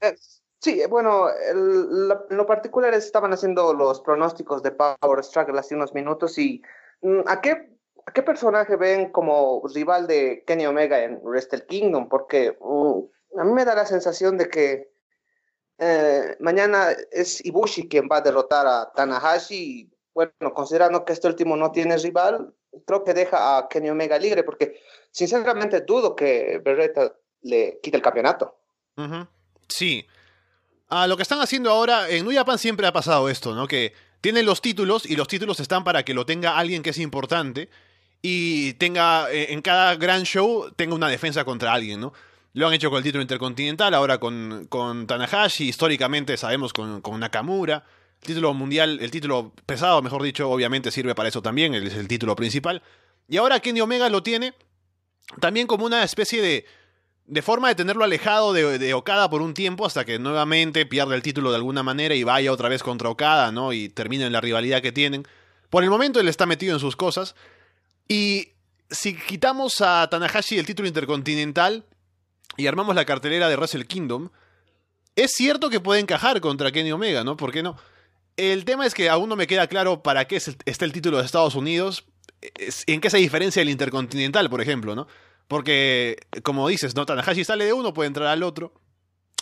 Eh, 0.00 0.16
Sí, 0.64 0.80
bueno, 0.88 1.28
el- 1.28 2.08
la- 2.08 2.24
en 2.30 2.36
lo 2.38 2.46
particular 2.46 2.94
estaban 2.94 3.34
haciendo 3.34 3.74
los 3.74 4.00
pronósticos 4.00 4.62
de 4.62 4.70
Power 4.70 5.22
Struggle 5.22 5.60
hace 5.60 5.74
unos 5.74 5.92
minutos 5.92 6.38
y 6.38 6.62
mm, 7.02 7.20
¿a 7.26 7.42
qué, 7.42 7.68
a 8.06 8.12
qué 8.14 8.22
personaje 8.22 8.76
ven 8.76 9.12
como 9.12 9.60
rival 9.74 10.06
de 10.06 10.42
Kenny 10.46 10.64
Omega 10.64 11.02
en 11.04 11.20
Wrestle 11.22 11.66
Kingdom? 11.66 12.08
Porque 12.08 12.56
mm, 12.58 13.40
a 13.40 13.44
mí 13.44 13.52
me 13.52 13.66
da 13.66 13.74
la 13.74 13.84
sensación 13.84 14.38
de 14.38 14.48
que 14.48 14.90
eh, 15.76 16.34
mañana 16.40 16.92
es 17.10 17.44
Ibushi 17.44 17.86
quien 17.86 18.08
va 18.10 18.16
a 18.18 18.20
derrotar 18.22 18.66
a 18.66 18.90
Tanahashi 18.94 19.90
bueno, 20.14 20.54
considerando 20.54 21.04
que 21.04 21.12
este 21.12 21.26
último 21.28 21.56
no 21.56 21.72
tiene 21.72 21.98
rival, 21.98 22.54
creo 22.86 23.04
que 23.04 23.12
deja 23.12 23.58
a 23.58 23.68
Kenny 23.68 23.90
Omega 23.90 24.16
libre 24.18 24.44
porque 24.44 24.80
sinceramente 25.10 25.82
dudo 25.82 26.16
que 26.16 26.58
Beretta 26.64 27.12
le 27.42 27.80
quite 27.82 27.98
el 27.98 28.02
campeonato. 28.02 28.56
Sí. 29.68 30.06
Ah, 30.88 31.06
lo 31.06 31.16
que 31.16 31.22
están 31.22 31.40
haciendo 31.40 31.70
ahora, 31.70 32.08
en 32.10 32.24
New 32.24 32.34
Japan 32.34 32.58
siempre 32.58 32.86
ha 32.86 32.92
pasado 32.92 33.28
esto, 33.28 33.54
¿no? 33.54 33.66
Que 33.66 33.94
tienen 34.20 34.46
los 34.46 34.60
títulos 34.60 35.06
y 35.06 35.16
los 35.16 35.28
títulos 35.28 35.60
están 35.60 35.84
para 35.84 36.04
que 36.04 36.14
lo 36.14 36.26
tenga 36.26 36.56
alguien 36.56 36.82
que 36.82 36.90
es 36.90 36.98
importante 36.98 37.68
y 38.22 38.74
tenga, 38.74 39.30
eh, 39.30 39.52
en 39.52 39.60
cada 39.60 39.96
gran 39.96 40.24
show, 40.24 40.70
tenga 40.76 40.94
una 40.94 41.08
defensa 41.08 41.44
contra 41.44 41.72
alguien, 41.72 42.00
¿no? 42.00 42.12
Lo 42.54 42.68
han 42.68 42.74
hecho 42.74 42.88
con 42.88 42.98
el 42.98 43.04
título 43.04 43.22
intercontinental, 43.22 43.92
ahora 43.94 44.18
con, 44.18 44.66
con 44.68 45.06
Tanahashi, 45.06 45.68
históricamente 45.68 46.36
sabemos 46.36 46.72
con, 46.72 47.00
con 47.00 47.18
Nakamura. 47.18 47.84
El 48.22 48.26
título 48.28 48.54
mundial, 48.54 48.98
el 49.02 49.10
título 49.10 49.52
pesado, 49.66 50.00
mejor 50.00 50.22
dicho, 50.22 50.48
obviamente 50.48 50.90
sirve 50.90 51.14
para 51.14 51.28
eso 51.28 51.42
también, 51.42 51.74
es 51.74 51.94
el 51.94 52.08
título 52.08 52.36
principal. 52.36 52.82
Y 53.28 53.38
ahora 53.38 53.60
Kenny 53.60 53.80
Omega 53.80 54.08
lo 54.08 54.22
tiene 54.22 54.54
también 55.40 55.66
como 55.66 55.84
una 55.84 56.02
especie 56.04 56.40
de, 56.40 56.64
de 57.26 57.42
forma 57.42 57.68
de 57.68 57.74
tenerlo 57.74 58.04
alejado 58.04 58.52
de, 58.52 58.78
de 58.78 58.94
Okada 58.94 59.30
por 59.30 59.42
un 59.42 59.54
tiempo 59.54 59.86
hasta 59.86 60.04
que 60.04 60.18
nuevamente 60.18 60.86
pierda 60.86 61.14
el 61.14 61.22
título 61.22 61.50
de 61.50 61.56
alguna 61.56 61.82
manera 61.82 62.14
y 62.14 62.22
vaya 62.22 62.52
otra 62.52 62.68
vez 62.68 62.82
contra 62.82 63.08
Okada, 63.08 63.50
¿no? 63.50 63.72
Y 63.72 63.88
terminen 63.88 64.32
la 64.32 64.40
rivalidad 64.40 64.82
que 64.82 64.92
tienen. 64.92 65.26
Por 65.70 65.84
el 65.84 65.90
momento 65.90 66.20
él 66.20 66.28
está 66.28 66.46
metido 66.46 66.74
en 66.74 66.80
sus 66.80 66.96
cosas. 66.96 67.34
Y 68.08 68.50
si 68.90 69.16
quitamos 69.16 69.80
a 69.80 70.08
Tanahashi 70.10 70.58
el 70.58 70.66
título 70.66 70.86
intercontinental 70.86 71.84
y 72.56 72.66
armamos 72.66 72.94
la 72.94 73.04
cartelera 73.04 73.48
de 73.48 73.56
Wrestle 73.56 73.86
Kingdom, 73.86 74.28
es 75.16 75.32
cierto 75.32 75.70
que 75.70 75.80
puede 75.80 76.00
encajar 76.00 76.40
contra 76.40 76.72
Kenny 76.72 76.92
Omega, 76.92 77.24
¿no? 77.24 77.36
¿Por 77.36 77.52
qué 77.52 77.62
no? 77.62 77.76
El 78.36 78.64
tema 78.64 78.84
es 78.84 78.94
que 78.94 79.08
aún 79.08 79.28
no 79.28 79.36
me 79.36 79.46
queda 79.46 79.66
claro 79.68 80.02
para 80.02 80.26
qué 80.26 80.36
está 80.36 80.84
el 80.84 80.92
título 80.92 81.18
de 81.18 81.24
Estados 81.24 81.54
Unidos, 81.54 82.04
en 82.86 83.00
qué 83.00 83.10
se 83.10 83.18
diferencia 83.18 83.62
el 83.62 83.70
intercontinental, 83.70 84.50
por 84.50 84.60
ejemplo, 84.60 84.94
¿no? 84.94 85.06
Porque, 85.48 86.18
como 86.42 86.68
dices, 86.68 86.94
¿no? 86.94 87.06
Tanahashi 87.06 87.44
sale 87.44 87.66
de 87.66 87.72
uno, 87.72 87.92
puede 87.92 88.08
entrar 88.08 88.28
al 88.28 88.42
otro. 88.42 88.72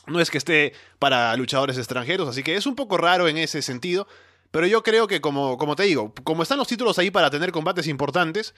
No 0.06 0.20
es 0.20 0.30
que 0.30 0.38
esté 0.38 0.72
para 0.98 1.36
luchadores 1.36 1.78
extranjeros, 1.78 2.28
así 2.28 2.42
que 2.42 2.56
es 2.56 2.66
un 2.66 2.74
poco 2.74 2.96
raro 2.96 3.28
en 3.28 3.38
ese 3.38 3.62
sentido. 3.62 4.08
Pero 4.50 4.66
yo 4.66 4.82
creo 4.82 5.06
que, 5.06 5.20
como, 5.20 5.56
como 5.56 5.76
te 5.76 5.84
digo, 5.84 6.12
como 6.24 6.42
están 6.42 6.58
los 6.58 6.68
títulos 6.68 6.98
ahí 6.98 7.10
para 7.10 7.30
tener 7.30 7.52
combates 7.52 7.86
importantes, 7.86 8.54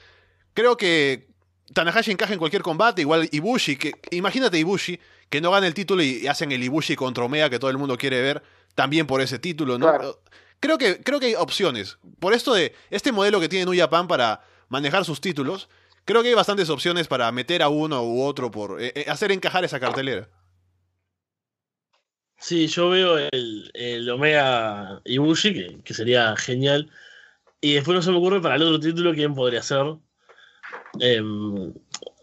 creo 0.55 0.77
que 0.77 1.29
Tanahashi 1.73 2.11
encaja 2.11 2.33
en 2.33 2.39
cualquier 2.39 2.63
combate, 2.63 3.03
igual 3.03 3.29
Ibushi, 3.31 3.77
que 3.77 3.95
imagínate 4.11 4.59
Ibushi, 4.59 4.99
que 5.31 5.41
no 5.41 5.51
gana 5.51 5.67
el 5.67 5.75
título 5.75 6.03
y 6.03 6.27
hacen 6.27 6.53
el 6.53 6.63
Ibushi 6.63 6.97
contra 6.97 7.25
Omega 7.25 7.49
que 7.49 7.59
todo 7.59 7.71
el 7.71 7.79
mundo 7.79 7.97
quiere 7.97 8.21
ver, 8.21 8.43
también 8.75 9.07
por 9.07 9.21
ese 9.21 9.39
título, 9.39 9.79
¿no? 9.79 9.87
Claro. 9.87 10.21
Creo 10.61 10.79
que, 10.79 11.03
creo 11.03 11.21
que 11.21 11.27
hay 11.27 11.35
opciones. 11.35 11.99
Por 12.19 12.33
esto 12.33 12.55
de 12.55 12.75
este 12.91 13.13
modelo 13.13 13.39
que 13.41 13.49
tiene 13.49 13.65
New 13.65 13.79
Japan 13.79 14.09
para 14.09 14.43
manejar 14.69 15.05
sus 15.05 15.21
títulos, 15.21 15.69
creo 16.05 16.23
que 16.23 16.29
hay 16.29 16.35
bastantes 16.35 16.71
opciones 16.71 17.09
para 17.09 17.31
meter 17.33 17.63
a 17.63 17.69
uno 17.69 18.03
u 18.03 18.23
otro 18.23 18.51
por 18.51 18.81
eh, 18.81 18.93
eh, 18.95 19.07
hacer 19.09 19.33
encajar 19.33 19.65
esa 19.65 19.81
cartelera. 19.81 20.29
Sí, 22.39 22.67
yo 22.67 22.91
veo 22.91 23.17
el, 23.19 23.71
el 23.73 24.11
Omega 24.11 25.01
Ibushi, 25.05 25.81
que, 25.83 25.95
sería 25.95 26.37
genial. 26.37 26.91
Y 27.61 27.75
después 27.75 27.95
no 27.95 28.03
se 28.03 28.11
me 28.11 28.19
ocurre 28.19 28.43
para 28.43 28.57
el 28.57 28.63
otro 28.63 28.81
título 28.81 29.15
quién 29.15 29.35
podría 29.35 29.63
ser. 29.63 29.97
Em, 31.01 31.73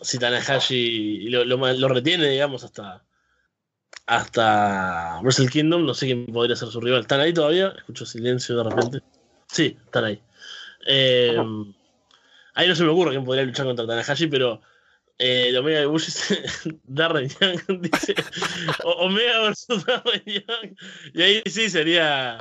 si 0.02 0.20
Tanahashi 0.20 1.30
lo, 1.30 1.44
lo, 1.46 1.88
retiene, 1.88 2.30
digamos, 2.30 2.64
hasta 2.64 3.04
hasta 4.06 5.20
Wrestle 5.22 5.50
Kingdom, 5.50 5.86
no 5.86 5.94
sé 5.94 6.08
quién 6.08 6.26
podría 6.28 6.56
ser 6.56 6.70
su 6.70 6.82
rival. 6.82 7.02
¿Están 7.02 7.22
ahí 7.22 7.34
todavía? 7.34 7.74
Escucho 7.78 8.06
silencio 8.06 8.58
de 8.58 8.64
repente. 8.64 9.02
Sí, 9.48 9.78
están 9.86 10.06
ahí. 10.06 10.22
Em, 10.86 11.74
ahí 12.54 12.68
no 12.68 12.76
se 12.76 12.84
me 12.84 12.90
ocurre 12.90 13.12
quién 13.12 13.26
podría 13.26 13.46
luchar 13.46 13.66
contra 13.66 13.86
Tanahashi, 13.88 14.28
pero 14.28 14.62
eh, 15.18 15.50
el 15.50 15.58
Omega 15.58 15.82
Ibushi 15.82 16.12
Darren 16.84 17.30
Young 17.30 17.82
dice 17.82 18.16
o- 18.84 19.06
Omega 19.06 19.42
versus 19.42 19.86
Darren 19.86 20.24
Young 20.26 20.76
y 21.14 21.22
ahí 21.22 21.44
sí 21.46 21.70
sería 21.70 22.40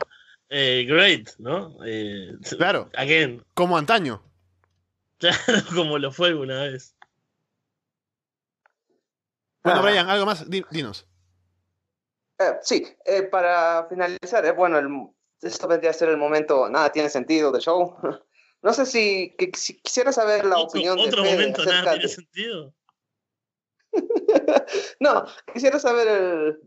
eh, 0.49 0.85
great, 0.89 1.28
¿no? 1.39 1.77
Eh, 1.87 2.32
Claro, 2.59 2.91
again, 2.97 3.45
como 3.55 3.77
antaño. 3.78 4.23
claro, 5.19 5.37
como 5.74 5.99
lo 5.99 6.11
fue 6.11 6.28
alguna 6.28 6.62
vez. 6.65 6.95
Bueno, 9.62 9.81
Ah. 9.81 9.82
Brian, 9.82 10.09
algo 10.09 10.24
más, 10.27 10.49
Di- 10.49 10.65
dinos. 10.70 11.07
Eh, 12.39 12.55
sí, 12.62 12.87
eh, 13.05 13.24
para 13.24 13.87
finalizar, 13.89 14.45
eh, 14.47 14.53
bueno, 14.53 14.78
el- 14.78 15.09
esto 15.43 15.69
vendría 15.69 15.91
a 15.91 15.95
ser 15.95 16.09
el 16.09 16.16
momento, 16.16 16.69
nada 16.70 16.91
tiene 16.91 17.11
sentido 17.11 17.53
del 17.53 17.61
show. 17.61 17.97
No 18.62 18.73
sé 18.74 18.85
si, 18.87 19.35
que- 19.39 19.51
si 19.57 19.81
quisiera 19.81 20.12
saber 20.12 20.45
la 20.45 20.57
Otro, 20.57 20.69
opinión 20.69 20.97
de 20.97 21.03
otro 21.05 21.24
momento 21.24 21.65
nada 21.65 21.73
acerca 21.78 21.91
tiene 21.93 22.03
de- 22.07 22.09
sentido. 22.15 22.74
No, 25.01 25.24
quisiera 25.53 25.78
saber 25.78 26.09
el- 26.09 26.61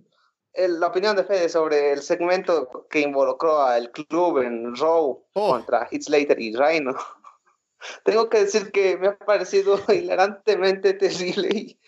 el- 0.53 0.79
la 0.79 0.87
opinión 0.87 1.15
de 1.15 1.23
Fede 1.23 1.49
sobre 1.49 1.91
el 1.93 2.01
segmento 2.01 2.87
que 2.89 2.99
involucró 3.01 3.61
al 3.61 3.91
club 3.91 4.39
en 4.39 4.75
Raw 4.75 5.23
Oh. 5.33 5.51
contra 5.51 5.87
Heath 5.91 6.03
Slater 6.03 6.39
y 6.39 6.55
Rhino. 6.55 6.95
Tengo 8.05 8.29
que 8.29 8.39
decir 8.39 8.71
que 8.71 8.97
me 8.97 9.07
ha 9.09 9.17
parecido 9.17 9.77
hilarantemente 9.89 10.93
terrible 10.93 11.49
y 11.53 11.79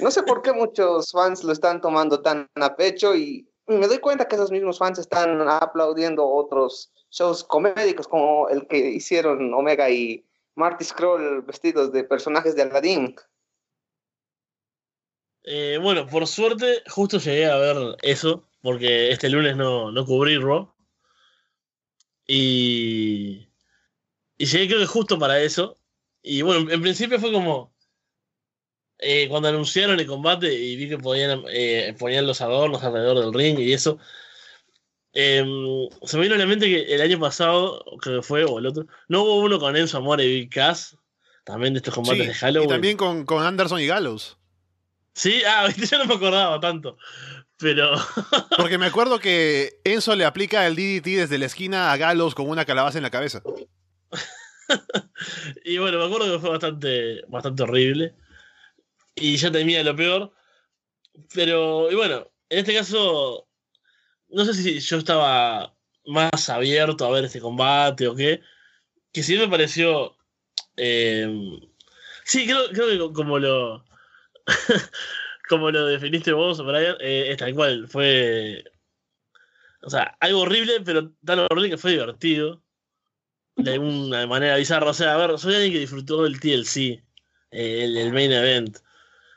no 0.00 0.10
sé 0.10 0.22
por 0.22 0.40
qué 0.42 0.52
muchos 0.52 1.10
fans 1.12 1.44
lo 1.44 1.52
están 1.52 1.80
tomando 1.80 2.22
tan 2.22 2.48
a 2.56 2.74
pecho 2.76 3.14
y 3.14 3.48
me 3.78 3.86
doy 3.86 3.98
cuenta 3.98 4.26
que 4.26 4.36
esos 4.36 4.50
mismos 4.50 4.78
fans 4.78 4.98
están 4.98 5.48
aplaudiendo 5.48 6.26
otros 6.26 6.92
shows 7.10 7.44
comédicos 7.44 8.08
como 8.08 8.48
el 8.48 8.66
que 8.66 8.78
hicieron 8.78 9.52
Omega 9.54 9.90
y 9.90 10.24
Marty 10.54 10.84
Scroll 10.84 11.42
vestidos 11.42 11.92
de 11.92 12.04
personajes 12.04 12.54
de 12.54 12.62
Aladdin. 12.62 13.16
Eh, 15.44 15.78
bueno, 15.82 16.06
por 16.06 16.26
suerte, 16.26 16.82
justo 16.88 17.18
llegué 17.18 17.46
a 17.46 17.56
ver 17.56 17.96
eso, 18.02 18.48
porque 18.62 19.10
este 19.10 19.28
lunes 19.28 19.56
no, 19.56 19.90
no 19.90 20.04
cubrí 20.04 20.38
Raw. 20.38 20.72
Y, 22.26 23.48
y 24.38 24.46
llegué 24.46 24.68
creo 24.68 24.80
que 24.80 24.86
justo 24.86 25.18
para 25.18 25.40
eso. 25.40 25.76
Y 26.22 26.42
bueno, 26.42 26.70
en 26.70 26.80
principio 26.80 27.18
fue 27.18 27.32
como, 27.32 27.74
eh, 29.02 29.28
cuando 29.28 29.48
anunciaron 29.48 29.98
el 30.00 30.06
combate 30.06 30.52
y 30.54 30.76
vi 30.76 30.88
que 30.88 30.98
podían, 30.98 31.42
eh, 31.50 31.94
ponían 31.98 32.26
los 32.26 32.40
adornos 32.40 32.82
alrededor 32.82 33.18
del 33.20 33.34
ring 33.34 33.58
y 33.58 33.72
eso, 33.72 33.98
em, 35.12 35.48
se 36.04 36.16
me 36.16 36.22
vino 36.22 36.34
a 36.34 36.38
la 36.38 36.46
mente 36.46 36.66
que 36.66 36.94
el 36.94 37.00
año 37.02 37.18
pasado, 37.18 37.84
creo 38.00 38.20
que 38.20 38.26
fue, 38.26 38.44
o 38.44 38.58
el 38.58 38.66
otro, 38.66 38.86
no 39.08 39.22
hubo 39.22 39.36
uno 39.40 39.58
con 39.58 39.76
Enzo 39.76 39.98
Amore 39.98 40.24
y 40.24 40.34
Big 40.40 40.50
Cass, 40.50 40.96
también 41.44 41.74
de 41.74 41.78
estos 41.78 41.94
combates 41.94 42.22
Sí, 42.22 42.28
de 42.28 42.34
Halloween. 42.34 42.68
y 42.68 42.72
también 42.72 42.96
con, 42.96 43.24
con 43.26 43.42
Anderson 43.44 43.80
y 43.80 43.86
Gallows. 43.86 44.38
Sí, 45.14 45.42
ah, 45.46 45.68
yo 45.90 45.98
no 45.98 46.06
me 46.06 46.14
acordaba 46.14 46.58
tanto. 46.60 46.96
Pero. 47.58 47.92
Porque 48.56 48.78
me 48.78 48.86
acuerdo 48.86 49.18
que 49.20 49.78
Enzo 49.84 50.16
le 50.16 50.24
aplica 50.24 50.66
el 50.66 50.74
DDT 50.74 51.04
desde 51.04 51.38
la 51.38 51.46
esquina 51.46 51.92
a 51.92 51.96
Galos 51.96 52.34
con 52.34 52.48
una 52.48 52.64
calabaza 52.64 52.98
en 52.98 53.02
la 53.04 53.10
cabeza. 53.10 53.42
y 55.64 55.78
bueno, 55.78 55.98
me 55.98 56.04
acuerdo 56.06 56.32
que 56.32 56.38
fue 56.40 56.50
bastante, 56.50 57.22
bastante 57.28 57.62
horrible. 57.62 58.14
Y 59.14 59.36
ya 59.36 59.50
temía 59.52 59.82
lo 59.82 59.94
peor. 59.96 60.32
Pero, 61.34 61.90
y 61.90 61.94
bueno, 61.94 62.30
en 62.48 62.58
este 62.60 62.74
caso, 62.74 63.48
no 64.28 64.44
sé 64.44 64.54
si 64.54 64.80
yo 64.80 64.98
estaba 64.98 65.74
más 66.06 66.48
abierto 66.48 67.04
a 67.06 67.10
ver 67.10 67.24
este 67.24 67.40
combate 67.40 68.08
o 68.08 68.14
qué. 68.16 68.40
Que 69.12 69.22
sí 69.22 69.36
me 69.36 69.48
pareció. 69.48 70.16
eh, 70.76 71.28
sí, 72.24 72.46
creo, 72.46 72.68
creo 72.70 73.08
que 73.08 73.14
como 73.14 73.38
lo. 73.38 73.84
como 75.48 75.70
lo 75.70 75.86
definiste 75.86 76.32
vos, 76.32 76.64
Brian, 76.64 76.96
eh, 77.00 77.26
es 77.30 77.36
tal 77.38 77.54
cual. 77.54 77.88
Fue. 77.88 78.64
O 79.82 79.90
sea, 79.90 80.16
algo 80.20 80.40
horrible, 80.40 80.80
pero 80.84 81.12
tan 81.24 81.40
horrible 81.40 81.70
que 81.70 81.78
fue 81.78 81.92
divertido. 81.92 82.62
De 83.56 83.78
una 83.78 84.26
manera 84.26 84.56
bizarra. 84.56 84.90
O 84.90 84.94
sea, 84.94 85.14
a 85.14 85.26
ver, 85.26 85.38
soy 85.38 85.54
alguien 85.54 85.72
que 85.72 85.78
disfrutó 85.80 86.22
del 86.22 86.40
TLC, 86.40 87.02
eh, 87.50 87.84
el, 87.84 87.96
el 87.98 88.12
main 88.12 88.32
event. 88.32 88.78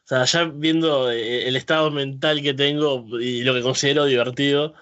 O 0.06 0.08
sea, 0.08 0.24
ya 0.26 0.44
viendo 0.46 1.10
eh, 1.12 1.48
el 1.48 1.56
estado 1.56 1.90
mental 1.90 2.42
que 2.44 2.54
tengo 2.54 3.06
y 3.20 3.44
lo 3.44 3.56
que 3.56 3.64
considero 3.64 4.06
divertido. 4.06 4.76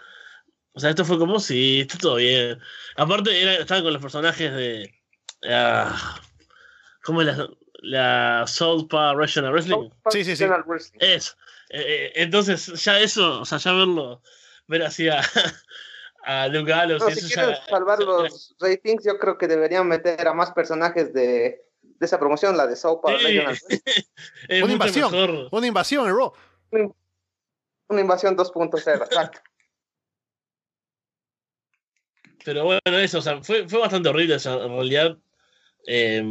O 0.73 0.79
sea, 0.81 0.89
esto 0.89 1.05
fue 1.05 1.17
como, 1.17 1.39
sí, 1.39 1.79
está 1.81 1.97
todo 1.97 2.15
bien. 2.15 2.59
Aparte, 2.97 3.41
era, 3.41 3.53
estaban 3.53 3.83
con 3.83 3.93
los 3.93 4.01
personajes 4.01 4.53
de. 4.53 4.93
ah, 5.49 6.19
¿Cómo 7.03 7.21
es 7.21 7.27
la, 7.27 7.47
la 7.83 8.43
South 8.47 8.87
Park 8.89 9.17
Regional 9.17 9.53
Wrestling? 9.53 9.89
Sí, 10.09 10.25
sí, 10.25 10.35
sí. 10.35 10.45
Eso. 10.99 11.33
Eh, 11.69 11.81
eh, 11.87 12.11
entonces, 12.15 12.65
ya 12.83 12.99
eso, 12.99 13.41
o 13.41 13.45
sea, 13.45 13.57
ya 13.59 13.71
verlo, 13.71 14.21
ver 14.67 14.83
así 14.83 15.07
a, 15.07 15.21
a 16.23 16.47
Luke 16.49 16.69
Gallows, 16.69 17.01
No, 17.01 17.09
y 17.09 17.13
si 17.13 17.19
eso 17.19 17.27
ya- 17.29 17.35
quieren 17.45 17.57
salvar 17.69 17.99
los 17.99 18.55
ratings, 18.59 19.05
yo 19.05 19.17
creo 19.17 19.37
que 19.37 19.47
deberían 19.47 19.87
meter 19.87 20.27
a 20.27 20.33
más 20.33 20.51
personajes 20.51 21.13
de, 21.13 21.62
de 21.99 22.05
esa 22.05 22.19
promoción, 22.19 22.55
la 22.57 22.67
de 22.67 22.75
South 22.75 22.99
Park 23.01 23.19
Sí. 23.21 23.39
Una 24.63 24.73
invasión. 24.73 25.11
mejor. 25.11 25.49
Una 25.51 25.67
invasión 25.67 26.07
Raw. 26.07 26.33
Una 27.89 28.01
invasión 28.01 28.35
2.0, 28.35 29.03
exacto. 29.05 29.39
Pero 32.45 32.65
bueno, 32.65 32.81
eso, 32.99 33.19
o 33.19 33.21
sea, 33.21 33.41
fue, 33.41 33.67
fue 33.69 33.79
bastante 33.79 34.09
horrible. 34.09 34.35
o 34.35 34.39
sea, 34.39 34.53
en 34.55 34.69
realidad, 34.71 35.17
eh, 35.87 36.23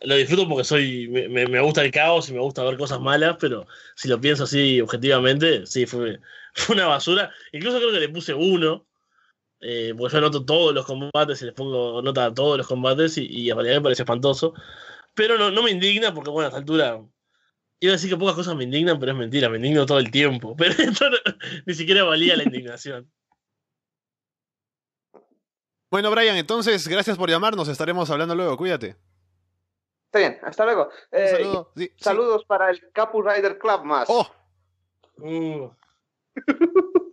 lo 0.00 0.16
disfruto 0.16 0.48
porque 0.48 0.64
soy 0.64 1.08
me, 1.08 1.28
me- 1.28 1.46
me 1.46 1.60
gusta 1.60 1.82
el 1.82 1.90
caos 1.92 2.28
y 2.28 2.32
me 2.32 2.40
gusta 2.40 2.64
ver 2.64 2.76
cosas 2.76 3.00
malas, 3.00 3.36
pero 3.40 3.66
si 3.94 4.08
lo 4.08 4.20
pienso 4.20 4.44
así 4.44 4.80
objetivamente, 4.80 5.66
sí, 5.66 5.86
fue, 5.86 6.20
fue 6.54 6.74
una 6.74 6.86
basura. 6.86 7.30
Incluso 7.52 7.78
creo 7.78 7.92
que 7.92 8.00
le 8.00 8.08
puse 8.08 8.34
uno, 8.34 8.86
eh, 9.60 9.94
porque 9.96 10.12
yo 10.12 10.18
anoto 10.18 10.44
todos 10.44 10.74
los 10.74 10.84
combates 10.86 11.40
y 11.42 11.46
les 11.46 11.54
pongo 11.54 12.02
nota 12.02 12.26
a 12.26 12.34
todos 12.34 12.58
los 12.58 12.66
combates 12.66 13.16
y, 13.18 13.26
y 13.26 13.50
en 13.50 13.56
realidad 13.56 13.76
me 13.76 13.82
parece 13.82 14.02
espantoso. 14.02 14.54
Pero 15.14 15.38
no, 15.38 15.50
no 15.50 15.62
me 15.62 15.70
indigna 15.70 16.12
porque, 16.12 16.30
bueno, 16.30 16.46
a 16.46 16.48
esta 16.48 16.58
altura. 16.58 17.00
Iba 17.80 17.92
a 17.92 17.96
decir 17.96 18.08
que 18.10 18.16
pocas 18.16 18.34
cosas 18.34 18.56
me 18.56 18.64
indignan, 18.64 18.98
pero 18.98 19.12
es 19.12 19.18
mentira, 19.18 19.48
me 19.48 19.56
indigno 19.58 19.84
todo 19.84 19.98
el 19.98 20.10
tiempo. 20.10 20.54
Pero 20.58 20.72
esto 20.72 21.10
no- 21.10 21.16
ni 21.66 21.74
siquiera 21.74 22.04
valía 22.04 22.36
la 22.36 22.44
indignación. 22.44 23.10
Bueno, 25.90 26.10
Brian, 26.10 26.36
entonces, 26.36 26.88
gracias 26.88 27.16
por 27.18 27.28
llamarnos. 27.30 27.68
Estaremos 27.68 28.08
hablando 28.10 28.34
luego. 28.34 28.56
Cuídate. 28.56 28.96
Está 30.06 30.18
bien, 30.18 30.38
hasta 30.42 30.64
luego. 30.64 30.84
Un 31.12 31.18
Eh, 31.18 31.28
saludo. 31.28 31.72
Sí, 31.76 31.84
sí. 31.84 31.92
Saludos 31.98 32.44
para 32.46 32.70
el 32.70 32.90
Capu 32.92 33.22
Rider 33.22 33.58
Club 33.58 33.84
más. 33.84 34.06
Oh, 34.08 34.26
Uh. 35.18 35.70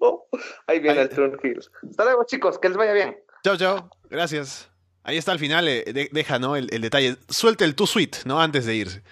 Ahí 0.67 0.79
viene 0.79 0.99
Ahí- 0.99 1.07
el 1.07 1.15
Turn 1.15 1.37
Heels. 1.43 1.71
Hasta 1.89 2.03
luego, 2.05 2.23
chicos, 2.25 2.57
que 2.59 2.69
les 2.69 2.77
vaya 2.77 2.93
bien. 2.93 3.17
chao, 3.43 3.57
chao. 3.57 3.89
Gracias. 4.09 4.69
Ahí 5.03 5.17
está 5.17 5.31
al 5.31 5.39
final, 5.39 5.67
eh, 5.67 5.83
de- 5.93 6.09
deja, 6.11 6.37
¿no? 6.39 6.55
El, 6.55 6.71
el 6.73 6.81
detalle. 6.81 7.17
Suelte 7.29 7.65
el 7.65 7.75
too 7.75 7.87
sweet, 7.87 8.17
¿no? 8.25 8.39
Antes 8.41 8.65
de 8.65 8.75
irse. 8.75 9.03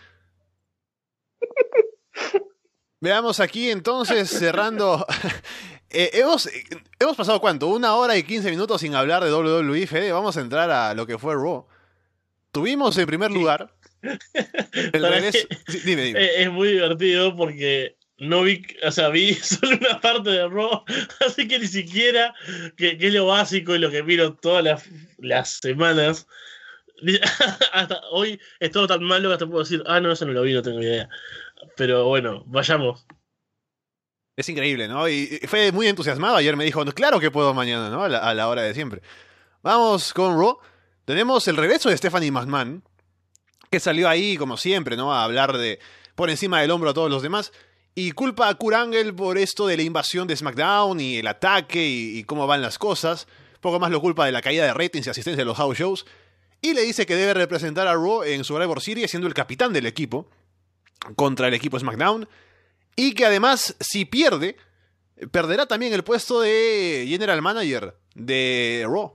Veamos 3.02 3.40
aquí 3.40 3.70
entonces, 3.70 4.30
cerrando. 4.30 5.06
Eh, 5.92 6.12
hemos, 6.20 6.46
eh, 6.46 6.64
hemos 7.00 7.18
pasado 7.18 7.42
cuánto? 7.42 7.66
Una 7.66 7.96
hora 7.96 8.16
y 8.16 8.22
quince 8.22 8.52
minutos 8.52 8.80
sin 8.82 8.94
hablar 8.94 9.24
de 9.24 9.34
WWE, 9.34 9.88
Fede. 9.88 10.12
Vamos 10.12 10.38
a 10.38 10.42
entrar 10.42 10.70
a 10.70 10.94
lo 10.94 11.08
que 11.08 11.18
fue 11.18 11.34
Raw. 11.34 11.66
Tuvimos 12.52 12.96
en 13.00 13.08
primer 13.08 13.32
lugar. 13.32 13.74
El 14.04 15.02
regreso. 15.02 15.48
Sí, 15.68 15.80
dime, 15.84 16.04
dime. 16.04 16.44
Es 16.44 16.52
muy 16.52 16.68
divertido 16.74 17.36
porque 17.36 17.98
no 18.20 18.44
vi, 18.44 18.66
o 18.84 18.92
sea, 18.92 19.10
vi 19.10 19.34
solo 19.36 19.78
una 19.78 20.00
parte 20.00 20.30
de 20.30 20.48
Raw, 20.48 20.84
así 21.26 21.48
que 21.48 21.60
ni 21.60 21.68
siquiera, 21.68 22.34
que, 22.78 22.98
es 23.00 23.14
lo 23.14 23.28
básico 23.28 23.76
y 23.76 23.80
lo 23.80 23.90
que 23.90 24.04
miro 24.04 24.34
todas 24.36 24.64
las, 24.64 24.90
las 25.18 25.60
semanas. 25.62 26.28
Hasta 27.74 28.02
hoy 28.12 28.40
es 28.60 28.72
todo 28.72 28.88
tan 28.88 29.04
malo 29.04 29.30
que 29.30 29.34
hasta 29.34 29.48
puedo 29.48 29.64
decir, 29.64 29.82
ah, 29.88 30.02
no, 30.02 30.12
eso 30.12 30.26
no 30.26 30.34
lo 30.34 30.42
vi, 30.42 30.54
no 30.54 30.62
tengo 30.62 30.82
idea. 30.82 31.08
Pero 31.78 32.06
bueno, 32.06 32.44
vayamos. 32.46 33.06
Es 34.36 34.50
increíble, 34.50 34.90
¿no? 34.90 35.08
Y 35.08 35.40
fue 35.48 35.72
muy 35.72 35.88
entusiasmado. 35.88 36.36
Ayer 36.36 36.58
me 36.58 36.66
dijo, 36.66 36.84
claro 36.88 37.22
que 37.22 37.32
puedo 37.32 37.54
mañana, 37.54 37.90
¿no? 37.90 38.04
A 38.04 38.10
la, 38.10 38.18
a 38.18 38.34
la 38.34 38.50
hora 38.50 38.64
de 38.64 38.74
siempre. 38.74 39.02
Vamos 39.62 40.14
con 40.14 40.38
Raw. 40.38 40.60
Tenemos 41.06 41.48
el 41.48 41.56
regreso 41.56 41.90
de 41.90 41.96
Stephanie 41.96 42.32
McMahon, 42.32 42.84
que 43.72 43.80
salió 43.80 44.10
ahí, 44.10 44.36
como 44.36 44.58
siempre, 44.58 44.98
¿no? 44.98 45.14
A 45.14 45.24
hablar 45.24 45.58
de 45.58 45.80
por 46.16 46.30
encima 46.30 46.60
del 46.60 46.72
hombro 46.72 46.90
a 46.90 46.94
todos 46.94 47.10
los 47.10 47.22
demás. 47.22 47.54
Y 48.02 48.14
culpa 48.14 48.48
a 48.48 48.56
Kurt 48.56 48.78
Angle 48.78 49.12
por 49.12 49.38
esto 49.38 49.68
de 49.68 49.76
la 49.76 49.84
invasión 49.84 50.26
de 50.26 50.34
SmackDown 50.34 51.02
y 51.02 51.18
el 51.18 51.28
ataque 51.28 51.86
y, 51.86 52.24
cómo 52.24 52.48
van 52.48 52.62
las 52.62 52.80
cosas. 52.80 53.28
Poco 53.60 53.78
más 53.78 53.92
lo 53.92 54.00
culpa 54.00 54.26
de 54.26 54.32
la 54.32 54.42
caída 54.42 54.64
de 54.64 54.74
ratings 54.74 55.08
y 55.08 55.10
asistencia 55.10 55.42
de 55.42 55.46
los 55.46 55.58
house 55.58 55.78
shows. 55.78 56.06
Y 56.62 56.74
le 56.74 56.84
dice 56.84 57.06
que 57.06 57.18
debe 57.18 57.34
representar 57.34 57.88
a 57.90 57.96
Raw 57.96 58.24
en 58.24 58.46
Survivor 58.46 58.80
Series 58.80 59.12
siendo 59.12 59.28
el 59.28 59.34
capitán 59.34 59.74
del 59.74 59.86
equipo 59.86 60.30
contra 61.18 61.50
el 61.50 61.54
equipo 61.54 61.78
SmackDown. 61.78 62.30
Y 62.96 63.16
que 63.16 63.26
además, 63.26 63.76
si 63.82 64.06
pierde, 64.06 64.56
perderá 65.32 65.66
también 65.66 65.92
el 65.92 66.06
puesto 66.06 66.40
de 66.40 67.06
General 67.06 67.42
Manager 67.42 67.98
de 68.16 68.86
Raw. 68.88 69.14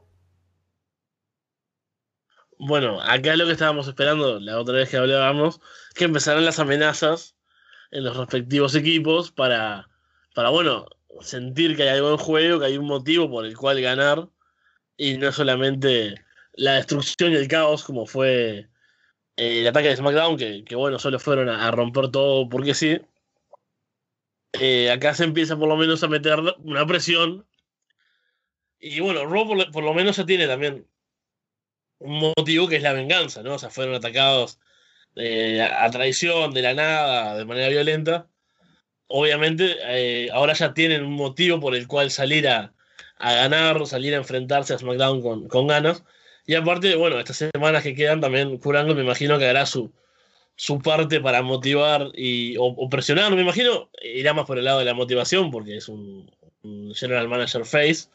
Bueno, 2.59 3.01
acá 3.01 3.35
lo 3.37 3.47
que 3.47 3.53
estábamos 3.53 3.89
esperando 3.89 4.39
la 4.41 4.61
otra 4.61 4.75
vez 4.75 4.91
que 4.91 4.99
hablábamos, 4.99 5.63
que 5.95 6.05
empezaran 6.05 6.45
las 6.45 6.59
amenazas 6.59 7.35
en 7.95 8.05
los 8.05 8.17
respectivos 8.17 8.75
equipos 8.75 9.31
para, 9.31 9.89
para 10.35 10.51
bueno, 10.51 10.87
sentir 11.21 11.77
que 11.77 11.85
hay 11.85 11.91
algo 11.91 12.11
en 12.11 12.19
juego, 12.19 12.59
que 12.59 12.67
hay 12.67 12.77
un 12.77 12.87
motivo 12.87 13.31
por 13.31 13.47
el 13.47 13.57
cual 13.57 13.81
ganar, 13.81 14.29
y 14.97 15.17
no 15.17 15.31
solamente 15.33 16.17
la 16.55 16.75
destrucción 16.75 17.33
y 17.33 17.37
el 17.37 17.49
caos 17.49 17.85
como 17.85 18.05
fue 18.07 18.69
eh, 19.37 19.61
el 19.61 19.67
ataque 19.69 19.89
de 19.89 19.97
SmackDown, 19.97 20.37
que, 20.37 20.65
que, 20.65 20.75
bueno, 20.75 20.99
solo 20.99 21.21
fueron 21.21 21.49
a, 21.49 21.71
romper 21.71 22.11
todo 22.11 22.49
porque 22.49 22.75
sí. 22.75 23.01
Eh, 24.53 24.91
acá 24.91 25.15
se 25.15 25.25
empieza 25.25 25.57
por 25.57 25.69
lo 25.69 25.77
menos 25.77 26.03
a 26.03 26.09
meter 26.09 26.39
una 26.59 26.87
presión. 26.87 27.47
Y 28.81 29.01
bueno, 29.01 29.25
Raw 29.27 29.47
por, 29.47 29.71
por 29.73 29.85
lo 29.85 29.95
menos 29.95 30.17
ya 30.17 30.27
tiene 30.27 30.47
también 30.47 30.87
un 31.99 32.33
motivo 32.37 32.69
que 32.69 32.77
es 32.77 32.83
la 32.83 32.93
venganza, 32.93 33.43
¿no? 33.43 33.55
O 33.55 33.59
sea, 33.59 33.71
fueron 33.71 33.95
atacados 33.95 34.59
eh, 35.17 35.63
a, 35.63 35.91
traición, 35.91 36.53
de 36.53 36.63
la 36.63 36.75
nada, 36.75 37.37
de 37.37 37.45
manera 37.45 37.69
violenta. 37.69 38.29
Obviamente, 39.07 39.77
eh, 39.83 40.29
ahora 40.33 40.55
ya 40.55 40.75
tienen 40.75 41.05
un 41.05 41.13
motivo 41.13 41.61
por 41.61 41.75
el 41.77 41.87
cual 41.87 42.11
salir 42.11 42.49
a, 42.49 42.75
a 43.19 43.35
ganar, 43.35 43.87
salir 43.87 44.15
a 44.15 44.19
enfrentarse 44.19 44.75
a 44.75 44.79
SmackDown 44.79 45.23
con, 45.23 45.49
con 45.49 45.67
ganas. 45.67 46.05
Y 46.47 46.55
aparte, 46.55 46.97
bueno, 46.97 47.19
estas 47.19 47.49
semanas 47.55 47.83
que 47.83 47.95
quedan 47.95 48.21
también, 48.21 48.59
Curando 48.59 48.95
me 48.95 49.03
imagino 49.03 49.39
que 49.39 49.47
hará 49.47 49.67
su, 49.67 49.93
su 50.57 50.81
parte 50.81 51.21
para 51.21 51.43
motivar 51.43 52.11
y, 52.15 52.57
o, 52.57 52.65
o 52.65 52.89
presionar. 52.89 53.35
Me 53.35 53.43
imagino 53.43 53.91
irá 54.03 54.35
más 54.35 54.47
por 54.47 54.59
el 54.59 54.65
lado 54.65 54.79
de 54.81 54.85
la 54.85 54.95
motivación 54.95 55.51
porque 55.51 55.77
es 55.77 55.89
un, 55.89 56.31
un 56.63 56.95
General 56.95 57.29
Manager 57.29 57.65
Face. 57.65 58.09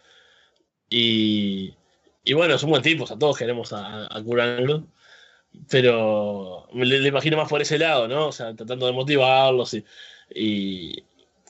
Y, 0.90 1.76
y 2.24 2.34
bueno, 2.34 2.56
es 2.56 2.64
un 2.64 2.72
buen 2.72 2.82
tipo, 2.82 3.04
o 3.04 3.08
sea, 3.08 3.18
todos 3.18 3.38
queremos 3.38 3.74
a, 3.74 4.06
a 4.06 4.24
Kurt 4.24 4.42
Angle, 4.42 4.84
pero 5.70 6.68
me 6.74 6.86
le, 6.86 7.08
imagino 7.08 7.38
más 7.38 7.50
por 7.50 7.62
ese 7.62 7.78
lado, 7.78 8.08
¿no? 8.08 8.28
O 8.28 8.32
sea, 8.32 8.56
tratando 8.56 8.86
de 8.86 8.94
motivarlos 8.94 9.74
y, 9.74 9.86
y, 10.34 11.04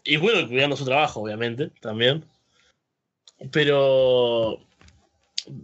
y 0.04 0.18
bueno, 0.18 0.48
cuidando 0.48 0.76
su 0.76 0.86
trabajo, 0.86 1.22
obviamente, 1.22 1.72
también. 1.82 2.26
Pero, 3.52 4.60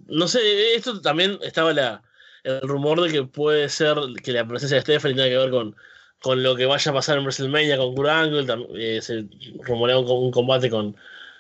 no 0.07 0.27
sé, 0.27 0.75
esto 0.75 1.01
también 1.01 1.37
estaba 1.41 1.73
la, 1.73 2.03
el 2.43 2.61
rumor 2.61 3.01
de 3.01 3.11
que 3.11 3.23
puede 3.23 3.69
ser 3.69 3.97
que 4.23 4.31
la 4.31 4.47
presencia 4.47 4.77
de 4.77 4.81
Stephanie 4.81 5.15
tenga 5.15 5.29
que 5.29 5.37
ver 5.37 5.51
con, 5.51 5.75
con 6.21 6.43
lo 6.43 6.55
que 6.55 6.65
vaya 6.65 6.91
a 6.91 6.93
pasar 6.93 7.17
en 7.17 7.23
WrestleMania 7.23 7.77
con 7.77 7.95
Kurt 7.95 8.09
Angle, 8.09 8.67
eh, 8.77 9.01
se 9.01 9.25
rumorea 9.63 9.97
un, 9.99 10.09
un 10.09 10.31
combate 10.31 10.69
con, 10.69 10.95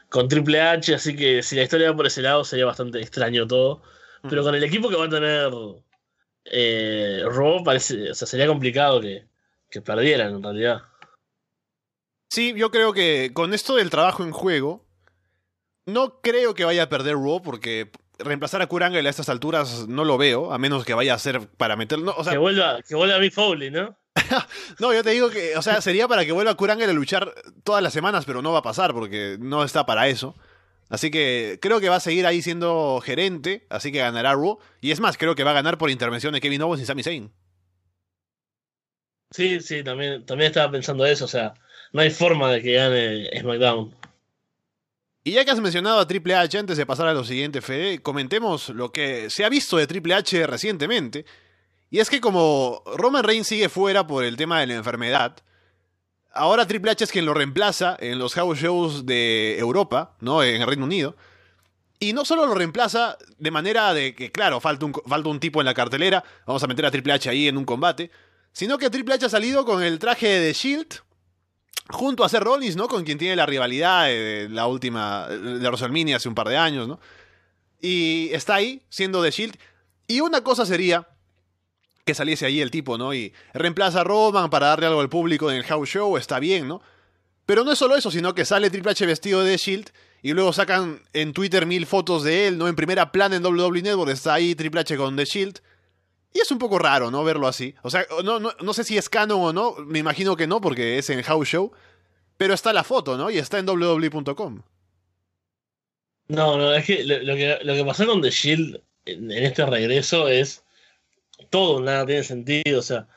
con 0.09 0.27
Triple 0.27 0.61
H, 0.61 0.93
así 0.95 1.15
que 1.15 1.41
si 1.43 1.55
la 1.55 1.63
historia 1.63 1.91
va 1.91 1.97
por 1.97 2.07
ese 2.07 2.21
lado 2.21 2.43
sería 2.43 2.65
bastante 2.65 2.99
extraño 2.99 3.47
todo. 3.47 3.81
Pero 4.27 4.41
con 4.41 4.55
el 4.55 4.63
equipo 4.63 4.89
que 4.89 4.95
va 4.95 5.05
a 5.05 5.09
tener 5.09 5.51
eh, 6.45 7.23
Raw, 7.25 7.63
parece, 7.63 8.11
o 8.11 8.15
sea, 8.15 8.27
sería 8.27 8.47
complicado 8.47 9.01
que, 9.01 9.25
que 9.69 9.81
perdieran 9.81 10.35
en 10.35 10.43
realidad. 10.43 10.83
Sí, 12.29 12.53
yo 12.55 12.71
creo 12.71 12.93
que 12.93 13.31
con 13.33 13.53
esto 13.53 13.75
del 13.75 13.89
trabajo 13.89 14.23
en 14.23 14.31
juego, 14.31 14.85
no 15.85 16.21
creo 16.21 16.53
que 16.53 16.65
vaya 16.65 16.83
a 16.83 16.89
perder 16.89 17.15
Raw 17.15 17.41
porque 17.41 17.91
reemplazar 18.17 18.61
a 18.61 18.67
Kurangel 18.67 19.05
a 19.05 19.09
estas 19.09 19.29
alturas 19.29 19.87
no 19.87 20.05
lo 20.05 20.17
veo, 20.17 20.53
a 20.53 20.57
menos 20.57 20.85
que 20.85 20.93
vaya 20.93 21.13
a 21.13 21.19
ser 21.19 21.47
para 21.57 21.75
meterlo. 21.75 22.05
No, 22.05 22.13
o 22.17 22.23
sea, 22.23 22.33
que 22.33 22.39
vuelva, 22.39 22.81
que 22.81 22.95
vuelva 22.95 23.15
a 23.15 23.19
Mick 23.19 23.33
Foley, 23.33 23.71
¿no? 23.71 23.97
no, 24.79 24.93
yo 24.93 25.03
te 25.03 25.11
digo 25.11 25.29
que, 25.29 25.57
o 25.57 25.61
sea, 25.61 25.81
sería 25.81 26.07
para 26.07 26.25
que 26.25 26.31
vuelva 26.31 26.55
Kurangel 26.55 26.89
a 26.89 26.93
luchar 26.93 27.33
todas 27.63 27.83
las 27.83 27.93
semanas, 27.93 28.25
pero 28.25 28.41
no 28.41 28.53
va 28.53 28.59
a 28.59 28.63
pasar 28.63 28.93
porque 28.93 29.37
no 29.39 29.63
está 29.63 29.85
para 29.85 30.07
eso. 30.07 30.35
Así 30.89 31.09
que 31.09 31.57
creo 31.61 31.79
que 31.79 31.89
va 31.89 31.95
a 31.95 31.99
seguir 31.99 32.25
ahí 32.25 32.41
siendo 32.41 33.01
gerente, 33.03 33.65
así 33.69 33.91
que 33.91 33.99
ganará 33.99 34.33
Raw. 34.33 34.59
Y 34.81 34.91
es 34.91 34.99
más, 34.99 35.17
creo 35.17 35.35
que 35.35 35.43
va 35.43 35.51
a 35.51 35.55
ganar 35.55 35.77
por 35.77 35.89
intervención 35.89 36.33
de 36.33 36.41
Kevin 36.41 36.61
Owens 36.61 36.83
y 36.83 36.85
Sami 36.85 37.03
Zayn. 37.03 37.31
Sí, 39.31 39.59
sí, 39.61 39.83
también, 39.83 40.25
también 40.25 40.49
estaba 40.49 40.71
pensando 40.71 41.05
eso, 41.05 41.25
o 41.25 41.27
sea, 41.27 41.55
no 41.91 42.01
hay 42.01 42.11
forma 42.11 42.51
de 42.51 42.61
que 42.61 42.73
gane 42.73 43.39
SmackDown. 43.39 43.95
Y 45.23 45.31
ya 45.31 45.43
que 45.43 45.51
has 45.51 45.59
mencionado 45.59 45.99
a 45.99 46.07
Triple 46.07 46.35
H, 46.35 46.57
antes 46.57 46.77
de 46.77 46.85
pasar 46.85 47.07
a 47.07 47.13
lo 47.13 47.23
siguiente, 47.23 47.61
Fede, 47.61 47.99
comentemos 47.99 48.69
lo 48.69 48.91
que 48.91 49.31
se 49.31 49.43
ha 49.43 49.49
visto 49.49 49.77
de 49.77 49.87
Triple 49.87 50.13
H 50.13 50.45
recientemente. 50.45 51.25
Y 51.89 51.99
es 51.99 52.11
que 52.11 52.21
como 52.21 52.83
Roman 52.95 53.23
Reigns 53.23 53.47
sigue 53.47 53.67
fuera 53.67 54.05
por 54.05 54.23
el 54.23 54.37
tema 54.37 54.59
de 54.59 54.67
la 54.67 54.75
enfermedad, 54.75 55.37
ahora 56.35 56.67
Triple 56.67 56.91
H 56.91 57.05
es 57.05 57.11
quien 57.11 57.25
lo 57.25 57.33
reemplaza 57.33 57.97
en 57.99 58.19
los 58.19 58.33
house 58.35 58.59
shows 58.59 59.05
de 59.05 59.57
Europa, 59.57 60.15
¿no? 60.19 60.43
En 60.43 60.61
el 60.61 60.67
Reino 60.67 60.83
Unido. 60.83 61.15
Y 61.99 62.13
no 62.13 62.25
solo 62.25 62.45
lo 62.45 62.53
reemplaza 62.53 63.17
de 63.39 63.51
manera 63.51 63.93
de 63.93 64.13
que, 64.13 64.31
claro, 64.31 64.59
falta 64.59 64.85
un, 64.85 64.93
falta 65.07 65.29
un 65.29 65.39
tipo 65.39 65.61
en 65.61 65.65
la 65.65 65.73
cartelera, 65.73 66.23
vamos 66.45 66.61
a 66.61 66.67
meter 66.67 66.85
a 66.85 66.91
Triple 66.91 67.13
H 67.13 67.29
ahí 67.29 67.47
en 67.47 67.57
un 67.57 67.65
combate, 67.65 68.11
sino 68.51 68.77
que 68.77 68.89
Triple 68.89 69.15
H 69.15 69.25
ha 69.25 69.29
salido 69.29 69.65
con 69.65 69.81
el 69.81 69.97
traje 69.97 70.27
de 70.27 70.53
Shield, 70.53 71.01
junto 71.89 72.23
a 72.23 72.29
Seth 72.29 72.43
Rollins, 72.43 72.75
¿no? 72.75 72.87
Con 72.87 73.03
quien 73.03 73.17
tiene 73.17 73.35
la 73.35 73.45
rivalidad 73.45 74.05
de 74.05 74.47
la 74.49 74.67
última, 74.67 75.27
de 75.27 75.67
WrestleMania 75.67 76.17
hace 76.17 76.29
un 76.29 76.35
par 76.35 76.49
de 76.49 76.57
años, 76.57 76.87
¿no? 76.87 76.99
Y 77.81 78.29
está 78.33 78.55
ahí, 78.55 78.83
siendo 78.89 79.21
de 79.21 79.31
Shield. 79.31 79.57
Y 80.07 80.19
una 80.19 80.41
cosa 80.41 80.65
sería 80.65 81.07
que 82.05 82.13
saliese 82.13 82.45
ahí 82.45 82.61
el 82.61 82.71
tipo, 82.71 82.97
¿no? 82.97 83.13
Y 83.13 83.33
reemplaza 83.53 84.01
a 84.01 84.03
Roman 84.03 84.49
para 84.49 84.67
darle 84.67 84.85
algo 84.85 85.01
al 85.01 85.09
público 85.09 85.49
en 85.49 85.57
el 85.57 85.63
house 85.63 85.89
show, 85.89 86.17
está 86.17 86.39
bien, 86.39 86.67
¿no? 86.67 86.81
Pero 87.45 87.63
no 87.63 87.71
es 87.71 87.79
solo 87.79 87.95
eso, 87.95 88.11
sino 88.11 88.33
que 88.33 88.45
sale 88.45 88.69
Triple 88.69 88.91
H 88.91 89.05
vestido 89.05 89.43
de 89.43 89.57
Shield 89.57 89.89
y 90.21 90.33
luego 90.33 90.53
sacan 90.53 91.01
en 91.13 91.33
Twitter 91.33 91.65
mil 91.65 91.85
fotos 91.85 92.23
de 92.23 92.47
él, 92.47 92.57
¿no? 92.57 92.67
En 92.67 92.75
primera 92.75 93.11
plana 93.11 93.35
en 93.35 93.45
WWE 93.45 93.81
Network 93.81 94.11
está 94.11 94.35
ahí 94.35 94.55
Triple 94.55 94.81
H 94.81 94.97
con 94.97 95.15
The 95.15 95.25
Shield. 95.25 95.59
Y 96.33 96.39
es 96.39 96.51
un 96.51 96.59
poco 96.59 96.77
raro, 96.79 97.11
¿no? 97.11 97.23
Verlo 97.23 97.47
así. 97.47 97.75
O 97.81 97.89
sea, 97.89 98.05
no, 98.23 98.39
no, 98.39 98.51
no 98.59 98.73
sé 98.73 98.83
si 98.83 98.97
es 98.97 99.09
canon 99.09 99.39
o 99.41 99.53
no, 99.53 99.75
me 99.85 99.99
imagino 99.99 100.35
que 100.35 100.47
no, 100.47 100.61
porque 100.61 100.97
es 100.97 101.09
en 101.09 101.21
House 101.23 101.47
Show. 101.47 101.71
Pero 102.37 102.53
está 102.53 102.73
la 102.73 102.83
foto, 102.83 103.17
¿no? 103.17 103.29
Y 103.31 103.37
está 103.37 103.57
en 103.57 103.65
www.com. 103.65 104.61
No, 106.27 106.57
no, 106.57 106.73
es 106.73 106.85
que 106.85 107.03
lo, 107.03 107.35
que 107.35 107.59
lo 107.61 107.73
que 107.73 107.85
pasó 107.85 108.05
con 108.05 108.21
The 108.21 108.31
Shield 108.31 108.81
en 109.05 109.31
este 109.31 109.65
regreso 109.65 110.27
es 110.27 110.64
todo, 111.49 111.79
nada 111.81 112.05
tiene 112.05 112.23
sentido. 112.23 112.79
O 112.79 112.83
sea, 112.83 113.07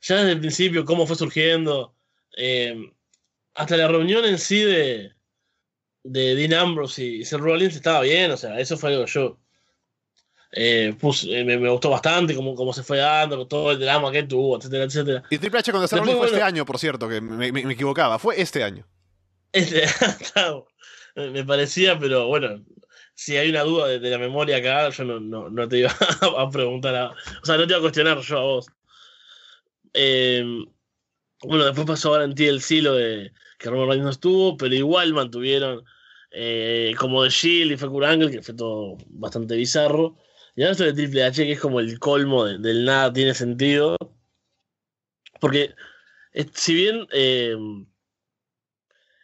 ya 0.00 0.16
desde 0.16 0.32
el 0.32 0.40
principio, 0.40 0.84
cómo 0.84 1.06
fue 1.06 1.16
surgiendo, 1.16 1.94
eh, 2.36 2.76
hasta 3.54 3.76
la 3.76 3.88
reunión 3.88 4.24
en 4.24 4.38
sí 4.38 4.60
de, 4.62 5.12
de 6.04 6.34
Dean 6.34 6.52
Ambrose 6.54 7.02
y 7.04 7.24
Seth 7.24 7.40
Rollins 7.40 7.74
estaba 7.76 8.00
bien, 8.02 8.30
o 8.30 8.36
sea, 8.36 8.58
eso 8.60 8.76
fue 8.76 8.90
algo 8.92 9.04
que 9.06 9.10
yo 9.12 9.38
eh, 10.52 10.94
puse- 10.98 11.28
eh, 11.40 11.44
me, 11.44 11.58
me 11.58 11.68
gustó 11.68 11.90
bastante, 11.90 12.34
cómo, 12.34 12.54
cómo 12.54 12.72
se 12.72 12.82
fue 12.82 12.98
dando, 12.98 13.46
todo 13.46 13.72
el 13.72 13.80
drama 13.80 14.12
que 14.12 14.22
tuvo, 14.22 14.56
etcétera, 14.58 14.84
etcétera. 14.84 15.22
Y 15.30 15.38
Triple 15.38 15.58
H 15.60 15.72
The 15.72 15.78
Después, 15.78 16.00
Rollins 16.00 16.18
fue 16.18 16.26
este 16.28 16.42
año, 16.42 16.64
por 16.64 16.78
cierto, 16.78 17.08
que 17.08 17.20
me, 17.20 17.50
me- 17.52 17.64
me 17.64 17.72
equivocaba. 17.72 18.18
Fue 18.18 18.40
este 18.40 18.62
año. 18.62 18.86
Este, 19.52 19.84
me 21.16 21.44
parecía, 21.44 21.98
pero 21.98 22.26
bueno, 22.28 22.62
si 23.16 23.36
hay 23.36 23.48
una 23.50 23.62
duda 23.62 23.88
de, 23.88 24.10
la 24.10 24.18
memoria 24.18 24.58
acá, 24.58 24.90
yo 24.90 25.04
no, 25.04 25.18
no, 25.18 25.48
no 25.50 25.68
te 25.68 25.78
iba 25.78 25.90
a, 26.38 26.50
preguntar, 26.50 26.94
a- 26.94 27.10
o 27.10 27.44
sea, 27.44 27.56
no 27.56 27.66
te 27.66 27.72
iba 27.72 27.78
a 27.78 27.82
cuestionar 27.82 28.20
yo 28.20 28.38
a 28.38 28.42
vos. 28.42 28.66
Eh, 29.94 30.44
bueno, 31.42 31.64
después 31.64 31.86
pasó 31.86 32.10
ahora 32.10 32.24
en 32.24 32.34
TLC 32.34 32.82
lo 32.82 32.94
de 32.94 33.32
que 33.58 33.70
Roman 33.70 33.88
Reigns 33.88 34.04
no 34.04 34.10
estuvo, 34.10 34.56
pero 34.58 34.74
igual 34.74 35.14
mantuvieron 35.14 35.82
eh, 36.30 36.94
como 36.98 37.22
de 37.22 37.30
Shield 37.30 37.72
y 37.72 37.76
fue 37.78 38.06
Angle, 38.06 38.30
que 38.30 38.42
fue 38.42 38.54
todo 38.54 38.98
bastante 39.08 39.56
bizarro. 39.56 40.16
Y 40.54 40.62
ahora 40.62 40.72
esto 40.72 40.84
de 40.84 40.92
Triple 40.92 41.24
H, 41.24 41.44
que 41.44 41.52
es 41.52 41.60
como 41.60 41.80
el 41.80 41.98
colmo 41.98 42.44
de- 42.44 42.58
del 42.58 42.84
nada 42.84 43.12
tiene 43.12 43.32
sentido. 43.34 43.96
Porque, 45.40 45.74
eh, 46.32 46.46
si 46.52 46.74
bien 46.74 47.06
eh, 47.12 47.56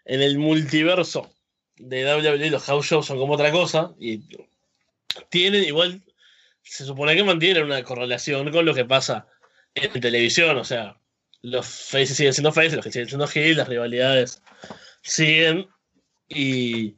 en 0.06 0.23
el 0.23 0.39
multiverso 0.39 1.31
de 1.77 2.05
WWE 2.05 2.51
los 2.51 2.65
house 2.65 2.86
shows 2.86 3.07
son 3.07 3.19
como 3.19 3.35
otra 3.35 3.51
cosa, 3.51 3.93
y 3.99 4.20
tienen 5.28 5.65
igual, 5.65 6.03
se 6.62 6.85
supone 6.85 7.15
que 7.15 7.24
mantienen 7.24 7.65
una 7.65 7.82
correlación 7.82 8.51
con 8.51 8.65
lo 8.65 8.74
que 8.74 8.85
pasa 8.85 9.27
en 9.74 10.01
televisión, 10.01 10.57
o 10.57 10.65
sea, 10.65 10.97
los 11.43 11.66
faces 11.66 12.16
siguen 12.16 12.35
siendo 12.35 12.53
faces, 12.53 12.74
los 12.74 12.85
que 12.85 12.93
siguen 12.93 13.09
siendo 13.09 13.28
heel, 13.32 13.57
las 13.57 13.69
rivalidades 13.69 14.43
siguen, 15.03 15.69
y, 16.28 16.94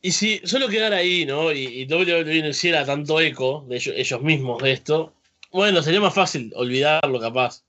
y 0.00 0.12
si 0.12 0.40
solo 0.44 0.68
quedara 0.68 0.98
ahí, 0.98 1.24
¿no? 1.24 1.52
Y, 1.52 1.82
y 1.82 1.86
WWE 1.86 2.42
no 2.42 2.48
hiciera 2.48 2.84
tanto 2.84 3.20
eco 3.20 3.64
de 3.68 3.76
ellos, 3.76 3.94
ellos 3.96 4.22
mismos 4.22 4.62
de 4.62 4.72
esto, 4.72 5.14
bueno, 5.50 5.82
sería 5.82 6.00
más 6.00 6.14
fácil 6.14 6.52
olvidarlo 6.56 7.20
capaz, 7.20 7.64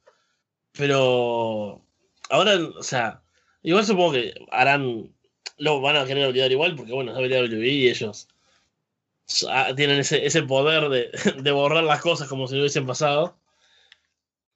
pero 0.74 1.82
ahora, 2.30 2.56
o 2.56 2.84
sea, 2.84 3.22
igual 3.62 3.86
supongo 3.86 4.14
que 4.14 4.34
harán 4.52 5.14
lo 5.58 5.82
van 5.82 5.96
a 5.98 6.06
querer 6.06 6.26
olvidar 6.26 6.52
igual, 6.52 6.76
porque 6.76 6.92
bueno, 6.94 7.12
es 7.12 7.18
WWE 7.32 7.68
y 7.68 7.90
ellos 7.90 8.28
tienen 9.76 10.00
ese, 10.00 10.26
ese 10.26 10.44
poder 10.44 10.90
de, 10.90 11.10
de 11.42 11.52
borrar 11.52 11.84
las 11.84 12.02
cosas 12.02 12.28
como 12.28 12.48
si 12.48 12.56
no 12.56 12.62
hubiesen 12.62 12.86
pasado. 12.86 13.38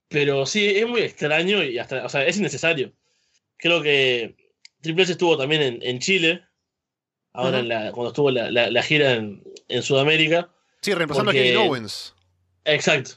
Pero 0.09 0.45
sí, 0.45 0.65
es 0.77 0.87
muy 0.87 1.01
extraño 1.01 1.63
y 1.63 1.77
hasta, 1.79 2.05
o 2.05 2.09
sea, 2.09 2.25
es 2.25 2.37
innecesario. 2.37 2.93
Creo 3.57 3.81
que 3.81 4.35
Triple 4.81 5.03
H 5.03 5.11
estuvo 5.13 5.37
también 5.37 5.61
en, 5.61 5.79
en 5.81 5.99
Chile, 5.99 6.43
ahora 7.33 7.59
en 7.59 7.67
la, 7.67 7.91
cuando 7.91 8.09
estuvo 8.09 8.31
la, 8.31 8.49
la- 8.51 8.69
la 8.71 8.83
gira 8.83 9.13
en, 9.13 9.43
en 9.67 9.83
Sudamérica. 9.83 10.49
Sí, 10.81 10.93
reemplazando 10.93 11.29
Porque- 11.31 11.39
a 11.41 11.43
Kevin 11.43 11.57
Owens. 11.57 12.13
Exacto. 12.63 13.11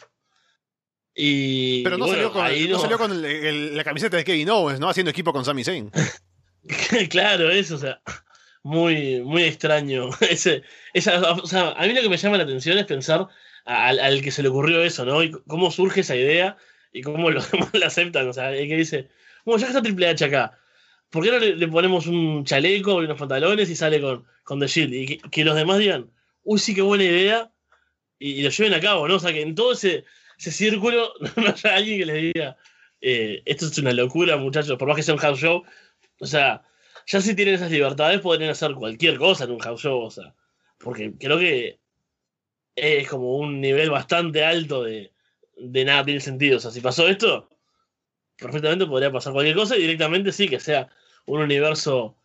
Y 1.14 1.82
Pero 1.82 1.98
no 1.98 2.06
bueno, 2.06 2.14
salió 2.16 2.32
con, 2.32 2.44
ahí 2.44 2.64
no 2.68 2.74
no- 2.76 2.80
salió 2.80 2.98
con 2.98 3.12
el- 3.12 3.24
el- 3.24 3.76
la 3.76 3.84
camiseta 3.84 4.16
de 4.16 4.24
Kevin 4.24 4.50
Owens, 4.50 4.80
¿no? 4.80 4.88
Haciendo 4.88 5.10
equipo 5.10 5.32
con 5.32 5.44
Sami 5.44 5.62
Zayn. 5.64 5.90
claro, 7.10 7.50
eso, 7.50 7.76
o 7.76 7.78
sea, 7.78 8.00
muy, 8.62 9.20
muy 9.22 9.44
extraño. 9.44 10.10
Ese, 10.20 10.62
esa, 10.94 11.32
o 11.32 11.46
sea, 11.46 11.70
a 11.72 11.86
mí 11.86 11.92
lo 11.92 12.02
que 12.02 12.08
me 12.08 12.16
llama 12.16 12.36
la 12.36 12.44
atención 12.44 12.78
es 12.78 12.86
pensar 12.86 13.28
al, 13.64 13.98
al 13.98 14.22
que 14.22 14.30
se 14.30 14.42
le 14.42 14.48
ocurrió 14.48 14.82
eso, 14.82 15.04
¿no? 15.04 15.22
Y 15.22 15.30
cómo 15.46 15.70
surge 15.70 16.00
esa 16.00 16.16
idea 16.16 16.56
y 16.92 17.02
cómo 17.02 17.30
los 17.30 17.50
demás 17.50 17.70
la 17.72 17.86
aceptan. 17.86 18.28
O 18.28 18.32
sea, 18.32 18.54
el 18.54 18.68
que 18.68 18.76
dice, 18.76 19.08
bueno, 19.44 19.60
ya 19.60 19.68
está 19.68 19.82
Triple 19.82 20.08
H 20.08 20.24
acá, 20.24 20.58
¿por 21.10 21.24
qué 21.24 21.30
no 21.30 21.38
le, 21.38 21.68
ponemos 21.68 22.06
un 22.06 22.44
chaleco 22.44 23.02
y 23.02 23.04
unos 23.04 23.18
pantalones 23.18 23.68
y 23.70 23.76
sale 23.76 24.00
con, 24.00 24.24
con 24.44 24.60
The 24.60 24.66
Shield? 24.66 24.94
Y 24.94 25.18
que, 25.18 25.44
los 25.44 25.56
demás 25.56 25.78
digan, 25.78 26.10
uy, 26.44 26.58
sí, 26.58 26.74
qué 26.74 26.82
buena 26.82 27.04
idea, 27.04 27.50
y, 28.18 28.42
lo 28.42 28.50
lleven 28.50 28.74
a 28.74 28.80
cabo, 28.80 29.08
¿no? 29.08 29.16
O 29.16 29.20
sea, 29.20 29.32
que 29.32 29.42
en 29.42 29.54
todo 29.54 29.72
ese, 29.72 30.04
ese 30.38 30.50
círculo 30.50 31.12
no 31.36 31.48
haya 31.48 31.74
alguien 31.74 31.98
que 32.00 32.06
les 32.06 32.34
diga, 32.34 32.56
eh, 33.00 33.42
esto 33.44 33.66
es 33.66 33.78
una 33.78 33.92
locura, 33.92 34.36
muchachos, 34.36 34.76
por 34.78 34.88
más 34.88 34.96
que 34.96 35.02
sea 35.02 35.14
un 35.14 35.20
house 35.20 35.40
show, 35.40 35.64
o 36.20 36.26
sea, 36.26 36.62
ya 37.06 37.20
si 37.20 37.34
tienen 37.34 37.54
esas 37.54 37.70
libertades 37.70 38.20
podrían 38.20 38.50
hacer 38.50 38.74
cualquier 38.74 39.18
cosa 39.18 39.44
en 39.44 39.52
un 39.52 39.58
house 39.58 39.82
show, 39.82 40.00
o 40.00 40.10
sea, 40.10 40.34
porque 40.78 41.12
creo 41.18 41.38
que 41.38 41.80
es 42.76 43.08
como 43.08 43.36
un 43.36 43.60
nivel 43.60 43.90
bastante 43.90 44.44
alto 44.44 44.84
de, 44.84 45.12
de 45.56 45.84
nada 45.84 46.04
tiene 46.04 46.20
sentido. 46.20 46.58
O 46.58 46.60
sea, 46.60 46.70
si 46.70 46.80
pasó 46.80 47.08
esto, 47.08 47.48
perfectamente 48.36 48.86
podría 48.86 49.12
pasar 49.12 49.32
cualquier 49.32 49.56
cosa 49.56 49.76
y 49.76 49.80
directamente 49.82 50.32
sí, 50.32 50.48
que 50.48 50.60
sea 50.60 50.88
un 51.26 51.40
universo 51.40 52.16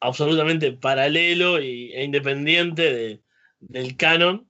absolutamente 0.00 0.72
paralelo 0.72 1.60
y, 1.60 1.92
e 1.92 2.04
independiente 2.04 2.92
de, 2.92 3.22
del 3.60 3.96
canon. 3.96 4.48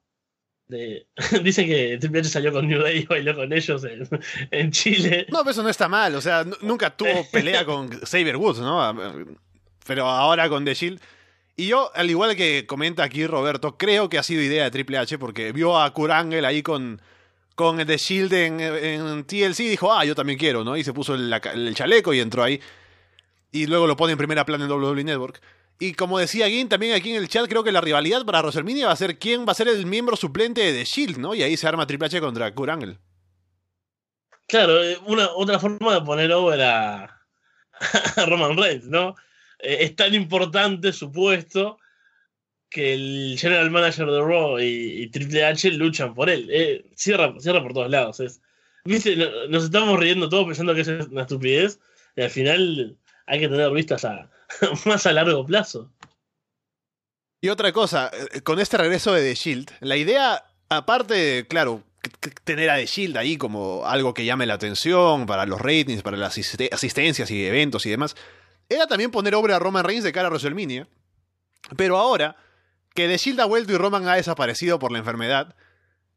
De, 0.68 1.06
dicen 1.42 1.66
que 1.66 1.98
Triple 1.98 2.20
H 2.20 2.28
salió 2.30 2.52
con 2.52 2.66
New 2.66 2.80
Day 2.80 3.00
y 3.00 3.06
bailó 3.06 3.34
con 3.34 3.52
ellos 3.52 3.84
en, 3.84 4.08
en 4.50 4.70
Chile. 4.70 5.26
No, 5.30 5.40
pero 5.40 5.50
eso 5.50 5.62
no 5.62 5.68
está 5.68 5.88
mal. 5.88 6.14
O 6.14 6.20
sea, 6.20 6.44
nunca 6.62 6.96
tuvo 6.96 7.26
pelea 7.32 7.64
con 7.64 8.06
Saber 8.06 8.36
Woods, 8.36 8.60
¿no? 8.60 8.96
Pero 9.86 10.08
ahora 10.08 10.48
con 10.48 10.64
The 10.64 10.74
Shield. 10.74 11.00
Y 11.56 11.68
yo, 11.68 11.90
al 11.94 12.10
igual 12.10 12.34
que 12.34 12.66
comenta 12.66 13.04
aquí 13.04 13.26
Roberto, 13.26 13.76
creo 13.76 14.08
que 14.08 14.18
ha 14.18 14.22
sido 14.22 14.42
idea 14.42 14.64
de 14.64 14.70
Triple 14.70 14.98
H 14.98 15.18
porque 15.18 15.52
vio 15.52 15.78
a 15.78 15.92
Kurt 15.92 16.10
Angle 16.10 16.44
ahí 16.46 16.62
con, 16.62 17.00
con 17.54 17.84
The 17.86 17.96
Shield 17.96 18.32
en, 18.32 18.60
en 18.60 19.24
TLC 19.24 19.60
y 19.60 19.68
dijo, 19.68 19.92
ah, 19.92 20.04
yo 20.04 20.16
también 20.16 20.38
quiero, 20.38 20.64
¿no? 20.64 20.76
Y 20.76 20.82
se 20.82 20.92
puso 20.92 21.14
el, 21.14 21.32
el 21.32 21.74
chaleco 21.74 22.12
y 22.12 22.20
entró 22.20 22.42
ahí. 22.42 22.60
Y 23.52 23.66
luego 23.66 23.86
lo 23.86 23.96
pone 23.96 24.12
en 24.12 24.18
primera 24.18 24.44
plana 24.44 24.64
en 24.64 24.70
WWE 24.72 25.04
Network. 25.04 25.40
Y 25.78 25.94
como 25.94 26.18
decía 26.18 26.48
Gin, 26.48 26.68
también 26.68 26.94
aquí 26.94 27.10
en 27.10 27.16
el 27.22 27.28
chat, 27.28 27.48
creo 27.48 27.64
que 27.64 27.72
la 27.72 27.80
rivalidad 27.80 28.24
para 28.24 28.40
WrestleMania 28.40 28.86
va 28.86 28.92
a 28.92 28.96
ser 28.96 29.18
quién 29.18 29.46
va 29.46 29.52
a 29.52 29.56
ser 29.56 29.68
el 29.68 29.86
miembro 29.86 30.16
suplente 30.16 30.60
de 30.60 30.72
The 30.72 30.84
Shield, 30.84 31.18
¿no? 31.18 31.34
Y 31.34 31.42
ahí 31.42 31.56
se 31.56 31.66
arma 31.66 31.86
Triple 31.86 32.06
H 32.06 32.20
contra 32.20 32.54
Kurt 32.54 32.70
Angle. 32.70 32.98
Claro, 34.46 34.82
eh, 34.82 34.98
una, 35.06 35.30
otra 35.30 35.58
forma 35.58 35.94
de 35.94 36.00
poner 36.02 36.32
over 36.32 36.62
a, 36.62 37.26
Roman 38.26 38.56
Reigns, 38.56 38.84
¿no? 38.84 39.16
Eh, 39.58 39.78
es 39.80 39.96
tan 39.96 40.14
importante 40.14 40.92
su 40.92 41.10
puesto 41.10 41.78
que 42.70 42.94
el 42.94 43.36
general 43.38 43.70
manager 43.70 44.06
de 44.06 44.20
Raw 44.20 44.58
y, 44.60 45.08
Triple 45.10 45.44
H 45.44 45.70
luchan 45.72 46.14
por 46.14 46.30
él. 46.30 46.48
Eh, 46.50 46.84
cierra, 46.94 47.34
cierra 47.38 47.62
por 47.62 47.72
todos 47.72 47.90
lados. 47.90 48.20
Es, 48.20 48.40
Nos 48.84 49.64
estamos 49.64 49.98
riendo 49.98 50.28
todos 50.28 50.46
pensando 50.46 50.74
que 50.74 50.82
es 50.82 50.88
una 50.88 51.22
estupidez 51.22 51.80
y 52.16 52.22
al 52.22 52.30
final 52.30 52.96
hay 53.26 53.40
que 53.40 53.48
tener 53.48 53.70
vistas 53.70 54.04
a, 54.04 54.30
más 54.86 55.06
a 55.06 55.12
largo 55.12 55.44
plazo. 55.46 55.90
Y 57.42 57.48
otra 57.50 57.72
cosa, 57.72 58.10
eh, 58.32 58.40
con 58.40 58.58
este 58.58 58.78
regreso 58.78 59.12
de 59.12 59.22
The 59.22 59.34
Shield, 59.34 59.70
la 59.80 59.96
idea, 59.96 60.44
aparte 60.68 61.46
claro, 61.48 61.82
tener 62.44 62.70
a 62.70 62.76
The 62.76 62.86
Shield 62.86 63.16
ahí 63.16 63.36
como 63.36 63.84
algo 63.86 64.14
que 64.14 64.24
llame 64.24 64.46
la 64.46 64.54
atención 64.54 65.26
para 65.26 65.44
los 65.46 65.60
ratings, 65.60 66.02
para 66.02 66.16
las 66.16 66.36
asiste- 66.38 66.72
asistencias 66.72 67.30
y 67.30 67.44
eventos 67.44 67.84
y 67.86 67.90
demás, 67.90 68.16
era 68.68 68.86
también 68.86 69.10
poner 69.10 69.34
obra 69.34 69.56
a 69.56 69.58
Roman 69.58 69.84
Reigns 69.84 70.04
de 70.04 70.12
cara 70.12 70.28
a 70.28 70.30
WrestleMania. 70.30 70.88
Pero 71.76 71.98
ahora 71.98 72.36
que 72.94 73.08
The 73.08 73.16
Shield 73.18 73.40
ha 73.40 73.44
vuelto 73.46 73.72
y 73.72 73.76
Roman 73.76 74.08
ha 74.08 74.14
desaparecido 74.16 74.78
por 74.78 74.92
la 74.92 74.98
enfermedad, 74.98 75.54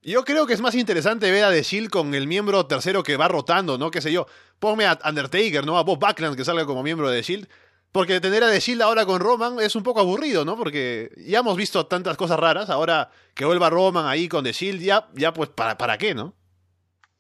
yo 0.02 0.24
creo 0.24 0.46
que 0.48 0.54
es 0.54 0.62
más 0.62 0.76
interesante 0.76 1.30
ver 1.32 1.44
a 1.44 1.52
The 1.52 1.64
Shield 1.64 1.90
con 1.90 2.14
el 2.16 2.28
miembro 2.28 2.66
tercero 2.68 3.04
que 3.04 3.18
va 3.18 3.28
rotando, 3.28 3.78
¿no? 3.78 3.92
Qué 3.92 4.00
sé 4.00 4.12
yo. 4.14 4.28
Ponme 4.60 4.86
a 4.86 4.98
Undertaker, 5.04 5.66
¿no? 5.66 5.78
A 5.78 5.84
Bob 5.84 6.00
Backlund 6.00 6.38
que 6.38 6.46
salga 6.46 6.66
como 6.66 6.84
miembro 6.84 7.10
de 7.10 7.18
The 7.22 7.24
Shield. 7.24 7.50
Porque 7.92 8.20
tener 8.22 8.44
a 8.44 8.52
The 8.52 8.60
Shield 8.60 8.82
ahora 8.82 9.06
con 9.06 9.20
Roman 9.20 9.60
es 9.60 9.76
un 9.76 9.84
poco 9.84 10.00
aburrido, 10.02 10.46
¿no? 10.46 10.56
Porque 10.58 11.10
ya 11.18 11.40
hemos 11.40 11.58
visto 11.58 11.86
tantas 11.88 12.16
cosas 12.18 12.40
raras. 12.40 12.70
Ahora 12.70 13.10
que 13.34 13.46
vuelva 13.46 13.70
Roman 13.70 14.06
ahí 14.06 14.28
con 14.28 14.44
The 14.44 14.52
Shield, 14.52 14.82
ya, 14.82 15.08
ya 15.16 15.34
pues, 15.34 15.50
¿para, 15.50 15.78
¿para 15.78 15.98
qué, 15.98 16.14
no? 16.14 16.36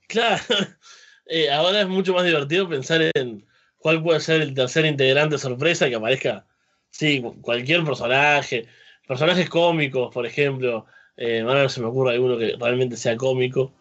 Claro, 0.07 0.41
eh, 1.26 1.52
ahora 1.52 1.81
es 1.81 1.88
mucho 1.88 2.14
más 2.14 2.26
divertido 2.26 2.69
pensar 2.69 3.02
en 3.15 3.45
cuál 3.77 4.02
puede 4.03 4.19
ser 4.19 4.41
el 4.41 4.53
tercer 4.53 4.85
integrante 4.85 5.38
sorpresa 5.38 5.89
que 5.89 5.95
aparezca. 5.95 6.45
Sí, 6.89 7.22
cu- 7.22 7.41
cualquier 7.41 7.84
personaje, 7.84 8.68
personajes 9.07 9.49
cómicos, 9.49 10.14
por 10.14 10.26
ejemplo. 10.26 10.85
Eh, 11.15 11.41
ahora 11.41 11.64
no 11.64 11.69
se 11.69 11.81
me 11.81 11.88
ocurre 11.88 12.14
alguno 12.14 12.38
que 12.38 12.56
realmente 12.60 12.95
sea 12.98 13.18
cómico, 13.18 13.73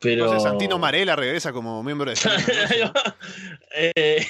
pero. 0.00 0.24
Entonces 0.24 0.42
Santino 0.42 0.78
Marella 0.78 1.14
regresa 1.14 1.52
como 1.52 1.82
miembro 1.82 2.10
de. 2.10 2.16
Eh, 3.72 4.26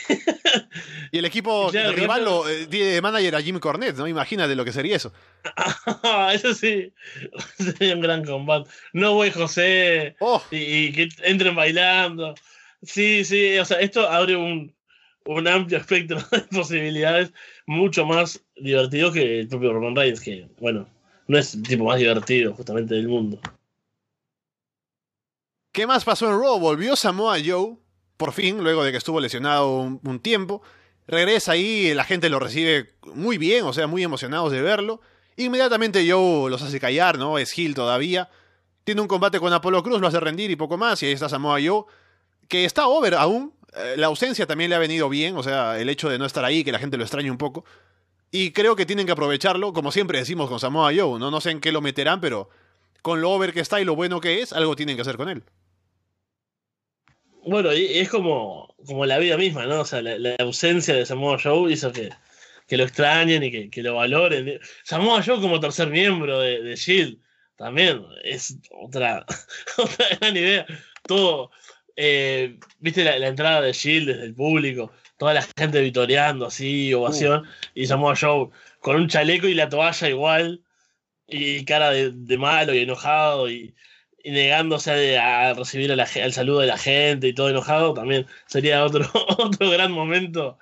Y 1.13 1.19
el 1.19 1.25
equipo 1.25 1.69
Claro, 1.73 1.93
rival 1.93 2.23
claro. 2.23 2.45
lo, 2.45 2.49
eh, 2.49 2.67
tiene 2.67 2.91
de 2.91 3.01
manager 3.01 3.37
a 3.37 3.43
Jim 3.43 3.59
Cornette, 3.59 3.97
¿no? 3.97 4.07
Imagínate 4.07 4.55
lo 4.55 4.65
que 4.65 4.73
sería 4.73 4.97
eso. 4.97 5.13
eso 6.33 6.55
sí, 6.55 6.93
sería 7.59 7.95
un 7.95 8.01
gran 8.01 8.25
combate. 8.25 8.71
No, 8.93 9.15
güey, 9.15 9.31
José. 9.31 10.17
¡Oh! 10.21 10.43
y, 10.51 10.57
y 10.59 10.93
que 10.93 11.09
entren 11.23 11.55
bailando. 11.57 12.35
Sí, 12.83 13.25
sí, 13.25 13.59
o 13.59 13.65
sea, 13.65 13.79
esto 13.81 14.09
abre 14.09 14.37
un, 14.37 14.73
un 15.27 15.49
amplio 15.49 15.79
espectro 15.79 16.19
de 16.31 16.41
posibilidades, 16.51 17.33
mucho 17.67 18.07
más 18.07 18.43
divertido 18.57 19.13
que 19.13 19.41
el 19.41 19.49
propio 19.49 19.73
Roman 19.75 19.95
Reigns, 19.97 20.21
que, 20.21 20.49
bueno, 20.59 20.89
no 21.29 21.39
es 21.39 21.55
el 21.55 21.63
tipo 21.63 21.85
más 21.85 21.99
divertido 21.99 22.55
justamente 22.55 22.95
del 22.95 23.09
mundo. 23.09 23.39
¿Qué 25.73 25.87
más 25.87 26.05
pasó 26.05 26.29
en 26.29 26.41
Raw? 26.41 26.59
Volvió 26.59 26.97
Samoa 26.97 27.37
Joe, 27.45 27.77
por 28.17 28.33
fin, 28.33 28.63
luego 28.63 28.83
de 28.83 28.91
que 28.91 28.99
estuvo 28.99 29.21
lesionado 29.21 29.79
un, 29.81 30.19
tiempo. 30.19 30.63
Regresa 31.07 31.53
ahí, 31.53 31.95
la 31.95 32.03
gente 32.03 32.29
lo 32.29 32.41
recibe 32.41 32.95
muy 33.15 33.39
bien, 33.39 33.65
o 33.65 33.73
sea, 33.73 33.87
muy 33.87 34.03
emocionados 34.03 34.51
de 34.51 34.63
verlo. 34.63 35.01
Inmediatamente 35.37 36.05
Joe 36.11 36.51
los 36.51 36.61
hace 36.63 36.81
callar, 36.81 37.19
¿no? 37.19 37.39
Es 37.39 37.57
Hill 37.57 37.75
todavía. 37.77 38.29
Tiene 38.83 39.01
un 39.01 39.07
combate 39.07 39.39
con 39.39 39.53
Apolo 39.53 39.83
Cruz, 39.85 40.01
lo 40.01 40.09
hace 40.09 40.19
rendir 40.19 40.51
y 40.51 40.57
poco 40.57 40.77
más. 40.77 41.01
Y 41.03 41.07
ahí 41.07 41.13
está 41.13 41.29
Samoa 41.29 41.61
Joe, 41.65 41.85
que 42.49 42.65
está 42.65 42.89
over 42.89 43.15
aún. 43.15 43.55
Eh, 43.77 43.95
La 43.97 44.09
ausencia 44.09 44.47
también 44.47 44.71
le 44.71 44.77
ha 44.77 44.81
venido 44.81 45.09
bien, 45.09 45.37
o 45.37 45.43
sea, 45.45 45.79
el 45.79 45.89
hecho 45.89 46.09
de 46.09 46.19
no 46.19 46.27
estar 46.27 46.45
ahí, 46.45 46.65
que 46.65 46.73
la 46.73 46.81
gente 46.81 46.97
lo 46.97 47.05
extraña 47.05 47.31
un 47.31 47.39
poco. 47.39 47.65
Y 48.33 48.51
creo 48.51 48.75
que 48.75 48.87
tienen 48.87 49.07
que 49.07 49.13
aprovecharlo, 49.13 49.73
como 49.73 49.93
siempre 49.93 50.19
decimos 50.19 50.49
con 50.49 50.59
Samoa 50.59 50.91
Joe, 50.95 51.21
¿no? 51.21 51.31
No 51.31 51.41
sé 51.41 51.53
en 51.53 51.61
qué 51.61 51.71
lo 51.71 51.81
meterán, 51.81 52.21
pero 52.21 52.51
con 53.03 53.21
lo 53.21 53.31
over 53.31 53.53
que 53.53 53.61
está 53.61 53.81
y 53.81 53.85
lo 53.85 53.97
bueno 53.97 54.21
que 54.21 54.41
es, 54.41 54.53
algo 54.53 54.77
tienen 54.77 54.97
que 54.97 55.03
hacer 55.03 55.17
con 55.17 55.29
él. 55.29 55.43
Bueno, 57.45 57.73
y 57.73 57.99
es 57.99 58.09
como, 58.09 58.75
como 58.87 59.07
la 59.07 59.19
vida 59.19 59.37
misma, 59.37 59.67
¿no? 59.67 59.81
O 59.81 59.85
sea, 59.85 60.03
la, 60.03 60.19
la 60.19 60.37
ausencia 60.39 60.95
de 60.95 61.07
Samoa 61.07 61.39
Joe 61.43 61.73
hizo 61.73 61.91
que, 61.91 62.11
que 62.69 62.77
lo 62.77 62.85
extrañen 62.85 63.43
y 63.43 63.51
que, 63.51 63.71
que 63.71 63.83
lo 63.83 63.95
valoren. 63.95 64.61
Samoa 64.85 65.23
Joe 65.23 65.41
como 65.41 65.59
tercer 65.59 65.89
miembro 65.89 66.39
de, 66.41 66.63
de 66.63 66.77
Shield 66.77 67.19
también 67.57 68.05
es 68.23 68.57
otra, 68.71 69.27
otra 69.79 70.07
gran 70.21 70.37
idea. 70.37 70.67
Todo, 71.03 71.51
eh, 71.97 72.59
viste 72.79 73.05
la, 73.05 73.19
la 73.19 73.29
entrada 73.29 73.61
de 73.61 73.73
Shield 73.73 74.09
desde 74.09 74.25
el 74.25 74.35
público, 74.35 74.93
toda 75.19 75.35
la 75.35 75.47
gente 75.59 75.81
vitoreando 75.81 76.47
así, 76.47 76.95
ovación, 76.95 77.45
y 77.75 77.87
Samoa 77.87 78.15
Joe 78.17 78.51
con 78.81 78.97
un 78.97 79.09
chaleco 79.09 79.47
y 79.47 79.55
la 79.55 79.69
toalla 79.69 80.09
igual, 80.09 80.63
y 81.31 81.65
cara 81.65 81.91
de, 81.91 82.39
malo 82.39 82.75
y 82.75 82.81
enojado, 82.81 83.51
y, 83.51 83.75
negándose 84.25 85.19
a, 85.19 85.55
recibir 85.55 85.93
al 85.93 86.33
saludo 86.33 86.61
de 86.61 86.67
la 86.67 86.79
gente 86.79 87.29
y 87.29 87.35
todo 87.35 87.51
enojado, 87.51 87.95
también 87.95 88.27
sería 88.47 88.85
otro, 88.85 89.09
otro 89.39 89.71
gran 89.71 89.93
momento 89.93 90.59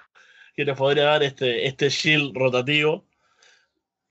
que 0.55 0.65
nos 0.65 0.79
podría 0.79 1.05
dar 1.05 1.23
este, 1.23 1.67
este 1.67 1.89
Shield 1.89 2.37
rotativo. 2.37 3.07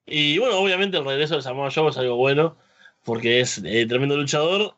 Y 0.06 0.38
bueno, 0.40 0.60
obviamente 0.60 0.98
el 0.98 1.06
regreso 1.06 1.36
de 1.36 1.42
Samoa 1.42 1.72
Joe 1.72 1.90
es 1.90 1.98
algo 1.98 2.16
bueno, 2.16 2.58
porque 3.04 3.42
es 3.42 3.62
eh, 3.66 3.86
tremendo 3.88 4.18
luchador. 4.18 4.76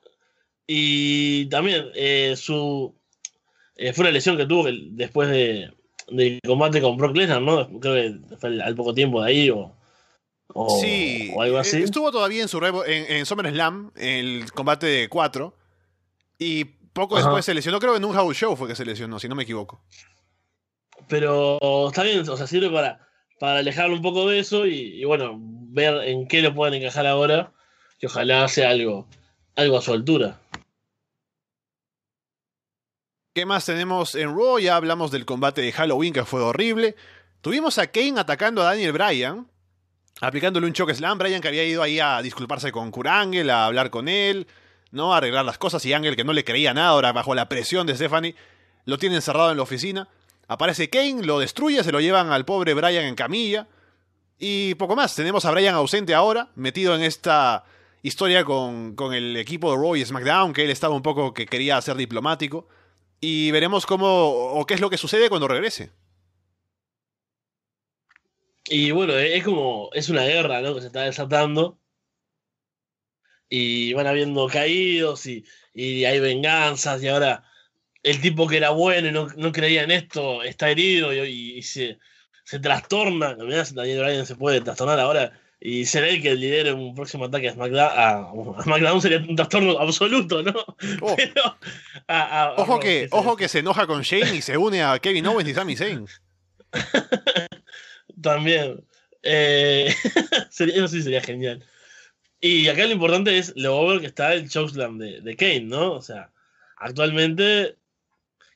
Y 0.67 1.47
también 1.49 1.89
eh, 1.95 2.35
su 2.37 2.95
eh, 3.75 3.93
fue 3.93 4.03
una 4.03 4.11
lesión 4.11 4.37
que 4.37 4.45
tuvo 4.45 4.67
después 4.71 5.29
de, 5.29 5.71
del 6.09 6.39
combate 6.45 6.81
con 6.81 6.97
Brock 6.97 7.15
Lesnar, 7.15 7.41
¿no? 7.41 7.79
Creo 7.79 7.93
que 7.95 8.37
fue 8.37 8.61
al 8.61 8.75
poco 8.75 8.93
tiempo 8.93 9.21
de 9.21 9.29
ahí 9.29 9.49
o, 9.49 9.78
o, 10.53 10.79
sí, 10.81 11.31
o 11.35 11.41
algo 11.41 11.57
eh, 11.57 11.61
así. 11.61 11.81
Estuvo 11.83 12.11
todavía 12.11 12.41
en 12.41 12.47
su 12.47 12.59
revo- 12.59 12.83
en, 12.85 13.11
en 13.11 13.25
SummerSlam, 13.25 13.91
en 13.95 14.25
el 14.41 14.51
combate 14.51 14.87
de 14.87 15.09
4. 15.09 15.55
Y 16.37 16.65
poco 16.65 17.15
Ajá. 17.17 17.25
después 17.27 17.45
se 17.45 17.53
lesionó, 17.53 17.79
creo 17.79 17.91
que 17.93 17.97
en 17.97 18.05
un 18.05 18.13
house 18.13 18.35
show 18.37 18.55
fue 18.55 18.67
que 18.67 18.75
se 18.75 18.85
lesionó, 18.85 19.19
si 19.19 19.27
no 19.27 19.35
me 19.35 19.43
equivoco. 19.43 19.83
Pero 21.07 21.57
está 21.87 22.03
bien, 22.03 22.27
o 22.27 22.37
sea, 22.37 22.47
sirve 22.47 22.69
para, 22.69 23.07
para 23.39 23.59
alejarlo 23.59 23.95
un 23.95 24.01
poco 24.01 24.27
de 24.29 24.39
eso 24.39 24.65
y, 24.65 25.01
y 25.01 25.05
bueno, 25.05 25.35
ver 25.39 26.03
en 26.07 26.27
qué 26.27 26.41
lo 26.41 26.53
pueden 26.53 26.73
encajar 26.81 27.05
ahora, 27.07 27.53
que 27.99 28.07
ojalá 28.07 28.47
sea 28.47 28.69
algo, 28.69 29.07
algo 29.55 29.77
a 29.77 29.81
su 29.81 29.93
altura. 29.93 30.39
¿Qué 33.33 33.45
más 33.45 33.65
tenemos 33.65 34.15
en 34.15 34.35
Raw? 34.35 34.59
Ya 34.59 34.75
hablamos 34.75 35.11
del 35.11 35.25
combate 35.25 35.61
de 35.61 35.71
Halloween 35.71 36.13
que 36.13 36.25
fue 36.25 36.41
horrible. 36.41 36.95
Tuvimos 37.41 37.77
a 37.77 37.87
Kane 37.87 38.19
atacando 38.19 38.61
a 38.61 38.65
Daniel 38.65 38.91
Bryan, 38.91 39.47
aplicándole 40.21 40.67
un 40.67 40.73
choque 40.73 40.93
slam. 40.93 41.17
Bryan 41.17 41.41
que 41.41 41.47
había 41.47 41.63
ido 41.63 41.81
ahí 41.81 41.99
a 41.99 42.21
disculparse 42.21 42.71
con 42.71 42.91
Kurt 42.91 43.07
Angle, 43.07 43.51
a 43.51 43.65
hablar 43.65 43.89
con 43.89 44.07
él, 44.07 44.47
¿no? 44.91 45.13
A 45.13 45.17
arreglar 45.17 45.45
las 45.45 45.57
cosas. 45.57 45.85
Y 45.85 45.93
Angle, 45.93 46.15
que 46.15 46.23
no 46.23 46.33
le 46.33 46.43
creía 46.43 46.73
nada, 46.73 46.89
ahora 46.89 47.11
bajo 47.11 47.35
la 47.35 47.49
presión 47.49 47.87
de 47.87 47.95
Stephanie, 47.95 48.35
lo 48.85 48.97
tiene 48.97 49.15
encerrado 49.15 49.51
en 49.51 49.57
la 49.57 49.63
oficina. 49.63 50.09
Aparece 50.47 50.89
Kane, 50.89 51.23
lo 51.23 51.39
destruye, 51.39 51.83
se 51.83 51.91
lo 51.91 51.99
llevan 51.99 52.31
al 52.31 52.45
pobre 52.45 52.73
Bryan 52.73 53.05
en 53.05 53.15
camilla. 53.15 53.67
Y 54.39 54.75
poco 54.75 54.95
más. 54.95 55.15
Tenemos 55.15 55.45
a 55.45 55.51
Bryan 55.51 55.75
ausente 55.75 56.15
ahora, 56.15 56.49
metido 56.55 56.95
en 56.95 57.03
esta 57.03 57.65
historia 58.01 58.45
con, 58.45 58.95
con 58.95 59.13
el 59.13 59.35
equipo 59.37 59.71
de 59.71 59.77
Raw 59.77 59.95
y 59.95 60.05
SmackDown, 60.05 60.53
que 60.53 60.63
él 60.63 60.69
estaba 60.69 60.95
un 60.95 61.01
poco 61.03 61.33
que 61.33 61.45
quería 61.45 61.79
ser 61.81 61.97
diplomático. 61.97 62.67
Y 63.21 63.51
veremos 63.51 63.85
cómo 63.85 64.07
o 64.07 64.65
qué 64.65 64.75
es 64.75 64.79
lo 64.79 64.89
que 64.89 64.97
sucede 64.97 65.29
cuando 65.29 65.47
regrese. 65.47 65.91
Y 68.69 68.91
bueno, 68.91 69.17
es 69.17 69.43
como, 69.43 69.89
es 69.93 70.09
una 70.09 70.23
guerra, 70.23 70.61
¿no? 70.61 70.75
Que 70.75 70.81
se 70.81 70.87
está 70.87 71.01
desatando. 71.03 71.79
Y 73.49 73.93
van 73.93 74.05
habiendo 74.07 74.47
caídos 74.47 75.25
y, 75.25 75.43
y 75.73 76.05
hay 76.05 76.19
venganzas 76.19 77.01
y 77.01 77.07
ahora 77.07 77.43
el 78.03 78.21
tipo 78.21 78.47
que 78.47 78.57
era 78.57 78.69
bueno 78.69 79.07
y 79.07 79.11
no, 79.11 79.27
no 79.37 79.51
creía 79.51 79.83
en 79.83 79.91
esto 79.91 80.43
está 80.43 80.69
herido 80.69 81.11
y, 81.13 81.57
y 81.57 81.61
se, 81.63 81.97
se 82.43 82.59
trastorna. 82.59 83.35
Mirá 83.35 83.63
Daniel 83.73 83.99
Bryan 84.03 84.25
se 84.27 84.35
puede 84.35 84.61
trastornar 84.61 84.99
ahora 84.99 85.33
y 85.59 85.85
ser 85.85 86.03
él 86.03 86.21
que 86.21 86.35
lidere 86.35 86.71
un 86.73 86.93
próximo 86.93 87.25
ataque 87.25 87.49
a 87.49 87.53
SmackDown. 87.53 87.89
A, 87.91 88.09
a 88.59 88.63
SmackDown 88.63 89.01
sería 89.01 89.17
un 89.17 89.35
trastorno 89.35 89.79
absoluto, 89.79 90.43
¿no? 90.43 90.53
Oh, 91.01 91.15
Pero 91.17 91.57
a- 92.07 92.43
a- 92.43 92.53
ojo 92.55 92.79
que, 92.79 93.07
ojo 93.09 93.35
que 93.35 93.47
se 93.47 93.59
enoja 93.59 93.87
con 93.87 94.03
Shane 94.03 94.35
y 94.35 94.41
se 94.43 94.57
une 94.57 94.83
a 94.83 94.99
Kevin 94.99 95.25
Owens 95.25 95.49
y 95.49 95.53
Sami 95.55 95.75
Zayn. 95.75 96.05
También. 98.21 98.83
Eh, 99.23 99.93
sería- 100.49 100.75
eso 100.75 100.87
sí 100.87 101.01
sería 101.01 101.21
genial. 101.21 101.63
Y 102.41 102.67
acá 102.69 102.85
lo 102.85 102.91
importante 102.93 103.37
es 103.37 103.53
lo 103.55 103.77
over 103.77 103.99
que 103.99 104.07
está 104.07 104.33
el 104.33 104.49
chokeslam 104.49 104.97
de, 104.97 105.21
de 105.21 105.35
Kane, 105.35 105.61
¿no? 105.61 105.93
O 105.93 106.01
sea, 106.01 106.31
actualmente 106.77 107.75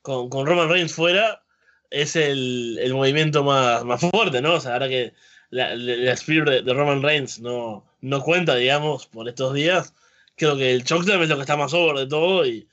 con, 0.02 0.30
con 0.30 0.45
Roman 0.45 0.69
Reigns 0.69 0.94
fuera 0.94 1.44
es 1.90 2.15
el, 2.15 2.80
el 2.81 2.94
movimiento 2.94 3.44
más, 3.44 3.84
más 3.84 4.02
fuerte, 4.02 4.41
¿no? 4.41 4.56
O 4.56 4.60
sea, 4.60 4.73
ahora 4.73 4.88
que 4.88 5.14
la, 5.49 5.76
la, 5.76 5.95
la 5.95 6.15
de, 6.15 6.73
Roman 6.73 7.02
Reigns 7.03 7.40
no, 7.40 7.85
no 8.02 8.22
cuenta, 8.23 8.56
digamos, 8.56 9.06
por 9.06 9.27
estos 9.27 9.53
días, 9.53 9.94
creo 10.35 10.56
que 10.57 10.72
el 10.72 10.84
chokeslam 10.85 11.22
es 11.22 11.30
lo 11.30 11.35
que 11.35 11.41
está 11.41 11.57
más 11.57 11.73
over 11.73 11.98
de 11.98 12.07
todo 12.07 12.45
y, 12.45 12.68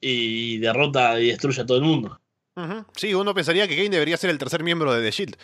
y 0.00 0.58
derrota 0.58 1.20
y 1.20 1.28
destruye 1.28 1.60
a 1.60 1.66
todo 1.66 1.76
el 1.78 1.84
mundo. 1.84 2.20
Sí, 2.96 3.14
uno 3.14 3.32
pensaría 3.34 3.66
que 3.68 3.76
Kane 3.76 3.90
debería 3.90 4.16
ser 4.16 4.30
el 4.30 4.38
tercer 4.38 4.62
miembro 4.62 4.92
de 4.92 5.02
The 5.02 5.10
Shield. 5.10 5.36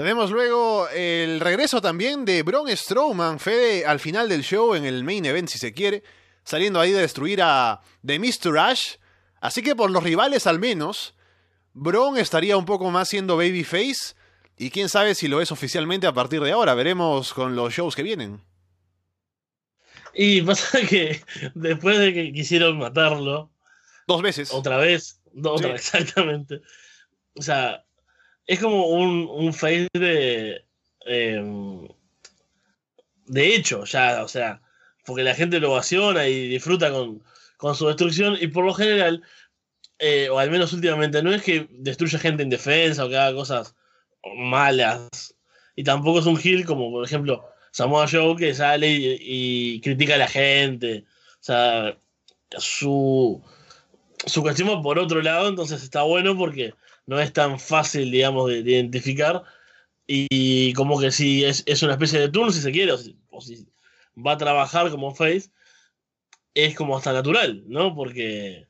Tenemos 0.00 0.30
luego 0.30 0.88
el 0.88 1.40
regreso 1.40 1.82
también 1.82 2.24
de 2.24 2.42
Braun 2.42 2.74
Strowman, 2.74 3.38
Fede, 3.38 3.84
al 3.84 4.00
final 4.00 4.30
del 4.30 4.42
show, 4.42 4.74
en 4.74 4.86
el 4.86 5.04
main 5.04 5.26
event, 5.26 5.46
si 5.50 5.58
se 5.58 5.74
quiere, 5.74 6.02
saliendo 6.42 6.80
ahí 6.80 6.90
de 6.90 7.02
destruir 7.02 7.42
a 7.42 7.82
The 8.06 8.18
Mr. 8.18 8.58
Ash. 8.58 8.94
Así 9.42 9.60
que 9.60 9.76
por 9.76 9.90
los 9.90 10.02
rivales 10.02 10.46
al 10.46 10.58
menos, 10.58 11.14
Braun 11.74 12.16
estaría 12.16 12.56
un 12.56 12.64
poco 12.64 12.90
más 12.90 13.10
siendo 13.10 13.36
babyface. 13.36 14.14
Y 14.56 14.70
quién 14.70 14.88
sabe 14.88 15.14
si 15.14 15.28
lo 15.28 15.42
es 15.42 15.52
oficialmente 15.52 16.06
a 16.06 16.14
partir 16.14 16.40
de 16.40 16.52
ahora. 16.52 16.72
Veremos 16.72 17.34
con 17.34 17.54
los 17.54 17.74
shows 17.74 17.94
que 17.94 18.02
vienen. 18.02 18.40
Y 20.14 20.40
pasa 20.46 20.80
que 20.80 21.22
después 21.54 21.98
de 21.98 22.14
que 22.14 22.32
quisieron 22.32 22.78
matarlo, 22.78 23.50
Dos 24.06 24.22
veces. 24.22 24.50
otra 24.54 24.78
vez, 24.78 25.20
no, 25.34 25.58
Sí. 25.58 25.64
exactamente. 25.74 26.62
O 27.34 27.42
sea, 27.42 27.84
es 28.50 28.58
como 28.58 28.86
un, 28.88 29.28
un 29.30 29.54
face 29.54 29.86
de. 29.92 30.64
em, 31.06 31.86
de 33.26 33.54
hecho, 33.54 33.84
ya, 33.84 34.24
o 34.24 34.28
sea, 34.28 34.60
porque 35.06 35.22
la 35.22 35.36
gente 35.36 35.60
lo 35.60 35.72
ovaciona 35.72 36.26
y 36.26 36.48
disfruta 36.48 36.90
con, 36.90 37.22
con 37.58 37.76
su 37.76 37.86
destrucción, 37.86 38.36
y 38.40 38.48
por 38.48 38.64
lo 38.64 38.74
general, 38.74 39.22
eh, 40.00 40.28
o 40.30 40.40
al 40.40 40.50
menos 40.50 40.72
últimamente, 40.72 41.22
no 41.22 41.32
es 41.32 41.42
que 41.42 41.68
destruya 41.70 42.18
gente 42.18 42.42
indefensa 42.42 43.04
o 43.04 43.08
que 43.08 43.16
haga 43.16 43.36
cosas 43.36 43.76
malas, 44.36 45.36
y 45.76 45.84
tampoco 45.84 46.18
es 46.18 46.26
un 46.26 46.40
heel 46.42 46.66
como, 46.66 46.90
por 46.90 47.04
ejemplo, 47.04 47.44
Samoa 47.70 48.08
Joe 48.10 48.36
que 48.36 48.52
sale 48.54 48.88
y, 48.90 49.76
y 49.76 49.80
critica 49.80 50.16
a 50.16 50.18
la 50.18 50.28
gente. 50.28 51.04
O 51.34 51.42
sea, 51.42 51.96
su, 52.58 53.42
su 54.26 54.42
cuestión 54.42 54.82
por 54.82 54.98
otro 54.98 55.22
lado, 55.22 55.48
entonces 55.48 55.84
está 55.84 56.02
bueno 56.02 56.36
porque 56.36 56.74
no 57.10 57.18
es 57.18 57.32
tan 57.32 57.58
fácil, 57.58 58.12
digamos, 58.12 58.48
de, 58.48 58.62
de 58.62 58.70
identificar. 58.70 59.42
Y 60.06 60.72
como 60.74 61.00
que 61.00 61.10
si 61.10 61.44
es, 61.44 61.64
es 61.66 61.82
una 61.82 61.94
especie 61.94 62.20
de 62.20 62.28
turno, 62.28 62.52
si 62.52 62.60
se 62.60 62.70
quiere, 62.70 62.92
o 62.92 62.98
si, 63.40 63.66
va 64.16 64.32
a 64.32 64.38
trabajar 64.38 64.90
como 64.90 65.12
face, 65.12 65.50
es 66.54 66.76
como 66.76 66.96
hasta 66.96 67.12
natural, 67.12 67.64
¿no? 67.66 67.96
Porque 67.96 68.68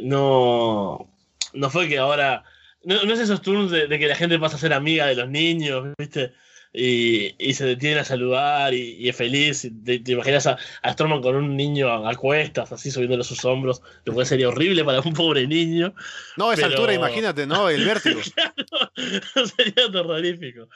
no, 0.00 1.12
no 1.52 1.70
fue 1.70 1.86
que 1.86 1.98
ahora. 1.98 2.44
No, 2.82 2.94
es 2.94 3.20
esos 3.20 3.42
turnos 3.42 3.70
de 3.70 3.98
que 3.98 4.08
la 4.08 4.16
gente 4.16 4.38
pasa 4.38 4.56
a 4.56 4.58
ser 4.58 4.72
amiga 4.72 5.04
de 5.06 5.16
los 5.16 5.28
niños, 5.28 5.88
¿viste? 5.98 6.32
Y, 6.72 7.34
y 7.38 7.54
se 7.54 7.64
detiene 7.66 7.98
a 7.98 8.04
saludar 8.04 8.72
y, 8.74 8.92
y 8.96 9.08
es 9.08 9.16
feliz. 9.16 9.64
y 9.64 9.70
te, 9.82 9.98
te 9.98 10.12
imaginas 10.12 10.46
a, 10.46 10.56
a 10.82 10.92
Storman 10.92 11.20
con 11.20 11.34
un 11.34 11.56
niño 11.56 11.88
a, 11.88 12.08
a 12.08 12.14
cuestas, 12.14 12.70
así 12.70 12.92
subiéndole 12.92 13.24
sus 13.24 13.44
hombros, 13.44 13.82
lo 14.04 14.14
cual 14.14 14.24
sería 14.26 14.48
horrible 14.48 14.84
para 14.84 15.00
un 15.00 15.12
pobre 15.12 15.46
niño. 15.48 15.92
No, 16.36 16.50
a 16.50 16.54
esa 16.54 16.62
pero- 16.68 16.74
altura, 16.76 16.94
imagínate, 16.94 17.46
¿no? 17.46 17.68
El 17.68 17.84
vértigo. 17.84 18.20
sería 19.56 19.90
terrorífico. 19.90 20.68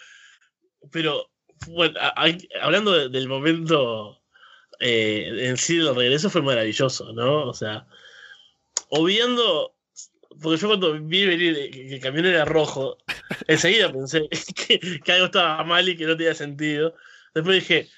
Pero, 0.91 1.31
bueno, 1.69 1.99
a- 2.01 2.27
hablando 2.61 2.93
de- 2.93 3.09
del 3.09 3.29
momento 3.29 4.21
eh, 4.81 5.47
en 5.49 5.57
sí 5.57 5.77
del 5.77 5.95
regreso, 5.95 6.29
fue 6.29 6.43
maravilloso, 6.43 7.13
¿no? 7.13 7.47
O 7.47 7.55
sea, 7.55 7.87
obviando. 8.89 9.74
Porque 10.43 10.61
yo 10.61 10.69
cuando 10.69 10.99
vi 11.01 11.27
venir 11.27 11.71
que 11.71 11.95
el 11.95 12.01
camión 12.01 12.27
era 12.27 12.45
rojo, 12.45 12.99
enseguida 13.47 13.93
pensé 13.93 14.29
que, 15.05 15.13
algo 15.13 15.27
estaba 15.27 15.63
mal 15.65 15.89
y 15.89 15.97
que 15.97 16.07
no 16.07 16.17
tenía 16.17 16.35
sentido. 16.35 16.95
Después 17.35 17.57
dije, 17.61 17.89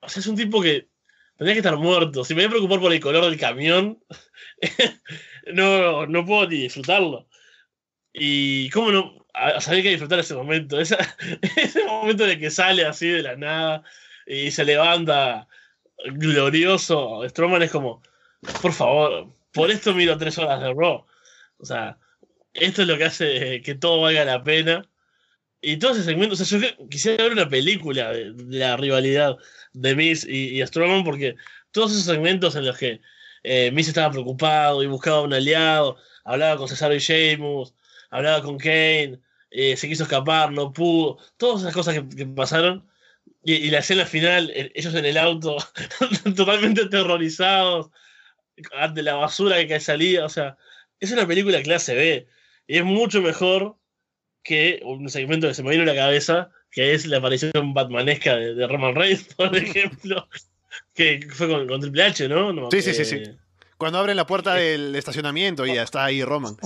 o 0.00 0.08
sea, 0.08 0.20
es 0.20 0.26
un 0.26 0.36
tipo 0.36 0.62
que 0.62 0.88
tendría 1.36 1.54
que 1.54 1.60
estar 1.60 1.76
muerto. 1.76 2.24
Si 2.24 2.34
me 2.34 2.42
voy 2.42 2.46
a 2.48 2.50
preocupar 2.50 2.80
por 2.80 2.92
el 2.92 3.00
color 3.00 3.24
del 3.24 3.38
camión, 3.38 4.02
no, 5.52 6.06
no 6.06 6.24
puedo 6.26 6.48
ni 6.48 6.62
disfrutarlo. 6.62 7.28
Y 8.12 8.70
cómo 8.70 8.90
no, 8.92 9.26
a, 9.34 9.48
a 9.50 9.60
saber 9.60 9.82
que 9.82 9.90
disfrutar 9.90 10.18
ese 10.20 10.34
momento, 10.34 10.80
esa- 10.80 10.98
ese 11.56 11.84
momento 11.84 12.24
de 12.26 12.38
que 12.38 12.50
sale 12.50 12.84
así 12.84 13.08
de 13.08 13.22
la 13.22 13.36
nada 13.36 13.84
y 14.26 14.50
se 14.50 14.64
levanta 14.64 15.48
glorioso. 16.04 17.28
Strowman 17.28 17.62
es 17.62 17.70
como, 17.70 18.02
por 18.62 18.72
favor, 18.72 19.28
por 19.52 19.70
esto 19.70 19.94
miro 19.94 20.16
tres 20.18 20.38
horas 20.38 20.60
de 20.60 20.72
Raw. 20.74 21.06
O 21.58 21.66
sea, 21.66 21.98
esto 22.54 22.82
es 22.82 22.88
lo 22.88 22.98
que 22.98 23.04
hace 23.04 23.62
que 23.62 23.74
todo 23.74 24.00
valga 24.02 24.24
la 24.24 24.42
pena. 24.42 24.88
Y 25.60 25.78
todo 25.78 25.92
ese 25.92 26.04
segmento, 26.04 26.34
o 26.34 26.36
sea, 26.36 26.46
yo 26.46 26.88
quisiera 26.88 27.24
ver 27.24 27.32
una 27.32 27.48
película 27.48 28.12
de, 28.12 28.32
la 28.48 28.76
rivalidad 28.76 29.36
de 29.72 29.96
Miz 29.96 30.24
y, 30.24 30.60
y 30.60 30.66
Strowman 30.66 31.04
porque 31.04 31.36
todos 31.72 31.92
esos 31.92 32.04
segmentos 32.04 32.54
en 32.56 32.66
los 32.66 32.78
que 32.78 33.00
eh, 33.42 33.70
Miz 33.72 33.88
estaba 33.88 34.10
preocupado 34.10 34.82
y 34.82 34.86
buscaba 34.86 35.22
un 35.22 35.34
aliado, 35.34 35.96
hablaba 36.24 36.56
con 36.58 36.68
Cesaro 36.68 36.94
y 36.94 36.98
Sheamus, 36.98 37.74
hablaba 38.10 38.42
con 38.42 38.58
Kane, 38.58 39.20
eh, 39.50 39.76
se 39.76 39.88
quiso 39.88 40.04
escapar, 40.04 40.52
no 40.52 40.72
pudo, 40.72 41.18
todas 41.36 41.62
esas 41.62 41.74
cosas 41.74 41.94
que, 41.94 42.08
que 42.08 42.26
pasaron. 42.26 42.88
Y, 43.44 43.54
y 43.54 43.70
la 43.70 43.78
escena 43.78 44.06
final, 44.06 44.50
eh, 44.54 44.72
ellos 44.74 44.94
en 44.94 45.06
el 45.06 45.16
auto, 45.18 45.56
totalmente 46.36 46.82
aterrorizados, 46.82 47.90
ante 48.72 49.02
la 49.02 49.14
basura 49.14 49.66
que 49.66 49.80
salía, 49.80 50.24
o 50.24 50.28
sea, 50.28 50.56
es 51.00 51.12
una 51.12 51.26
película 51.26 51.62
clase 51.62 51.94
B. 51.94 52.26
Y 52.66 52.78
es 52.78 52.84
mucho 52.84 53.22
mejor 53.22 53.76
que 54.42 54.80
un 54.84 55.08
segmento 55.08 55.48
que 55.48 55.54
se 55.54 55.62
me 55.62 55.70
vino 55.70 55.82
a 55.82 55.86
la 55.86 55.94
cabeza, 55.94 56.50
que 56.70 56.94
es 56.94 57.06
la 57.06 57.18
aparición 57.18 57.74
batmanesca 57.74 58.36
de, 58.36 58.54
de 58.54 58.66
Roman 58.66 58.94
Reigns, 58.94 59.24
por 59.36 59.54
ejemplo, 59.56 60.28
que 60.94 61.26
fue 61.30 61.48
con, 61.48 61.66
con 61.66 61.80
Triple 61.80 62.02
H, 62.02 62.28
¿no? 62.28 62.52
No, 62.52 62.70
Sí, 62.70 62.82
sí, 62.82 62.94
sí, 62.94 63.04
sí. 63.04 63.22
Cuando 63.76 63.98
abren 63.98 64.16
la 64.16 64.26
puerta 64.26 64.54
del 64.54 64.96
estacionamiento 64.96 65.64
y 65.64 65.74
ya 65.74 65.84
está 65.84 66.04
ahí 66.04 66.24
Roman. 66.24 66.56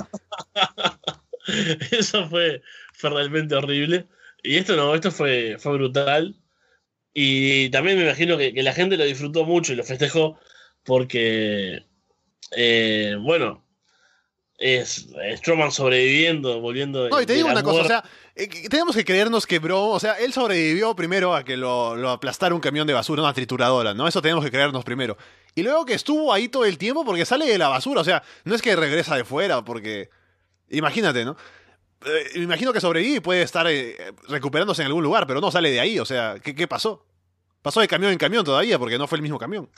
Eso 1.90 2.26
fue, 2.28 2.62
fue 2.94 3.10
realmente 3.10 3.54
horrible. 3.54 4.06
Y 4.42 4.56
esto 4.56 4.76
no, 4.76 4.94
esto 4.94 5.10
fue, 5.10 5.56
fue 5.58 5.74
brutal. 5.74 6.34
Y 7.12 7.68
también 7.68 7.98
me 7.98 8.04
imagino 8.04 8.38
que, 8.38 8.54
que 8.54 8.62
la 8.62 8.72
gente 8.72 8.96
lo 8.96 9.04
disfrutó 9.04 9.44
mucho 9.44 9.72
y 9.72 9.76
lo 9.76 9.84
festejó 9.84 10.38
porque, 10.84 11.84
eh, 12.56 13.16
bueno, 13.20 13.62
es 14.58 15.08
Strowman 15.36 15.72
sobreviviendo, 15.72 16.60
volviendo. 16.60 17.08
No, 17.08 17.20
y 17.20 17.26
te 17.26 17.34
digo 17.34 17.48
una 17.48 17.62
cosa, 17.62 17.82
o 17.82 17.86
sea, 17.86 18.04
eh, 18.34 18.48
tenemos 18.68 18.94
que 18.94 19.04
creernos 19.04 19.46
que 19.46 19.58
Bro, 19.58 19.88
o 19.88 20.00
sea, 20.00 20.14
él 20.14 20.32
sobrevivió 20.32 20.94
primero 20.94 21.34
a 21.34 21.44
que 21.44 21.56
lo, 21.56 21.96
lo 21.96 22.10
aplastara 22.10 22.54
un 22.54 22.60
camión 22.60 22.86
de 22.86 22.92
basura, 22.92 23.22
una 23.22 23.34
trituradora, 23.34 23.92
¿no? 23.94 24.06
Eso 24.06 24.22
tenemos 24.22 24.44
que 24.44 24.50
creernos 24.50 24.84
primero. 24.84 25.16
Y 25.54 25.62
luego 25.62 25.84
que 25.84 25.94
estuvo 25.94 26.32
ahí 26.32 26.48
todo 26.48 26.64
el 26.64 26.78
tiempo 26.78 27.04
porque 27.04 27.24
sale 27.24 27.46
de 27.46 27.58
la 27.58 27.68
basura, 27.68 28.00
o 28.00 28.04
sea, 28.04 28.22
no 28.44 28.54
es 28.54 28.62
que 28.62 28.76
regresa 28.76 29.16
de 29.16 29.24
fuera, 29.24 29.64
porque... 29.64 30.10
Imagínate, 30.70 31.24
¿no? 31.24 31.36
Eh, 32.06 32.30
me 32.36 32.44
imagino 32.44 32.72
que 32.72 32.80
sobrevive 32.80 33.16
y 33.16 33.20
puede 33.20 33.42
estar 33.42 33.66
eh, 33.68 34.14
recuperándose 34.28 34.82
en 34.82 34.86
algún 34.86 35.04
lugar, 35.04 35.26
pero 35.26 35.40
no 35.40 35.50
sale 35.50 35.70
de 35.70 35.80
ahí, 35.80 35.98
o 35.98 36.04
sea, 36.04 36.36
¿qué, 36.42 36.54
qué 36.54 36.66
pasó? 36.66 37.04
Pasó 37.60 37.80
de 37.80 37.88
camión 37.88 38.10
en 38.10 38.18
camión 38.18 38.44
todavía 38.44 38.78
porque 38.78 38.98
no 38.98 39.06
fue 39.06 39.16
el 39.16 39.22
mismo 39.22 39.38
camión. 39.38 39.70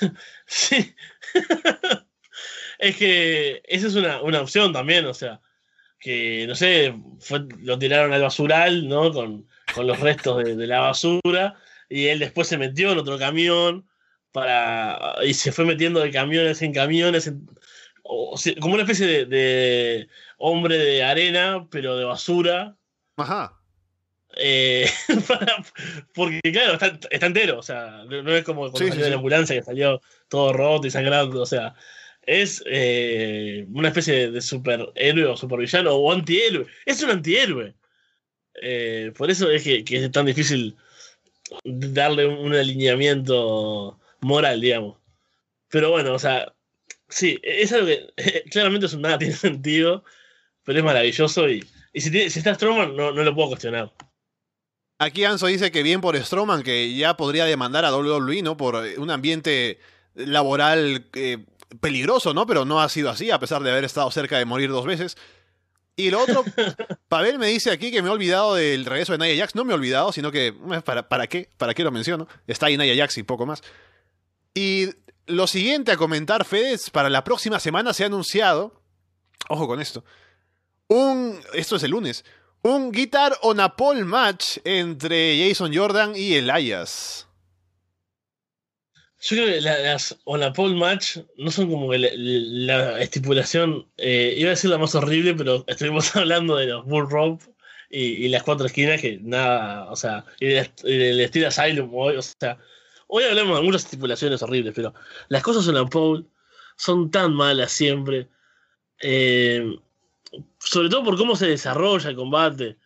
Sí. 0.46 0.94
es 2.88 2.96
que 2.96 3.62
esa 3.66 3.86
es 3.86 3.94
una, 3.94 4.22
una 4.22 4.40
opción 4.40 4.72
también, 4.72 5.04
o 5.06 5.14
sea, 5.14 5.40
que 5.98 6.46
no 6.46 6.54
sé, 6.54 6.94
fue- 7.20 7.46
lo 7.60 7.78
tiraron 7.78 8.12
al 8.12 8.22
basural, 8.22 8.88
¿no? 8.88 9.12
Con, 9.12 9.48
con 9.74 9.86
los 9.86 9.98
restos 10.00 10.44
de, 10.44 10.56
de 10.56 10.66
la 10.66 10.80
basura, 10.80 11.54
y 11.88 12.06
él 12.06 12.18
después 12.18 12.46
se 12.48 12.58
metió 12.58 12.92
en 12.92 12.98
otro 12.98 13.18
camión 13.18 13.88
para 14.32 15.14
y 15.24 15.32
se 15.34 15.52
fue 15.52 15.64
metiendo 15.64 16.00
de 16.00 16.10
camiones 16.10 16.60
en 16.62 16.72
camiones, 16.72 17.26
en- 17.26 17.48
o 18.02 18.34
como 18.60 18.74
una 18.74 18.82
especie 18.82 19.06
de, 19.06 19.24
de 19.26 20.08
hombre 20.36 20.76
de 20.76 21.02
arena, 21.02 21.66
pero 21.70 21.96
de 21.96 22.04
basura. 22.04 22.76
Ajá. 23.16 23.58
eh, 24.36 24.86
para- 25.28 25.64
porque 26.14 26.40
claro, 26.52 26.74
está, 26.74 26.98
está 27.10 27.26
entero, 27.26 27.58
o 27.58 27.62
sea, 27.62 28.04
no, 28.08 28.32
es 28.34 28.44
como 28.44 28.62
cuando 28.62 28.78
Sí, 28.78 28.84
sí, 28.86 28.90
salió 28.90 29.04
de 29.04 29.10
la 29.10 29.16
ambulancia 29.16 29.56
que 29.56 29.62
salió 29.62 30.00
todo 30.28 30.52
roto 30.52 30.86
y 30.86 30.90
sangrando, 30.90 31.40
o 31.40 31.46
sea, 31.46 31.74
es 32.26 32.62
eh, 32.66 33.66
una 33.72 33.88
especie 33.88 34.30
de, 34.30 34.40
superhéroe 34.40 35.26
o 35.26 35.36
supervillano 35.36 35.92
o 35.92 36.12
antihéroe, 36.12 36.66
es 36.86 37.02
un 37.02 37.10
antihéroe. 37.10 37.74
Eh, 38.62 39.12
por 39.16 39.30
eso 39.30 39.50
es 39.50 39.62
que, 39.64 39.84
que 39.84 40.04
es 40.04 40.12
tan 40.12 40.26
difícil 40.26 40.76
darle 41.64 42.26
un, 42.26 42.54
alineamiento 42.54 43.98
moral, 44.20 44.60
digamos. 44.60 44.98
Pero 45.68 45.90
bueno, 45.90 46.14
o 46.14 46.18
sea, 46.18 46.52
sí, 47.08 47.38
es 47.42 47.72
algo 47.72 47.86
que 47.86 48.44
claramente 48.50 48.86
es 48.86 48.94
un 48.94 49.02
nada 49.02 49.18
tiene 49.18 49.34
sentido, 49.36 50.04
pero 50.64 50.78
es 50.78 50.84
maravilloso 50.84 51.48
y, 51.48 51.64
y 51.92 52.00
si, 52.00 52.18
está 52.18 52.54
Strowman 52.54 52.96
no, 52.96 53.12
no 53.12 53.22
lo 53.22 53.34
puedo 53.34 53.48
cuestionar. 53.48 53.92
Aquí 54.98 55.24
Anso 55.24 55.48
dice 55.48 55.72
que 55.72 55.82
bien 55.82 56.00
por 56.00 56.16
Strowman, 56.16 56.62
que 56.62 56.94
ya 56.94 57.16
podría 57.16 57.44
demandar 57.44 57.84
a 57.84 57.94
WWE, 57.94 58.42
¿no? 58.42 58.56
Por 58.56 58.86
eh, 58.86 58.98
un 58.98 59.10
ambiente 59.10 59.78
laboral 60.14 61.06
eh, 61.14 61.44
peligroso, 61.80 62.34
¿no? 62.34 62.46
Pero 62.46 62.64
no 62.64 62.80
ha 62.80 62.88
sido 62.88 63.10
así, 63.10 63.30
a 63.30 63.38
pesar 63.38 63.62
de 63.62 63.70
haber 63.70 63.84
estado 63.84 64.10
cerca 64.10 64.38
de 64.38 64.44
morir 64.44 64.70
dos 64.70 64.86
veces. 64.86 65.16
Y 65.96 66.10
lo 66.10 66.20
otro, 66.20 66.44
Pavel 67.08 67.38
me 67.38 67.46
dice 67.48 67.70
aquí 67.70 67.90
que 67.90 68.02
me 68.02 68.08
he 68.08 68.12
olvidado 68.12 68.54
del 68.54 68.84
regreso 68.84 69.16
de 69.16 69.18
Nia 69.18 69.36
Jax. 69.36 69.54
No 69.54 69.64
me 69.64 69.72
he 69.72 69.76
olvidado, 69.76 70.12
sino 70.12 70.32
que, 70.32 70.48
eh, 70.48 70.80
¿para, 70.84 71.08
¿para 71.08 71.26
qué? 71.26 71.50
¿Para 71.56 71.74
qué 71.74 71.84
lo 71.84 71.92
menciono? 71.92 72.26
Está 72.46 72.66
ahí 72.66 72.76
Nia 72.76 72.96
Jax 72.96 73.18
y 73.18 73.22
poco 73.22 73.46
más. 73.46 73.62
Y 74.54 74.88
lo 75.26 75.46
siguiente 75.46 75.92
a 75.92 75.96
comentar, 75.96 76.44
Fedes, 76.44 76.90
para 76.90 77.10
la 77.10 77.24
próxima 77.24 77.60
semana 77.60 77.92
se 77.92 78.04
ha 78.04 78.06
anunciado 78.06 78.84
ojo 79.48 79.66
con 79.66 79.80
esto, 79.80 80.04
un, 80.88 81.40
esto 81.52 81.76
es 81.76 81.82
el 81.82 81.90
lunes, 81.90 82.24
un 82.62 82.92
Guitar 82.92 83.36
on 83.42 83.60
a 83.60 83.76
Pole 83.76 84.04
match 84.04 84.58
entre 84.64 85.48
Jason 85.48 85.74
Jordan 85.74 86.14
y 86.16 86.34
Elias. 86.34 87.26
Yo 89.26 89.36
creo 89.36 89.46
que 89.46 89.60
la- 89.62 89.78
las 89.78 90.18
on 90.24 90.42
a 90.42 90.52
pole 90.52 90.74
match 90.76 91.18
no 91.38 91.50
son 91.50 91.70
como 91.70 91.90
que 91.90 91.98
la, 91.98 92.08
la 92.14 93.00
estipulación, 93.02 93.86
eh, 93.96 94.34
iba 94.36 94.48
a 94.48 94.50
decir 94.50 94.70
la 94.70 94.78
más 94.78 94.94
horrible, 94.94 95.34
pero 95.34 95.64
estuvimos 95.66 96.14
hablando 96.16 96.56
de 96.56 96.66
los 96.66 96.84
bull 96.84 97.08
rope 97.08 97.44
y, 97.90 98.26
y 98.26 98.28
las 98.28 98.42
cuatro 98.42 98.66
esquinas 98.66 99.00
que 99.00 99.18
nada, 99.22 99.90
o 99.90 99.96
sea, 99.96 100.24
y 100.40 100.46
del 100.48 101.28
Steel 101.28 101.46
Asylum 101.46 101.90
hoy, 101.94 102.16
o 102.16 102.22
sea, 102.22 102.58
hoy 103.08 103.24
hablamos 103.24 103.56
de 103.58 103.64
muchas 103.64 103.84
estipulaciones 103.84 104.42
horribles, 104.42 104.74
pero 104.74 104.92
las 105.28 105.42
cosas 105.42 105.66
pole 105.90 106.24
son 106.76 107.10
tan 107.10 107.32
malas 107.34 107.72
siempre, 107.72 108.28
eh, 109.00 109.76
sobre 110.58 110.88
todo 110.88 111.04
por 111.04 111.16
cómo 111.16 111.36
se 111.36 111.46
desarrolla 111.46 112.10
el 112.10 112.16
combate. 112.16 112.76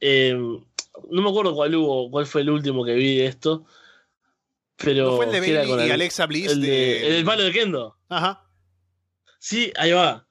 Eh, 0.00 0.34
no 0.34 1.22
me 1.22 1.28
acuerdo 1.30 1.54
cuál 1.54 1.74
hubo, 1.74 2.10
cuál 2.10 2.26
fue 2.26 2.42
el 2.42 2.50
último 2.50 2.84
que 2.84 2.94
vi 2.94 3.16
de 3.18 3.26
esto. 3.26 3.66
Pero 4.76 5.04
¿No 5.12 5.16
fue 5.16 5.26
el 5.26 5.32
de 5.32 5.40
Bailey 5.40 5.66
con 5.68 5.80
y 5.80 5.84
el- 5.84 5.92
Alexa 5.92 6.26
Bliss? 6.26 6.52
el, 6.52 6.60
de, 6.60 6.68
de- 6.68 7.06
el 7.06 7.12
del 7.14 7.24
palo 7.24 7.42
de 7.44 7.52
Kendo. 7.52 7.96
Ajá. 8.08 8.44
Sí, 9.38 9.72
ahí 9.76 9.92
va. 9.92 10.26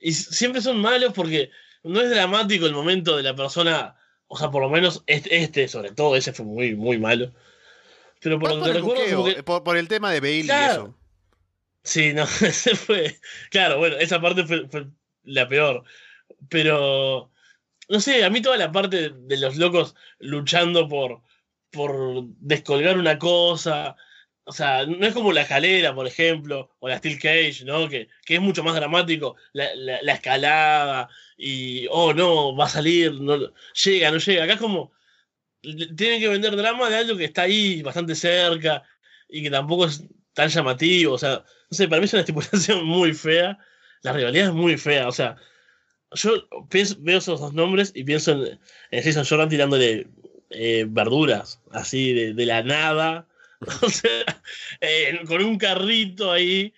Y 0.00 0.12
siempre 0.12 0.62
son 0.62 0.80
malos 0.80 1.12
porque 1.14 1.50
no 1.82 2.00
es 2.00 2.08
dramático 2.10 2.66
el 2.66 2.72
momento 2.72 3.16
de 3.16 3.22
la 3.22 3.34
persona. 3.36 3.96
O 4.28 4.38
sea, 4.38 4.50
por 4.50 4.62
lo 4.62 4.70
menos 4.70 5.02
este, 5.06 5.42
este 5.42 5.68
sobre 5.68 5.90
todo, 5.92 6.16
ese 6.16 6.32
fue 6.32 6.46
muy, 6.46 6.74
muy 6.76 6.98
malo. 6.98 7.32
Pero 8.20 8.38
por 8.38 8.54
lo 8.54 8.62
que 8.64 8.72
recuerdo, 8.72 9.02
buqueo, 9.18 9.24
que- 9.36 9.42
por, 9.42 9.64
por 9.64 9.76
el 9.76 9.88
tema 9.88 10.10
de 10.12 10.20
Bailey 10.20 10.40
y 10.40 10.44
Claro. 10.44 10.72
eso. 10.82 10.96
Sí, 11.82 12.12
no, 12.14 12.22
ese 12.40 12.74
fue. 12.76 13.18
Claro, 13.50 13.78
bueno, 13.78 13.96
esa 13.96 14.20
parte 14.20 14.44
fue, 14.44 14.68
fue 14.68 14.86
la 15.24 15.48
peor. 15.48 15.84
Pero. 16.48 17.30
No 17.88 17.98
sé, 18.00 18.22
a 18.24 18.30
mí 18.30 18.40
toda 18.40 18.56
la 18.56 18.70
parte 18.70 19.10
de 19.10 19.36
los 19.36 19.56
locos 19.56 19.96
luchando 20.20 20.88
por, 20.88 21.22
por 21.70 22.24
descolgar 22.40 22.98
una 22.98 23.18
cosa. 23.18 23.96
O 24.44 24.52
sea, 24.52 24.84
no 24.86 25.06
es 25.06 25.14
como 25.14 25.32
la 25.32 25.42
escalera, 25.42 25.94
por 25.94 26.06
ejemplo, 26.06 26.70
o 26.80 26.88
la 26.88 26.98
Steel 26.98 27.18
Cage, 27.20 27.64
¿no? 27.64 27.88
Que, 27.88 28.08
que 28.24 28.34
es 28.36 28.40
mucho 28.40 28.64
más 28.64 28.74
dramático. 28.74 29.36
La, 29.52 29.74
la- 29.74 30.02
la 30.02 30.12
escalada 30.14 31.08
y, 31.36 31.86
oh, 31.90 32.12
no, 32.14 32.56
va 32.56 32.64
a 32.66 32.68
salir, 32.68 33.12
no, 33.20 33.36
llega, 33.84 34.10
no 34.10 34.18
llega. 34.18 34.44
Acá 34.44 34.54
es 34.54 34.60
como. 34.60 34.92
Tienen 35.62 36.20
que 36.20 36.28
vender 36.28 36.56
drama 36.56 36.88
de 36.88 36.96
algo 36.96 37.16
que 37.18 37.26
está 37.26 37.42
ahí, 37.42 37.82
bastante 37.82 38.14
cerca, 38.14 38.82
y 39.28 39.42
que 39.42 39.50
tampoco 39.50 39.84
es 39.86 40.02
tan 40.32 40.48
llamativo. 40.48 41.14
O 41.14 41.18
sea, 41.18 41.44
no 41.70 41.76
sé, 41.76 41.86
para 41.86 42.00
mí 42.00 42.06
es 42.06 42.12
una 42.14 42.20
estipulación 42.26 42.84
muy 42.86 43.12
fea. 43.12 43.58
La 44.02 44.12
rivalidad 44.14 44.48
es 44.48 44.54
muy 44.54 44.76
fea. 44.78 45.06
O 45.08 45.12
sea, 45.12 45.36
yo 46.12 46.48
pienso- 46.70 46.96
veo 47.00 47.18
esos 47.18 47.40
dos 47.40 47.52
nombres 47.54 47.92
y 47.94 48.04
pienso 48.04 48.32
en, 48.32 48.58
en 48.90 49.02
Jason 49.04 49.24
Jordan 49.28 49.48
tirándole 49.50 50.06
eh, 50.50 50.84
verduras, 50.88 51.60
así 51.72 52.12
de, 52.12 52.34
de 52.34 52.46
la 52.46 52.62
nada. 52.62 53.26
O 53.82 53.88
sea, 53.90 54.24
eh, 54.80 55.20
con 55.26 55.44
un 55.44 55.58
carrito 55.58 56.32
ahí. 56.32 56.72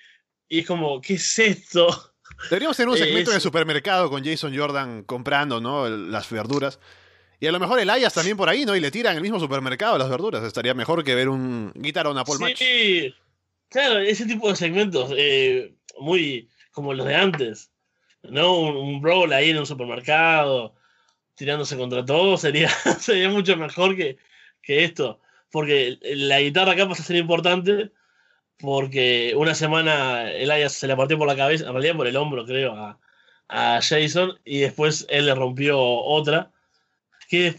Y 0.49 0.59
es 0.61 0.67
como, 0.67 1.01
¿qué 1.01 1.15
es 1.15 1.39
esto? 1.39 2.15
Deberíamos 2.51 2.77
tener 2.77 2.89
un 2.91 2.99
segmento 2.99 3.31
en 3.31 3.37
el 3.37 3.41
supermercado 3.41 4.11
con 4.11 4.25
Jason 4.25 4.53
Jordan 4.57 5.05
comprando, 5.05 5.61
¿no? 5.61 5.87
El- 5.87 6.11
Las 6.11 6.29
verduras. 6.29 6.81
Y 7.39 7.47
a 7.47 7.53
lo 7.53 7.61
mejor 7.61 7.79
Elias 7.79 8.13
también 8.13 8.37
por 8.37 8.49
ahí, 8.49 8.65
¿no? 8.65 8.75
Y 8.75 8.81
le 8.81 8.91
tiran 8.91 9.15
el 9.17 9.23
mismo 9.23 9.39
supermercado 9.39 9.97
las 9.97 10.11
verduras. 10.11 10.43
Estaría 10.43 10.75
mejor 10.75 11.05
que 11.05 11.15
ver 11.15 11.29
un 11.29 11.73
Guitar 11.75 12.07
on 12.09 12.19
a 12.19 12.25
Pole 12.25 12.41
match. 12.41 12.59
Sí, 12.59 13.15
claro, 13.69 13.99
ese 14.01 14.27
tipo 14.27 14.49
de 14.51 14.57
segmentos, 14.57 15.13
eh, 15.17 15.75
muy 16.01 16.49
como 16.73 16.95
los 16.95 17.07
de 17.07 17.15
antes, 17.15 17.71
¿no? 18.25 18.59
Un, 18.61 18.77
un 18.77 19.01
brawl 19.01 19.33
ahí 19.33 19.51
en 19.51 19.59
un 19.59 19.67
supermercado, 19.67 20.75
tirándose 21.35 21.77
contra 21.77 22.05
todo, 22.05 22.37
sería, 22.39 22.69
sería 22.99 23.29
mucho 23.31 23.57
mejor 23.57 23.97
que, 23.97 24.19
que 24.63 24.85
esto. 24.85 25.21
Porque 25.51 25.99
la 26.03 26.41
guitarra 26.41 26.73
acá 26.73 26.89
pasa 26.89 27.03
a 27.03 27.07
ser 27.07 27.17
importante, 27.17 27.91
porque 28.59 29.35
una 29.37 29.55
semana 29.55 30.31
Elias 30.33 30.73
se 30.73 30.87
le 30.87 30.97
partió 30.97 31.19
por 31.19 31.29
la 31.29 31.37
cabeza, 31.37 31.67
en 31.67 31.73
realidad 31.73 31.97
por 31.97 32.07
el 32.07 32.17
hombro, 32.17 32.47
creo, 32.47 32.75
a, 32.75 32.99
a 33.49 33.81
Jason, 33.83 34.39
y 34.45 34.61
después 34.61 35.07
él 35.11 35.27
le 35.27 35.35
rompió 35.35 35.79
otra. 35.81 36.51
Que 37.29 37.55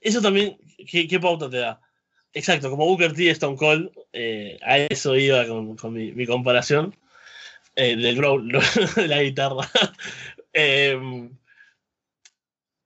eso 0.00 0.22
también, 0.22 0.56
¿qué, 0.90 1.06
qué 1.06 1.20
pauta 1.20 1.50
te 1.50 1.58
da? 1.58 1.80
Exacto, 2.34 2.68
como 2.68 2.86
Booker 2.86 3.12
T 3.12 3.30
Stone 3.30 3.56
Cold, 3.56 3.90
eh, 4.12 4.58
a 4.62 4.78
eso 4.78 5.14
iba 5.16 5.46
con, 5.46 5.76
con 5.76 5.92
mi, 5.92 6.26
comparación 6.26 6.94
eh, 7.76 7.94
del 7.96 8.16
growl, 8.16 8.50
de 8.96 9.08
la 9.08 9.22
guitarra. 9.22 9.68
Eh, 10.56 10.96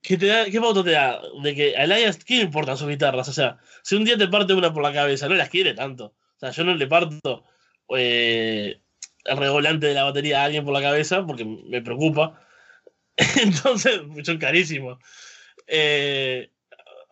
¿qué, 0.02 0.16
te 0.16 0.26
da, 0.26 0.44
¿Qué 0.46 0.60
pauta 0.60 0.84
te 0.84 0.92
da? 0.92 1.20
De 1.42 1.54
que 1.54 1.76
a 1.76 1.84
Elias, 1.84 2.22
¿qué 2.24 2.40
importan 2.40 2.76
sus 2.76 2.88
guitarras? 2.88 3.28
O 3.28 3.32
sea, 3.32 3.58
si 3.82 3.96
un 3.96 4.04
día 4.04 4.16
te 4.16 4.28
parte 4.28 4.54
una 4.54 4.72
por 4.72 4.82
la 4.82 4.92
cabeza, 4.92 5.28
no 5.28 5.34
las 5.34 5.48
quiere 5.48 5.74
tanto. 5.74 6.14
O 6.36 6.38
sea, 6.38 6.50
yo 6.50 6.64
no 6.64 6.74
le 6.74 6.86
parto 6.86 7.44
eh, 7.96 8.80
el 9.24 9.36
revolante 9.36 9.86
de 9.86 9.94
la 9.94 10.04
batería 10.04 10.42
a 10.42 10.44
alguien 10.44 10.64
por 10.64 10.74
la 10.74 10.82
cabeza 10.82 11.26
porque 11.26 11.44
me 11.44 11.82
preocupa. 11.82 12.40
Entonces, 13.42 14.00
son 14.24 14.38
carísimos. 14.38 14.98
Eh, 15.66 16.50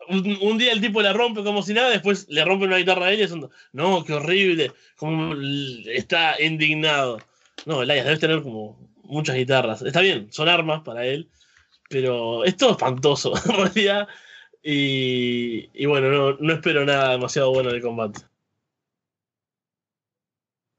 un, 0.09 0.37
un 0.41 0.57
día 0.57 0.71
el 0.71 0.81
tipo 0.81 1.01
la 1.01 1.13
rompe 1.13 1.43
como 1.43 1.61
si 1.61 1.73
nada, 1.73 1.89
después 1.89 2.27
le 2.29 2.43
rompe 2.45 2.65
una 2.65 2.77
guitarra 2.77 3.07
a 3.07 3.11
él 3.11 3.19
y 3.19 3.23
es 3.23 3.31
un, 3.31 3.49
no, 3.73 4.03
qué 4.03 4.13
horrible, 4.13 4.71
como 4.95 5.35
está 5.93 6.41
indignado. 6.41 7.19
No, 7.65 7.81
Elias 7.81 8.05
debes 8.05 8.19
tener 8.19 8.41
como 8.41 8.79
muchas 9.03 9.35
guitarras. 9.35 9.81
Está 9.81 10.01
bien, 10.01 10.31
son 10.31 10.47
armas 10.47 10.81
para 10.83 11.05
él, 11.05 11.29
pero 11.89 12.43
es 12.43 12.57
todo 12.57 12.71
espantoso 12.71 13.33
realidad. 13.45 14.07
Y, 14.63 15.69
y 15.73 15.85
bueno, 15.85 16.09
no, 16.09 16.37
no 16.39 16.53
espero 16.53 16.85
nada 16.85 17.11
demasiado 17.11 17.51
bueno 17.51 17.71
del 17.71 17.81
combate. 17.81 18.21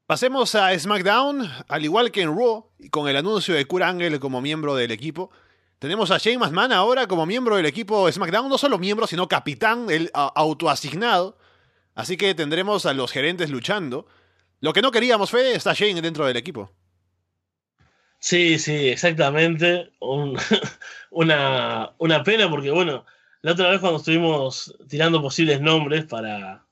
Pasemos 0.05 0.55
a 0.55 0.77
SmackDown, 0.77 1.47
al 1.67 1.85
igual 1.85 2.11
que 2.11 2.21
en 2.21 2.35
Raw, 2.35 2.71
con 2.89 3.07
el 3.07 3.15
anuncio 3.15 3.53
de 3.53 3.65
Kurt 3.65 3.83
Angle 3.83 4.19
como 4.19 4.41
miembro 4.41 4.73
del 4.75 4.89
equipo. 4.89 5.29
Tenemos 5.77 6.11
a 6.11 6.17
Shane 6.17 6.39
McMahon 6.39 6.73
ahora 6.73 7.07
como 7.07 7.25
miembro 7.25 7.55
del 7.55 7.67
equipo 7.67 8.11
SmackDown, 8.11 8.49
no 8.49 8.57
solo 8.57 8.79
miembro, 8.79 9.05
sino 9.05 9.27
capitán, 9.27 9.89
el 9.89 10.09
autoasignado. 10.13 11.37
Así 11.93 12.17
que 12.17 12.33
tendremos 12.33 12.85
a 12.85 12.93
los 12.93 13.11
gerentes 13.11 13.49
luchando. 13.49 14.07
Lo 14.61 14.73
que 14.73 14.81
no 14.81 14.91
queríamos, 14.91 15.29
Fede, 15.29 15.55
está 15.55 15.73
Shane 15.73 16.01
dentro 16.01 16.25
del 16.25 16.37
equipo. 16.37 16.71
Sí, 18.19 18.59
sí, 18.59 18.89
exactamente. 18.89 19.91
Un- 19.99 20.37
una, 21.11 21.93
una 21.97 22.23
pena 22.23 22.49
porque, 22.49 22.71
bueno, 22.71 23.05
la 23.41 23.53
otra 23.53 23.69
vez 23.71 23.79
cuando 23.79 23.99
estuvimos 23.99 24.75
tirando 24.89 25.21
posibles 25.21 25.61
nombres 25.61 26.05
para, 26.05 26.65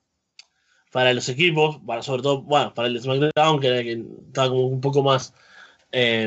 para 0.92 1.12
los 1.14 1.28
equipos, 1.28 1.78
para, 1.86 2.02
sobre 2.02 2.22
todo, 2.22 2.42
bueno, 2.42 2.74
para 2.74 2.88
el 2.88 3.00
SmackDown, 3.00 3.60
que 3.60 3.68
era 3.68 3.78
el 3.80 3.84
que 3.84 4.04
estaba 4.28 4.50
como 4.50 4.66
un 4.68 4.80
poco 4.80 5.02
más 5.02 5.34
eh, 5.92 6.24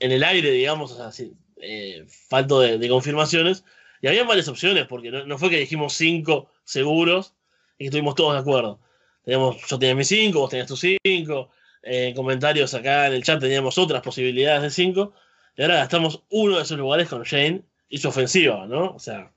en 0.00 0.12
el 0.12 0.24
aire, 0.24 0.50
digamos, 0.50 0.92
o 0.92 0.96
sea, 0.96 1.12
sí, 1.12 1.32
eh, 1.60 2.04
falto 2.08 2.60
de, 2.60 2.88
confirmaciones. 2.88 3.64
Y 4.00 4.06
había 4.06 4.24
varias 4.24 4.48
opciones, 4.48 4.86
porque 4.86 5.10
no, 5.10 5.24
no 5.26 5.38
fue 5.38 5.50
que 5.50 5.58
dijimos 5.58 5.94
cinco 5.94 6.50
seguros 6.64 7.34
y 7.78 7.84
que 7.84 7.86
estuvimos 7.86 8.14
todos 8.14 8.34
de 8.34 8.40
acuerdo. 8.40 8.78
Teníamos, 9.24 9.56
yo 9.66 9.78
tenía 9.78 9.94
mis 9.94 10.08
cinco, 10.08 10.40
vos 10.40 10.50
tenías 10.50 10.68
tus 10.68 10.80
cinco, 11.04 11.50
en 11.88 12.14
comentarios 12.14 12.74
acá 12.74 13.06
en 13.06 13.14
el 13.14 13.22
chat 13.24 13.40
teníamos 13.40 13.78
otras 13.78 14.02
posibilidades 14.02 14.62
de 14.62 14.70
5 14.70 15.12
y 15.56 15.62
ahora 15.62 15.76
gastamos 15.76 16.22
uno 16.30 16.56
de 16.56 16.62
esos 16.62 16.78
lugares 16.78 17.08
con 17.08 17.22
Shane 17.22 17.62
y 17.88 17.98
su 17.98 18.08
ofensiva, 18.08 18.66
¿no? 18.66 18.90
O 18.92 18.98
sea, 18.98 19.32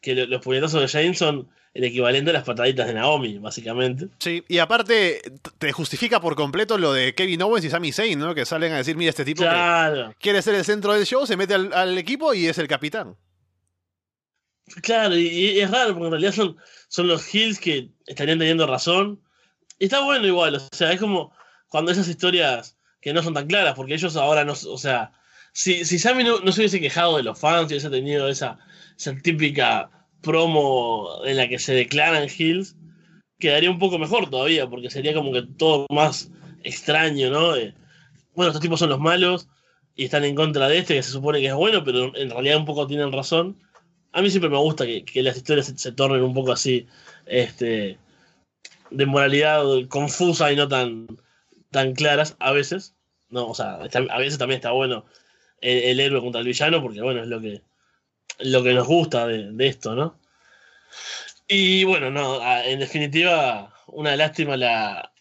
que 0.00 0.14
lo- 0.14 0.26
los 0.26 0.42
puñetazos 0.42 0.80
de 0.80 0.86
Shane 0.86 1.14
son 1.14 1.48
el 1.72 1.84
equivalente 1.84 2.30
a 2.30 2.32
las 2.34 2.42
pataditas 2.44 2.86
de 2.88 2.94
Naomi, 2.94 3.38
básicamente. 3.38 4.08
Sí, 4.18 4.42
y 4.48 4.58
aparte 4.58 5.20
te 5.58 5.70
justifica 5.70 6.20
por 6.20 6.34
completo 6.34 6.78
lo 6.78 6.92
de 6.92 7.14
Kevin 7.14 7.42
Owens 7.42 7.64
y 7.64 7.70
Sami 7.70 7.92
Zayn, 7.92 8.18
¿no? 8.18 8.34
Que 8.34 8.44
salen 8.44 8.72
a 8.72 8.78
decir, 8.78 8.96
mira, 8.96 9.10
este 9.10 9.24
tipo 9.24 9.42
que 9.42 9.48
quiere 10.18 10.42
ser 10.42 10.56
el 10.56 10.64
centro 10.64 10.92
del 10.94 11.06
show, 11.06 11.26
se 11.26 11.36
mete 11.36 11.54
al, 11.54 11.72
al 11.72 11.96
equipo 11.96 12.34
y 12.34 12.46
es 12.48 12.58
el 12.58 12.66
capitán. 12.66 13.14
claro, 14.82 15.16
y, 15.16 15.26
y 15.28 15.60
es 15.60 15.70
raro 15.70 15.92
porque 15.92 16.06
en 16.06 16.10
realidad 16.12 16.32
son, 16.32 16.56
son 16.88 17.06
los 17.08 17.32
Hills 17.34 17.58
que 17.60 17.90
estarían 18.06 18.38
teniendo 18.38 18.66
razón. 18.66 19.20
Está 19.80 20.04
bueno 20.04 20.26
igual, 20.26 20.54
o 20.56 20.60
sea, 20.76 20.92
es 20.92 21.00
como 21.00 21.32
cuando 21.68 21.90
esas 21.90 22.06
historias 22.06 22.76
que 23.00 23.14
no 23.14 23.22
son 23.22 23.32
tan 23.32 23.46
claras, 23.46 23.74
porque 23.74 23.94
ellos 23.94 24.14
ahora 24.14 24.44
no, 24.44 24.52
o 24.52 24.78
sea, 24.78 25.12
si, 25.52 25.86
si 25.86 25.98
Sammy 25.98 26.22
no, 26.22 26.40
no 26.40 26.52
se 26.52 26.60
hubiese 26.60 26.80
quejado 26.80 27.16
de 27.16 27.22
los 27.22 27.38
fans 27.38 27.70
y 27.70 27.74
hubiese 27.74 27.88
tenido 27.88 28.28
esa, 28.28 28.58
típica 29.22 29.90
promo 30.20 31.24
en 31.24 31.38
la 31.38 31.48
que 31.48 31.58
se 31.58 31.72
declaran 31.72 32.28
Hills, 32.28 32.76
quedaría 33.38 33.70
un 33.70 33.78
poco 33.78 33.98
mejor 33.98 34.28
todavía, 34.28 34.68
porque 34.68 34.90
sería 34.90 35.14
como 35.14 35.32
que 35.32 35.42
todo 35.56 35.86
más 35.90 36.30
extraño, 36.62 37.30
¿no? 37.30 37.52
De, 37.52 37.72
bueno, 38.34 38.50
estos 38.50 38.60
tipos 38.60 38.80
son 38.80 38.90
los 38.90 39.00
malos 39.00 39.48
y 39.96 40.04
están 40.04 40.24
en 40.24 40.34
contra 40.34 40.68
de 40.68 40.76
este 40.76 40.94
que 40.94 41.02
se 41.02 41.10
supone 41.10 41.40
que 41.40 41.46
es 41.46 41.54
bueno, 41.54 41.82
pero 41.84 42.14
en 42.14 42.28
realidad 42.28 42.58
un 42.58 42.66
poco 42.66 42.86
tienen 42.86 43.12
razón. 43.12 43.58
A 44.12 44.20
mí 44.20 44.28
siempre 44.28 44.50
me 44.50 44.58
gusta 44.58 44.84
que, 44.84 45.04
que 45.06 45.22
las 45.22 45.38
historias 45.38 45.66
se, 45.66 45.78
se 45.78 45.92
tornen 45.92 46.22
un 46.22 46.34
poco 46.34 46.52
así, 46.52 46.86
este, 47.24 47.98
de 48.90 49.06
moralidad 49.06 49.62
confusa 49.88 50.52
y 50.52 50.56
no 50.56 50.68
tan, 50.68 51.06
tan 51.70 51.94
claras 51.94 52.36
a 52.38 52.52
veces. 52.52 52.94
No, 53.28 53.46
o 53.46 53.54
sea, 53.54 53.74
a 53.76 54.18
veces 54.18 54.38
también 54.38 54.58
está 54.58 54.72
bueno 54.72 55.04
el, 55.60 56.00
héroe 56.00 56.20
contra 56.20 56.40
el 56.40 56.46
villano, 56.46 56.82
porque 56.82 57.00
bueno, 57.00 57.22
es 57.22 57.28
lo 57.28 57.40
que, 57.40 57.62
lo 58.40 58.62
que 58.62 58.74
nos 58.74 58.86
gusta 58.86 59.26
de, 59.26 59.52
de 59.52 59.66
esto, 59.66 59.94
¿no? 59.94 60.18
Y 61.48 61.84
bueno, 61.84 62.10
no, 62.10 62.40
en 62.64 62.78
definitiva, 62.78 63.74
una 63.88 64.16
lástima 64.16 64.56
la, 64.56 65.12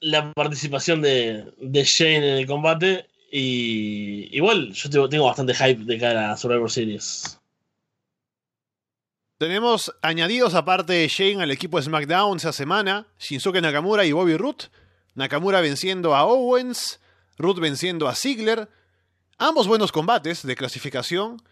la 0.00 0.32
participación 0.32 1.02
de, 1.02 1.52
de 1.58 1.84
Shane 1.84 2.16
en 2.16 2.38
el 2.38 2.46
combate. 2.46 3.06
Y 3.30 4.34
igual, 4.36 4.72
yo 4.72 5.08
tengo 5.08 5.26
bastante 5.26 5.54
hype 5.54 5.84
de 5.84 5.98
cara 5.98 6.32
a 6.32 6.36
Survivor 6.36 6.70
Series. 6.70 7.39
Tenemos 9.40 9.96
añadidos 10.02 10.52
aparte 10.52 10.92
de 10.92 11.08
Shane 11.08 11.42
al 11.42 11.50
equipo 11.50 11.78
de 11.78 11.84
SmackDown 11.84 12.36
esa 12.36 12.52
semana, 12.52 13.06
Shinsuke 13.18 13.62
Nakamura 13.62 14.04
y 14.04 14.12
Bobby 14.12 14.36
Roode. 14.36 14.66
Nakamura 15.14 15.62
venciendo 15.62 16.14
a 16.14 16.24
Owens, 16.24 17.00
Roode 17.38 17.62
venciendo 17.62 18.06
a 18.06 18.14
Ziggler. 18.14 18.68
Ambos 19.38 19.66
buenos 19.66 19.92
combates 19.92 20.46
de 20.46 20.54
clasificación. 20.54 21.42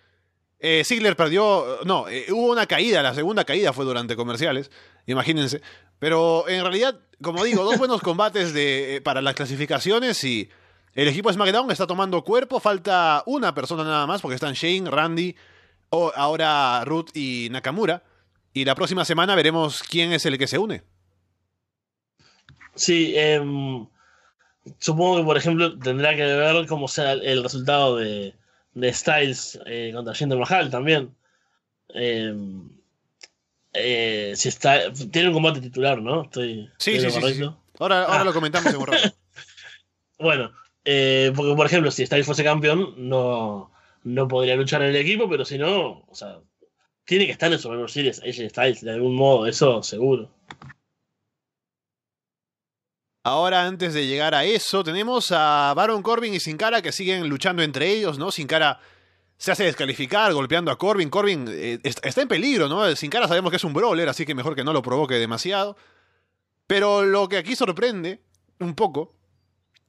Eh, 0.58 0.82
Ziggler 0.84 1.16
perdió, 1.16 1.78
no, 1.86 2.06
eh, 2.10 2.26
hubo 2.30 2.52
una 2.52 2.66
caída, 2.66 3.02
la 3.02 3.14
segunda 3.14 3.44
caída 3.46 3.72
fue 3.72 3.86
durante 3.86 4.16
comerciales, 4.16 4.70
imagínense. 5.06 5.62
Pero 5.98 6.46
en 6.46 6.60
realidad, 6.60 7.00
como 7.22 7.42
digo, 7.42 7.64
dos 7.64 7.78
buenos 7.78 8.02
combates 8.02 8.52
de, 8.52 8.96
eh, 8.96 9.00
para 9.00 9.22
las 9.22 9.34
clasificaciones 9.34 10.22
y 10.24 10.50
el 10.92 11.08
equipo 11.08 11.30
de 11.30 11.36
SmackDown 11.36 11.70
está 11.70 11.86
tomando 11.86 12.22
cuerpo. 12.22 12.60
Falta 12.60 13.22
una 13.24 13.54
persona 13.54 13.82
nada 13.82 14.06
más 14.06 14.20
porque 14.20 14.34
están 14.34 14.52
Shane, 14.52 14.90
Randy, 14.90 15.34
o 15.90 16.12
ahora 16.14 16.84
Ruth 16.84 17.10
y 17.14 17.48
Nakamura. 17.50 18.02
Y 18.52 18.64
la 18.64 18.74
próxima 18.74 19.04
semana 19.04 19.34
veremos 19.34 19.82
quién 19.82 20.12
es 20.12 20.26
el 20.26 20.38
que 20.38 20.46
se 20.46 20.58
une. 20.58 20.82
Sí, 22.74 23.12
em, 23.16 23.86
supongo 24.78 25.18
que 25.18 25.24
por 25.24 25.36
ejemplo 25.36 25.78
tendrá 25.78 26.14
que 26.16 26.24
ver 26.24 26.66
cómo 26.66 26.88
sea 26.88 27.12
el 27.12 27.42
resultado 27.42 27.96
de, 27.96 28.34
de 28.74 28.92
Styles 28.92 29.58
eh, 29.66 29.90
contra 29.94 30.14
Jinder 30.14 30.38
Mahal 30.38 30.70
también. 30.70 31.14
Em, 31.90 32.68
eh, 33.72 34.32
si 34.36 34.48
está, 34.48 34.92
tiene 34.92 35.28
un 35.28 35.34
combate 35.34 35.60
titular, 35.60 36.00
¿no? 36.00 36.22
Estoy, 36.22 36.70
Sí, 36.78 36.98
sí, 37.00 37.10
sí. 37.10 37.42
Ahora, 37.78 38.04
ahora 38.04 38.20
Ah. 38.20 38.24
lo 38.24 38.32
comentamos 38.32 38.72
en 38.72 38.80
un 38.80 38.86
rato. 38.86 39.14
Bueno, 40.20 40.50
eh, 40.84 41.32
porque 41.36 41.54
por 41.54 41.64
ejemplo, 41.66 41.92
si 41.92 42.04
Styles 42.04 42.26
fuese 42.26 42.42
campeón, 42.42 42.92
no, 42.96 43.70
no 44.04 44.28
podría 44.28 44.56
luchar 44.56 44.82
en 44.82 44.88
el 44.90 44.96
equipo, 44.96 45.28
pero 45.28 45.44
si 45.44 45.58
no, 45.58 46.04
o 46.08 46.14
sea, 46.14 46.40
tiene 47.04 47.26
que 47.26 47.32
estar 47.32 47.52
en 47.52 47.58
Survivor 47.58 47.90
Series 47.90 48.20
AJ 48.20 48.50
Styles 48.50 48.80
de 48.82 48.92
algún 48.92 49.14
modo, 49.16 49.46
eso 49.46 49.82
seguro. 49.82 50.30
Ahora, 53.24 53.66
antes 53.66 53.92
de 53.94 54.06
llegar 54.06 54.34
a 54.34 54.44
eso, 54.44 54.82
tenemos 54.84 55.32
a 55.32 55.74
Baron 55.76 56.02
Corbin 56.02 56.32
y 56.34 56.40
Sin 56.40 56.56
Cara 56.56 56.80
que 56.80 56.92
siguen 56.92 57.28
luchando 57.28 57.62
entre 57.62 57.90
ellos, 57.90 58.18
¿no? 58.18 58.30
Sin 58.30 58.46
Cara 58.46 58.80
se 59.36 59.52
hace 59.52 59.64
descalificar 59.64 60.32
golpeando 60.32 60.70
a 60.70 60.78
Corbin. 60.78 61.10
Corbin 61.10 61.46
eh, 61.48 61.78
est- 61.82 62.04
está 62.04 62.22
en 62.22 62.28
peligro, 62.28 62.68
¿no? 62.68 62.94
Sin 62.96 63.10
Cara 63.10 63.28
sabemos 63.28 63.50
que 63.50 63.56
es 63.56 63.64
un 63.64 63.74
brawler, 63.74 64.08
así 64.08 64.24
que 64.24 64.34
mejor 64.34 64.54
que 64.54 64.64
no 64.64 64.72
lo 64.72 64.82
provoque 64.82 65.14
demasiado. 65.16 65.76
Pero 66.66 67.04
lo 67.04 67.28
que 67.28 67.36
aquí 67.36 67.54
sorprende 67.54 68.22
un 68.60 68.74
poco 68.74 69.14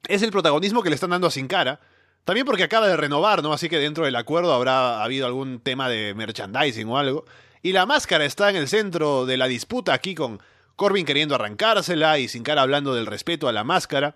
es 0.08 0.22
el 0.22 0.32
protagonismo 0.32 0.84
que 0.84 0.90
le 0.90 0.96
están 0.96 1.12
dando 1.12 1.28
a 1.28 1.32
Sin 1.32 1.48
Cara. 1.48 1.80
También 2.26 2.46
porque 2.46 2.64
acaba 2.64 2.88
de 2.88 2.98
renovar, 2.98 3.42
¿no? 3.42 3.54
Así 3.54 3.70
que 3.70 3.80
dentro 3.80 4.06
del 4.06 4.16
acuerdo 4.16 4.54
habrá 4.54 5.04
habido 5.04 5.26
algún 5.26 5.60
tema 5.60 5.90
de 5.90 6.14
merchandising 6.14 6.88
o 6.88 6.98
algo. 6.98 7.26
Y 7.62 7.74
la 7.74 7.86
máscara 7.86 8.26
está 8.26 8.50
en 8.50 8.56
el 8.56 8.68
centro 8.68 9.26
de 9.26 9.38
la 9.38 9.48
disputa 9.48 9.94
aquí 9.94 10.16
con 10.16 10.40
Corbin 10.76 11.06
queriendo 11.06 11.36
arrancársela 11.36 12.20
y 12.20 12.28
Sin 12.28 12.44
Cara 12.44 12.62
hablando 12.62 12.94
del 12.94 13.06
respeto 13.06 13.48
a 13.48 13.52
la 13.52 13.64
máscara. 13.64 14.16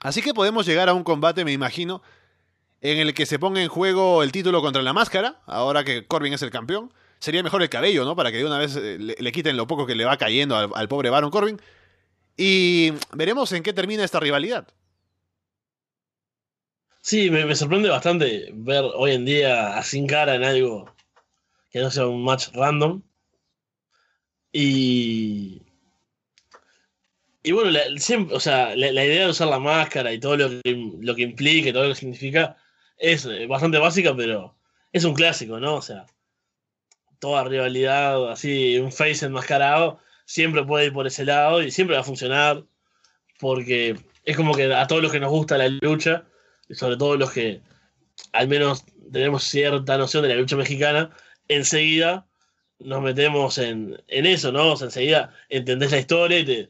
Así 0.00 0.20
que 0.22 0.34
podemos 0.34 0.66
llegar 0.66 0.88
a 0.88 0.94
un 0.94 1.04
combate, 1.04 1.44
me 1.44 1.52
imagino, 1.52 2.02
en 2.80 2.98
el 2.98 3.14
que 3.14 3.24
se 3.24 3.38
ponga 3.38 3.62
en 3.62 3.68
juego 3.68 4.22
el 4.22 4.32
título 4.32 4.60
contra 4.62 4.82
la 4.82 4.92
máscara, 4.92 5.40
ahora 5.46 5.84
que 5.84 6.06
Corbin 6.06 6.32
es 6.32 6.42
el 6.42 6.50
campeón. 6.50 6.92
Sería 7.18 7.42
mejor 7.42 7.62
el 7.62 7.70
cabello, 7.70 8.04
¿no? 8.04 8.14
Para 8.14 8.30
que 8.30 8.38
de 8.38 8.44
una 8.44 8.58
vez 8.58 8.76
eh, 8.76 8.98
le, 8.98 9.32
quiten 9.32 9.56
lo 9.56 9.66
poco 9.66 9.86
que 9.86 9.94
le 9.94 10.04
va 10.04 10.18
cayendo 10.18 10.56
al, 10.56 10.70
al 10.74 10.88
pobre 10.88 11.08
Baron 11.08 11.30
Corbin. 11.30 11.60
Y 12.36 12.92
veremos 13.12 13.52
en 13.52 13.62
qué 13.62 13.72
termina 13.72 14.04
esta 14.04 14.20
rivalidad. 14.20 14.68
Sí, 17.06 17.30
me, 17.30 17.54
sorprende 17.54 17.88
bastante 17.88 18.50
ver 18.52 18.82
hoy 18.96 19.12
en 19.12 19.24
día 19.24 19.78
a 19.78 19.82
Sin 19.84 20.08
Cara 20.08 20.34
en 20.34 20.42
algo 20.42 20.92
que 21.70 21.78
no 21.80 21.88
sea 21.88 22.08
un 22.08 22.24
match 22.24 22.48
random. 22.52 23.00
Y. 24.52 25.62
Y 27.44 27.52
bueno, 27.52 27.70
la, 27.70 27.82
siempre, 27.98 28.34
o 28.34 28.40
sea, 28.40 28.74
la, 28.74 28.88
idea 29.04 29.24
de 29.24 29.30
usar 29.30 29.46
la 29.46 29.60
máscara 29.60 30.12
y 30.12 30.18
todo 30.18 30.36
lo 30.36 30.48
que, 30.48 30.92
lo 31.00 31.14
que 31.14 31.22
implica 31.22 31.68
y 31.68 31.72
todo 31.72 31.84
lo 31.84 31.90
que 31.90 31.94
significa 32.00 32.56
es 32.98 33.24
eh, 33.26 33.46
bastante 33.46 33.78
básica, 33.78 34.16
pero 34.16 34.56
es 34.92 35.04
un 35.04 35.14
clásico, 35.14 35.60
¿no? 35.60 35.76
O 35.76 35.82
sea, 35.82 36.06
toda 37.20 37.44
rivalidad, 37.44 38.32
así, 38.32 38.78
un 38.78 38.90
face 38.90 39.26
enmascarado, 39.26 40.00
siempre 40.24 40.64
puede 40.64 40.86
ir 40.86 40.92
por 40.92 41.06
ese 41.06 41.24
lado 41.24 41.62
y 41.62 41.70
siempre 41.70 41.94
va 41.94 42.00
a 42.02 42.04
funcionar, 42.04 42.64
porque 43.38 43.96
es 44.24 44.36
como 44.36 44.54
que 44.56 44.74
a 44.74 44.88
todos 44.88 45.02
los 45.02 45.12
que 45.12 45.20
nos 45.20 45.30
gusta 45.30 45.56
la 45.56 45.68
lucha, 45.68 46.26
sobre 46.70 46.96
todo 46.96 47.16
los 47.16 47.32
que 47.32 47.62
al 48.32 48.48
menos 48.48 48.84
tenemos 49.12 49.44
cierta 49.44 49.98
noción 49.98 50.22
de 50.22 50.30
la 50.30 50.36
lucha 50.36 50.56
mexicana, 50.56 51.10
enseguida 51.48 52.28
nos 52.80 53.02
metemos 53.02 53.58
en, 53.58 54.02
en 54.08 54.26
eso, 54.26 54.52
¿no? 54.52 54.72
O 54.72 54.76
sea, 54.76 54.86
enseguida 54.86 55.32
entendés 55.48 55.92
la 55.92 55.98
historia 56.00 56.40
y, 56.40 56.68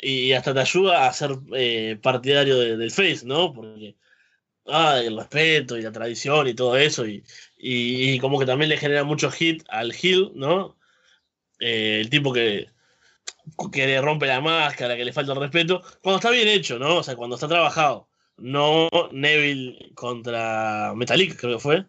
y 0.00 0.32
hasta 0.34 0.54
te 0.54 0.60
ayuda 0.60 1.06
a 1.08 1.12
ser 1.12 1.32
eh, 1.54 1.98
partidario 2.02 2.58
de- 2.58 2.76
del 2.76 2.90
Face, 2.92 3.22
¿no? 3.26 3.52
Porque, 3.54 3.96
ah, 4.66 5.00
el 5.04 5.16
respeto 5.18 5.78
y 5.78 5.82
la 5.82 5.92
tradición 5.92 6.48
y 6.48 6.54
todo 6.54 6.76
eso, 6.78 7.06
y, 7.06 7.24
y, 7.58 8.12
y 8.14 8.20
como 8.20 8.38
que 8.40 8.46
también 8.46 8.70
le 8.70 8.78
genera 8.78 9.04
mucho 9.04 9.30
hit 9.32 9.64
al 9.70 9.94
Hill, 10.00 10.32
¿no? 10.36 10.78
Eh, 11.60 12.00
el 12.02 12.10
tipo 12.10 12.32
que, 12.32 12.70
que 13.72 13.86
le 13.86 14.00
rompe 14.02 14.26
la 14.26 14.40
máscara, 14.40 14.96
que 14.96 15.04
le 15.04 15.12
falta 15.12 15.32
el 15.32 15.40
respeto, 15.40 15.82
cuando 16.02 16.18
está 16.18 16.30
bien 16.30 16.48
hecho, 16.48 16.78
¿no? 16.78 16.98
O 16.98 17.02
sea, 17.04 17.16
cuando 17.16 17.36
está 17.36 17.48
trabajado. 17.48 18.09
No 18.40 18.88
Neville 19.12 19.90
contra 19.94 20.92
Metalik, 20.96 21.36
creo 21.38 21.56
que 21.56 21.62
fue. 21.62 21.84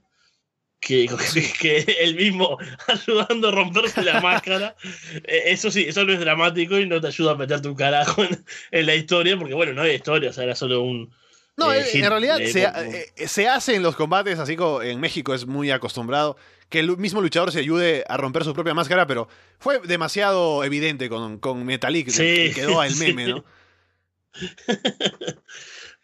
Que, 0.79 1.07
que, 1.33 1.53
que 1.85 1.97
él 2.01 2.15
mismo 2.15 2.57
ayudando 2.87 3.49
a 3.49 3.51
romperse 3.51 4.01
la 4.03 4.19
máscara. 4.19 4.75
Eh, 5.25 5.43
Eso 5.47 5.69
sí, 5.69 5.85
eso 5.87 6.03
no 6.05 6.13
es 6.13 6.19
dramático 6.19 6.77
y 6.79 6.87
no 6.87 6.99
te 6.99 7.07
ayuda 7.07 7.31
a 7.33 7.35
meterte 7.35 7.67
un 7.67 7.75
carajo 7.75 8.23
en, 8.23 8.43
en 8.71 8.85
la 8.85 8.95
historia, 8.95 9.37
porque 9.37 9.53
bueno, 9.53 9.73
no 9.73 9.83
hay 9.83 9.91
historia, 9.95 10.31
o 10.31 10.33
sea, 10.33 10.43
era 10.45 10.55
solo 10.55 10.81
un. 10.81 11.13
No, 11.57 11.71
eh, 11.71 11.85
en 11.93 12.09
realidad 12.09 12.39
se, 12.45 12.63
como- 12.71 12.91
eh, 12.93 13.27
se 13.27 13.47
hace 13.47 13.75
en 13.75 13.83
los 13.83 13.95
combates, 13.95 14.39
así 14.39 14.55
como 14.55 14.81
en 14.81 14.99
México 14.99 15.33
es 15.35 15.45
muy 15.45 15.69
acostumbrado, 15.69 16.35
que 16.69 16.79
el 16.79 16.97
mismo 16.97 17.21
luchador 17.21 17.51
se 17.51 17.59
ayude 17.59 18.03
a 18.07 18.17
romper 18.17 18.43
su 18.45 18.53
propia 18.53 18.73
máscara, 18.73 19.05
pero 19.05 19.27
fue 19.59 19.79
demasiado 19.81 20.63
evidente 20.63 21.09
con, 21.09 21.37
con 21.37 21.63
Metalik, 21.65 22.09
Sí, 22.09 22.23
que 22.23 22.51
quedó 22.55 22.81
el 22.81 22.91
sí. 22.95 23.05
meme, 23.05 23.27
¿no? 23.27 23.43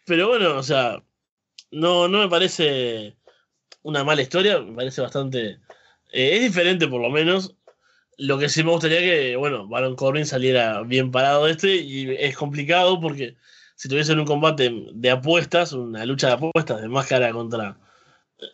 Pero 0.08 0.28
bueno, 0.28 0.56
o 0.56 0.62
sea, 0.62 1.04
no, 1.70 2.08
no 2.08 2.20
me 2.20 2.28
parece 2.28 3.16
una 3.82 4.04
mala 4.04 4.22
historia, 4.22 4.60
me 4.60 4.74
parece 4.74 5.02
bastante. 5.02 5.60
eh, 6.12 6.36
es 6.36 6.42
diferente, 6.42 6.88
por 6.88 7.02
lo 7.02 7.10
menos. 7.10 7.56
Lo 8.18 8.38
que 8.38 8.48
sí 8.48 8.64
me 8.64 8.72
gustaría 8.72 9.00
que, 9.00 9.36
bueno, 9.36 9.68
Baron 9.68 9.96
Corbin 9.96 10.26
saliera 10.26 10.82
bien 10.82 11.12
parado 11.12 11.46
de 11.46 11.52
este, 11.52 11.76
y 11.76 12.10
es 12.16 12.36
complicado 12.36 13.00
porque 13.00 13.36
si 13.76 13.88
tuviesen 13.88 14.20
un 14.20 14.26
combate 14.26 14.72
de 14.92 15.10
apuestas, 15.10 15.72
una 15.72 16.04
lucha 16.06 16.28
de 16.28 16.34
apuestas 16.34 16.82
de 16.82 16.88
máscara 16.88 17.32
contra 17.32 17.78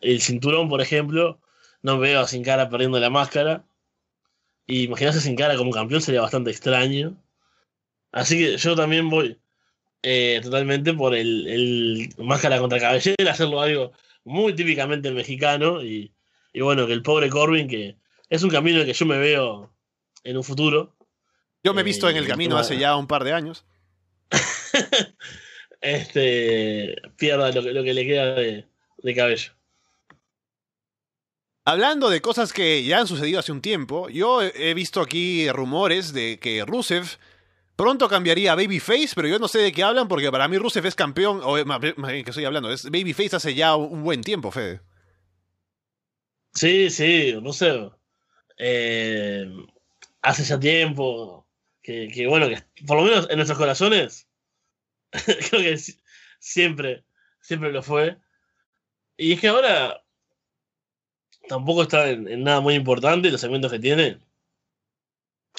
el 0.03 0.21
cinturón, 0.21 0.69
por 0.69 0.81
ejemplo, 0.83 1.41
no 1.83 1.99
veo 1.99 2.21
a 2.21 2.29
Sin 2.29 2.45
Cara 2.45 2.71
perdiendo 2.71 3.01
la 3.01 3.11
máscara. 3.11 3.65
Y 4.67 4.85
imaginarse 4.85 5.21
Sin 5.21 5.37
Cara 5.37 5.57
como 5.57 5.73
campeón 5.73 6.03
sería 6.03 6.23
bastante 6.23 6.51
extraño. 6.51 7.17
Así 8.13 8.39
que 8.39 8.57
yo 8.59 8.77
también 8.77 9.11
voy 9.11 9.39
eh, 10.05 10.41
totalmente 10.43 10.93
por 10.95 11.15
el, 11.15 11.47
el 11.49 12.15
máscara 12.19 12.59
contra 12.59 12.79
cabellera, 12.79 13.17
hacerlo 13.33 13.61
algo 13.61 13.93
muy 14.25 14.55
típicamente 14.55 15.11
mexicano 15.11 15.83
y, 15.83 16.13
y 16.53 16.61
bueno, 16.61 16.87
que 16.87 16.93
el 16.93 17.03
pobre 17.03 17.29
Corbin, 17.31 17.67
que 17.69 17.97
es 18.31 18.43
un 18.43 18.51
camino 18.51 18.77
en 18.77 18.83
el 18.83 18.87
que 18.87 18.93
yo 18.99 19.07
me 19.07 19.19
veo 19.19 19.73
en 20.25 20.37
un 20.37 20.45
futuro, 20.45 20.95
Yo 21.65 21.73
me 21.75 21.81
he 21.81 21.85
visto 21.85 22.09
en 22.11 22.17
el 22.17 22.25
Eh, 22.25 22.29
camino 22.29 22.55
no. 22.55 22.61
hace 22.61 22.77
ya 22.79 22.97
un 22.97 23.07
par 23.07 23.25
de 23.25 23.33
años. 23.33 23.65
este 25.81 26.95
pierda 27.17 27.51
lo 27.53 27.63
que, 27.63 27.73
lo 27.73 27.83
que 27.83 27.95
le 27.95 28.07
queda 28.07 28.35
de, 28.35 28.67
de 28.99 29.15
cabello. 29.15 29.53
Hablando 31.67 32.11
de 32.11 32.21
cosas 32.21 32.53
que 32.53 32.85
ya 32.85 32.99
han 33.01 33.07
sucedido 33.07 33.41
hace 33.41 33.51
un 33.53 33.63
tiempo, 33.63 34.11
yo 34.11 34.43
he 34.43 34.75
visto 34.75 35.01
aquí 35.01 35.49
rumores 35.51 36.13
de 36.13 36.39
que 36.39 36.63
Rusev 36.65 37.05
pronto 37.77 38.09
cambiaría 38.09 38.53
a 38.53 38.57
Babyface, 38.57 39.11
pero 39.15 39.29
yo 39.29 39.39
no 39.39 39.49
sé 39.49 39.59
de 39.61 39.73
qué 39.73 39.83
hablan 39.83 40.09
porque 40.09 40.31
para 40.31 40.49
mí 40.49 40.59
Rusev 40.59 40.87
es 40.87 40.95
campeón, 40.95 41.41
o 41.43 41.57
que 42.25 42.31
estoy 42.31 42.45
hablando, 42.45 42.71
es 42.71 42.85
Babyface 42.91 43.37
hace 43.37 43.55
ya 43.55 43.77
un 43.77 44.03
buen 44.03 44.23
tiempo, 44.23 44.51
Fede. 44.51 44.81
Sí, 46.55 46.91
sí, 46.91 47.35
sé. 47.53 47.91
eh, 48.59 49.47
hace 50.23 50.45
ya 50.45 50.59
tiempo 50.61 51.47
que, 51.83 52.09
bueno, 52.29 52.49
que 52.49 52.63
por 52.87 52.99
lo 52.99 53.05
menos 53.05 53.29
en 53.31 53.37
nuestros 53.37 53.59
corazones, 53.59 54.29
creo 55.51 55.63
que 55.63 55.79
si- 55.79 56.01
siempre 56.41 57.05
siempre 57.41 57.73
lo 57.73 57.83
fue. 57.83 58.19
Y 59.17 59.33
es 59.33 59.41
que 59.41 59.49
ahora 59.49 60.05
tampoco 61.49 61.83
está 61.83 62.11
en, 62.11 62.29
en 62.29 62.43
nada 62.45 62.61
muy 62.61 62.75
importante, 62.75 63.31
los 63.31 63.41
segmentos 63.41 63.73
que 63.73 63.79
tiene 63.79 64.19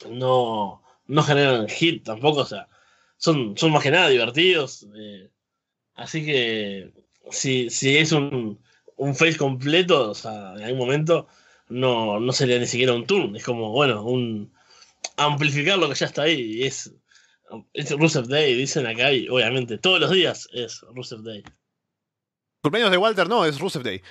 no, 0.10 0.82
no 1.08 1.24
generan 1.24 1.68
hit 1.70 2.04
tampoco, 2.04 2.42
o 2.42 2.46
sea, 2.46 2.68
son, 3.18 3.58
son 3.58 3.72
más 3.72 3.84
que 3.84 3.92
nada 3.92 4.10
divertidos. 4.10 4.88
eh, 4.96 5.30
así 5.96 6.26
que 6.26 6.92
si, 7.32 7.70
si 7.70 7.98
es 7.98 8.12
un, 8.12 8.60
un 8.98 9.16
face 9.16 9.38
completo, 9.38 10.12
o 10.12 10.16
sea, 10.16 10.54
en 10.56 10.64
algún 10.64 10.80
momento 10.80 11.28
no, 11.70 12.20
no 12.20 12.32
sería 12.32 12.60
ni 12.60 12.68
siquiera 12.68 12.94
un 12.94 13.06
turn, 13.06 13.36
es 13.36 13.44
como, 13.44 13.72
bueno, 13.72 14.04
un 14.04 14.54
amplificar 15.18 15.78
lo 15.78 15.90
que 15.90 15.96
ya 15.96 16.06
está 16.06 16.24
ahí. 16.24 16.64
Es, 16.64 16.94
es 17.74 17.92
Rusev 17.92 18.28
Day, 18.28 18.56
dicen 18.56 18.88
acá, 18.88 19.12
y 19.12 19.28
obviamente 19.30 19.78
todos 19.78 20.00
los 20.00 20.12
días 20.12 20.48
es 20.54 20.82
Rusev 20.94 21.22
Day. 21.22 21.44
Cumpleaños 22.62 22.92
de 22.92 22.98
Walter 22.98 23.30
no, 23.30 23.46
es 23.46 23.60
Rusev 23.60 23.84
Day. 23.84 24.02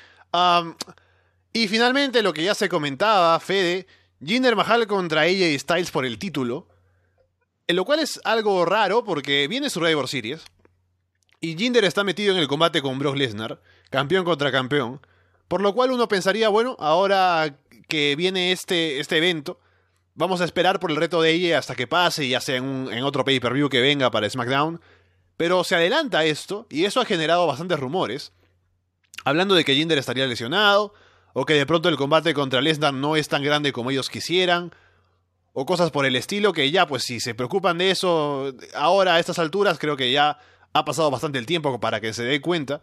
Y 1.53 1.69
finalmente 1.69 2.23
lo 2.23 2.33
que 2.33 2.45
ya 2.45 2.55
se 2.55 2.69
comentaba, 2.69 3.39
Fede, 3.41 3.87
Jinder 4.25 4.57
Mahal 4.57 4.87
contra 4.87 5.23
AJ 5.23 5.59
Styles 5.59 5.91
por 5.91 6.05
el 6.05 6.19
título. 6.19 6.69
Lo 7.69 7.85
cual 7.85 8.01
es 8.01 8.21
algo 8.25 8.65
raro 8.65 9.05
porque 9.05 9.49
viene 9.49 9.71
Survivor 9.71 10.09
Series. 10.09 10.43
Y 11.41 11.57
Jinder 11.57 11.85
está 11.85 12.05
metido 12.05 12.33
en 12.35 12.41
el 12.41 12.49
combate 12.49 12.81
con 12.83 12.99
Brock 12.99 13.17
Lesnar, 13.17 13.61
campeón 13.91 14.25
contra 14.25 14.51
campeón. 14.53 15.01
Por 15.49 15.61
lo 15.61 15.75
cual 15.75 15.91
uno 15.91 16.09
pensaría, 16.09 16.49
bueno, 16.49 16.77
ahora 16.79 17.59
que 17.89 18.17
viene 18.17 18.53
este, 18.53 18.99
este 19.01 19.19
evento, 19.19 19.61
vamos 20.15 20.41
a 20.41 20.45
esperar 20.45 20.81
por 20.81 20.91
el 20.91 20.97
reto 20.97 21.21
de 21.21 21.31
ella 21.33 21.59
hasta 21.59 21.75
que 21.75 21.87
pase, 21.87 22.27
ya 22.29 22.41
sea 22.41 22.57
en, 22.57 22.65
un- 22.65 22.93
en 22.93 23.05
otro 23.05 23.25
pay-per-view 23.25 23.69
que 23.69 23.81
venga 23.81 24.11
para 24.11 24.29
SmackDown. 24.29 24.81
Pero 25.37 25.65
se 25.65 25.75
adelanta 25.75 26.25
esto, 26.25 26.67
y 26.71 26.85
eso 26.85 27.01
ha 27.01 27.05
generado 27.05 27.47
bastantes 27.47 27.79
rumores 27.81 28.33
hablando 29.25 29.55
de 29.55 29.65
que 29.65 29.75
Jinder 29.75 29.99
estaría 29.99 30.27
lesionado, 30.27 30.95
o 31.33 31.45
que 31.47 31.55
de 31.55 31.67
pronto 31.67 31.89
el 31.89 31.97
combate 31.97 32.33
contra 32.35 32.61
Lesnar 32.61 32.95
no 32.95 33.17
es 33.17 33.29
tan 33.29 33.43
grande 33.43 33.73
como 33.73 33.91
ellos 33.91 34.09
quisieran, 34.09 34.73
o 35.55 35.65
cosas 35.65 35.93
por 35.93 36.05
el 36.05 36.17
estilo 36.17 36.53
que 36.53 36.71
ya, 36.73 36.87
pues 36.87 37.05
si 37.05 37.21
se 37.21 37.35
preocupan 37.35 37.79
de 37.79 37.93
eso 37.93 38.53
ahora 38.75 39.15
a 39.15 39.21
estas 39.21 39.39
alturas, 39.39 39.79
creo 39.79 39.97
que 39.97 40.11
ya 40.11 40.39
ha 40.73 40.85
pasado 40.85 41.11
bastante 41.13 41.39
el 41.39 41.47
tiempo 41.47 41.79
para 41.79 42.01
que 42.01 42.13
se 42.13 42.25
dé 42.25 42.41
cuenta. 42.41 42.83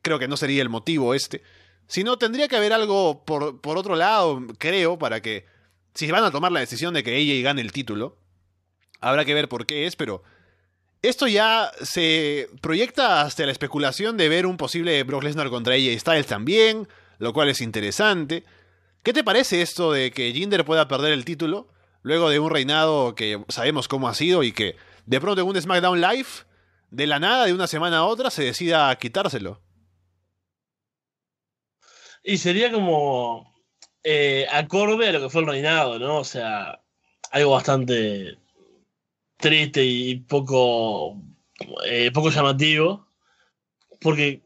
Creo 0.00 0.18
que 0.18 0.26
no 0.26 0.38
sería 0.38 0.62
el 0.62 0.70
motivo 0.70 1.14
este. 1.14 1.42
Si 1.86 2.02
no, 2.02 2.16
tendría 2.16 2.48
que 2.48 2.56
haber 2.56 2.72
algo 2.72 3.22
por, 3.24 3.60
por 3.60 3.76
otro 3.76 3.96
lado, 3.96 4.40
creo, 4.58 4.98
para 4.98 5.20
que, 5.20 5.44
si 5.94 6.10
van 6.10 6.24
a 6.24 6.30
tomar 6.30 6.52
la 6.52 6.60
decisión 6.60 6.94
de 6.94 7.02
que 7.02 7.16
ella 7.16 7.42
gane 7.42 7.60
el 7.60 7.72
título, 7.72 8.16
habrá 9.00 9.26
que 9.26 9.34
ver 9.34 9.48
por 9.48 9.66
qué 9.66 9.86
es, 9.86 9.94
pero 9.94 10.22
esto 11.02 11.26
ya 11.26 11.70
se 11.82 12.48
proyecta 12.62 13.20
hasta 13.20 13.44
la 13.44 13.52
especulación 13.52 14.16
de 14.16 14.30
ver 14.30 14.46
un 14.46 14.56
posible 14.56 15.02
Brock 15.02 15.24
Lesnar 15.24 15.50
contra 15.50 15.74
AJ 15.74 15.98
Styles 15.98 16.26
también, 16.26 16.88
lo 17.18 17.34
cual 17.34 17.50
es 17.50 17.60
interesante. 17.60 18.44
¿Qué 19.02 19.12
te 19.12 19.24
parece 19.24 19.60
esto 19.60 19.92
de 19.92 20.12
que 20.12 20.32
Jinder 20.32 20.64
pueda 20.64 20.88
perder 20.88 21.12
el 21.12 21.26
título 21.26 21.68
luego 22.02 22.30
de 22.30 22.38
un 22.38 22.50
reinado 22.50 23.14
que 23.14 23.42
sabemos 23.48 23.88
cómo 23.88 24.08
ha 24.08 24.14
sido 24.14 24.42
y 24.42 24.52
que 24.52 24.76
de 25.06 25.20
pronto 25.20 25.42
en 25.42 25.48
un 25.48 25.60
SmackDown 25.60 26.00
Live, 26.00 26.28
de 26.90 27.06
la 27.06 27.18
nada, 27.18 27.46
de 27.46 27.52
una 27.52 27.66
semana 27.66 27.98
a 27.98 28.04
otra, 28.04 28.30
se 28.30 28.44
decida 28.44 28.96
quitárselo? 28.98 29.60
Y 32.22 32.38
sería 32.38 32.70
como 32.70 33.54
eh, 34.02 34.46
acorde 34.50 35.08
a 35.08 35.12
lo 35.12 35.20
que 35.20 35.30
fue 35.30 35.42
el 35.42 35.48
reinado, 35.48 35.98
¿no? 35.98 36.18
O 36.18 36.24
sea, 36.24 36.80
algo 37.30 37.52
bastante 37.52 38.38
triste 39.36 39.84
y 39.84 40.16
poco, 40.16 41.20
eh, 41.86 42.10
poco 42.12 42.30
llamativo. 42.30 43.06
Porque, 44.00 44.42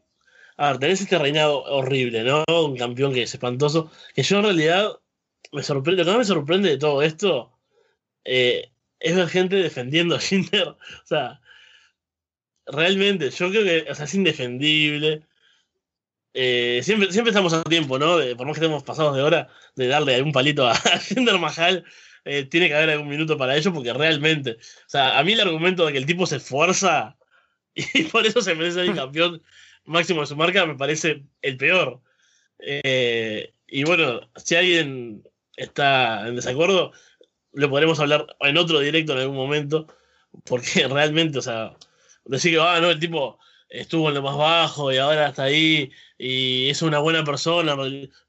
a 0.57 0.71
ver, 0.71 0.79
tenés 0.79 1.01
este 1.01 1.17
reinado 1.17 1.63
horrible, 1.63 2.23
¿no? 2.23 2.43
Un 2.47 2.77
campeón 2.77 3.13
que 3.13 3.23
es 3.23 3.33
espantoso. 3.33 3.91
Que 4.13 4.23
yo 4.23 4.37
en 4.37 4.43
realidad 4.43 4.99
me 5.55 5.63
sorprende, 5.63 6.03
lo 6.03 6.11
que 6.11 6.17
me 6.17 6.25
sorprende 6.25 6.69
de 6.69 6.77
todo 6.77 7.01
esto 7.01 7.57
eh, 8.25 8.71
es 8.99 9.15
ver 9.15 9.29
gente 9.29 9.55
defendiendo 9.55 10.15
a 10.15 10.19
Jinder. 10.19 10.67
O 11.03 11.07
sea, 11.07 11.41
realmente, 12.65 13.29
yo 13.29 13.49
creo 13.49 13.63
que 13.63 13.85
es 13.89 14.13
indefendible. 14.13 15.23
Eh, 16.33 16.81
siempre, 16.83 17.11
siempre 17.11 17.29
estamos 17.29 17.53
a 17.53 17.63
tiempo, 17.63 17.97
¿no? 17.97 18.17
Por 18.35 18.45
más 18.45 18.55
que 18.55 18.65
estemos 18.65 18.83
pasados 18.83 19.15
de 19.15 19.21
hora, 19.23 19.47
de 19.75 19.87
darle 19.87 20.15
algún 20.15 20.33
palito 20.33 20.67
a, 20.67 20.73
a 20.75 21.37
Mahal. 21.37 21.85
eh, 22.25 22.43
tiene 22.45 22.67
que 22.67 22.75
haber 22.75 22.89
algún 22.89 23.07
minuto 23.07 23.37
para 23.37 23.55
ello, 23.55 23.73
porque 23.73 23.93
realmente, 23.93 24.51
o 24.51 24.89
sea, 24.89 25.17
a 25.17 25.23
mí 25.23 25.33
el 25.33 25.39
argumento 25.39 25.85
de 25.85 25.93
que 25.93 25.97
el 25.99 26.05
tipo 26.05 26.25
se 26.25 26.37
esfuerza 26.37 27.17
y 27.75 28.03
por 28.03 28.25
eso 28.25 28.41
se 28.41 28.55
merece 28.55 28.85
ser 28.85 28.95
campeón 28.95 29.41
máximo 29.85 30.21
de 30.21 30.27
su 30.27 30.35
marca 30.35 30.65
me 30.65 30.75
parece 30.75 31.23
el 31.41 31.57
peor. 31.57 32.01
Y 33.67 33.83
bueno, 33.83 34.21
si 34.35 34.55
alguien 34.55 35.23
está 35.57 36.27
en 36.27 36.35
desacuerdo, 36.35 36.91
lo 37.53 37.69
podremos 37.69 37.99
hablar 37.99 38.27
en 38.41 38.57
otro 38.57 38.79
directo 38.79 39.13
en 39.13 39.19
algún 39.19 39.37
momento, 39.37 39.87
porque 40.45 40.87
realmente, 40.87 41.39
o 41.39 41.41
sea, 41.41 41.75
decir 42.25 42.53
que, 42.53 42.59
ah, 42.61 42.79
no, 42.81 42.89
el 42.89 42.99
tipo 42.99 43.39
estuvo 43.69 44.09
en 44.09 44.15
lo 44.15 44.21
más 44.21 44.37
bajo 44.37 44.91
y 44.91 44.97
ahora 44.97 45.29
está 45.29 45.43
ahí 45.43 45.91
y 46.17 46.69
es 46.69 46.81
una 46.81 46.99
buena 46.99 47.23
persona, 47.23 47.75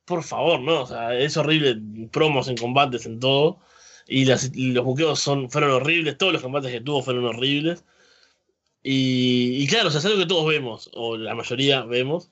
por 0.05 0.23
favor, 0.25 0.61
¿no? 0.61 0.83
O 0.83 0.87
sea, 0.87 1.15
es 1.19 1.37
horrible 1.37 1.77
promos 2.11 2.49
en 2.49 2.57
combates, 2.57 3.07
en 3.07 3.21
todo, 3.21 3.61
y, 4.07 4.25
los 4.25 4.85
buqueos 4.85 5.21
son, 5.21 5.51
fueron 5.51 5.73
horribles, 5.73 6.19
todos 6.19 6.33
los 6.33 6.43
combates 6.43 6.73
que 6.73 6.81
tuvo 6.81 7.03
fueron 7.03 7.25
horribles. 7.27 7.85
Y, 8.83 9.63
y 9.63 9.67
claro, 9.67 9.89
o 9.89 9.91
sea, 9.91 9.99
es 9.99 10.07
algo 10.07 10.19
que 10.19 10.27
todos 10.27 10.47
vemos, 10.47 10.91
o 10.95 11.17
la 11.17 11.35
mayoría 11.35 11.83
vemos. 11.85 12.31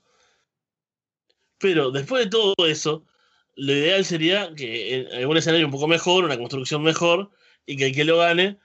Pero 1.59 1.91
después 1.91 2.25
de 2.25 2.31
todo 2.31 2.55
eso, 2.67 3.05
lo 3.57 3.73
ideal 3.73 4.05
sería 4.05 4.55
que 4.55 4.97
en 4.97 5.13
algún 5.13 5.37
escenario 5.37 5.67
un 5.67 5.73
poco 5.73 5.87
mejor, 5.87 6.25
una 6.25 6.39
construcción 6.39 6.83
mejor, 6.83 7.31
y 7.67 7.77
que 7.77 7.87
el 7.87 7.95
que 7.95 8.05
lo 8.05 8.19
gane 8.19 8.59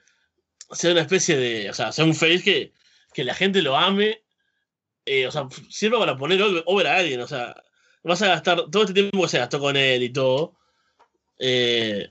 sea 0.72 0.92
una 0.92 1.00
especie 1.00 1.36
de, 1.36 1.70
o 1.70 1.74
sea, 1.74 1.92
sea 1.92 2.04
un 2.04 2.14
face 2.14 2.42
que, 2.42 2.72
que 3.12 3.24
la 3.24 3.34
gente 3.34 3.62
lo 3.62 3.76
ame, 3.76 4.22
eh, 5.06 5.26
o 5.26 5.30
sea, 5.30 5.48
sirva 5.68 5.98
para 5.98 6.16
poner 6.16 6.40
over 6.42 6.86
a 6.86 6.98
alguien, 6.98 7.20
o 7.20 7.26
sea, 7.26 7.62
vas 8.02 8.22
a 8.22 8.28
gastar 8.28 8.70
todo 8.70 8.82
este 8.82 8.94
tiempo 8.94 9.22
que 9.22 9.28
se 9.28 9.38
gastó 9.38 9.58
con 9.60 9.76
él 9.76 10.02
y 10.02 10.10
todo, 10.10 10.54
eh, 11.38 12.10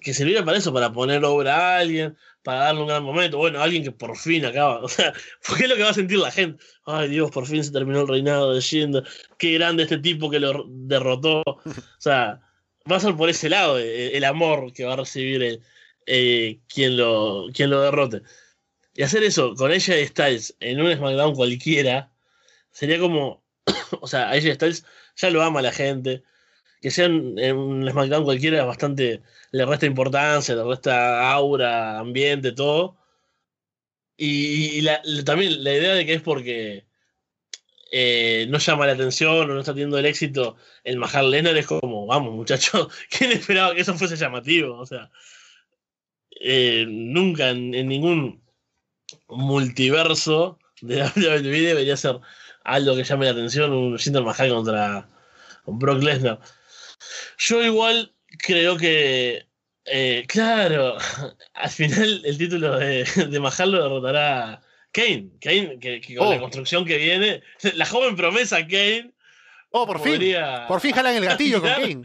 que 0.00 0.14
sirviera 0.14 0.44
para 0.44 0.58
eso, 0.58 0.72
para 0.72 0.92
poner 0.92 1.24
over 1.24 1.48
a 1.48 1.78
alguien, 1.78 2.16
para 2.46 2.60
darle 2.60 2.82
un 2.82 2.86
gran 2.86 3.02
momento, 3.02 3.38
bueno, 3.38 3.60
alguien 3.60 3.82
que 3.82 3.90
por 3.90 4.16
fin 4.16 4.44
acaba, 4.44 4.78
o 4.84 4.88
sea, 4.88 5.12
porque 5.44 5.64
es 5.64 5.68
lo 5.68 5.74
que 5.74 5.82
va 5.82 5.90
a 5.90 5.94
sentir 5.94 6.18
la 6.18 6.30
gente, 6.30 6.62
ay 6.84 7.08
Dios, 7.08 7.32
por 7.32 7.44
fin 7.44 7.64
se 7.64 7.72
terminó 7.72 8.02
el 8.02 8.08
reinado 8.08 8.54
de 8.54 9.02
qué 9.36 9.54
grande 9.54 9.82
este 9.82 9.98
tipo 9.98 10.30
que 10.30 10.38
lo 10.38 10.64
derrotó, 10.68 11.42
o 11.44 11.62
sea, 11.98 12.40
va 12.90 12.96
a 12.96 13.00
ser 13.00 13.16
por 13.16 13.28
ese 13.28 13.48
lado 13.48 13.80
eh, 13.80 14.16
el 14.16 14.22
amor 14.22 14.72
que 14.72 14.84
va 14.84 14.92
a 14.92 14.96
recibir 14.96 15.42
el, 15.42 15.62
eh, 16.06 16.60
quien, 16.72 16.96
lo, 16.96 17.48
quien 17.52 17.68
lo 17.68 17.80
derrote. 17.82 18.22
Y 18.94 19.02
hacer 19.02 19.24
eso 19.24 19.54
con 19.56 19.72
ella 19.72 20.06
Styles 20.06 20.56
en 20.60 20.80
un 20.80 20.94
SmackDown 20.94 21.34
cualquiera 21.34 22.12
sería 22.70 23.00
como. 23.00 23.44
o 24.00 24.06
sea, 24.06 24.30
a 24.30 24.36
ella 24.36 24.54
Styles 24.54 24.86
ya 25.16 25.30
lo 25.30 25.42
ama 25.42 25.62
la 25.62 25.72
gente. 25.72 26.22
Que 26.80 26.90
sea 26.90 27.06
en, 27.06 27.56
un 27.56 27.90
SmackDown 27.90 28.24
cualquiera 28.24 28.64
bastante. 28.64 29.22
Le 29.52 29.64
resta 29.66 29.86
importancia, 29.86 30.54
le 30.54 30.64
resta 30.64 31.30
aura, 31.32 31.98
ambiente, 31.98 32.52
todo. 32.52 32.96
Y, 34.18 34.80
la- 34.82 35.00
la- 35.04 35.24
también 35.24 35.62
la 35.62 35.74
idea 35.74 35.94
de 35.94 36.06
que 36.06 36.14
es 36.14 36.22
porque 36.22 36.86
eh, 37.92 38.46
no 38.48 38.58
llama 38.58 38.86
la 38.86 38.92
atención 38.92 39.50
o 39.50 39.54
no 39.54 39.60
está 39.60 39.72
teniendo 39.72 39.98
el 39.98 40.06
éxito 40.06 40.56
el 40.84 40.96
Mahal 40.96 41.30
Lennon 41.30 41.56
es 41.56 41.66
como, 41.66 42.06
vamos, 42.06 42.34
muchachos, 42.34 42.88
¿quién 43.10 43.32
esperaba 43.32 43.74
que 43.74 43.80
eso 43.82 43.94
fuese 43.94 44.16
llamativo? 44.16 44.78
O 44.78 44.86
sea, 44.86 45.10
eh, 46.40 46.86
nunca 46.88 47.50
en, 47.50 47.70
ningún 47.70 48.42
multiverso 49.28 50.58
de 50.80 51.02
WWE 51.16 51.60
debería 51.60 51.96
ser 51.96 52.18
algo 52.64 52.96
que 52.96 53.04
llame 53.04 53.26
la 53.26 53.32
atención 53.32 53.72
un 53.72 53.98
Jinder 53.98 54.22
Mahal 54.22 54.50
contra 54.50 55.08
Brock 55.66 56.02
Lesnar. 56.02 56.40
Yo 57.38 57.62
igual 57.64 58.14
creo 58.38 58.76
que, 58.76 59.46
eh, 59.84 60.24
claro, 60.28 60.96
al 61.54 61.70
final 61.70 62.22
el 62.24 62.38
título 62.38 62.78
de, 62.78 63.04
de 63.04 63.40
Mahal 63.40 63.72
lo 63.72 63.82
derrotará 63.82 64.60
Kane. 64.92 65.30
Kane, 65.40 65.78
que, 65.80 66.00
que 66.00 66.16
con 66.16 66.26
Oh. 66.28 66.30
la 66.34 66.40
construcción 66.40 66.84
que 66.84 66.96
viene, 66.98 67.42
la 67.74 67.86
joven 67.86 68.16
promesa 68.16 68.58
Kane. 68.66 69.12
Oh, 69.70 69.86
por 69.86 70.00
fin. 70.00 70.20
Por 70.68 70.80
fin 70.80 70.92
jalan 70.92 71.16
el 71.16 71.24
gatillo 71.26 71.60
con. 71.60 71.70
Kane. 71.70 72.02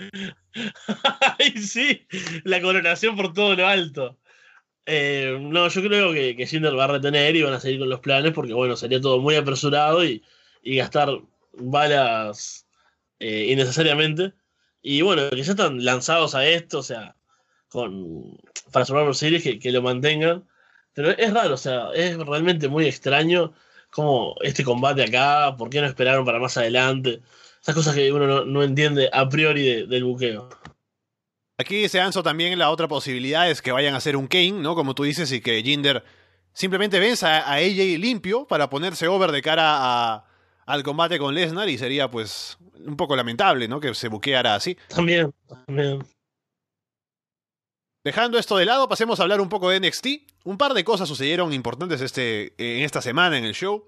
Ay, 1.40 1.52
sí, 1.62 2.06
la 2.44 2.62
coronación 2.62 3.16
por 3.16 3.34
todo 3.34 3.56
lo 3.56 3.66
alto. 3.68 4.18
Eh, 4.86 5.38
no, 5.40 5.68
yo 5.70 5.82
creo 5.84 6.12
que, 6.12 6.36
que 6.36 6.48
Jinder 6.48 6.78
va 6.78 6.86
a 6.86 6.88
retener 6.88 7.36
y 7.36 7.44
van 7.44 7.54
a 7.54 7.60
seguir 7.60 7.80
con 7.80 7.88
los 7.90 8.00
planes 8.02 8.34
porque, 8.34 8.54
bueno, 8.54 8.76
sería 8.76 9.00
todo 9.00 9.20
muy 9.20 9.36
apresurado 9.36 10.04
y, 10.04 10.24
y 10.64 10.76
gastar 10.76 11.10
balas 11.54 12.68
eh, 13.20 13.46
innecesariamente. 13.50 14.34
Y 14.82 15.02
bueno, 15.02 15.30
que 15.30 15.44
ya 15.44 15.52
están 15.52 15.84
lanzados 15.86 16.36
a 16.36 16.46
esto, 16.46 16.80
o 16.80 16.84
sea, 16.84 17.16
con, 17.70 18.38
para 18.72 18.86
Survivor 18.86 19.16
Series 19.16 19.44
que, 19.44 19.60
que 19.60 19.72
lo 19.72 19.82
mantengan. 19.82 20.48
Pero 20.94 21.12
es 21.12 21.34
raro, 21.34 21.54
o 21.54 21.58
sea, 21.58 21.90
es 21.94 22.18
realmente 22.18 22.68
muy 22.68 22.86
extraño 22.86 23.54
¿Cómo 23.92 24.36
este 24.42 24.64
combate 24.64 25.04
acá? 25.04 25.56
¿Por 25.58 25.70
qué 25.70 25.82
no 25.82 25.88
esperaron 25.88 26.24
para 26.24 26.40
más 26.40 26.56
adelante? 26.56 27.22
Esas 27.62 27.76
cosas 27.76 27.94
que 27.94 28.10
uno 28.14 28.26
no, 28.26 28.46
no 28.46 28.64
entiende 28.64 29.10
a 29.12 29.28
priori 29.28 29.64
de- 29.64 29.86
del 29.86 30.06
buqueo. 30.06 30.48
Aquí 31.58 31.82
dice 31.82 32.00
Anso 32.00 32.24
también 32.24 32.58
la 32.58 32.72
otra 32.72 32.88
posibilidad 32.88 33.50
es 33.52 33.62
que 33.62 33.74
vayan 33.74 33.94
a 33.94 33.98
hacer 33.98 34.16
un 34.16 34.28
Kane, 34.28 34.54
¿no? 34.54 34.76
Como 34.76 34.96
tú 34.96 35.04
dices, 35.04 35.30
y 35.34 35.42
que 35.42 35.62
Jinder 35.62 36.04
simplemente 36.54 37.00
venza 37.00 37.40
a 37.40 37.56
AJ 37.56 37.98
limpio 38.00 38.48
para 38.48 38.70
ponerse 38.70 39.10
over 39.10 39.32
de 39.34 39.42
cara 39.42 39.64
a- 40.14 40.26
al 40.72 40.84
combate 40.84 41.20
con 41.20 41.36
Lesnar 41.36 41.68
y 41.68 41.78
sería 41.78 42.10
pues 42.10 42.58
un 42.86 42.96
poco 42.96 43.16
lamentable, 43.16 43.68
¿no? 43.68 43.80
Que 43.80 43.94
se 43.94 44.08
buqueara 44.08 44.56
así. 44.56 44.78
También, 44.88 45.34
también. 45.66 46.04
Dejando 48.04 48.40
esto 48.40 48.58
de 48.58 48.66
lado, 48.66 48.88
pasemos 48.88 49.20
a 49.20 49.24
hablar 49.24 49.42
un 49.42 49.50
poco 49.50 49.70
de 49.70 49.80
NXT. 49.80 50.08
Un 50.46 50.58
par 50.58 50.74
de 50.74 50.84
cosas 50.84 51.10
sucedieron 51.10 51.52
importantes 51.52 52.00
este, 52.02 52.54
en 52.58 52.84
esta 52.84 53.02
semana 53.02 53.38
en 53.38 53.44
el 53.44 53.54
show. 53.54 53.86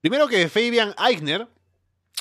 Primero 0.00 0.28
que 0.28 0.48
Fabian 0.48 0.94
Eichner 0.96 1.48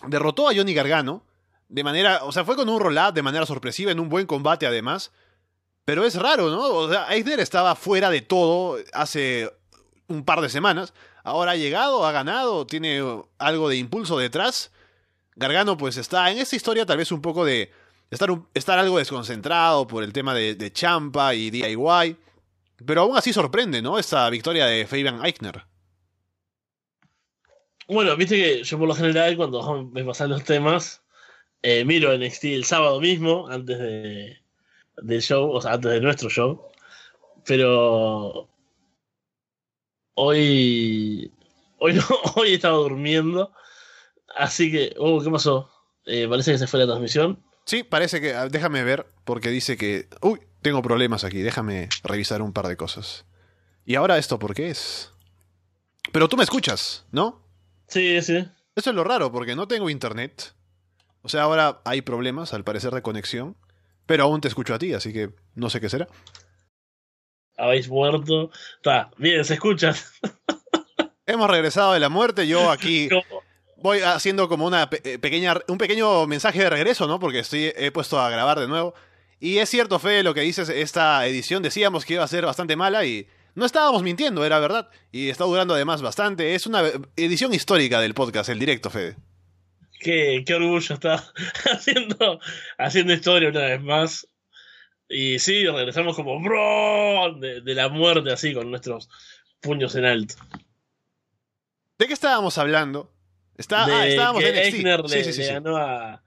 derrotó 0.08 0.50
a 0.50 0.56
Johnny 0.56 0.74
Gargano 0.74 1.24
de 1.70 1.84
manera, 1.84 2.24
o 2.24 2.32
sea, 2.32 2.44
fue 2.44 2.56
con 2.56 2.68
un 2.70 2.80
roll-up 2.80 3.14
de 3.14 3.22
manera 3.22 3.46
sorpresiva 3.46 3.92
en 3.92 4.00
un 4.00 4.10
buen 4.10 4.26
combate 4.26 4.66
además. 4.66 5.12
Pero 5.86 6.06
es 6.06 6.16
raro, 6.16 6.50
¿no? 6.50 6.64
O 6.64 6.90
sea, 6.90 7.14
Eichner 7.14 7.40
estaba 7.40 7.76
fuera 7.76 8.10
de 8.10 8.22
todo 8.22 8.78
hace 8.94 9.52
un 10.08 10.26
par 10.26 10.42
de 10.42 10.50
semanas. 10.50 10.94
Ahora 11.24 11.52
ha 11.52 11.56
llegado, 11.56 12.06
ha 12.06 12.12
ganado, 12.12 12.68
tiene 12.68 13.02
algo 13.38 13.70
de 13.70 13.78
impulso 13.78 14.18
detrás. 14.18 14.72
Gargano 15.36 15.78
pues 15.78 15.98
está 15.98 16.30
en 16.32 16.38
esta 16.38 16.56
historia 16.56 16.86
tal 16.86 16.98
vez 16.98 17.12
un 17.12 17.22
poco 17.22 17.46
de 17.46 17.72
estar, 18.12 18.30
estar 18.54 18.78
algo 18.78 18.98
desconcentrado 18.98 19.88
por 19.88 20.04
el 20.04 20.14
tema 20.14 20.34
de, 20.34 20.56
de 20.56 20.72
Champa 20.72 21.34
y 21.34 21.50
DIY. 21.50 22.18
Pero 22.86 23.02
aún 23.02 23.18
así 23.18 23.32
sorprende, 23.32 23.82
¿no? 23.82 23.98
Esta 23.98 24.30
victoria 24.30 24.66
de 24.66 24.86
Fabian 24.86 25.26
Eichner. 25.26 25.64
Bueno, 27.88 28.16
viste 28.16 28.36
que 28.36 28.64
yo 28.64 28.78
por 28.78 28.88
lo 28.88 28.96
general 28.96 29.36
cuando 29.38 29.84
me 29.92 30.04
pasan 30.04 30.30
los 30.30 30.44
temas, 30.44 31.02
eh, 31.62 31.86
miro 31.86 32.16
NXT 32.18 32.46
el 32.46 32.66
sábado 32.66 33.00
mismo, 33.00 33.48
antes 33.50 33.78
de, 33.78 34.38
del 34.98 35.22
show, 35.22 35.50
o 35.52 35.62
sea, 35.62 35.74
antes 35.74 35.92
de 35.92 36.02
nuestro 36.02 36.30
show. 36.30 36.62
Pero 37.46 38.50
hoy, 40.16 41.32
hoy 41.78 41.94
no, 41.94 42.04
hoy 42.36 42.54
estaba 42.54 42.78
durmiendo. 42.78 43.52
Así 44.36 44.72
que, 44.72 44.96
oh, 44.98 45.22
¿qué 45.22 45.30
pasó? 45.30 45.70
Eh, 46.06 46.28
parece 46.28 46.52
que 46.52 46.58
se 46.58 46.68
fue 46.68 46.80
la 46.80 46.86
transmisión. 46.88 47.44
Sí, 47.66 47.84
parece 47.84 48.20
que... 48.20 48.34
ah, 48.34 48.50
Déjame 48.50 48.84
ver, 48.84 49.06
porque 49.24 49.50
dice 49.50 49.78
que... 49.78 50.08
Uy, 50.22 50.42
tengo 50.62 50.82
problemas 50.82 51.24
aquí, 51.24 51.42
déjame 51.42 51.90
revisar 52.04 52.42
un 52.42 52.52
par 52.54 52.68
de 52.68 52.78
cosas. 52.78 53.26
¿Y 53.86 53.96
ahora 53.96 54.18
esto 54.18 54.40
por 54.40 54.54
qué 54.54 54.70
es? 54.70 55.12
Pero 56.12 56.28
tú 56.28 56.36
me 56.38 56.44
escuchas, 56.44 57.06
¿no? 57.12 57.46
Sí, 57.88 58.22
sí. 58.22 58.46
Eso 58.76 58.90
es 58.90 58.96
lo 58.96 59.04
raro, 59.04 59.32
porque 59.32 59.56
no 59.56 59.68
tengo 59.68 59.90
internet. 59.90 60.54
O 61.22 61.30
sea, 61.30 61.44
ahora 61.44 61.82
hay 61.86 62.02
problemas, 62.02 62.54
al 62.54 62.64
parecer, 62.64 62.92
de 62.94 63.02
conexión. 63.02 63.56
Pero 64.06 64.24
aún 64.24 64.42
te 64.42 64.48
escucho 64.50 64.74
a 64.74 64.80
ti, 64.80 64.94
así 64.94 65.14
que 65.14 65.30
no 65.56 65.70
sé 65.70 65.80
qué 65.80 65.90
será. 65.90 66.08
Habéis 67.58 67.88
muerto. 67.90 68.52
Está, 68.78 69.12
bien, 69.18 69.44
se 69.46 69.56
escucha. 69.56 69.94
Hemos 71.26 71.50
regresado 71.50 71.94
de 71.94 72.00
la 72.00 72.10
muerte, 72.10 72.48
yo 72.48 72.70
aquí 72.70 73.10
voy 73.84 74.00
haciendo 74.00 74.48
como 74.50 74.66
una 74.66 74.90
eh, 75.04 75.20
pequeña, 75.20 75.56
un 75.68 75.78
pequeño 75.78 76.26
mensaje 76.26 76.60
de 76.60 76.70
regreso, 76.70 77.06
¿no? 77.06 77.20
Porque 77.20 77.40
estoy, 77.40 77.72
he 77.76 77.92
puesto 77.92 78.20
a 78.20 78.30
grabar 78.30 78.60
de 78.60 78.68
nuevo. 78.68 78.94
Y 79.40 79.58
es 79.58 79.70
cierto, 79.70 80.00
Fede, 80.00 80.24
lo 80.24 80.34
que 80.34 80.42
dices, 80.42 80.70
esta 80.70 81.26
edición 81.28 81.62
decíamos 81.62 82.06
que 82.06 82.14
iba 82.14 82.24
a 82.24 82.28
ser 82.30 82.46
bastante 82.46 82.78
mala 82.78 83.06
y 83.06 83.28
no 83.56 83.66
estábamos 83.66 84.02
mintiendo, 84.02 84.46
era 84.46 84.60
verdad. 84.60 84.90
Y 85.12 85.30
está 85.30 85.44
durando 85.44 85.74
además 85.74 86.02
bastante. 86.02 86.56
Es 86.56 86.66
una 86.66 86.82
edición 87.18 87.54
histórica 87.54 88.00
del 88.00 88.14
podcast, 88.14 88.50
el 88.50 88.58
directo, 88.58 88.90
Fede. 88.90 89.18
Qué, 90.00 90.44
qué 90.46 90.54
orgullo 90.56 90.94
está 90.96 91.24
haciendo, 91.72 92.40
haciendo 92.78 93.14
historia 93.14 93.50
una 93.50 93.62
vez 93.62 93.82
más. 93.82 94.28
Y 95.10 95.40
sí, 95.40 95.66
regresamos 95.68 96.16
como 96.16 96.42
bro 96.42 97.36
de, 97.40 97.62
de 97.62 97.76
la 97.76 97.90
muerte 97.90 98.32
así 98.32 98.54
con 98.54 98.70
nuestros 98.72 99.10
puños 99.62 99.96
en 99.96 100.06
alto. 100.06 100.36
¿De 102.00 102.08
qué 102.08 102.14
estábamos 102.14 102.58
hablando? 102.58 103.14
Está, 103.58 103.86
de 103.86 103.94
ah, 103.94 104.08
estábamos 104.08 104.42
que 104.42 104.50
en 104.50 104.56
NXT. 104.56 104.74
Eichner 104.74 105.02
Sí, 105.08 105.16
le, 105.16 105.24
sí, 105.24 105.34
sí, 105.34 105.42
le 105.42 105.48
ganó 105.54 105.78
a, 105.78 106.14
a 106.14 106.24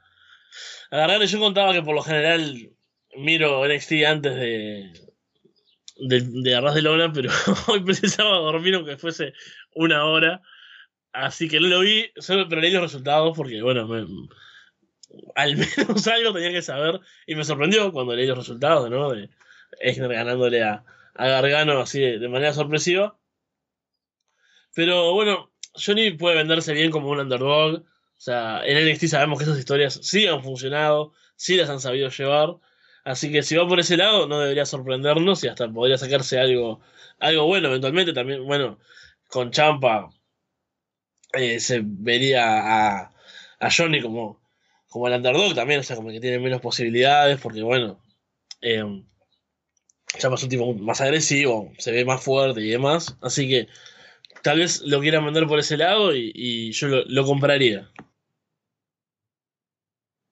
Gargano. 0.97 1.25
Yo 1.25 1.39
contaba 1.41 1.73
que 1.73 1.83
por 1.83 1.95
lo 1.95 2.03
general 2.03 2.71
miro 3.17 3.67
NXT 3.67 3.93
antes 4.07 4.35
de, 4.37 4.93
de, 5.97 6.21
de 6.21 6.55
Arras 6.55 6.75
de 6.75 6.83
Lona, 6.83 7.13
pero 7.13 7.31
hoy 7.69 7.81
precisaba 7.83 8.37
dormir 8.39 8.77
aunque 8.77 8.97
fuese 8.97 9.33
una 9.75 10.05
hora. 10.05 10.41
Así 11.13 11.49
que 11.49 11.59
no 11.61 11.67
lo 11.69 11.81
vi, 11.81 12.11
solo, 12.19 12.47
pero 12.49 12.61
leí 12.61 12.71
los 12.71 12.83
resultados 12.83 13.37
porque, 13.37 13.61
bueno, 13.63 13.89
me- 13.89 14.07
al 15.35 15.57
menos 15.79 16.07
algo 16.07 16.33
tenía 16.33 16.53
que 16.53 16.63
saber. 16.63 17.01
Y 17.27 17.35
me 17.35 17.45
sorprendió 17.45 17.93
cuando 17.93 18.15
leí 18.15 18.27
los 18.27 18.39
resultados. 18.39 18.91
De 18.91 19.31
Eichner 19.81 20.13
ganándole 20.13 20.63
a, 20.63 20.85
a 21.15 21.29
Gargano 21.29 21.81
así 21.81 22.01
de, 22.01 22.19
de 22.19 22.29
manera 22.29 22.53
sorpresiva. 22.53 23.19
Pero 24.75 25.13
bueno, 25.15 25.51
Johnny 25.75 26.11
puede 26.13 26.37
venderse 26.37 26.73
bien 26.73 26.91
como 26.91 27.11
un 27.11 27.21
underdog. 27.21 27.81
O 27.81 28.21
sea, 28.21 28.63
en 28.65 28.91
NXT 28.91 29.07
sabemos 29.09 29.39
que 29.39 29.45
esas 29.45 29.59
historias 29.59 30.01
sí 30.03 30.27
han 30.27 30.43
funcionado, 30.43 31.13
sí 31.37 31.57
las 31.57 31.71
han 31.71 31.81
sabido 31.81 32.09
llevar. 32.09 32.57
Así 33.05 33.31
que 33.31 33.43
si 33.43 33.57
va 33.57 33.69
por 33.69 33.79
ese 33.81 33.97
lado, 33.97 34.27
no 34.27 34.41
debería 34.41 34.67
sorprendernos 34.67 35.45
y 35.45 35.49
hasta 35.49 35.71
podría 35.71 35.99
sacarse 35.99 36.41
algo, 36.41 36.81
algo 37.21 37.47
bueno 37.47 37.69
eventualmente. 37.69 38.13
También, 38.13 38.45
bueno, 38.47 38.79
con 39.29 39.51
Champa 39.51 40.11
eh, 41.35 41.61
se 41.61 41.81
vería 41.85 42.45
a, 42.45 43.13
a 43.61 43.71
Johnny 43.71 44.01
como, 44.01 44.41
como 44.89 45.09
el 45.09 45.15
underdog 45.15 45.55
también, 45.55 45.81
o 45.81 45.83
sea, 45.83 45.97
como 45.97 46.11
que 46.11 46.21
tiene 46.21 46.39
menos 46.39 46.61
posibilidades, 46.61 47.41
porque 47.41 47.63
bueno, 47.63 48.01
eh, 48.63 48.83
Champa 50.19 50.37
es 50.37 50.43
un 50.43 50.49
tipo 50.49 50.75
más 50.75 51.01
agresivo, 51.01 51.73
se 51.79 51.93
ve 51.93 52.05
más 52.05 52.23
fuerte 52.23 52.61
y 52.61 52.69
demás. 52.69 53.17
Así 53.21 53.49
que 53.49 53.69
tal 54.43 54.59
vez 54.59 54.81
lo 54.83 55.01
quieran 55.01 55.25
vender 55.25 55.47
por 55.47 55.59
ese 55.59 55.77
lado 55.77 56.15
y, 56.15 56.73
yo 56.73 56.89
lo, 56.89 57.25
compraría. 57.25 57.91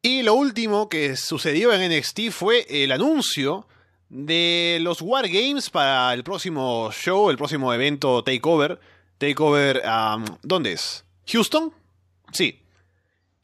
Y 0.03 0.23
lo 0.23 0.35
último 0.35 0.89
que 0.89 1.17
sucedió 1.17 1.73
en 1.73 1.91
NXT 1.91 2.31
fue 2.31 2.67
el 2.69 2.93
anuncio 2.93 3.67
de 4.09 4.79
los 4.83 5.01
Wargames 5.01 5.71
para 5.71 6.13
el 6.13 6.23
próximo 6.25 6.91
show, 6.93 7.31
el 7.31 7.37
próximo 7.37 7.73
evento 7.73 8.23
Takeover. 8.23 8.79
Takeover, 9.19 9.83
um, 9.87 10.25
¿dónde 10.43 10.73
es? 10.73 11.05
¿Houston? 11.27 11.73
Sí. 12.33 12.64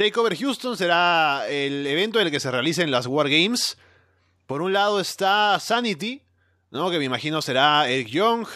Takeover 0.01 0.35
Houston 0.35 0.79
será 0.79 1.45
el 1.47 1.87
evento 1.87 2.19
en 2.19 2.25
el 2.25 2.33
que 2.33 2.41
se 2.41 2.51
realicen 2.51 2.91
las 2.91 3.07
Wargames. 3.07 3.77
Por 4.47 4.63
un 4.63 4.73
lado 4.73 4.99
está 4.99 5.61
Sanity, 5.61 6.23
¿no? 6.71 6.91
que 6.91 6.99
me 6.99 7.05
imagino 7.05 7.43
será 7.43 7.87
Eric 7.87 8.09
Young, 8.09 8.47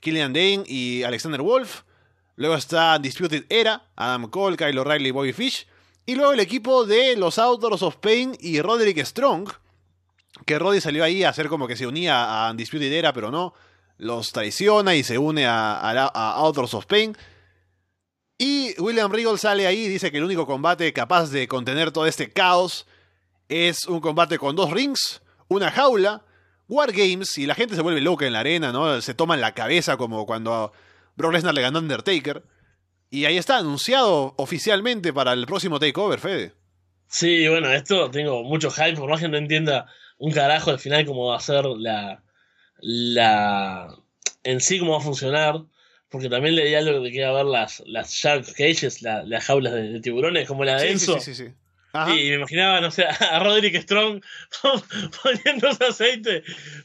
Killian 0.00 0.32
Dane 0.32 0.64
y 0.66 1.04
Alexander 1.04 1.40
Wolf. 1.40 1.82
Luego 2.34 2.56
está 2.56 2.98
Disputed 2.98 3.44
Era, 3.48 3.84
Adam 3.94 4.28
Cole, 4.28 4.56
Kyle 4.56 4.76
O'Reilly 4.76 5.10
y 5.10 5.12
Bobby 5.12 5.32
Fish. 5.32 5.68
Y 6.04 6.16
luego 6.16 6.32
el 6.32 6.40
equipo 6.40 6.84
de 6.84 7.14
los 7.14 7.38
Outdoors 7.38 7.82
of 7.82 7.98
Pain 7.98 8.36
y 8.40 8.60
Roderick 8.60 8.98
Strong. 8.98 9.52
Que 10.46 10.58
Roddy 10.58 10.80
salió 10.80 11.04
ahí 11.04 11.22
a 11.22 11.28
hacer 11.28 11.46
como 11.46 11.68
que 11.68 11.76
se 11.76 11.86
unía 11.86 12.44
a 12.44 12.50
Undisputed 12.50 12.92
Era, 12.92 13.12
pero 13.12 13.30
no. 13.30 13.54
Los 13.98 14.32
traiciona 14.32 14.96
y 14.96 15.04
se 15.04 15.16
une 15.16 15.46
a, 15.46 15.78
a, 15.78 16.42
of 16.42 16.86
Pain. 16.86 17.16
Y 18.38 18.80
William 18.80 19.10
Regal 19.10 19.38
sale 19.38 19.66
ahí 19.66 19.86
y 19.86 19.88
dice 19.88 20.12
que 20.12 20.18
el 20.18 20.24
único 20.24 20.46
combate 20.46 20.92
capaz 20.92 21.30
de 21.30 21.48
contener 21.48 21.90
todo 21.90 22.06
este 22.06 22.30
caos 22.30 22.86
es 23.48 23.86
un 23.86 24.00
combate 24.00 24.38
con 24.38 24.54
dos 24.54 24.70
rings, 24.70 25.22
una 25.48 25.72
jaula, 25.72 26.22
Wargames, 26.68 27.36
y 27.38 27.46
la 27.46 27.56
gente 27.56 27.74
se 27.74 27.82
vuelve 27.82 28.00
loca 28.00 28.26
en 28.26 28.34
la 28.34 28.40
arena, 28.40 28.70
¿no? 28.70 29.00
Se 29.00 29.14
toman 29.14 29.40
la 29.40 29.54
cabeza 29.54 29.96
como 29.96 30.24
cuando 30.24 30.72
Brock 31.16 31.32
Lesnar 31.32 31.54
le 31.54 31.62
ganó 31.62 31.78
a 31.78 31.82
Undertaker. 31.82 32.44
Y 33.10 33.24
ahí 33.24 33.38
está, 33.38 33.56
anunciado 33.56 34.34
oficialmente 34.36 35.12
para 35.12 35.32
el 35.32 35.46
próximo 35.46 35.80
Takeover, 35.80 36.20
Fede. 36.20 36.52
Sí, 37.08 37.48
bueno, 37.48 37.72
esto 37.72 38.10
tengo 38.10 38.44
mucho 38.44 38.70
hype, 38.70 38.96
por 38.96 39.08
más 39.08 39.20
que 39.20 39.28
no 39.28 39.38
entienda 39.38 39.86
un 40.18 40.30
carajo 40.30 40.70
al 40.70 40.78
final 40.78 41.06
cómo 41.06 41.26
va 41.26 41.36
a 41.36 41.40
ser 41.40 41.64
la. 41.64 42.22
la. 42.80 43.96
en 44.44 44.60
sí 44.60 44.78
cómo 44.78 44.92
va 44.92 44.98
a 44.98 45.02
funcionar. 45.02 45.64
Porque 46.10 46.28
también 46.30 46.56
leí 46.56 46.74
algo 46.74 47.00
de 47.00 47.10
que 47.10 47.18
iba 47.18 47.26
a 47.28 47.30
haber 47.30 47.46
las, 47.46 47.82
las 47.86 48.12
Shark 48.12 48.46
Cages, 48.56 49.02
la- 49.02 49.22
las 49.24 49.44
jaulas 49.44 49.74
de, 49.74 49.82
de 49.92 50.00
tiburones, 50.00 50.48
como 50.48 50.64
la 50.64 50.76
de 50.80 50.86
Sí, 50.86 50.92
Enzo. 50.92 51.20
sí, 51.20 51.34
sí, 51.34 51.44
sí. 51.46 51.52
Ajá. 51.92 52.14
Y 52.14 52.28
me 52.30 52.34
imaginaba, 52.36 52.80
no 52.80 52.90
sé, 52.90 53.04
a 53.06 53.38
Roderick 53.40 53.76
Strong 53.82 54.22
poniéndose 55.22 55.84
aceite 55.84 56.42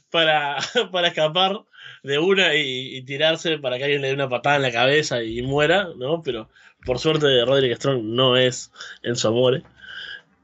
para, 0.09 0.57
para 0.91 1.07
escapar 1.09 1.61
de 2.03 2.19
una 2.19 2.55
y, 2.55 2.97
y 2.97 3.01
tirarse 3.03 3.57
para 3.59 3.77
que 3.77 3.83
alguien 3.85 4.01
le 4.01 4.09
dé 4.09 4.13
una 4.13 4.29
patada 4.29 4.57
en 4.57 4.61
la 4.61 4.71
cabeza 4.71 5.23
y 5.23 5.41
muera, 5.41 5.89
¿no? 5.97 6.21
Pero 6.23 6.49
por 6.85 6.99
suerte 6.99 7.45
Roderick 7.45 7.77
Strong 7.77 8.03
no 8.03 8.35
es 8.37 8.71
en 9.03 9.15
su 9.15 9.27
amor. 9.29 9.63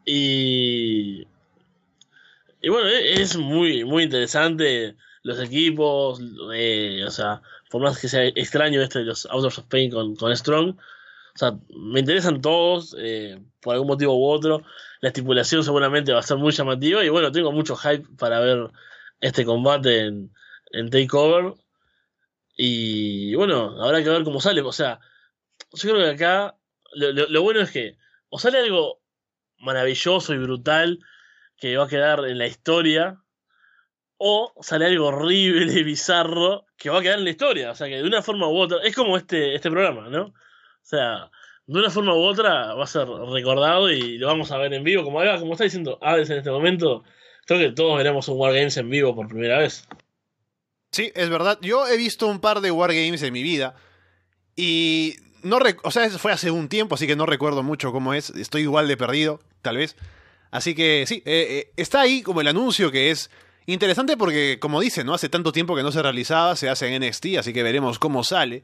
Y, 0.06 1.28
y 2.62 2.70
bueno, 2.70 2.88
e- 2.90 3.22
es 3.22 3.38
muy, 3.38 3.84
muy 3.86 4.04
interesante. 4.04 4.96
los 5.24 5.40
equipos, 5.42 6.22
eh, 6.54 7.04
o 7.06 7.12
sea, 7.12 7.42
por 7.70 7.82
más 7.82 8.00
que 8.00 8.08
sea 8.10 8.26
extraño 8.26 8.82
este 8.82 9.00
de 9.00 9.06
los 9.06 9.26
Outdoors 9.28 9.60
of 9.60 9.66
Pain 9.68 9.92
con, 9.92 10.16
con 10.16 10.36
Strong, 10.36 10.70
o 11.36 11.38
sea, 11.40 11.54
me 11.70 12.00
interesan 12.02 12.42
todos, 12.42 12.96
eh, 13.00 13.40
por 13.62 13.74
algún 13.74 13.88
motivo 13.88 14.16
u 14.18 14.26
otro. 14.30 14.64
La 15.02 15.10
estipulación 15.10 15.64
seguramente 15.64 16.12
va 16.12 16.20
a 16.20 16.24
ser 16.24 16.38
muy 16.38 16.52
llamativa 16.52 17.04
y 17.06 17.10
bueno, 17.10 17.32
tengo 17.32 17.52
mucho 17.52 17.76
hype 17.78 18.06
para 18.18 18.40
ver 18.40 18.70
este 19.22 19.46
combate 19.46 20.02
en, 20.06 20.34
en 20.72 20.90
Takeover. 20.90 21.54
Y 22.58 23.36
bueno, 23.36 23.82
habrá 23.82 24.04
que 24.04 24.10
ver 24.10 24.24
cómo 24.24 24.42
sale. 24.42 24.62
O 24.62 24.72
sea, 24.72 25.00
yo 25.74 25.92
creo 25.94 26.04
que 26.06 26.12
acá 26.24 26.58
lo, 26.94 27.12
lo- 27.14 27.28
lo 27.30 27.42
bueno 27.44 27.62
es 27.62 27.72
que 27.72 27.98
o 28.30 28.40
sale 28.40 28.60
algo 28.60 29.02
maravilloso 29.60 30.34
y 30.34 30.38
brutal 30.38 31.00
que 31.58 31.78
va 31.78 31.86
a 31.86 31.90
quedar 31.90 32.26
en 32.26 32.38
la 32.38 32.48
historia, 32.48 33.22
o 34.20 34.54
sale 34.62 34.86
algo 34.86 35.08
horrible 35.08 35.82
bizarro 35.84 36.66
que 36.78 36.90
va 36.90 37.00
a 37.00 37.02
quedar 37.02 37.18
en 37.18 37.24
la 37.24 37.32
historia. 37.32 37.72
O 37.72 37.76
sea, 37.76 37.88
que 37.88 37.96
de 37.96 38.04
una 38.04 38.22
forma 38.22 38.48
u 38.48 38.58
otra, 38.58 38.80
es 38.84 38.94
como 38.94 39.18
este, 39.18 39.56
este 39.56 39.72
programa, 39.72 40.10
¿no? 40.10 40.26
O 40.26 40.34
sea, 40.84 41.32
de 41.66 41.80
una 41.80 41.90
forma 41.90 42.14
u 42.14 42.22
otra 42.24 42.74
va 42.74 42.84
a 42.84 42.88
ser 42.88 43.08
recordado 43.08 43.90
y 43.90 44.18
lo 44.18 44.28
vamos 44.28 44.52
a 44.52 44.58
ver 44.58 44.74
en 44.74 44.84
vivo. 44.84 45.04
Como, 45.04 45.20
como 45.40 45.54
está 45.54 45.64
diciendo 45.64 45.98
Aves 46.02 46.30
en 46.30 46.38
este 46.40 46.52
momento, 46.52 47.04
creo 47.46 47.60
que 47.60 47.72
todos 47.72 47.98
veremos 47.98 48.28
un 48.28 48.38
Wargames 48.38 48.76
en 48.78 48.90
vivo 48.90 49.16
por 49.16 49.28
primera 49.28 49.58
vez. 49.60 49.88
Sí, 50.92 51.12
es 51.16 51.30
verdad. 51.30 51.58
Yo 51.62 51.88
he 51.88 51.96
visto 51.96 52.28
un 52.28 52.42
par 52.42 52.60
de 52.60 52.72
Wargames 52.72 53.24
en 53.24 53.32
mi 53.32 53.42
vida 53.42 53.76
y 54.56 55.16
no 55.44 55.60
o 55.84 55.92
sea, 55.92 56.10
fue 56.10 56.34
hace 56.34 56.52
un 56.52 56.68
tiempo, 56.68 56.96
así 56.96 57.08
que 57.08 57.16
no 57.16 57.26
recuerdo 57.26 57.64
mucho 57.64 57.94
cómo 57.94 58.14
es. 58.14 58.32
Estoy 58.32 58.64
igual 58.64 58.90
de 58.90 58.98
perdido, 58.98 59.40
tal 59.62 59.78
vez. 59.78 59.96
Así 60.52 60.76
que 60.76 61.06
sí, 61.08 61.24
eh, 61.26 61.48
eh, 61.50 61.72
está 61.78 62.02
ahí 62.02 62.22
como 62.22 62.42
el 62.42 62.48
anuncio 62.48 62.92
que 62.92 63.12
es 63.12 63.30
interesante 63.74 64.18
porque, 64.18 64.58
como 64.60 64.80
dice, 64.80 65.04
¿no? 65.04 65.14
Hace 65.14 65.30
tanto 65.30 65.52
tiempo 65.52 65.76
que 65.76 65.84
no 65.84 65.92
se 65.92 66.02
realizaba, 66.02 66.56
se 66.56 66.70
hace 66.70 66.94
en 66.94 67.04
NXT, 67.04 67.38
así 67.40 67.54
que 67.54 67.64
veremos 67.64 68.00
cómo 68.00 68.24
sale. 68.24 68.64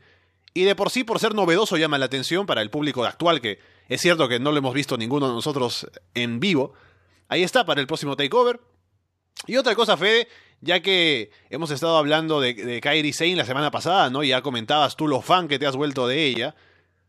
Y 0.54 0.64
de 0.64 0.76
por 0.76 0.90
sí, 0.90 1.04
por 1.04 1.20
ser 1.20 1.34
novedoso, 1.36 1.76
llama 1.78 1.98
la 1.98 2.06
atención 2.06 2.46
para 2.46 2.62
el 2.62 2.70
público 2.70 3.04
actual, 3.04 3.42
que 3.42 3.60
es 3.90 4.02
cierto 4.02 4.28
que 4.30 4.40
no 4.40 4.52
lo 4.52 4.58
hemos 4.60 4.74
visto 4.74 4.98
ninguno 4.98 5.28
de 5.28 5.34
nosotros 5.34 5.88
en 6.14 6.40
vivo. 6.40 6.74
Ahí 7.28 7.44
está 7.44 7.66
para 7.66 7.82
el 7.82 7.88
próximo 7.88 8.16
takeover. 8.16 8.60
Y 9.48 9.58
otra 9.58 9.76
cosa, 9.76 9.98
Fede, 9.98 10.30
ya 10.62 10.80
que 10.82 11.30
hemos 11.50 11.72
estado 11.72 11.98
hablando 11.98 12.40
de, 12.40 12.54
de 12.54 12.80
Kairi 12.80 13.12
Sane 13.12 13.36
la 13.36 13.46
semana 13.46 13.70
pasada, 13.70 14.10
¿no? 14.10 14.24
Y 14.24 14.30
ya 14.30 14.42
comentabas 14.42 14.96
tú 14.96 15.08
lo 15.10 15.22
fan 15.22 15.48
que 15.50 15.60
te 15.60 15.68
has 15.68 15.76
vuelto 15.76 16.08
de 16.08 16.24
ella. 16.24 16.56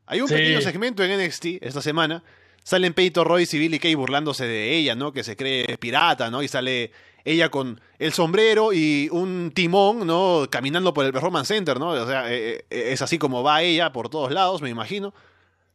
Hay 0.06 0.20
un 0.20 0.28
Sí. 0.28 0.35
pequeño 0.35 0.60
segmento 0.60 1.05
en 1.05 1.12
NXT 1.20 1.62
esta 1.62 1.81
semana. 1.81 2.24
Salen 2.64 2.94
Peyton 2.94 3.24
Royce 3.24 3.56
y 3.56 3.60
Billy 3.60 3.78
Kay 3.78 3.94
burlándose 3.94 4.44
de 4.44 4.74
ella, 4.77 4.97
¿no? 4.97 5.12
Que 5.12 5.23
se 5.23 5.36
cree 5.36 5.78
pirata, 5.78 6.31
¿no? 6.31 6.43
Y 6.43 6.48
sale 6.48 6.90
ella 7.27 7.51
con 7.51 7.81
el 7.98 8.12
sombrero 8.15 8.73
y 8.73 9.09
un 9.12 9.51
timón, 9.55 10.07
¿no? 10.07 10.47
Caminando 10.51 10.94
por 10.94 11.05
el 11.05 11.12
Performance 11.12 11.48
Center, 11.48 11.78
¿no? 11.78 11.90
O 11.90 12.07
sea, 12.07 12.32
eh, 12.32 12.65
eh, 12.70 12.93
es 12.93 13.03
así 13.03 13.19
como 13.19 13.43
va 13.43 13.61
ella 13.62 13.93
por 13.93 14.09
todos 14.09 14.31
lados, 14.32 14.62
me 14.62 14.70
imagino. 14.70 15.12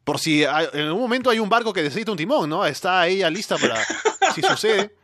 Por 0.04 0.18
si 0.18 0.46
hay- 0.46 0.68
en 0.74 0.82
algún 0.88 1.02
momento 1.02 1.30
hay 1.30 1.40
un 1.40 1.50
barco 1.50 1.74
que 1.74 1.84
necesita 1.84 2.10
un 2.12 2.18
timón, 2.18 2.50
¿no? 2.50 2.66
Está 2.66 3.06
ella 3.08 3.30
lista 3.30 3.58
para 3.58 3.76
si 4.34 4.42
sucede. 4.42 4.96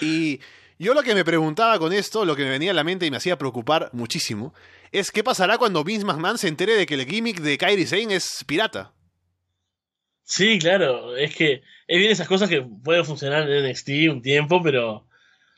Y 0.00 0.40
yo 0.78 0.94
lo 0.94 1.02
que 1.02 1.14
me 1.14 1.24
preguntaba 1.24 1.78
con 1.78 1.92
esto, 1.92 2.24
lo 2.24 2.36
que 2.36 2.44
me 2.44 2.50
venía 2.50 2.70
a 2.70 2.74
la 2.74 2.84
mente 2.84 3.04
y 3.06 3.10
me 3.10 3.16
hacía 3.18 3.36
preocupar 3.36 3.90
muchísimo, 3.92 4.54
es 4.92 5.10
qué 5.10 5.24
pasará 5.24 5.58
cuando 5.58 5.82
Vince 5.84 6.06
McMahon 6.06 6.38
se 6.38 6.48
entere 6.48 6.74
de 6.74 6.86
que 6.86 6.94
el 6.94 7.06
gimmick 7.06 7.40
de 7.40 7.58
Kairi 7.58 7.86
Sane 7.86 8.14
es 8.14 8.44
pirata. 8.46 8.92
Sí, 10.22 10.58
claro, 10.58 11.16
es 11.16 11.34
que 11.36 11.62
es 11.86 11.98
bien 11.98 12.10
esas 12.10 12.26
cosas 12.26 12.48
que 12.48 12.60
pueden 12.62 13.04
funcionar 13.04 13.48
en 13.48 13.64
NXT 13.68 13.88
un 14.10 14.22
tiempo, 14.22 14.60
pero 14.62 15.06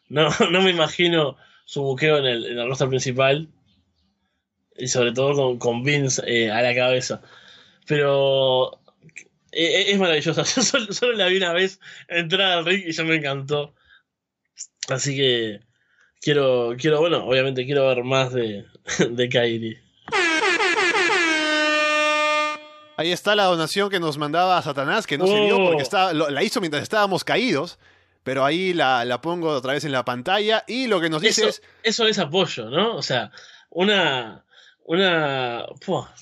no, 0.09 0.29
no 0.51 0.63
me 0.63 0.71
imagino 0.71 1.37
su 1.65 1.83
buqueo 1.83 2.19
en 2.19 2.27
el, 2.27 2.45
en 2.47 2.59
el 2.59 2.69
roster 2.69 2.89
principal 2.89 3.49
y 4.77 4.89
sobre 4.89 5.13
todo 5.13 5.35
con, 5.35 5.59
con 5.59 5.83
Vince 5.83 6.23
eh, 6.27 6.51
a 6.51 6.63
la 6.63 6.75
cabeza. 6.75 7.21
Pero 7.87 8.81
eh, 9.53 9.87
es 9.89 9.99
maravillosa, 9.99 10.43
yo 10.57 10.63
solo, 10.63 10.93
solo 10.93 11.13
la 11.15 11.27
vi 11.27 11.37
una 11.39 11.53
vez 11.53 11.81
entrar 12.09 12.53
al 12.53 12.65
ring 12.65 12.83
y 12.87 12.93
ya 12.93 13.05
me 13.05 13.17
encantó. 13.17 13.75
Así 14.89 15.17
que 15.17 15.61
quiero, 16.21 16.75
quiero 16.79 17.01
bueno, 17.01 17.25
obviamente 17.27 17.65
quiero 17.67 17.87
ver 17.89 18.05
más 18.05 18.33
de, 18.33 18.65
de 19.11 19.29
Kairi. 19.29 19.79
Ahí 22.97 23.13
está 23.13 23.37
la 23.37 23.45
donación 23.45 23.91
que 23.91 24.01
nos 24.01 24.19
mandaba 24.19 24.61
Satanás, 24.61 25.07
que 25.07 25.17
no 25.19 25.27
se 25.29 25.41
vio 25.45 25.57
Oh. 25.61 25.67
porque 25.69 25.83
estaba, 25.83 26.13
lo- 26.13 26.31
la 26.31 26.43
hizo 26.43 26.61
mientras 26.61 26.83
estábamos 26.83 27.23
caídos, 27.23 27.79
pero 28.29 28.45
ahí 28.45 28.75
la, 28.75 29.07
la 29.07 29.23
pongo 29.23 29.49
otra 29.49 29.73
vez 29.73 29.87
en 29.87 29.93
la 29.93 30.05
pantalla 30.05 30.63
y 30.67 30.87
lo 30.87 31.01
que 31.01 31.09
nos 31.09 31.23
dice 31.23 31.41
Eso, 31.41 31.49
es, 31.49 31.63
eso 31.83 32.07
es 32.07 32.19
apoyo, 32.19 32.69
¿no? 32.69 32.95
O 32.95 33.01
sea, 33.01 33.33
una. 33.71 34.45
Una. 34.85 35.65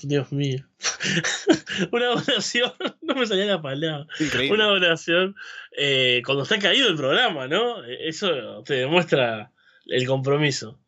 Dios 0.03 0.31
mío. 0.31 0.65
una 1.91 2.05
donación. 2.05 2.71
No 3.01 3.15
me 3.15 3.27
salía 3.27 3.43
la 3.43 3.61
palabra. 3.61 4.07
increíble. 4.21 4.55
Una 4.55 4.67
donación 4.67 5.35
eh, 5.77 6.21
cuando 6.25 6.43
está 6.43 6.57
caído 6.59 6.87
el 6.87 6.95
programa, 6.95 7.49
¿no? 7.49 7.83
Eso 7.83 8.63
te 8.63 8.75
demuestra 8.75 9.51
el 9.87 10.07
compromiso. 10.07 10.79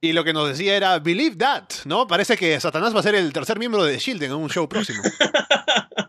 Y 0.00 0.12
lo 0.12 0.22
que 0.22 0.32
nos 0.32 0.48
decía 0.48 0.76
era, 0.76 1.00
believe 1.00 1.34
that, 1.34 1.64
¿no? 1.84 2.06
Parece 2.06 2.36
que 2.36 2.60
Satanás 2.60 2.94
va 2.94 3.00
a 3.00 3.02
ser 3.02 3.16
el 3.16 3.32
tercer 3.32 3.58
miembro 3.58 3.82
de 3.82 3.98
Shield 3.98 4.22
en 4.22 4.34
un 4.34 4.48
show 4.48 4.68
próximo. 4.68 5.02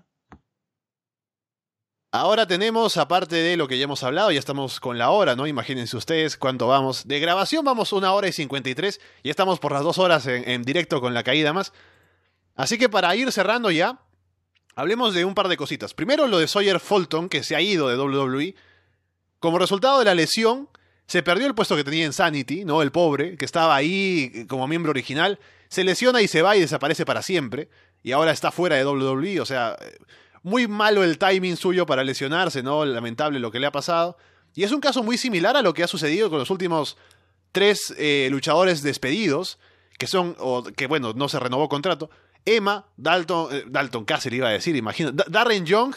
Ahora 2.18 2.48
tenemos, 2.48 2.96
aparte 2.96 3.36
de 3.36 3.58
lo 3.58 3.68
que 3.68 3.78
ya 3.78 3.84
hemos 3.84 4.02
hablado, 4.02 4.32
ya 4.32 4.40
estamos 4.40 4.80
con 4.80 4.98
la 4.98 5.10
hora, 5.10 5.36
¿no? 5.36 5.48
Imagínense 5.48 5.98
ustedes 5.98 6.38
cuánto 6.38 6.66
vamos. 6.66 7.10
De 7.10 7.20
grabación 7.20 7.66
vamos 7.66 7.92
una 7.92 8.14
hora 8.14 8.30
y 8.30 8.32
53, 8.32 9.02
y 9.22 9.30
estamos 9.30 9.60
por 9.60 9.74
las 9.74 9.84
dos 9.84 9.98
horas 9.98 10.26
en, 10.26 10.48
en 10.50 10.64
directo 10.64 11.02
con 11.02 11.14
la 11.14 11.24
caída 11.24 11.52
más. 11.52 11.74
Así 12.56 12.78
que 12.78 12.88
para 12.88 13.14
ir 13.18 13.30
cerrando 13.34 13.70
ya, 13.70 14.00
hablemos 14.78 15.14
de 15.14 15.26
un 15.26 15.36
par 15.36 15.50
de 15.50 15.58
cositas. 15.58 15.94
Primero 15.94 16.28
lo 16.28 16.40
de 16.40 16.48
Sawyer 16.48 16.80
Fulton, 16.80 17.28
que 17.28 17.44
se 17.44 17.54
ha 17.54 17.60
ido 17.60 17.90
de 17.90 17.98
WWE. 17.98 18.56
Como 19.40 19.60
resultado 19.60 20.00
de 20.00 20.06
la 20.06 20.16
lesión, 20.16 20.70
se 21.08 21.22
perdió 21.22 21.48
el 21.48 21.54
puesto 21.54 21.76
que 21.76 21.84
tenía 21.84 22.06
en 22.06 22.14
Sanity, 22.14 22.64
¿no? 22.64 22.82
El 22.82 22.94
pobre, 22.94 23.36
que 23.36 23.44
estaba 23.44 23.76
ahí 23.76 24.46
como 24.48 24.70
miembro 24.70 24.92
original, 24.92 25.38
se 25.68 25.84
lesiona 25.84 26.22
y 26.22 26.30
se 26.30 26.42
va 26.42 26.56
y 26.56 26.62
desaparece 26.62 27.06
para 27.06 27.22
siempre. 27.22 27.68
Y 28.04 28.14
ahora 28.14 28.32
está 28.32 28.52
fuera 28.52 28.78
de 28.78 28.86
WWE, 28.86 29.42
o 29.42 29.46
sea, 29.46 29.76
muy 30.46 30.68
malo 30.68 31.04
el 31.04 31.18
timing 31.18 31.58
suyo 31.58 31.88
para 31.88 32.04
lesionarse, 32.04 32.62
¿no? 32.62 32.86
Lamentable 32.86 33.40
lo 33.40 33.50
que 33.50 33.60
le 33.60 33.66
ha 33.66 33.72
pasado. 33.72 34.16
Y 34.54 34.64
es 34.64 34.72
un 34.72 34.80
caso 34.80 35.02
muy 35.02 35.18
similar 35.18 35.58
a 35.58 35.64
lo 35.64 35.74
que 35.74 35.82
ha 35.84 35.88
sucedido 35.88 36.30
con 36.30 36.38
los 36.38 36.52
últimos 36.52 36.98
tres 37.52 37.94
eh, 37.98 38.28
luchadores 38.30 38.84
despedidos, 38.84 39.58
que 39.98 40.06
son, 40.06 40.36
o 40.38 40.64
que 40.64 40.86
bueno, 40.86 41.14
no 41.14 41.30
se 41.30 41.40
renovó 41.40 41.68
contrato. 41.68 42.12
Emma, 42.46 42.86
Dalton, 42.96 43.56
eh, 43.56 43.64
Dalton 43.68 44.06
Castle 44.06 44.36
iba 44.36 44.48
a 44.50 44.52
decir, 44.52 44.76
imagino, 44.76 45.12
Da- 45.12 45.26
Darren 45.28 45.66
Young 45.66 45.96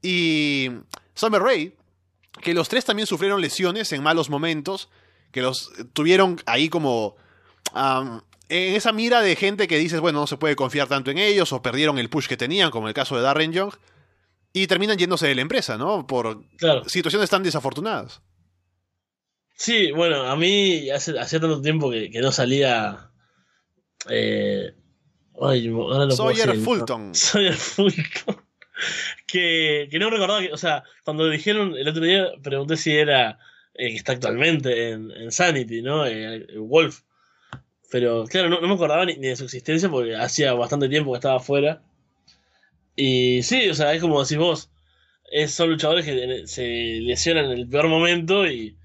y 0.00 0.70
Summer 1.14 1.42
Rae, 1.42 1.76
que 2.40 2.54
los 2.54 2.70
tres 2.70 2.86
también 2.86 3.06
sufrieron 3.06 3.40
lesiones 3.42 3.92
en 3.92 4.02
malos 4.02 4.30
momentos, 4.30 4.88
que 5.30 5.42
los 5.42 5.70
tuvieron 5.92 6.40
ahí 6.46 6.70
como 6.70 7.16
en 8.48 8.74
esa 8.74 8.92
mira 8.92 9.20
de 9.22 9.36
gente 9.36 9.66
que 9.68 9.78
dices, 9.78 10.00
bueno, 10.00 10.20
no 10.20 10.26
se 10.26 10.36
puede 10.36 10.56
confiar 10.56 10.88
tanto 10.88 11.10
en 11.10 11.18
ellos, 11.18 11.52
o 11.52 11.62
perdieron 11.62 11.98
el 11.98 12.08
push 12.10 12.26
que 12.26 12.36
tenían, 12.36 12.70
como 12.70 12.88
el 12.88 12.94
caso 12.94 13.16
de 13.16 13.22
Darren 13.22 13.52
Young, 13.52 13.72
y 14.52 14.66
terminan 14.66 14.98
yéndose 14.98 15.26
de 15.26 15.34
la 15.34 15.40
empresa, 15.42 15.76
¿no? 15.78 16.06
Por 16.06 16.44
Claro. 16.56 16.84
situaciones 16.88 17.30
tan 17.30 17.42
desafortunadas. 17.42 18.22
Sí, 19.56 19.92
bueno, 19.92 20.22
a 20.24 20.36
mí 20.36 20.90
hace, 20.90 21.18
hacía 21.18 21.40
tanto 21.40 21.60
tiempo 21.62 21.90
que, 21.90 22.10
que 22.10 22.20
no 22.20 22.32
salía. 22.32 23.10
Eh, 24.10 24.72
ay, 25.40 25.68
ahora 25.68 26.06
puedo 26.08 26.16
Sawyer 26.16 26.56
Fulton. 26.56 27.14
Sawyer 27.14 27.54
Fulton. 27.54 28.36
que, 29.26 29.88
que 29.90 29.98
no 29.98 30.10
recordaba 30.10 30.40
que, 30.40 30.52
o 30.52 30.56
sea, 30.56 30.82
cuando 31.04 31.28
dijeron 31.30 31.76
el 31.76 31.88
otro 31.88 32.02
día, 32.04 32.26
pregunté 32.42 32.76
si 32.76 32.96
era 32.96 33.38
eh, 33.74 33.90
que 33.90 33.96
está 33.96 34.12
actualmente 34.12 34.90
en, 34.90 35.10
en 35.12 35.30
Sanity, 35.32 35.82
¿no? 35.82 36.06
Eh, 36.06 36.46
Wolf. 36.58 37.02
Pero 37.94 38.24
claro, 38.24 38.48
no, 38.48 38.60
no 38.60 38.66
me 38.66 38.74
acordaba 38.74 39.04
ni, 39.04 39.14
de 39.14 39.36
su 39.36 39.44
existencia 39.44 39.88
porque 39.88 40.16
hacía 40.16 40.52
bastante 40.54 40.88
tiempo 40.88 41.12
que 41.12 41.18
estaba 41.18 41.36
afuera. 41.36 41.80
Y 42.96 43.44
sí, 43.44 43.68
o 43.70 43.74
sea, 43.74 43.94
es 43.94 44.00
como 44.00 44.20
decís 44.20 44.36
vos, 44.36 44.68
es, 45.30 45.54
son 45.54 45.70
luchadores 45.70 46.04
que 46.04 46.44
se 46.48 46.64
lesionan 47.02 47.44
en 47.44 47.52
el 47.52 47.68
peor 47.68 47.86
momento 47.86 48.48
y, 48.48 48.76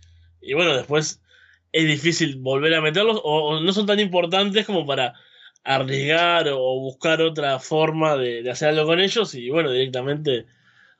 y 0.41 0.53
bueno, 0.53 0.76
después 0.76 1.23
es 1.72 1.88
difícil 1.88 2.36
volver 2.36 2.76
a 2.76 2.81
meterlos 2.81 3.19
o, 3.23 3.56
o 3.56 3.60
no 3.61 3.73
son 3.73 3.88
tan 3.88 3.99
importantes 3.99 4.68
como 4.68 4.86
para 4.86 5.15
arriesgar 5.64 6.48
o 6.49 6.80
buscar 6.80 7.23
otra 7.23 7.57
forma 7.57 8.15
de, 8.15 8.44
de 8.44 8.52
hacer 8.52 8.69
algo 8.69 8.86
con 8.86 8.99
ellos 8.99 9.34
y 9.34 9.49
bueno, 9.49 9.72
directamente, 9.72 10.45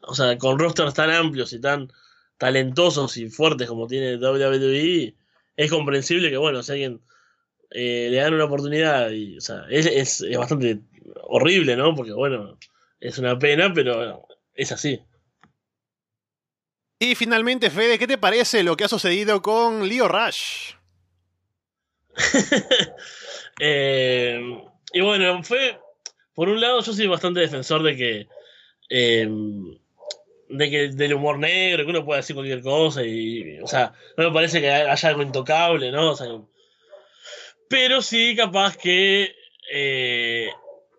o 0.02 0.15
sea, 0.15 0.36
con 0.40 0.57
rosters 0.57 0.95
tan 0.95 1.11
amplios 1.11 1.53
y 1.53 1.61
tan 1.61 1.94
talentosos 2.40 3.18
y 3.18 3.30
fuertes 3.30 3.68
como 3.68 3.86
tiene 3.86 4.18
WWE, 4.18 5.14
es 5.57 5.69
comprensible 5.69 6.31
que 6.31 6.38
bueno, 6.38 6.64
si 6.64 6.72
alguien 6.72 7.02
eh, 7.72 8.08
le 8.10 8.18
dan 8.18 8.34
una 8.34 8.46
oportunidad 8.46 9.12
y, 9.12 9.38
o 9.38 9.41
sea, 9.41 9.64
es, 9.70 9.86
es, 9.86 10.22
es 10.22 10.38
bastante 10.38 10.80
horrible, 11.24 11.76
¿no? 11.76 11.96
Porque 11.96 12.14
bueno, 12.14 12.58
es 13.00 13.18
una 13.18 13.38
pena, 13.38 13.72
pero 13.74 14.28
es 14.54 14.72
así. 14.72 15.02
Y 17.00 17.16
finalmente, 17.16 17.70
Fede, 17.70 17.98
¿qué 17.98 18.08
te 18.08 18.18
parece 18.18 18.62
lo 18.64 18.76
que 18.76 18.84
ha 18.84 18.90
sucedido 18.90 19.41
con 19.41 19.88
Leo 19.88 20.08
Rush? 20.08 20.74
Eh, 23.62 24.40
y 24.94 25.02
bueno, 25.02 25.44
fue. 25.44 25.78
Por 26.34 26.48
un 26.48 26.62
lado, 26.62 26.80
yo 26.80 26.94
soy 26.94 27.08
bastante 27.08 27.41
defensor 27.41 27.84
de 27.84 27.98
que. 27.98 28.28
eh, 28.90 29.28
de 30.50 30.70
que 30.70 30.88
del 30.90 31.14
humor 31.14 31.38
negro, 31.38 31.84
que 31.84 31.91
uno 31.91 32.06
puede 32.06 32.22
decir 32.22 32.36
cualquier 32.36 32.62
cosa 32.62 33.04
y. 33.04 33.60
O 33.60 33.68
sea, 33.68 33.94
no 34.18 34.24
me 34.26 34.34
parece 34.34 34.62
que 34.62 34.72
haya 34.72 35.10
algo 35.10 35.22
intocable, 35.22 35.91
¿no? 35.91 36.12
O 36.12 36.16
sea, 36.16 36.28
pero 37.70 38.02
sí, 38.02 38.36
capaz 38.36 38.78
que. 38.78 39.36
eh, 39.74 40.50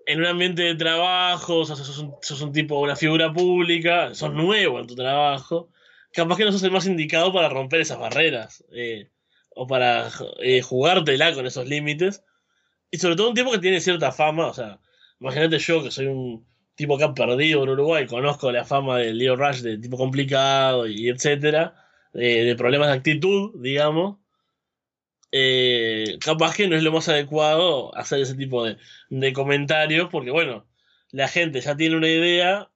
en 0.06 0.20
un 0.20 0.26
ambiente 0.26 0.62
de 0.64 0.74
trabajo, 0.76 1.58
o 1.60 1.66
sea, 1.66 1.76
sos 1.76 1.98
un, 1.98 2.16
sos 2.22 2.42
un 2.42 2.52
tipo, 2.52 2.80
una 2.80 2.96
figura 2.96 3.32
pública, 3.32 4.14
sos 4.14 4.32
nuevo 4.34 4.80
en 4.80 4.86
tu 4.88 4.96
trabajo, 4.96 5.70
capaz 6.12 6.36
que 6.38 6.44
no 6.46 6.52
sos 6.52 6.62
el 6.64 6.72
más 6.72 6.86
indicado 6.86 7.32
para 7.32 7.48
romper 7.50 7.80
esas 7.82 7.98
barreras. 8.00 8.64
eh, 8.72 9.10
o 9.56 9.66
para 9.66 10.08
eh, 10.42 10.62
jugártela 10.62 11.34
con 11.34 11.46
esos 11.46 11.66
límites. 11.68 12.24
Y 12.90 12.98
sobre 12.98 13.16
todo 13.16 13.30
un 13.30 13.34
tipo 13.34 13.52
que 13.52 13.58
tiene 13.58 13.80
cierta 13.80 14.12
fama, 14.12 14.48
o 14.48 14.54
sea, 14.54 14.80
imagínate 15.20 15.58
yo 15.58 15.82
que 15.82 15.90
soy 15.92 16.06
un 16.06 16.46
tipo 16.76 16.98
que 16.98 17.04
ha 17.04 17.14
perdido 17.14 17.64
en 17.64 17.70
Uruguay, 17.70 18.06
conozco 18.06 18.52
la 18.52 18.64
fama 18.64 18.98
de 18.98 19.14
Leo 19.14 19.36
Rush 19.36 19.60
de 19.62 19.78
tipo 19.78 19.96
complicado 19.98 20.86
y 20.88 21.08
etcétera, 21.08 21.74
de, 22.14 22.44
de 22.44 22.56
problemas 22.56 22.88
de 22.88 22.94
actitud, 22.94 23.52
digamos. 23.62 24.19
Eh, 25.32 26.18
capaz 26.24 26.56
que 26.56 26.66
no 26.68 26.76
es 26.76 26.82
lo 26.82 26.92
más 26.92 27.08
adecuado 27.08 27.96
hacer 27.96 28.20
ese 28.20 28.34
tipo 28.34 28.64
de, 28.64 28.76
de 29.10 29.32
comentarios, 29.32 30.08
porque 30.10 30.30
bueno, 30.30 30.66
la 31.12 31.28
gente 31.28 31.60
ya 31.60 31.76
tiene 31.76 31.96
una 31.96 32.08
idea 32.08 32.68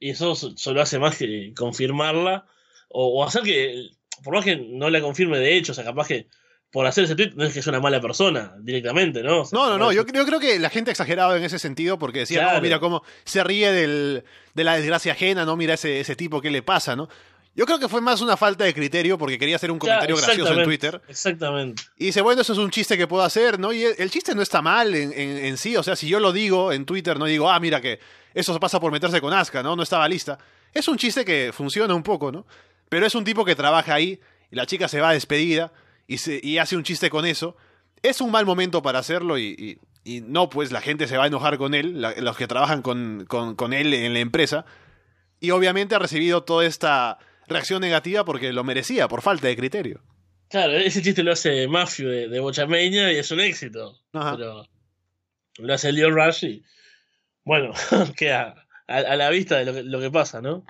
y 0.00 0.10
eso 0.10 0.34
so- 0.34 0.56
solo 0.56 0.82
hace 0.82 0.98
más 0.98 1.16
que 1.16 1.52
confirmarla 1.56 2.46
o, 2.88 3.20
o 3.20 3.24
hacer 3.24 3.42
que, 3.42 3.90
por 4.24 4.34
más 4.34 4.44
que 4.44 4.56
no 4.56 4.90
la 4.90 5.00
confirme 5.00 5.38
de 5.38 5.56
hecho, 5.56 5.72
o 5.72 5.74
sea, 5.74 5.84
capaz 5.84 6.08
que 6.08 6.26
por 6.72 6.84
hacer 6.86 7.04
ese 7.04 7.14
tweet 7.14 7.30
no 7.36 7.44
es 7.44 7.52
que 7.54 7.60
es 7.60 7.66
una 7.68 7.78
mala 7.80 8.00
persona 8.00 8.54
directamente, 8.60 9.22
¿no? 9.22 9.42
O 9.42 9.44
sea, 9.44 9.56
No, 9.58 9.68
no, 9.70 9.78
no. 9.78 9.92
Yo, 9.92 10.04
yo 10.04 10.26
creo 10.26 10.40
que 10.40 10.58
la 10.58 10.68
gente 10.68 10.90
exageraba 10.90 11.36
en 11.36 11.44
ese 11.44 11.60
sentido 11.60 11.98
porque 11.98 12.18
decía, 12.20 12.40
Claro. 12.40 12.56
no, 12.56 12.62
mira 12.62 12.80
cómo 12.80 13.02
se 13.24 13.44
ríe 13.44 13.70
del, 13.70 14.24
de 14.54 14.64
la 14.64 14.74
desgracia 14.76 15.12
ajena, 15.12 15.44
no, 15.44 15.56
mira 15.56 15.74
ese, 15.74 16.00
ese 16.00 16.16
tipo, 16.16 16.40
¿qué 16.42 16.50
le 16.50 16.62
pasa, 16.62 16.96
no? 16.96 17.08
Yo 17.56 17.64
creo 17.66 17.78
que 17.78 17.88
fue 17.88 18.00
más 18.02 18.20
una 18.20 18.36
falta 18.36 18.64
de 18.64 18.74
criterio 18.74 19.16
porque 19.16 19.38
quería 19.38 19.56
hacer 19.56 19.70
un 19.70 19.78
comentario 19.78 20.14
gracioso 20.26 20.52
en 20.52 20.64
Twitter. 20.66 21.02
Exactamente. 21.08 21.82
Y 21.96 22.04
dice, 22.06 22.20
bueno, 22.20 22.42
eso 22.42 22.52
es 22.52 22.58
un 22.58 22.70
chiste 22.70 22.96
que 22.98 23.06
puedo 23.06 23.22
hacer, 23.24 23.58
¿no? 23.58 23.72
Y 23.72 23.82
el, 23.82 23.94
el 23.98 24.10
chiste 24.10 24.34
no 24.34 24.42
está 24.42 24.60
mal 24.62 24.94
en, 24.94 25.12
en- 25.12 25.38
en 25.44 25.56
sí. 25.56 25.74
O 25.76 25.82
sea, 25.82 25.96
si 25.96 26.06
yo 26.06 26.20
lo 26.20 26.32
digo 26.32 26.70
en 26.72 26.84
Twitter, 26.84 27.18
no 27.18 27.24
digo, 27.24 27.50
ah, 27.50 27.58
mira 27.58 27.80
que 27.80 27.98
eso 28.34 28.60
pasa 28.60 28.78
por 28.78 28.92
meterse 28.92 29.20
con 29.22 29.32
Aska, 29.32 29.62
¿no? 29.62 29.74
No 29.74 29.82
estaba 29.82 30.06
lista. 30.06 30.38
Es 30.74 30.86
un 30.86 30.98
chiste 30.98 31.24
que 31.24 31.50
funciona 31.54 31.94
un 31.94 32.02
poco, 32.02 32.30
¿no? 32.30 32.46
Pero 32.90 33.06
es 33.06 33.14
un 33.14 33.24
tipo 33.24 33.42
que 33.44 33.54
trabaja 33.56 33.94
ahí 33.94 34.20
y 34.50 34.54
la 34.56 34.66
chica 34.66 34.86
se 34.86 35.00
va 35.00 35.12
despedida 35.14 35.72
y, 36.06 36.18
se, 36.18 36.38
y 36.42 36.58
hace 36.58 36.76
un 36.76 36.82
chiste 36.82 37.08
con 37.08 37.24
eso. 37.24 37.56
Es 38.02 38.20
un 38.20 38.30
mal 38.30 38.44
momento 38.44 38.82
para 38.82 38.98
hacerlo 38.98 39.38
y, 39.38 39.56
y- 39.58 39.78
y 40.08 40.20
no, 40.20 40.48
pues 40.50 40.70
la 40.70 40.80
gente 40.82 41.08
se 41.08 41.16
va 41.16 41.24
a 41.24 41.26
enojar 41.26 41.56
con 41.58 41.72
él, 41.74 42.02
la- 42.02 42.12
los 42.20 42.36
que 42.36 42.46
trabajan 42.46 42.82
con, 42.82 43.24
con- 43.26 43.56
con 43.56 43.72
él 43.72 43.94
en 43.94 44.12
la 44.12 44.18
empresa. 44.20 44.66
Y 45.40 45.50
obviamente 45.50 45.94
ha 45.94 45.98
recibido 45.98 46.42
toda 46.44 46.64
esta 46.66 47.18
reacción 47.48 47.80
negativa 47.80 48.24
porque 48.24 48.52
lo 48.52 48.64
merecía, 48.64 49.08
por 49.08 49.22
falta 49.22 49.46
de 49.48 49.56
criterio. 49.56 50.02
Claro, 50.48 50.74
ese 50.74 51.02
chiste 51.02 51.22
lo 51.22 51.32
hace 51.32 51.66
Mafio 51.68 52.08
de, 52.08 52.28
de 52.28 52.40
Bochameña 52.40 53.12
y 53.12 53.16
es 53.16 53.30
un 53.30 53.40
éxito. 53.40 53.98
Ajá. 54.12 54.36
Pero 54.36 54.66
lo 55.58 55.74
hace 55.74 55.90
Leo 55.92 56.10
Rush 56.10 56.44
y 56.44 56.62
bueno, 57.44 57.72
queda 58.16 58.66
a, 58.86 58.96
a 58.96 59.16
la 59.16 59.30
vista 59.30 59.56
de 59.58 59.64
lo 59.64 59.72
que, 59.74 59.82
lo 59.82 60.00
que 60.00 60.10
pasa, 60.10 60.40
¿no? 60.40 60.64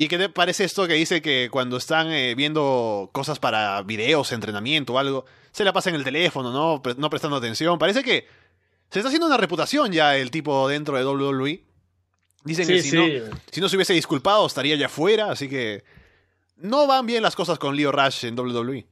¿Y 0.00 0.06
qué 0.08 0.16
te 0.16 0.28
parece 0.28 0.64
esto 0.64 0.86
que 0.86 0.94
dice 0.94 1.20
que 1.22 1.48
cuando 1.50 1.76
están 1.76 2.12
eh, 2.12 2.34
viendo 2.36 3.10
cosas 3.12 3.40
para 3.40 3.82
videos, 3.82 4.30
entrenamiento 4.32 4.92
o 4.94 4.98
algo, 4.98 5.24
se 5.50 5.64
la 5.64 5.72
pasa 5.72 5.90
en 5.90 5.96
el 5.96 6.04
teléfono, 6.04 6.52
¿no? 6.52 6.80
Pre- 6.82 6.94
no 6.96 7.10
prestando 7.10 7.36
atención? 7.36 7.78
Parece 7.78 8.04
que 8.04 8.26
se 8.90 9.00
está 9.00 9.08
haciendo 9.08 9.26
una 9.26 9.36
reputación 9.36 9.90
ya 9.92 10.16
el 10.16 10.30
tipo 10.30 10.68
dentro 10.68 10.96
de 10.96 11.04
WWE. 11.04 11.64
Dicen 12.44 12.66
que 12.66 12.82
si, 12.82 12.90
sí. 12.90 12.96
No, 12.96 13.36
si 13.50 13.60
no 13.60 13.68
se 13.68 13.76
hubiese 13.76 13.92
disculpado 13.94 14.46
estaría 14.46 14.76
ya 14.76 14.88
fuera, 14.88 15.30
así 15.30 15.48
que 15.48 15.82
no 16.56 16.86
van 16.86 17.06
bien 17.06 17.22
las 17.22 17.36
cosas 17.36 17.58
con 17.58 17.76
Leo 17.76 17.92
Rush 17.92 18.24
en. 18.26 18.38
WWE. 18.38 18.86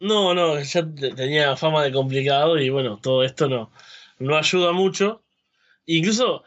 No, 0.00 0.34
no, 0.34 0.60
ya 0.60 0.86
te- 0.94 1.14
tenía 1.14 1.56
fama 1.56 1.82
de 1.82 1.92
complicado 1.92 2.58
y 2.58 2.68
bueno, 2.70 2.98
todo 3.02 3.24
esto 3.24 3.48
no, 3.48 3.70
no 4.18 4.36
ayuda 4.36 4.72
mucho. 4.72 5.22
Incluso 5.86 6.42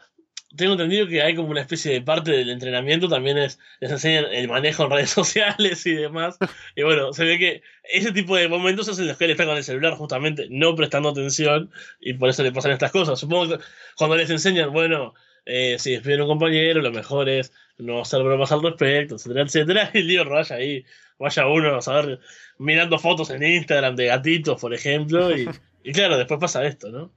tengo 0.56 0.72
entendido 0.72 1.06
que 1.06 1.22
hay 1.22 1.34
como 1.36 1.48
una 1.48 1.60
especie 1.60 1.92
de 1.92 2.02
parte 2.02 2.30
del 2.32 2.50
entrenamiento 2.50 3.08
también 3.08 3.38
es, 3.38 3.58
les 3.80 3.90
enseñan 3.90 4.26
el 4.32 4.48
manejo 4.48 4.84
en 4.84 4.90
redes 4.90 5.10
sociales 5.20 5.84
y 5.86 5.94
demás. 5.94 6.36
Y 6.76 6.82
bueno, 6.82 7.12
se 7.12 7.24
ve 7.24 7.38
que 7.38 7.62
ese 7.84 8.12
tipo 8.12 8.36
de 8.36 8.48
momentos 8.48 8.88
es 8.88 8.98
en 8.98 9.06
los 9.08 9.16
que 9.16 9.24
él 9.26 9.30
está 9.32 9.46
con 9.46 9.56
el 9.56 9.64
celular 9.64 9.94
justamente 9.94 10.46
no 10.50 10.74
prestando 10.76 11.08
atención 11.10 11.70
y 12.00 12.14
por 12.14 12.28
eso 12.28 12.42
le 12.42 12.52
pasan 12.52 12.72
estas 12.72 12.92
cosas. 12.92 13.18
Supongo 13.18 13.56
que 13.58 13.64
cuando 13.96 14.16
les 14.16 14.30
enseñan, 14.30 14.72
bueno, 14.72 15.14
eh, 15.46 15.76
si 15.78 15.92
despiden 15.92 16.20
a 16.20 16.22
un 16.24 16.30
compañero, 16.30 16.80
lo 16.80 16.92
mejor 16.92 17.28
es 17.28 17.52
no 17.78 18.00
hacer 18.00 18.22
bromas 18.22 18.52
al 18.52 18.62
respecto, 18.62 19.16
etcétera, 19.16 19.42
etcétera. 19.42 19.90
Y 19.94 20.02
Lío 20.02 20.24
Raya 20.24 20.56
ahí, 20.56 20.84
vaya 21.18 21.46
uno 21.46 21.76
a 21.76 21.82
saber 21.82 22.20
mirando 22.58 22.98
fotos 22.98 23.30
en 23.30 23.42
Instagram 23.42 23.96
de 23.96 24.06
gatitos, 24.06 24.60
por 24.60 24.74
ejemplo, 24.74 25.36
y, 25.36 25.48
y 25.84 25.92
claro, 25.92 26.16
después 26.18 26.40
pasa 26.40 26.64
esto, 26.64 26.90
¿no? 26.90 27.12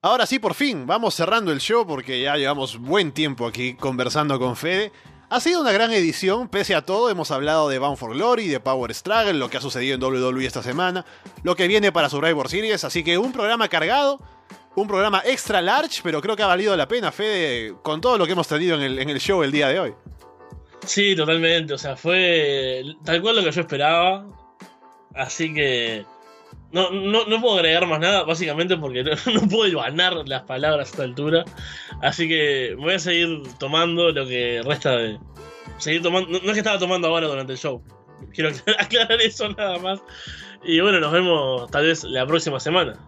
Ahora 0.00 0.26
sí, 0.26 0.38
por 0.38 0.54
fin, 0.54 0.86
vamos 0.86 1.14
cerrando 1.14 1.50
el 1.50 1.58
show 1.58 1.84
porque 1.84 2.20
ya 2.22 2.36
llevamos 2.36 2.78
buen 2.78 3.10
tiempo 3.10 3.48
aquí 3.48 3.74
conversando 3.74 4.38
con 4.38 4.54
Fede. 4.54 4.92
Ha 5.28 5.40
sido 5.40 5.60
una 5.60 5.72
gran 5.72 5.90
edición, 5.92 6.48
pese 6.48 6.74
a 6.74 6.82
todo, 6.82 7.10
hemos 7.10 7.32
hablado 7.32 7.68
de 7.68 7.78
Bound 7.78 7.98
for 7.98 8.14
Glory, 8.14 8.46
de 8.46 8.60
Power 8.60 8.94
Struggle, 8.94 9.34
lo 9.34 9.50
que 9.50 9.58
ha 9.58 9.60
sucedido 9.60 9.96
en 9.96 10.02
WWE 10.02 10.46
esta 10.46 10.62
semana, 10.62 11.04
lo 11.42 11.56
que 11.56 11.66
viene 11.66 11.90
para 11.90 12.08
Survivor 12.08 12.48
Series, 12.48 12.84
así 12.84 13.02
que 13.02 13.18
un 13.18 13.32
programa 13.32 13.68
cargado, 13.68 14.20
un 14.80 14.88
programa 14.88 15.22
extra 15.24 15.60
large, 15.60 16.00
pero 16.02 16.20
creo 16.20 16.36
que 16.36 16.42
ha 16.42 16.46
valido 16.46 16.76
la 16.76 16.86
pena, 16.86 17.10
Fede, 17.10 17.74
con 17.82 18.00
todo 18.00 18.18
lo 18.18 18.26
que 18.26 18.32
hemos 18.32 18.48
tenido 18.48 18.80
en 18.80 19.10
el, 19.10 19.20
show 19.20 19.42
el 19.42 19.52
día 19.52 19.68
de 19.68 19.80
hoy. 19.80 19.94
Sí, 20.86 21.14
totalmente, 21.16 21.74
o 21.74 21.78
sea, 21.78 21.96
fue 21.96 22.82
tal 23.04 23.20
cual 23.20 23.36
lo 23.36 23.44
que 23.44 23.50
yo 23.50 23.60
esperaba, 23.60 24.26
así 25.14 25.52
que 25.52 26.04
no, 26.70 26.90
no, 26.90 27.26
no 27.26 27.40
puedo 27.40 27.56
agregar 27.56 27.86
más 27.86 28.00
nada, 28.00 28.22
básicamente 28.22 28.76
porque 28.76 29.02
no, 29.02 29.48
puedo 29.50 29.80
ganar 29.80 30.14
las 30.26 30.42
palabras 30.42 30.88
a 30.88 30.90
esta 30.90 31.02
altura, 31.02 31.44
así 32.00 32.28
que 32.28 32.74
voy 32.78 32.94
a 32.94 32.98
seguir 32.98 33.42
tomando 33.58 34.12
lo 34.12 34.26
que 34.26 34.62
resta 34.64 34.96
de... 34.96 35.18
Seguir 35.78 36.02
tomando, 36.02 36.30
no, 36.30 36.38
no 36.38 36.46
es 36.46 36.52
que 36.52 36.60
estaba 36.60 36.78
tomando 36.78 37.08
ahora 37.08 37.26
durante 37.26 37.52
el 37.52 37.58
show, 37.58 37.82
quiero 38.32 38.50
aclarar 38.78 39.20
eso 39.20 39.48
nada 39.50 39.78
más, 39.78 40.00
y 40.64 40.80
bueno, 40.80 41.00
nos 41.00 41.12
vemos 41.12 41.70
tal 41.70 41.86
vez 41.86 42.04
la 42.04 42.26
próxima 42.26 42.58
semana. 42.58 42.98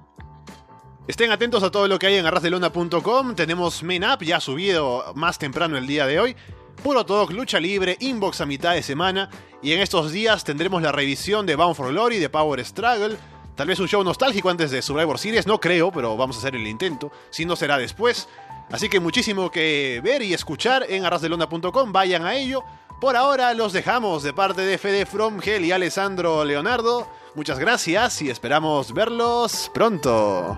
Estén 1.10 1.32
atentos 1.32 1.64
a 1.64 1.72
todo 1.72 1.88
lo 1.88 1.98
que 1.98 2.06
hay 2.06 2.14
en 2.14 2.26
arrasdelona.com. 2.26 3.34
Tenemos 3.34 3.82
Men 3.82 4.04
Up 4.04 4.22
ya 4.22 4.38
subido 4.38 5.12
más 5.16 5.40
temprano 5.40 5.76
el 5.76 5.84
día 5.84 6.06
de 6.06 6.20
hoy. 6.20 6.36
Puro 6.84 7.04
Talk, 7.04 7.32
lucha 7.32 7.58
libre, 7.58 7.96
inbox 7.98 8.40
a 8.40 8.46
mitad 8.46 8.74
de 8.74 8.82
semana. 8.84 9.28
Y 9.60 9.72
en 9.72 9.80
estos 9.80 10.12
días 10.12 10.44
tendremos 10.44 10.80
la 10.82 10.92
revisión 10.92 11.46
de 11.46 11.56
Bound 11.56 11.74
for 11.74 11.88
Glory, 11.88 12.20
de 12.20 12.28
Power 12.28 12.64
Struggle. 12.64 13.16
Tal 13.56 13.66
vez 13.66 13.80
un 13.80 13.88
show 13.88 14.04
nostálgico 14.04 14.50
antes 14.50 14.70
de 14.70 14.82
Survivor 14.82 15.18
Series, 15.18 15.48
no 15.48 15.58
creo, 15.58 15.90
pero 15.90 16.16
vamos 16.16 16.36
a 16.36 16.38
hacer 16.38 16.54
el 16.54 16.64
intento. 16.64 17.10
Si 17.30 17.44
no 17.44 17.56
será 17.56 17.76
después. 17.76 18.28
Así 18.70 18.88
que 18.88 19.00
muchísimo 19.00 19.50
que 19.50 20.00
ver 20.04 20.22
y 20.22 20.32
escuchar 20.32 20.86
en 20.88 21.04
arrasdelona.com. 21.04 21.92
Vayan 21.92 22.24
a 22.24 22.36
ello. 22.36 22.62
Por 23.00 23.16
ahora 23.16 23.52
los 23.54 23.72
dejamos 23.72 24.22
de 24.22 24.32
parte 24.32 24.60
de 24.60 24.78
Fede 24.78 25.06
From 25.06 25.40
Hell 25.42 25.64
y 25.64 25.72
Alessandro 25.72 26.44
Leonardo. 26.44 27.08
Muchas 27.34 27.58
gracias 27.58 28.22
y 28.22 28.30
esperamos 28.30 28.92
verlos 28.92 29.70
pronto. 29.74 30.56